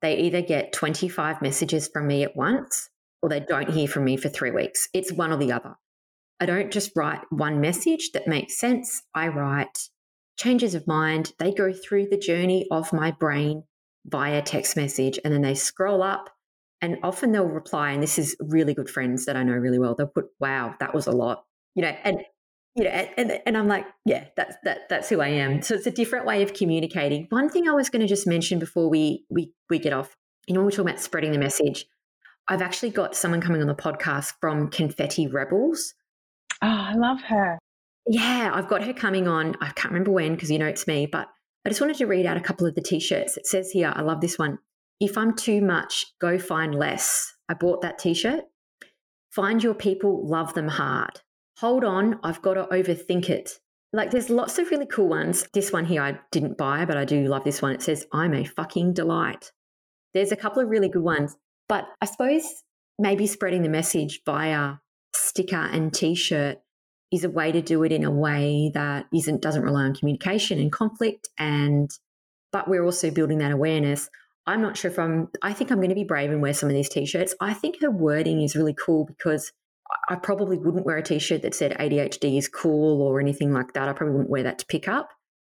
they 0.00 0.16
either 0.16 0.40
get 0.40 0.72
25 0.72 1.42
messages 1.42 1.90
from 1.92 2.06
me 2.06 2.22
at 2.22 2.34
once 2.34 2.88
or 3.20 3.28
they 3.28 3.40
don't 3.40 3.68
hear 3.68 3.86
from 3.86 4.04
me 4.04 4.16
for 4.16 4.30
three 4.30 4.50
weeks. 4.50 4.88
It's 4.94 5.12
one 5.12 5.30
or 5.30 5.36
the 5.36 5.52
other. 5.52 5.74
I 6.40 6.46
don't 6.46 6.72
just 6.72 6.92
write 6.96 7.20
one 7.28 7.60
message 7.60 8.12
that 8.14 8.26
makes 8.26 8.58
sense. 8.58 9.02
I 9.14 9.28
write 9.28 9.90
changes 10.38 10.74
of 10.74 10.86
mind. 10.86 11.34
They 11.38 11.52
go 11.52 11.70
through 11.70 12.08
the 12.08 12.16
journey 12.16 12.66
of 12.70 12.94
my 12.94 13.10
brain 13.10 13.64
via 14.06 14.40
text 14.40 14.74
message 14.74 15.20
and 15.22 15.34
then 15.34 15.42
they 15.42 15.54
scroll 15.54 16.02
up 16.02 16.30
and 16.82 16.98
often 17.02 17.32
they'll 17.32 17.46
reply, 17.46 17.92
and 17.92 18.02
this 18.02 18.18
is 18.18 18.36
really 18.40 18.74
good 18.74 18.90
friends 18.90 19.24
that 19.24 19.36
I 19.36 19.44
know 19.44 19.54
really 19.54 19.78
well. 19.78 19.94
They'll 19.94 20.08
put, 20.08 20.26
"Wow, 20.40 20.74
that 20.80 20.92
was 20.92 21.06
a 21.06 21.12
lot," 21.12 21.44
you 21.74 21.82
know, 21.82 21.96
and 22.04 22.20
you 22.74 22.84
know, 22.84 22.90
and 22.90 23.40
and 23.46 23.56
I'm 23.56 23.68
like, 23.68 23.86
yeah, 24.04 24.26
that's 24.36 24.56
that 24.64 24.88
that's 24.88 25.08
who 25.08 25.20
I 25.20 25.28
am. 25.28 25.62
So 25.62 25.74
it's 25.74 25.86
a 25.86 25.90
different 25.90 26.26
way 26.26 26.42
of 26.42 26.54
communicating. 26.54 27.26
One 27.30 27.48
thing 27.48 27.68
I 27.68 27.72
was 27.72 27.88
going 27.88 28.00
to 28.00 28.08
just 28.08 28.26
mention 28.26 28.58
before 28.58 28.88
we 28.88 29.24
we 29.30 29.52
we 29.70 29.78
get 29.78 29.92
off, 29.92 30.16
you 30.46 30.54
know, 30.54 30.60
when 30.60 30.66
we're 30.66 30.72
talking 30.72 30.88
about 30.88 31.00
spreading 31.00 31.32
the 31.32 31.38
message, 31.38 31.86
I've 32.48 32.62
actually 32.62 32.90
got 32.90 33.14
someone 33.14 33.40
coming 33.40 33.60
on 33.60 33.68
the 33.68 33.74
podcast 33.74 34.32
from 34.40 34.68
Confetti 34.68 35.26
Rebels. 35.28 35.94
Oh, 36.62 36.66
I 36.66 36.94
love 36.94 37.20
her. 37.22 37.58
Yeah, 38.06 38.50
I've 38.52 38.68
got 38.68 38.82
her 38.82 38.92
coming 38.92 39.28
on. 39.28 39.54
I 39.60 39.70
can't 39.70 39.92
remember 39.92 40.10
when 40.10 40.34
because 40.34 40.50
you 40.50 40.58
know 40.58 40.66
it's 40.66 40.86
me, 40.86 41.06
but 41.06 41.28
I 41.64 41.68
just 41.68 41.80
wanted 41.80 41.96
to 41.98 42.06
read 42.06 42.26
out 42.26 42.36
a 42.36 42.40
couple 42.40 42.66
of 42.66 42.74
the 42.74 42.80
t-shirts. 42.80 43.36
It 43.36 43.46
says 43.46 43.70
here, 43.70 43.92
I 43.94 44.02
love 44.02 44.20
this 44.20 44.38
one. 44.38 44.58
If 45.02 45.18
I'm 45.18 45.34
too 45.34 45.60
much, 45.60 46.06
go 46.20 46.38
find 46.38 46.76
less. 46.76 47.34
I 47.48 47.54
bought 47.54 47.82
that 47.82 47.98
t 47.98 48.14
shirt. 48.14 48.44
Find 49.32 49.60
your 49.60 49.74
people, 49.74 50.24
love 50.24 50.54
them 50.54 50.68
hard. 50.68 51.20
Hold 51.58 51.82
on, 51.82 52.20
I've 52.22 52.40
got 52.40 52.54
to 52.54 52.66
overthink 52.66 53.28
it. 53.28 53.58
Like 53.92 54.12
there's 54.12 54.30
lots 54.30 54.60
of 54.60 54.70
really 54.70 54.86
cool 54.86 55.08
ones. 55.08 55.48
This 55.54 55.72
one 55.72 55.86
here 55.86 56.02
I 56.02 56.20
didn't 56.30 56.56
buy, 56.56 56.84
but 56.84 56.96
I 56.96 57.04
do 57.04 57.26
love 57.26 57.42
this 57.42 57.60
one. 57.60 57.72
It 57.72 57.82
says, 57.82 58.06
I'm 58.12 58.32
a 58.32 58.44
fucking 58.44 58.92
delight. 58.92 59.50
There's 60.14 60.30
a 60.30 60.36
couple 60.36 60.62
of 60.62 60.68
really 60.68 60.88
good 60.88 61.02
ones. 61.02 61.34
But 61.68 61.88
I 62.00 62.06
suppose 62.06 62.44
maybe 62.96 63.26
spreading 63.26 63.62
the 63.62 63.68
message 63.68 64.20
via 64.24 64.74
sticker 65.16 65.56
and 65.56 65.92
t 65.92 66.14
shirt 66.14 66.58
is 67.10 67.24
a 67.24 67.30
way 67.30 67.50
to 67.50 67.60
do 67.60 67.82
it 67.82 67.90
in 67.90 68.04
a 68.04 68.10
way 68.10 68.70
that 68.74 69.06
isn't 69.12 69.42
doesn't 69.42 69.64
rely 69.64 69.82
on 69.82 69.96
communication 69.96 70.60
and 70.60 70.70
conflict 70.70 71.28
and 71.38 71.90
but 72.52 72.68
we're 72.68 72.84
also 72.84 73.10
building 73.10 73.38
that 73.38 73.50
awareness 73.50 74.08
I'm 74.46 74.60
not 74.60 74.76
sure 74.76 74.90
if 74.90 74.98
I'm, 74.98 75.28
I 75.42 75.52
think 75.52 75.70
I'm 75.70 75.78
going 75.78 75.90
to 75.90 75.94
be 75.94 76.04
brave 76.04 76.30
and 76.30 76.42
wear 76.42 76.54
some 76.54 76.68
of 76.68 76.74
these 76.74 76.88
t 76.88 77.06
shirts. 77.06 77.34
I 77.40 77.54
think 77.54 77.80
her 77.80 77.90
wording 77.90 78.42
is 78.42 78.56
really 78.56 78.74
cool 78.74 79.04
because 79.04 79.52
I 80.08 80.16
probably 80.16 80.58
wouldn't 80.58 80.84
wear 80.84 80.96
a 80.96 81.02
t 81.02 81.18
shirt 81.18 81.42
that 81.42 81.54
said 81.54 81.76
ADHD 81.78 82.38
is 82.38 82.48
cool 82.48 83.02
or 83.02 83.20
anything 83.20 83.52
like 83.52 83.74
that. 83.74 83.88
I 83.88 83.92
probably 83.92 84.14
wouldn't 84.14 84.30
wear 84.30 84.42
that 84.42 84.58
to 84.58 84.66
pick 84.66 84.88
up. 84.88 85.10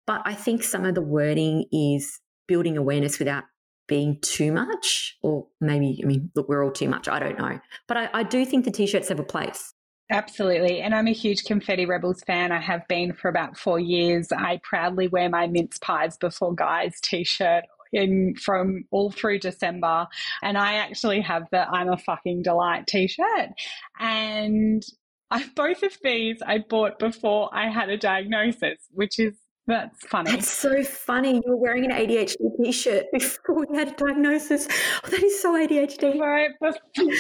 But 0.07 0.23
I 0.25 0.35
think 0.35 0.65
some 0.65 0.85
of 0.85 0.95
the 0.95 1.03
wording 1.03 1.67
is 1.71 2.21
building 2.49 2.77
awareness 2.77 3.19
without 3.19 3.45
being 3.87 4.19
too 4.21 4.53
much, 4.53 5.17
or 5.23 5.47
maybe, 5.61 6.01
I 6.03 6.07
mean, 6.07 6.31
look, 6.35 6.49
we're 6.49 6.65
all 6.65 6.73
too 6.73 6.89
much. 6.89 7.09
I 7.09 7.19
don't 7.19 7.39
know. 7.39 7.61
But 7.87 7.97
I, 7.97 8.11
I 8.13 8.23
do 8.25 8.45
think 8.45 8.65
the 8.65 8.71
t 8.71 8.87
shirts 8.87 9.09
have 9.09 9.21
a 9.21 9.25
place. 9.25 9.75
Absolutely. 10.11 10.81
And 10.81 10.95
I'm 10.95 11.07
a 11.07 11.13
huge 11.13 11.45
Confetti 11.45 11.87
Rebels 11.87 12.23
fan. 12.27 12.53
I 12.53 12.61
have 12.61 12.87
been 12.89 13.13
for 13.13 13.29
about 13.29 13.57
four 13.57 13.79
years. 13.79 14.29
I 14.33 14.61
proudly 14.63 15.09
wear 15.09 15.31
my 15.31 15.47
mince 15.47 15.79
pies 15.79 16.17
before 16.17 16.55
guys 16.55 16.99
t 17.01 17.25
shirt 17.25 17.65
in 17.93 18.35
from 18.37 18.85
all 18.91 19.11
through 19.11 19.41
December. 19.41 20.07
And 20.43 20.57
I 20.57 20.75
actually 20.75 21.21
have 21.21 21.45
the 21.51 21.69
I'm 21.69 21.91
a 21.91 21.97
fucking 21.97 22.43
delight 22.43 22.87
t-shirt. 22.87 23.51
And 23.99 24.83
I, 25.31 25.45
both 25.57 25.83
of 25.83 25.97
these 26.03 26.39
I 26.47 26.59
bought 26.59 26.99
before 26.99 27.51
I 27.53 27.69
had 27.69 27.89
a 27.89 27.97
diagnosis, 27.97 28.79
which 28.91 29.19
is 29.19 29.35
that's 29.67 30.05
funny. 30.07 30.33
That's 30.33 30.51
so 30.51 30.83
funny. 30.83 31.35
You 31.35 31.43
were 31.47 31.57
wearing 31.57 31.85
an 31.85 31.93
ADHD 31.93 32.37
t-shirt 32.65 33.07
before 33.13 33.65
you 33.71 33.79
had 33.79 33.89
a 33.89 33.93
diagnosis. 33.93 34.67
Oh, 35.05 35.09
that 35.11 35.23
is 35.23 35.41
so 35.41 35.55
ADHD. 35.55 36.19
Right. 36.19 36.51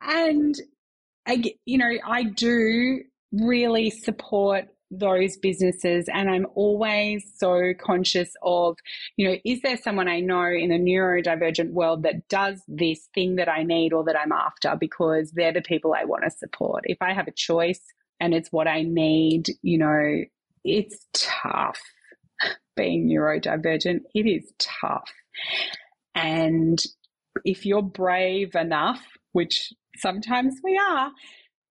And, 0.00 0.54
I, 1.26 1.42
you 1.64 1.78
know, 1.78 1.90
I 2.04 2.24
do 2.24 3.02
really 3.32 3.90
support 3.90 4.66
those 4.92 5.38
businesses 5.38 6.06
and 6.12 6.30
I'm 6.30 6.46
always 6.54 7.24
so 7.36 7.72
conscious 7.80 8.30
of, 8.42 8.76
you 9.16 9.26
know, 9.26 9.36
is 9.44 9.62
there 9.62 9.76
someone 9.78 10.08
I 10.08 10.20
know 10.20 10.44
in 10.44 10.68
the 10.68 10.78
neurodivergent 10.78 11.72
world 11.72 12.02
that 12.02 12.28
does 12.28 12.62
this 12.68 13.08
thing 13.14 13.36
that 13.36 13.48
I 13.48 13.62
need 13.62 13.92
or 13.92 14.04
that 14.04 14.18
I'm 14.18 14.32
after 14.32 14.76
because 14.78 15.32
they're 15.32 15.52
the 15.52 15.62
people 15.62 15.94
I 15.94 16.04
want 16.04 16.24
to 16.24 16.30
support. 16.30 16.84
If 16.84 16.98
I 17.00 17.14
have 17.14 17.26
a 17.26 17.32
choice 17.32 17.80
and 18.20 18.34
it's 18.34 18.52
what 18.52 18.68
I 18.68 18.82
need, 18.82 19.46
you 19.62 19.78
know, 19.78 20.24
it's 20.64 21.06
tough 21.14 21.80
being 22.76 23.08
neurodivergent. 23.08 24.00
It 24.14 24.26
is 24.26 24.52
tough. 24.58 25.10
And 26.14 26.78
if 27.44 27.64
you're 27.64 27.82
brave 27.82 28.54
enough, 28.54 29.02
which 29.32 29.72
sometimes 29.96 30.54
we 30.62 30.78
are, 30.78 31.10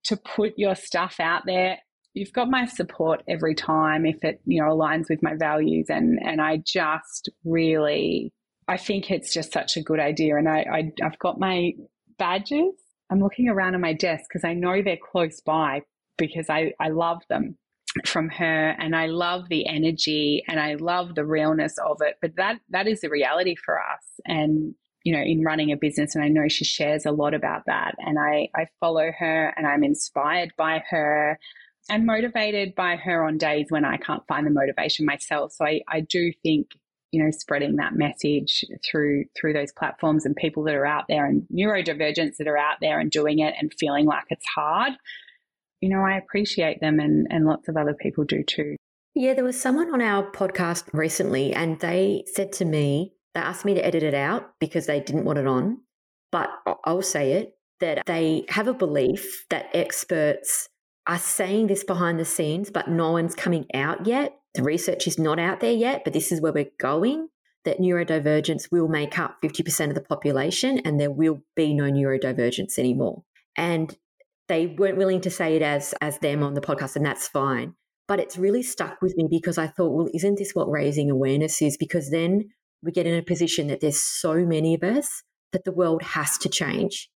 to 0.05 0.17
put 0.17 0.53
your 0.57 0.75
stuff 0.75 1.19
out 1.19 1.43
there 1.45 1.77
you've 2.13 2.33
got 2.33 2.49
my 2.49 2.65
support 2.65 3.23
every 3.27 3.55
time 3.55 4.05
if 4.05 4.23
it 4.23 4.41
you 4.45 4.61
know 4.61 4.69
aligns 4.69 5.09
with 5.09 5.23
my 5.23 5.35
values 5.35 5.87
and 5.89 6.19
and 6.21 6.41
I 6.41 6.57
just 6.57 7.29
really 7.45 8.33
I 8.67 8.77
think 8.77 9.11
it's 9.11 9.33
just 9.33 9.51
such 9.51 9.75
a 9.75 9.81
good 9.81 9.99
idea. 9.99 10.37
And 10.37 10.47
I, 10.47 10.59
I 10.71 10.91
I've 11.03 11.19
got 11.19 11.39
my 11.39 11.73
badges. 12.17 12.73
I'm 13.11 13.19
looking 13.19 13.49
around 13.49 13.75
on 13.75 13.81
my 13.81 13.93
desk 13.93 14.25
because 14.29 14.45
I 14.45 14.53
know 14.53 14.81
they're 14.81 14.97
close 15.11 15.41
by 15.41 15.81
because 16.17 16.49
I 16.49 16.73
I 16.79 16.89
love 16.89 17.21
them 17.29 17.57
from 18.05 18.29
her 18.29 18.69
and 18.79 18.95
I 18.95 19.07
love 19.07 19.49
the 19.49 19.67
energy 19.67 20.43
and 20.47 20.59
I 20.59 20.75
love 20.75 21.15
the 21.15 21.25
realness 21.25 21.75
of 21.85 21.97
it. 22.01 22.15
But 22.21 22.37
that 22.37 22.59
that 22.69 22.87
is 22.87 23.01
the 23.01 23.09
reality 23.09 23.55
for 23.55 23.77
us 23.77 24.05
and 24.25 24.73
you 25.03 25.13
know 25.13 25.21
in 25.21 25.43
running 25.43 25.71
a 25.71 25.77
business 25.77 26.15
and 26.15 26.23
I 26.23 26.29
know 26.29 26.47
she 26.47 26.63
shares 26.63 27.05
a 27.05 27.11
lot 27.11 27.33
about 27.33 27.63
that 27.65 27.95
and 27.97 28.17
I 28.19 28.47
I 28.55 28.67
follow 28.79 29.11
her 29.17 29.53
and 29.57 29.67
I'm 29.67 29.83
inspired 29.83 30.53
by 30.57 30.83
her 30.89 31.39
and 31.89 32.05
motivated 32.05 32.75
by 32.75 32.95
her 32.95 33.23
on 33.23 33.37
days 33.37 33.67
when 33.69 33.85
I 33.85 33.97
can't 33.97 34.25
find 34.27 34.45
the 34.45 34.51
motivation 34.51 35.05
myself. 35.05 35.53
So 35.53 35.65
I, 35.65 35.81
I 35.87 36.01
do 36.01 36.31
think, 36.43 36.67
you 37.11 37.23
know, 37.23 37.31
spreading 37.31 37.77
that 37.77 37.95
message 37.95 38.63
through 38.89 39.25
through 39.39 39.53
those 39.53 39.71
platforms 39.71 40.25
and 40.25 40.35
people 40.35 40.63
that 40.63 40.75
are 40.75 40.85
out 40.85 41.05
there 41.09 41.25
and 41.25 41.45
neurodivergents 41.53 42.37
that 42.37 42.47
are 42.47 42.57
out 42.57 42.77
there 42.81 42.99
and 42.99 43.11
doing 43.11 43.39
it 43.39 43.55
and 43.59 43.73
feeling 43.77 44.05
like 44.05 44.25
it's 44.29 44.45
hard, 44.55 44.93
you 45.81 45.89
know, 45.89 46.01
I 46.01 46.17
appreciate 46.17 46.79
them 46.79 46.99
and, 46.99 47.27
and 47.29 47.45
lots 47.45 47.67
of 47.67 47.75
other 47.75 47.93
people 47.93 48.23
do 48.23 48.43
too. 48.43 48.75
Yeah, 49.13 49.33
there 49.33 49.43
was 49.43 49.59
someone 49.59 49.93
on 49.93 50.01
our 50.01 50.31
podcast 50.31 50.85
recently 50.93 51.53
and 51.53 51.79
they 51.79 52.23
said 52.27 52.53
to 52.53 52.65
me, 52.65 53.13
they 53.33 53.41
asked 53.41 53.65
me 53.65 53.73
to 53.73 53.85
edit 53.85 54.03
it 54.03 54.13
out 54.13 54.53
because 54.59 54.85
they 54.85 54.99
didn't 55.01 55.25
want 55.25 55.39
it 55.39 55.47
on. 55.47 55.79
But 56.31 56.49
I'll 56.85 57.01
say 57.01 57.33
it 57.33 57.57
that 57.81 58.05
they 58.05 58.45
have 58.49 58.67
a 58.67 58.73
belief 58.73 59.45
that 59.49 59.69
experts 59.73 60.69
are 61.07 61.19
saying 61.19 61.67
this 61.67 61.83
behind 61.83 62.19
the 62.19 62.25
scenes, 62.25 62.69
but 62.69 62.89
no 62.89 63.11
one's 63.11 63.35
coming 63.35 63.65
out 63.73 64.05
yet. 64.05 64.37
The 64.53 64.63
research 64.63 65.07
is 65.07 65.17
not 65.17 65.39
out 65.39 65.59
there 65.59 65.73
yet, 65.73 66.03
but 66.03 66.13
this 66.13 66.31
is 66.31 66.41
where 66.41 66.53
we're 66.53 66.71
going 66.79 67.29
that 67.63 67.79
neurodivergence 67.79 68.71
will 68.71 68.87
make 68.87 69.19
up 69.19 69.37
50% 69.41 69.89
of 69.89 69.95
the 69.95 70.01
population 70.01 70.79
and 70.79 70.99
there 70.99 71.11
will 71.11 71.41
be 71.55 71.73
no 71.73 71.83
neurodivergence 71.83 72.79
anymore. 72.79 73.23
And 73.55 73.95
they 74.47 74.67
weren't 74.67 74.97
willing 74.97 75.21
to 75.21 75.29
say 75.29 75.55
it 75.55 75.61
as 75.61 75.93
as 76.01 76.17
them 76.19 76.43
on 76.43 76.55
the 76.55 76.61
podcast 76.61 76.95
and 76.95 77.05
that's 77.05 77.27
fine. 77.27 77.75
But 78.07 78.19
it's 78.19 78.37
really 78.37 78.63
stuck 78.63 79.01
with 79.01 79.15
me 79.15 79.27
because 79.29 79.57
I 79.57 79.67
thought, 79.67 79.93
well, 79.93 80.09
isn't 80.13 80.37
this 80.37 80.51
what 80.53 80.69
raising 80.69 81.09
awareness 81.09 81.61
is? 81.61 81.77
Because 81.77 82.09
then 82.09 82.49
we 82.83 82.91
get 82.91 83.07
in 83.07 83.17
a 83.17 83.23
position 83.23 83.67
that 83.67 83.79
there's 83.79 84.01
so 84.01 84.45
many 84.45 84.73
of 84.73 84.83
us 84.83 85.23
that 85.53 85.63
the 85.63 85.71
world 85.71 86.01
has 86.01 86.37
to 86.39 86.49
change 86.49 87.09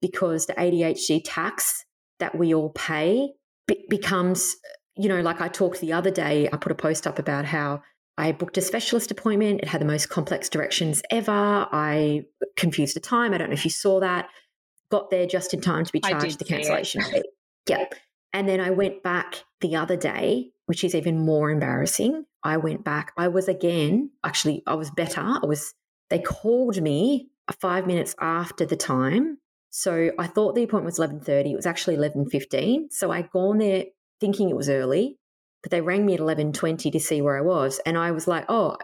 because 0.00 0.46
the 0.46 0.54
ADHD 0.54 1.20
tax 1.24 1.84
that 2.18 2.36
we 2.36 2.54
all 2.54 2.70
pay 2.70 3.30
be- 3.66 3.86
becomes, 3.88 4.56
you 4.96 5.08
know, 5.08 5.20
like 5.20 5.40
I 5.40 5.48
talked 5.48 5.80
the 5.80 5.92
other 5.92 6.10
day, 6.10 6.48
I 6.52 6.56
put 6.56 6.72
a 6.72 6.74
post 6.74 7.06
up 7.06 7.18
about 7.18 7.44
how 7.44 7.82
I 8.16 8.32
booked 8.32 8.58
a 8.58 8.60
specialist 8.60 9.12
appointment. 9.12 9.60
It 9.60 9.68
had 9.68 9.80
the 9.80 9.86
most 9.86 10.08
complex 10.08 10.48
directions 10.48 11.02
ever. 11.10 11.30
I 11.70 12.24
confused 12.56 12.96
the 12.96 13.00
time. 13.00 13.32
I 13.32 13.38
don't 13.38 13.48
know 13.48 13.54
if 13.54 13.64
you 13.64 13.70
saw 13.70 14.00
that. 14.00 14.28
Got 14.90 15.10
there 15.10 15.26
just 15.26 15.54
in 15.54 15.60
time 15.60 15.84
to 15.84 15.92
be 15.92 16.00
charged 16.00 16.40
the 16.40 16.44
cancellation 16.44 17.02
fee. 17.12 17.22
Yeah. 17.68 17.84
And 18.32 18.48
then 18.48 18.60
I 18.60 18.70
went 18.70 19.02
back 19.02 19.44
the 19.60 19.76
other 19.76 19.96
day, 19.96 20.50
which 20.66 20.82
is 20.82 20.94
even 20.94 21.24
more 21.24 21.50
embarrassing. 21.50 22.24
I 22.42 22.56
went 22.56 22.84
back. 22.84 23.12
I 23.16 23.28
was 23.28 23.48
again, 23.48 24.10
actually, 24.24 24.62
I 24.66 24.74
was 24.74 24.90
better. 24.90 25.20
I 25.20 25.46
was, 25.46 25.74
they 26.10 26.18
called 26.18 26.80
me 26.80 27.28
five 27.60 27.86
minutes 27.86 28.14
after 28.18 28.64
the 28.66 28.76
time 28.76 29.38
so 29.70 30.10
I 30.18 30.26
thought 30.26 30.54
the 30.54 30.62
appointment 30.62 30.98
was 30.98 31.08
11.30. 31.08 31.52
It 31.52 31.56
was 31.56 31.66
actually 31.66 31.96
11.15. 31.96 32.92
So 32.92 33.10
I'd 33.10 33.30
gone 33.30 33.58
there 33.58 33.84
thinking 34.20 34.48
it 34.48 34.56
was 34.56 34.68
early, 34.68 35.18
but 35.62 35.70
they 35.70 35.80
rang 35.80 36.06
me 36.06 36.14
at 36.14 36.20
11.20 36.20 36.92
to 36.92 37.00
see 37.00 37.20
where 37.20 37.36
I 37.36 37.42
was. 37.42 37.80
And 37.84 37.98
I 37.98 38.10
was 38.10 38.26
like, 38.26 38.46
oh, 38.48 38.76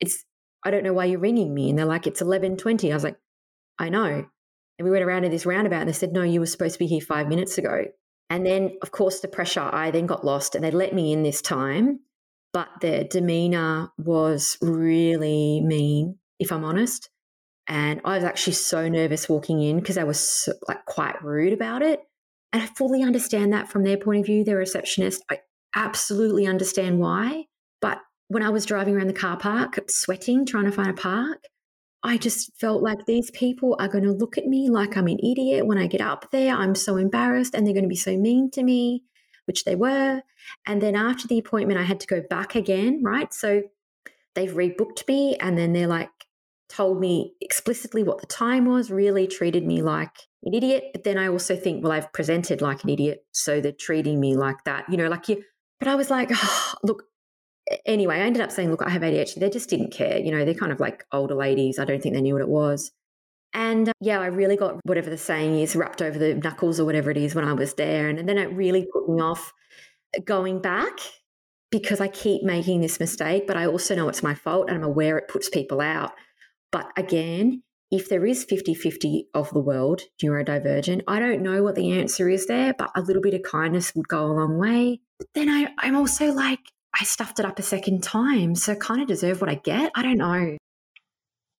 it's, 0.00 0.24
I 0.64 0.70
don't 0.70 0.84
know 0.84 0.92
why 0.92 1.06
you're 1.06 1.20
ringing 1.20 1.52
me. 1.52 1.70
And 1.70 1.78
they're 1.78 1.86
like, 1.86 2.06
it's 2.06 2.22
11.20. 2.22 2.90
I 2.90 2.94
was 2.94 3.04
like, 3.04 3.18
I 3.78 3.88
know. 3.88 4.26
And 4.78 4.84
we 4.84 4.90
went 4.90 5.04
around 5.04 5.22
to 5.22 5.28
this 5.28 5.46
roundabout 5.46 5.80
and 5.80 5.88
they 5.88 5.94
said, 5.94 6.12
no, 6.12 6.22
you 6.22 6.40
were 6.40 6.46
supposed 6.46 6.74
to 6.74 6.78
be 6.78 6.86
here 6.86 7.00
five 7.00 7.28
minutes 7.28 7.58
ago. 7.58 7.84
And 8.30 8.46
then, 8.46 8.78
of 8.80 8.90
course, 8.90 9.20
the 9.20 9.28
pressure, 9.28 9.60
I 9.60 9.90
then 9.90 10.06
got 10.06 10.24
lost 10.24 10.54
and 10.54 10.64
they 10.64 10.70
let 10.70 10.94
me 10.94 11.12
in 11.12 11.22
this 11.22 11.42
time. 11.42 12.00
But 12.52 12.68
their 12.80 13.04
demeanor 13.04 13.90
was 13.98 14.58
really 14.60 15.60
mean, 15.62 16.18
if 16.38 16.52
I'm 16.52 16.64
honest. 16.64 17.10
And 17.68 18.00
I 18.04 18.16
was 18.16 18.24
actually 18.24 18.54
so 18.54 18.88
nervous 18.88 19.28
walking 19.28 19.60
in 19.62 19.78
because 19.78 19.98
I 19.98 20.04
was 20.04 20.18
so, 20.18 20.52
like 20.68 20.84
quite 20.84 21.22
rude 21.22 21.52
about 21.52 21.82
it. 21.82 22.00
And 22.52 22.62
I 22.62 22.66
fully 22.66 23.02
understand 23.02 23.52
that 23.52 23.68
from 23.68 23.84
their 23.84 23.96
point 23.96 24.20
of 24.20 24.26
view, 24.26 24.44
they're 24.44 24.56
receptionist. 24.56 25.22
I 25.30 25.40
absolutely 25.74 26.46
understand 26.46 26.98
why. 26.98 27.44
But 27.80 27.98
when 28.28 28.42
I 28.42 28.50
was 28.50 28.66
driving 28.66 28.96
around 28.96 29.06
the 29.06 29.14
car 29.14 29.36
park, 29.36 29.78
sweating, 29.88 30.44
trying 30.44 30.64
to 30.64 30.72
find 30.72 30.90
a 30.90 30.94
park, 30.94 31.38
I 32.02 32.16
just 32.18 32.50
felt 32.58 32.82
like 32.82 33.06
these 33.06 33.30
people 33.30 33.76
are 33.78 33.88
going 33.88 34.04
to 34.04 34.12
look 34.12 34.36
at 34.36 34.46
me 34.46 34.68
like 34.68 34.96
I'm 34.96 35.06
an 35.06 35.20
idiot 35.20 35.66
when 35.66 35.78
I 35.78 35.86
get 35.86 36.00
up 36.00 36.30
there. 36.32 36.54
I'm 36.54 36.74
so 36.74 36.96
embarrassed 36.96 37.54
and 37.54 37.64
they're 37.64 37.74
going 37.74 37.84
to 37.84 37.88
be 37.88 37.94
so 37.94 38.16
mean 38.16 38.50
to 38.52 38.62
me, 38.62 39.04
which 39.46 39.64
they 39.64 39.76
were. 39.76 40.22
And 40.66 40.82
then 40.82 40.96
after 40.96 41.28
the 41.28 41.38
appointment, 41.38 41.78
I 41.78 41.84
had 41.84 42.00
to 42.00 42.06
go 42.08 42.20
back 42.28 42.56
again, 42.56 43.02
right? 43.04 43.32
So 43.32 43.62
they've 44.34 44.50
rebooked 44.50 45.06
me 45.06 45.36
and 45.36 45.56
then 45.56 45.72
they're 45.72 45.86
like, 45.86 46.10
told 46.72 47.00
me 47.00 47.34
explicitly 47.40 48.02
what 48.02 48.20
the 48.20 48.26
time 48.26 48.66
was, 48.66 48.90
really 48.90 49.26
treated 49.26 49.66
me 49.66 49.82
like 49.82 50.16
an 50.42 50.54
idiot. 50.54 50.84
But 50.92 51.04
then 51.04 51.18
I 51.18 51.28
also 51.28 51.54
think, 51.56 51.82
well, 51.82 51.92
I've 51.92 52.12
presented 52.12 52.62
like 52.62 52.82
an 52.84 52.90
idiot. 52.90 53.24
So 53.32 53.60
they're 53.60 53.72
treating 53.72 54.20
me 54.20 54.36
like 54.36 54.64
that, 54.64 54.88
you 54.88 54.96
know, 54.96 55.08
like 55.08 55.28
you. 55.28 55.42
But 55.78 55.88
I 55.88 55.94
was 55.94 56.10
like, 56.10 56.30
oh, 56.32 56.74
look, 56.82 57.04
anyway, 57.86 58.16
I 58.16 58.20
ended 58.20 58.42
up 58.42 58.50
saying, 58.50 58.70
look, 58.70 58.82
I 58.82 58.90
have 58.90 59.02
ADHD. 59.02 59.36
They 59.36 59.50
just 59.50 59.68
didn't 59.68 59.92
care. 59.92 60.18
You 60.18 60.32
know, 60.32 60.44
they're 60.44 60.54
kind 60.54 60.72
of 60.72 60.80
like 60.80 61.04
older 61.12 61.34
ladies. 61.34 61.78
I 61.78 61.84
don't 61.84 62.02
think 62.02 62.14
they 62.14 62.22
knew 62.22 62.34
what 62.34 62.42
it 62.42 62.48
was. 62.48 62.90
And 63.54 63.90
uh, 63.90 63.92
yeah, 64.00 64.20
I 64.20 64.26
really 64.26 64.56
got 64.56 64.80
whatever 64.84 65.10
the 65.10 65.18
saying 65.18 65.58
is 65.58 65.76
wrapped 65.76 66.00
over 66.00 66.18
the 66.18 66.34
knuckles 66.34 66.80
or 66.80 66.86
whatever 66.86 67.10
it 67.10 67.18
is 67.18 67.34
when 67.34 67.44
I 67.44 67.52
was 67.52 67.74
there. 67.74 68.08
And, 68.08 68.18
and 68.18 68.28
then 68.28 68.38
it 68.38 68.46
really 68.46 68.86
put 68.90 69.08
me 69.08 69.20
off 69.20 69.52
going 70.24 70.60
back 70.60 70.98
because 71.70 72.00
I 72.00 72.08
keep 72.08 72.42
making 72.42 72.80
this 72.80 72.98
mistake, 72.98 73.46
but 73.46 73.56
I 73.56 73.66
also 73.66 73.94
know 73.94 74.08
it's 74.08 74.22
my 74.22 74.34
fault 74.34 74.68
and 74.68 74.76
I'm 74.76 74.84
aware 74.84 75.18
it 75.18 75.28
puts 75.28 75.48
people 75.48 75.80
out. 75.80 76.12
But 76.72 76.90
again, 76.96 77.62
if 77.92 78.08
there 78.08 78.24
is 78.24 78.44
50 78.44 78.74
50 78.74 79.28
of 79.34 79.50
the 79.50 79.60
world 79.60 80.00
neurodivergent, 80.22 81.02
I 81.06 81.20
don't 81.20 81.42
know 81.42 81.62
what 81.62 81.74
the 81.74 81.92
answer 81.92 82.28
is 82.28 82.46
there, 82.46 82.74
but 82.76 82.90
a 82.96 83.02
little 83.02 83.22
bit 83.22 83.34
of 83.34 83.42
kindness 83.42 83.94
would 83.94 84.08
go 84.08 84.24
a 84.24 84.32
long 84.32 84.58
way. 84.58 85.00
But 85.18 85.28
then 85.34 85.50
I, 85.50 85.68
I'm 85.78 85.94
also 85.94 86.32
like, 86.32 86.60
I 86.98 87.04
stuffed 87.04 87.38
it 87.38 87.44
up 87.44 87.58
a 87.58 87.62
second 87.62 88.02
time, 88.02 88.54
so 88.54 88.74
kind 88.74 89.02
of 89.02 89.08
deserve 89.08 89.40
what 89.42 89.50
I 89.50 89.56
get. 89.56 89.92
I 89.94 90.02
don't 90.02 90.18
know. 90.18 90.56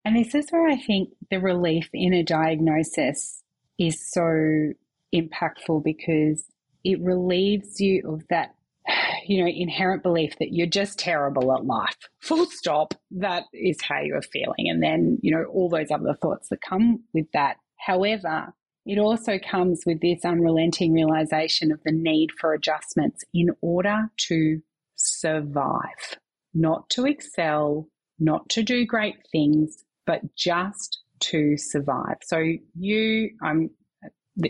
And 0.05 0.17
this 0.17 0.35
is 0.35 0.51
where 0.51 0.69
I 0.69 0.77
think 0.77 1.11
the 1.31 1.39
relief 1.39 1.89
in 1.93 2.15
a 2.15 2.25
diagnosis 2.25 3.43
is 3.79 4.11
so 4.11 4.73
impactful 5.15 5.85
because 5.85 6.45
it 6.83 7.01
relieves 7.03 7.81
you 7.81 8.03
of 8.11 8.27
that 8.29 8.55
you 9.27 9.43
know, 9.43 9.51
inherent 9.51 10.03
belief 10.03 10.35
that 10.39 10.53
you're 10.53 10.67
just 10.67 10.99
terrible 10.99 11.55
at 11.55 11.65
life. 11.65 11.97
Full 12.21 12.47
stop. 12.47 12.95
That 13.11 13.45
is 13.53 13.79
how 13.83 14.01
you're 14.01 14.23
feeling. 14.23 14.69
And 14.69 14.83
then, 14.83 15.19
you 15.23 15.35
know, 15.35 15.45
all 15.45 15.69
those 15.69 15.91
other 15.91 16.17
thoughts 16.21 16.49
that 16.49 16.61
come 16.63 17.05
with 17.13 17.27
that. 17.33 17.57
However, 17.79 18.53
it 18.85 18.99
also 18.99 19.39
comes 19.39 19.83
with 19.87 20.01
this 20.01 20.25
unrelenting 20.25 20.93
realization 20.93 21.71
of 21.71 21.81
the 21.85 21.93
need 21.93 22.31
for 22.41 22.53
adjustments 22.53 23.25
in 23.33 23.51
order 23.61 24.11
to 24.29 24.61
survive, 24.97 26.17
not 26.53 26.89
to 26.91 27.07
excel, 27.07 27.89
not 28.19 28.49
to 28.51 28.63
do 28.63 28.85
great 28.85 29.17
things, 29.31 29.85
but 30.07 30.21
just 30.37 31.03
to 31.21 31.57
survive. 31.57 32.17
So 32.23 32.43
you, 32.75 33.31
I'm 33.41 33.71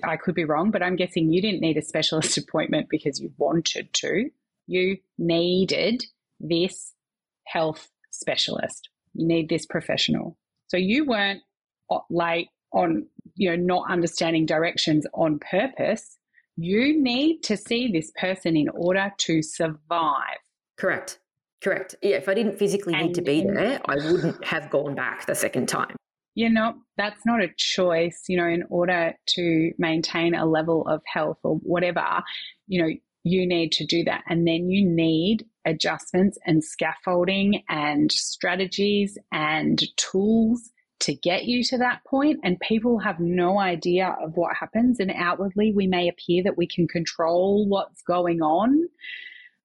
I 0.04 0.16
could 0.16 0.34
be 0.34 0.44
wrong, 0.44 0.70
but 0.70 0.82
I'm 0.82 0.96
guessing 0.96 1.32
you 1.32 1.42
didn't 1.42 1.60
need 1.60 1.76
a 1.76 1.82
specialist 1.82 2.38
appointment 2.38 2.88
because 2.88 3.20
you 3.20 3.32
wanted 3.36 3.92
to. 3.94 4.30
You 4.66 4.98
needed 5.18 6.04
this 6.40 6.92
health 7.46 7.88
specialist. 8.10 8.88
You 9.14 9.26
need 9.26 9.48
this 9.48 9.66
professional. 9.66 10.38
So 10.68 10.76
you 10.76 11.04
weren't 11.04 11.42
late 12.10 12.48
on, 12.72 13.06
you 13.34 13.50
know, 13.50 13.56
not 13.56 13.90
understanding 13.90 14.46
directions 14.46 15.06
on 15.14 15.38
purpose. 15.38 16.16
You 16.56 17.00
need 17.02 17.42
to 17.44 17.56
see 17.56 17.90
this 17.90 18.12
person 18.18 18.56
in 18.56 18.68
order 18.70 19.12
to 19.18 19.42
survive. 19.42 20.38
Correct. 20.78 21.18
Correct. 21.62 21.94
Yeah, 22.02 22.16
if 22.16 22.28
I 22.28 22.34
didn't 22.34 22.58
physically 22.58 22.94
need 22.94 23.14
to 23.14 23.22
be 23.22 23.42
there, 23.42 23.80
I 23.86 23.96
wouldn't 23.96 24.44
have 24.44 24.68
gone 24.70 24.94
back 24.94 25.26
the 25.26 25.34
second 25.34 25.68
time. 25.68 25.94
You 26.34 26.50
know, 26.50 26.74
that's 26.96 27.24
not 27.26 27.42
a 27.42 27.50
choice. 27.56 28.24
You 28.28 28.38
know, 28.38 28.46
in 28.46 28.64
order 28.70 29.14
to 29.34 29.72
maintain 29.78 30.34
a 30.34 30.46
level 30.46 30.86
of 30.86 31.02
health 31.06 31.38
or 31.42 31.56
whatever, 31.56 32.22
you 32.66 32.82
know, 32.82 32.88
you 33.24 33.46
need 33.46 33.72
to 33.72 33.86
do 33.86 34.04
that. 34.04 34.24
And 34.28 34.46
then 34.46 34.70
you 34.70 34.88
need 34.88 35.46
adjustments 35.64 36.38
and 36.44 36.64
scaffolding 36.64 37.62
and 37.68 38.10
strategies 38.10 39.16
and 39.30 39.82
tools 39.96 40.70
to 41.00 41.14
get 41.14 41.44
you 41.44 41.64
to 41.64 41.78
that 41.78 42.00
point 42.06 42.38
and 42.44 42.60
people 42.60 42.98
have 43.00 43.18
no 43.18 43.58
idea 43.58 44.16
of 44.22 44.36
what 44.36 44.56
happens 44.56 45.00
and 45.00 45.10
outwardly 45.16 45.72
we 45.72 45.86
may 45.86 46.08
appear 46.08 46.44
that 46.44 46.56
we 46.56 46.66
can 46.66 46.86
control 46.86 47.68
what's 47.68 48.02
going 48.02 48.40
on 48.40 48.88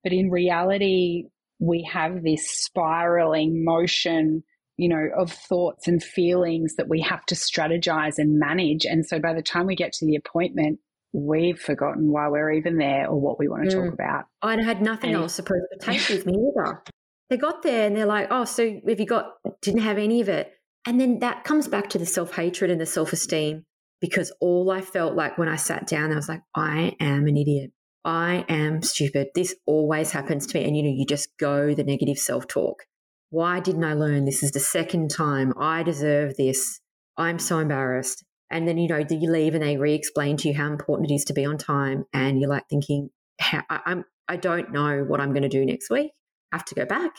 but 0.04 0.12
in 0.12 0.32
reality 0.32 1.26
we 1.60 1.84
have 1.84 2.24
this 2.24 2.50
spiraling 2.50 3.64
motion 3.64 4.44
you 4.78 4.90
know 4.90 5.10
of 5.18 5.32
thoughts 5.32 5.88
and 5.88 6.04
feelings 6.04 6.76
that 6.76 6.88
we 6.88 7.02
have 7.02 7.26
to 7.26 7.36
strategize 7.36 8.18
and 8.18 8.40
manage 8.40 8.86
and 8.86 9.06
so 9.06 9.20
by 9.20 9.34
the 9.34 9.42
time 9.42 9.66
we 9.66 9.76
get 9.76 9.94
to 9.94 10.06
the 10.06 10.16
appointment 10.16 10.80
we've 11.14 11.60
forgotten 11.60 12.12
why 12.12 12.28
we're 12.28 12.52
even 12.52 12.78
there 12.78 13.08
or 13.08 13.20
what 13.20 13.40
we 13.40 13.48
want 13.48 13.70
to 13.70 13.76
mm. 13.76 13.86
talk 13.86 13.94
about 13.94 14.26
i 14.42 14.62
had 14.62 14.82
nothing 14.82 15.14
and 15.14 15.24
else 15.24 15.34
supposed 15.34 15.66
to 15.72 15.80
take 15.80 16.08
with 16.10 16.26
me 16.28 16.34
either 16.34 16.84
they 17.30 17.38
got 17.38 17.64
there 17.64 17.88
and 17.88 17.96
they're 17.96 18.06
like 18.06 18.28
oh 18.30 18.46
so 18.46 18.80
have 18.88 19.00
you 19.00 19.06
got 19.06 19.34
didn't 19.62 19.82
have 19.82 19.98
any 19.98 20.22
of 20.22 20.30
it 20.30 20.54
and 20.86 21.02
then 21.02 21.20
that 21.20 21.44
comes 21.44 21.68
back 21.68 21.90
to 21.90 21.98
the 21.98 22.06
self 22.06 22.36
hatred 22.36 22.72
and 22.72 22.80
the 22.80 22.86
self 22.86 23.12
esteem 23.12 23.66
because 24.00 24.32
all 24.40 24.70
I 24.72 24.82
felt 24.82 25.16
like 25.16 25.38
when 25.38 25.50
I 25.50 25.56
sat 25.56 25.88
down, 25.88 26.12
I 26.12 26.16
was 26.16 26.30
like, 26.30 26.42
I 26.56 26.96
am 27.00 27.28
an 27.28 27.38
idiot. 27.38 27.72
I 28.06 28.46
am 28.48 28.82
stupid. 28.82 29.30
This 29.36 29.56
always 29.66 30.12
happens 30.12 30.48
to 30.48 30.58
me. 30.58 30.66
And 30.66 30.78
you 30.78 30.84
know, 30.84 30.90
you 30.90 31.06
just 31.06 31.30
go 31.38 31.74
the 31.74 31.84
negative 31.84 32.18
self 32.18 32.48
talk. 32.48 32.84
Why 33.30 33.60
didn't 33.60 33.84
I 33.84 33.94
learn? 33.94 34.26
This 34.26 34.44
is 34.44 34.52
the 34.52 34.60
second 34.60 35.10
time. 35.10 35.54
I 35.58 35.84
deserve 35.84 36.38
this. 36.38 36.80
I'm 37.18 37.40
so 37.40 37.60
embarrassed. 37.60 38.24
And 38.50 38.68
then, 38.68 38.78
you 38.78 38.88
know, 38.88 39.04
do 39.04 39.16
you 39.16 39.30
leave 39.30 39.54
and 39.54 39.64
they 39.64 39.78
re 39.78 39.94
explain 39.94 40.38
to 40.38 40.48
you 40.48 40.54
how 40.54 40.68
important 40.68 41.12
it 41.12 41.16
is 41.16 41.26
to 41.26 41.34
be 41.34 41.46
on 41.46 41.58
time? 41.58 42.06
And 42.14 42.40
you're 42.40 42.50
like 42.50 42.68
thinking, 42.70 43.10
I, 43.42 43.80
I'm, 43.86 44.06
I 44.28 44.38
don't 44.38 44.72
know 44.72 45.04
what 45.04 45.20
I'm 45.20 45.32
going 45.32 45.44
to 45.44 45.50
do 45.50 45.66
next 45.66 45.90
week. 45.90 46.12
I 46.54 46.58
have 46.58 46.66
to 46.66 46.76
go 46.76 46.86
back 46.86 47.12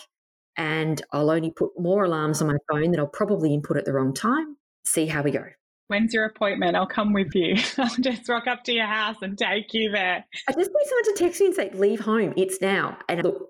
and 0.56 1.00
I'll 1.12 1.30
only 1.30 1.50
put 1.50 1.70
more 1.78 2.04
alarms 2.04 2.42
on 2.42 2.48
my 2.48 2.56
phone 2.70 2.90
that 2.90 2.98
I'll 2.98 3.06
probably 3.06 3.54
input 3.54 3.76
at 3.76 3.84
the 3.84 3.92
wrong 3.92 4.12
time. 4.12 4.56
See 4.84 5.06
how 5.06 5.22
we 5.22 5.30
go. 5.30 5.44
When's 5.86 6.12
your 6.12 6.24
appointment? 6.24 6.76
I'll 6.76 6.86
come 6.86 7.12
with 7.12 7.34
you. 7.34 7.56
I'll 7.78 7.94
just 8.00 8.28
rock 8.28 8.46
up 8.46 8.64
to 8.64 8.72
your 8.72 8.86
house 8.86 9.16
and 9.22 9.38
take 9.38 9.72
you 9.72 9.90
there. 9.90 10.24
I 10.48 10.52
just 10.52 10.70
need 10.70 10.86
someone 10.86 11.04
to 11.04 11.14
text 11.16 11.40
me 11.40 11.46
and 11.46 11.54
say, 11.54 11.70
"Leave 11.72 12.00
home. 12.00 12.34
It's 12.36 12.60
now." 12.60 12.98
And 13.08 13.22
look, 13.22 13.48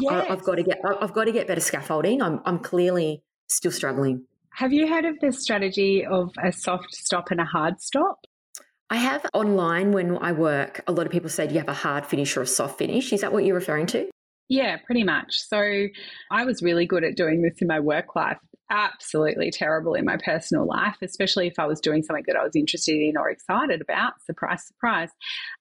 yes. 0.00 0.12
I, 0.12 0.24
have 0.28 0.42
got 0.42 0.56
to 0.56 0.62
get. 0.62 0.78
I've 1.00 1.12
got 1.12 1.24
to 1.24 1.32
get 1.32 1.46
better 1.46 1.60
scaffolding. 1.60 2.22
I'm. 2.22 2.40
I'm 2.44 2.58
clearly 2.58 3.22
still 3.48 3.72
struggling. 3.72 4.24
Have 4.54 4.72
you 4.72 4.88
heard 4.88 5.04
of 5.04 5.16
the 5.20 5.32
strategy 5.32 6.04
of 6.04 6.30
a 6.42 6.50
soft 6.52 6.94
stop 6.94 7.30
and 7.30 7.40
a 7.40 7.44
hard 7.44 7.80
stop? 7.80 8.26
I 8.88 8.96
have 8.96 9.26
online 9.34 9.92
when 9.92 10.16
I 10.18 10.32
work. 10.32 10.82
A 10.86 10.92
lot 10.92 11.06
of 11.06 11.12
people 11.12 11.28
say, 11.28 11.46
"Do 11.46 11.54
you 11.54 11.60
have 11.60 11.68
a 11.68 11.74
hard 11.74 12.06
finish 12.06 12.36
or 12.36 12.42
a 12.42 12.46
soft 12.46 12.78
finish?" 12.78 13.12
Is 13.12 13.20
that 13.20 13.32
what 13.32 13.44
you're 13.44 13.54
referring 13.54 13.86
to? 13.86 14.08
Yeah, 14.48 14.76
pretty 14.84 15.02
much. 15.02 15.40
So 15.40 15.58
I 16.30 16.44
was 16.44 16.62
really 16.62 16.86
good 16.86 17.02
at 17.02 17.16
doing 17.16 17.42
this 17.42 17.60
in 17.60 17.66
my 17.66 17.80
work 17.80 18.14
life. 18.14 18.38
Absolutely 18.68 19.52
terrible 19.52 19.94
in 19.94 20.04
my 20.04 20.16
personal 20.16 20.66
life, 20.66 20.96
especially 21.00 21.46
if 21.46 21.58
I 21.58 21.66
was 21.66 21.80
doing 21.80 22.02
something 22.02 22.24
that 22.26 22.36
I 22.36 22.42
was 22.42 22.56
interested 22.56 23.00
in 23.00 23.16
or 23.16 23.30
excited 23.30 23.80
about. 23.80 24.14
Surprise, 24.24 24.66
surprise. 24.66 25.10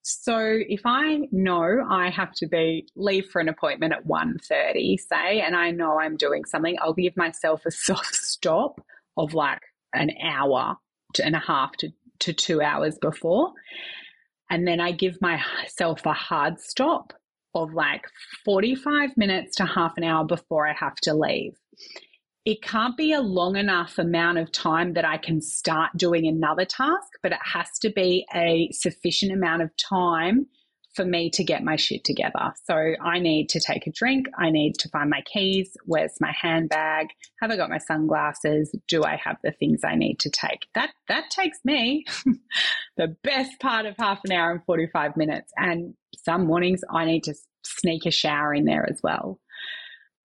So 0.01 0.39
if 0.39 0.81
I 0.85 1.27
know 1.31 1.85
I 1.87 2.09
have 2.09 2.33
to 2.35 2.47
be 2.47 2.87
leave 2.95 3.27
for 3.31 3.39
an 3.39 3.47
appointment 3.47 3.93
at 3.93 4.07
1.30, 4.07 4.99
say, 4.99 5.41
and 5.41 5.55
I 5.55 5.69
know 5.69 5.99
I'm 5.99 6.17
doing 6.17 6.45
something, 6.45 6.77
I'll 6.81 6.93
give 6.93 7.15
myself 7.15 7.61
a 7.67 7.71
soft 7.71 8.15
stop 8.15 8.81
of 9.17 9.35
like 9.35 9.61
an 9.93 10.11
hour 10.23 10.77
and 11.23 11.35
a 11.35 11.39
half 11.39 11.73
to, 11.77 11.89
to 12.19 12.33
two 12.33 12.61
hours 12.61 12.97
before. 12.97 13.51
And 14.49 14.67
then 14.67 14.79
I 14.79 14.91
give 14.91 15.21
myself 15.21 16.05
a 16.05 16.13
hard 16.13 16.59
stop 16.59 17.13
of 17.53 17.73
like 17.73 18.05
45 18.43 19.15
minutes 19.15 19.55
to 19.57 19.65
half 19.65 19.93
an 19.97 20.03
hour 20.03 20.25
before 20.25 20.67
I 20.67 20.73
have 20.73 20.95
to 21.03 21.13
leave. 21.13 21.53
It 22.45 22.61
can't 22.61 22.95
be 22.95 23.11
a 23.11 23.21
long 23.21 23.55
enough 23.55 23.97
amount 23.97 24.37
of 24.37 24.51
time 24.51 24.93
that 24.93 25.03
I 25.03 25.17
can 25.17 25.41
start 25.41 25.91
doing 25.97 26.27
another 26.27 26.63
task, 26.63 27.13
but 27.23 27.31
it 27.31 27.39
has 27.43 27.79
to 27.79 27.89
be 27.89 28.25
a 28.35 28.69
sufficient 28.71 29.31
amount 29.31 29.63
of 29.63 29.71
time 29.77 30.45
for 30.93 31.03
me 31.03 31.29
to 31.31 31.43
get 31.43 31.63
my 31.63 31.75
shit 31.75 32.03
together. 32.03 32.53
So 32.63 32.93
I 33.03 33.19
need 33.19 33.49
to 33.49 33.59
take 33.59 33.85
a 33.85 33.91
drink. 33.91 34.27
I 34.37 34.49
need 34.49 34.75
to 34.79 34.89
find 34.89 35.09
my 35.09 35.21
keys. 35.21 35.75
Where's 35.85 36.13
my 36.21 36.33
handbag? 36.39 37.07
Have 37.41 37.51
I 37.51 37.57
got 37.57 37.69
my 37.69 37.79
sunglasses? 37.79 38.73
Do 38.87 39.03
I 39.03 39.17
have 39.17 39.37
the 39.43 39.51
things 39.51 39.81
I 39.83 39.95
need 39.95 40.19
to 40.19 40.29
take? 40.29 40.67
That 40.73 40.91
that 41.07 41.31
takes 41.31 41.57
me 41.65 42.05
the 42.97 43.15
best 43.23 43.59
part 43.59 43.85
of 43.85 43.95
half 43.97 44.21
an 44.23 44.31
hour 44.31 44.51
and 44.51 44.63
45 44.65 45.17
minutes. 45.17 45.51
And 45.57 45.95
some 46.15 46.45
mornings 46.45 46.81
I 46.89 47.05
need 47.05 47.23
to 47.25 47.33
sneak 47.63 48.05
a 48.05 48.11
shower 48.11 48.53
in 48.53 48.65
there 48.65 48.87
as 48.89 49.01
well. 49.03 49.39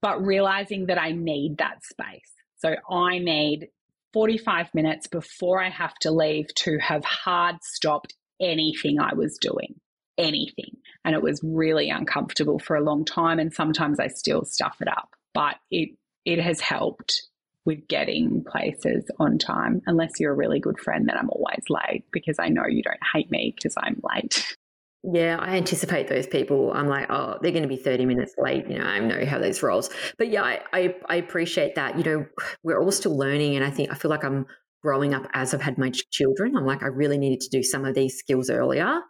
But 0.03 0.25
realizing 0.25 0.87
that 0.87 0.99
I 0.99 1.13
need 1.13 1.59
that 1.59 1.85
space. 1.85 2.33
So 2.59 2.77
I 2.91 3.19
need 3.19 3.69
45 4.13 4.75
minutes 4.75 5.07
before 5.07 5.63
I 5.63 5.71
have 5.71 5.95
to 6.01 6.11
leave 6.11 6.53
to 6.57 6.79
have 6.79 7.05
hard 7.05 7.57
stopped 7.63 8.15
anything 8.41 8.99
I 8.99 9.15
was 9.15 9.39
doing, 9.41 9.75
anything. 10.19 10.77
And 11.05 11.15
it 11.15 11.23
was 11.23 11.41
really 11.43 11.91
uncomfortable 11.91 12.59
for 12.59 12.77
a 12.77 12.83
long 12.83 13.05
time. 13.05 13.39
And 13.39 13.53
sometimes 13.53 14.01
I 14.01 14.09
still 14.09 14.45
stuff 14.45 14.77
it 14.81 14.89
up, 14.89 15.11
but 15.35 15.57
it, 15.71 15.91
it 16.25 16.41
has 16.41 16.61
helped 16.61 17.23
with 17.65 17.87
getting 17.89 18.45
places 18.45 19.05
on 19.19 19.39
time. 19.39 19.83
Unless 19.87 20.19
you're 20.19 20.33
a 20.33 20.37
really 20.37 20.61
good 20.61 20.79
friend, 20.79 21.09
then 21.09 21.17
I'm 21.17 21.31
always 21.31 21.65
late 21.69 22.05
because 22.11 22.37
I 22.39 22.49
know 22.49 22.67
you 22.67 22.83
don't 22.83 22.99
hate 23.13 23.31
me 23.31 23.53
because 23.55 23.75
I'm 23.79 24.01
late. 24.15 24.57
Yeah, 25.03 25.39
I 25.41 25.57
anticipate 25.57 26.09
those 26.09 26.27
people. 26.27 26.73
I'm 26.75 26.87
like, 26.87 27.07
oh, 27.09 27.39
they're 27.41 27.53
going 27.53 27.63
to 27.63 27.69
be 27.69 27.77
30 27.77 28.05
minutes 28.05 28.35
late. 28.37 28.69
You 28.69 28.79
know, 28.79 28.85
I 28.85 28.99
know 28.99 29.25
how 29.25 29.39
those 29.39 29.63
rolls. 29.63 29.89
But 30.19 30.29
yeah, 30.29 30.43
I, 30.43 30.61
I, 30.75 30.95
I 31.09 31.17
appreciate 31.17 31.75
that. 31.77 31.97
You 31.97 32.05
know, 32.05 32.27
we're 32.63 32.79
all 32.79 32.93
still 32.93 33.17
learning. 33.17 33.57
And 33.57 33.65
I 33.65 33.71
think 33.71 33.91
I 33.91 33.95
feel 33.95 34.11
like 34.11 34.25
I'm 34.25 34.47
growing 34.83 35.15
up 35.15 35.27
as 35.33 35.55
I've 35.55 35.63
had 35.63 35.79
my 35.79 35.91
children. 36.11 36.55
I'm 36.55 36.67
like, 36.67 36.83
I 36.83 36.87
really 36.87 37.17
needed 37.17 37.41
to 37.41 37.49
do 37.49 37.63
some 37.63 37.87
of 37.87 37.95
these 37.95 38.19
skills 38.19 38.51
earlier 38.51 39.01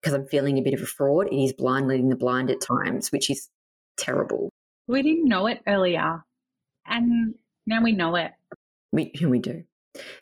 because 0.00 0.14
I'm 0.14 0.26
feeling 0.28 0.58
a 0.58 0.62
bit 0.62 0.74
of 0.74 0.82
a 0.82 0.86
fraud. 0.86 1.26
It 1.32 1.36
is 1.36 1.52
blind 1.52 1.88
leading 1.88 2.10
the 2.10 2.16
blind 2.16 2.50
at 2.50 2.60
times, 2.60 3.10
which 3.10 3.28
is 3.28 3.48
terrible. 3.98 4.50
We 4.86 5.02
didn't 5.02 5.28
know 5.28 5.46
it 5.46 5.62
earlier. 5.66 6.22
And 6.86 7.34
now 7.66 7.82
we 7.82 7.92
know 7.92 8.14
it. 8.16 8.32
We, 8.92 9.12
we 9.20 9.38
do. 9.40 9.64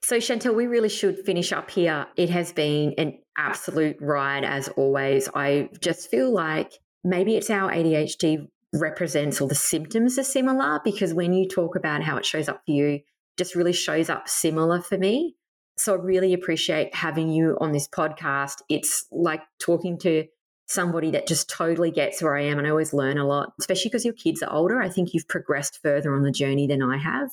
So, 0.02 0.16
Shantelle, 0.16 0.54
we 0.54 0.66
really 0.66 0.88
should 0.88 1.18
finish 1.18 1.52
up 1.52 1.70
here. 1.70 2.06
It 2.16 2.30
has 2.30 2.52
been 2.52 2.94
an 2.96 3.18
absolute 3.36 3.96
ride 4.00 4.44
as 4.44 4.68
always. 4.68 5.28
I 5.34 5.68
just 5.80 6.10
feel 6.10 6.32
like 6.32 6.72
maybe 7.04 7.36
it's 7.36 7.50
our 7.50 7.70
ADHD 7.70 8.48
represents 8.72 9.40
or 9.40 9.48
the 9.48 9.54
symptoms 9.54 10.18
are 10.18 10.24
similar 10.24 10.80
because 10.84 11.14
when 11.14 11.32
you 11.32 11.48
talk 11.48 11.76
about 11.76 12.02
how 12.02 12.16
it 12.16 12.24
shows 12.26 12.48
up 12.48 12.62
for 12.66 12.72
you, 12.72 13.00
just 13.36 13.54
really 13.54 13.72
shows 13.72 14.10
up 14.10 14.28
similar 14.28 14.80
for 14.80 14.98
me. 14.98 15.36
So 15.76 15.94
I 15.94 15.96
really 15.96 16.34
appreciate 16.34 16.94
having 16.94 17.30
you 17.30 17.56
on 17.60 17.72
this 17.72 17.88
podcast. 17.88 18.62
It's 18.68 19.06
like 19.12 19.42
talking 19.60 19.98
to 20.00 20.24
somebody 20.66 21.10
that 21.12 21.26
just 21.26 21.48
totally 21.48 21.90
gets 21.90 22.20
where 22.20 22.36
I 22.36 22.42
am 22.42 22.58
and 22.58 22.66
I 22.66 22.70
always 22.70 22.92
learn 22.92 23.16
a 23.16 23.26
lot, 23.26 23.52
especially 23.60 23.90
because 23.90 24.04
your 24.04 24.14
kids 24.14 24.42
are 24.42 24.52
older. 24.52 24.82
I 24.82 24.88
think 24.88 25.14
you've 25.14 25.28
progressed 25.28 25.78
further 25.82 26.14
on 26.14 26.24
the 26.24 26.32
journey 26.32 26.66
than 26.66 26.82
I 26.82 26.98
have. 26.98 27.30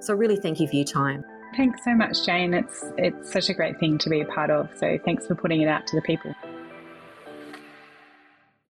So 0.00 0.14
really 0.14 0.36
thank 0.36 0.60
you 0.60 0.68
for 0.68 0.76
your 0.76 0.84
time. 0.84 1.24
Thanks 1.56 1.82
so 1.82 1.94
much, 1.94 2.24
Jane. 2.24 2.54
It's 2.54 2.84
it's 2.96 3.32
such 3.32 3.48
a 3.48 3.54
great 3.54 3.78
thing 3.78 3.98
to 3.98 4.10
be 4.10 4.20
a 4.20 4.24
part 4.24 4.50
of. 4.50 4.70
So 4.76 4.98
thanks 5.04 5.26
for 5.26 5.34
putting 5.34 5.60
it 5.62 5.68
out 5.68 5.86
to 5.88 5.96
the 5.96 6.02
people. 6.02 6.34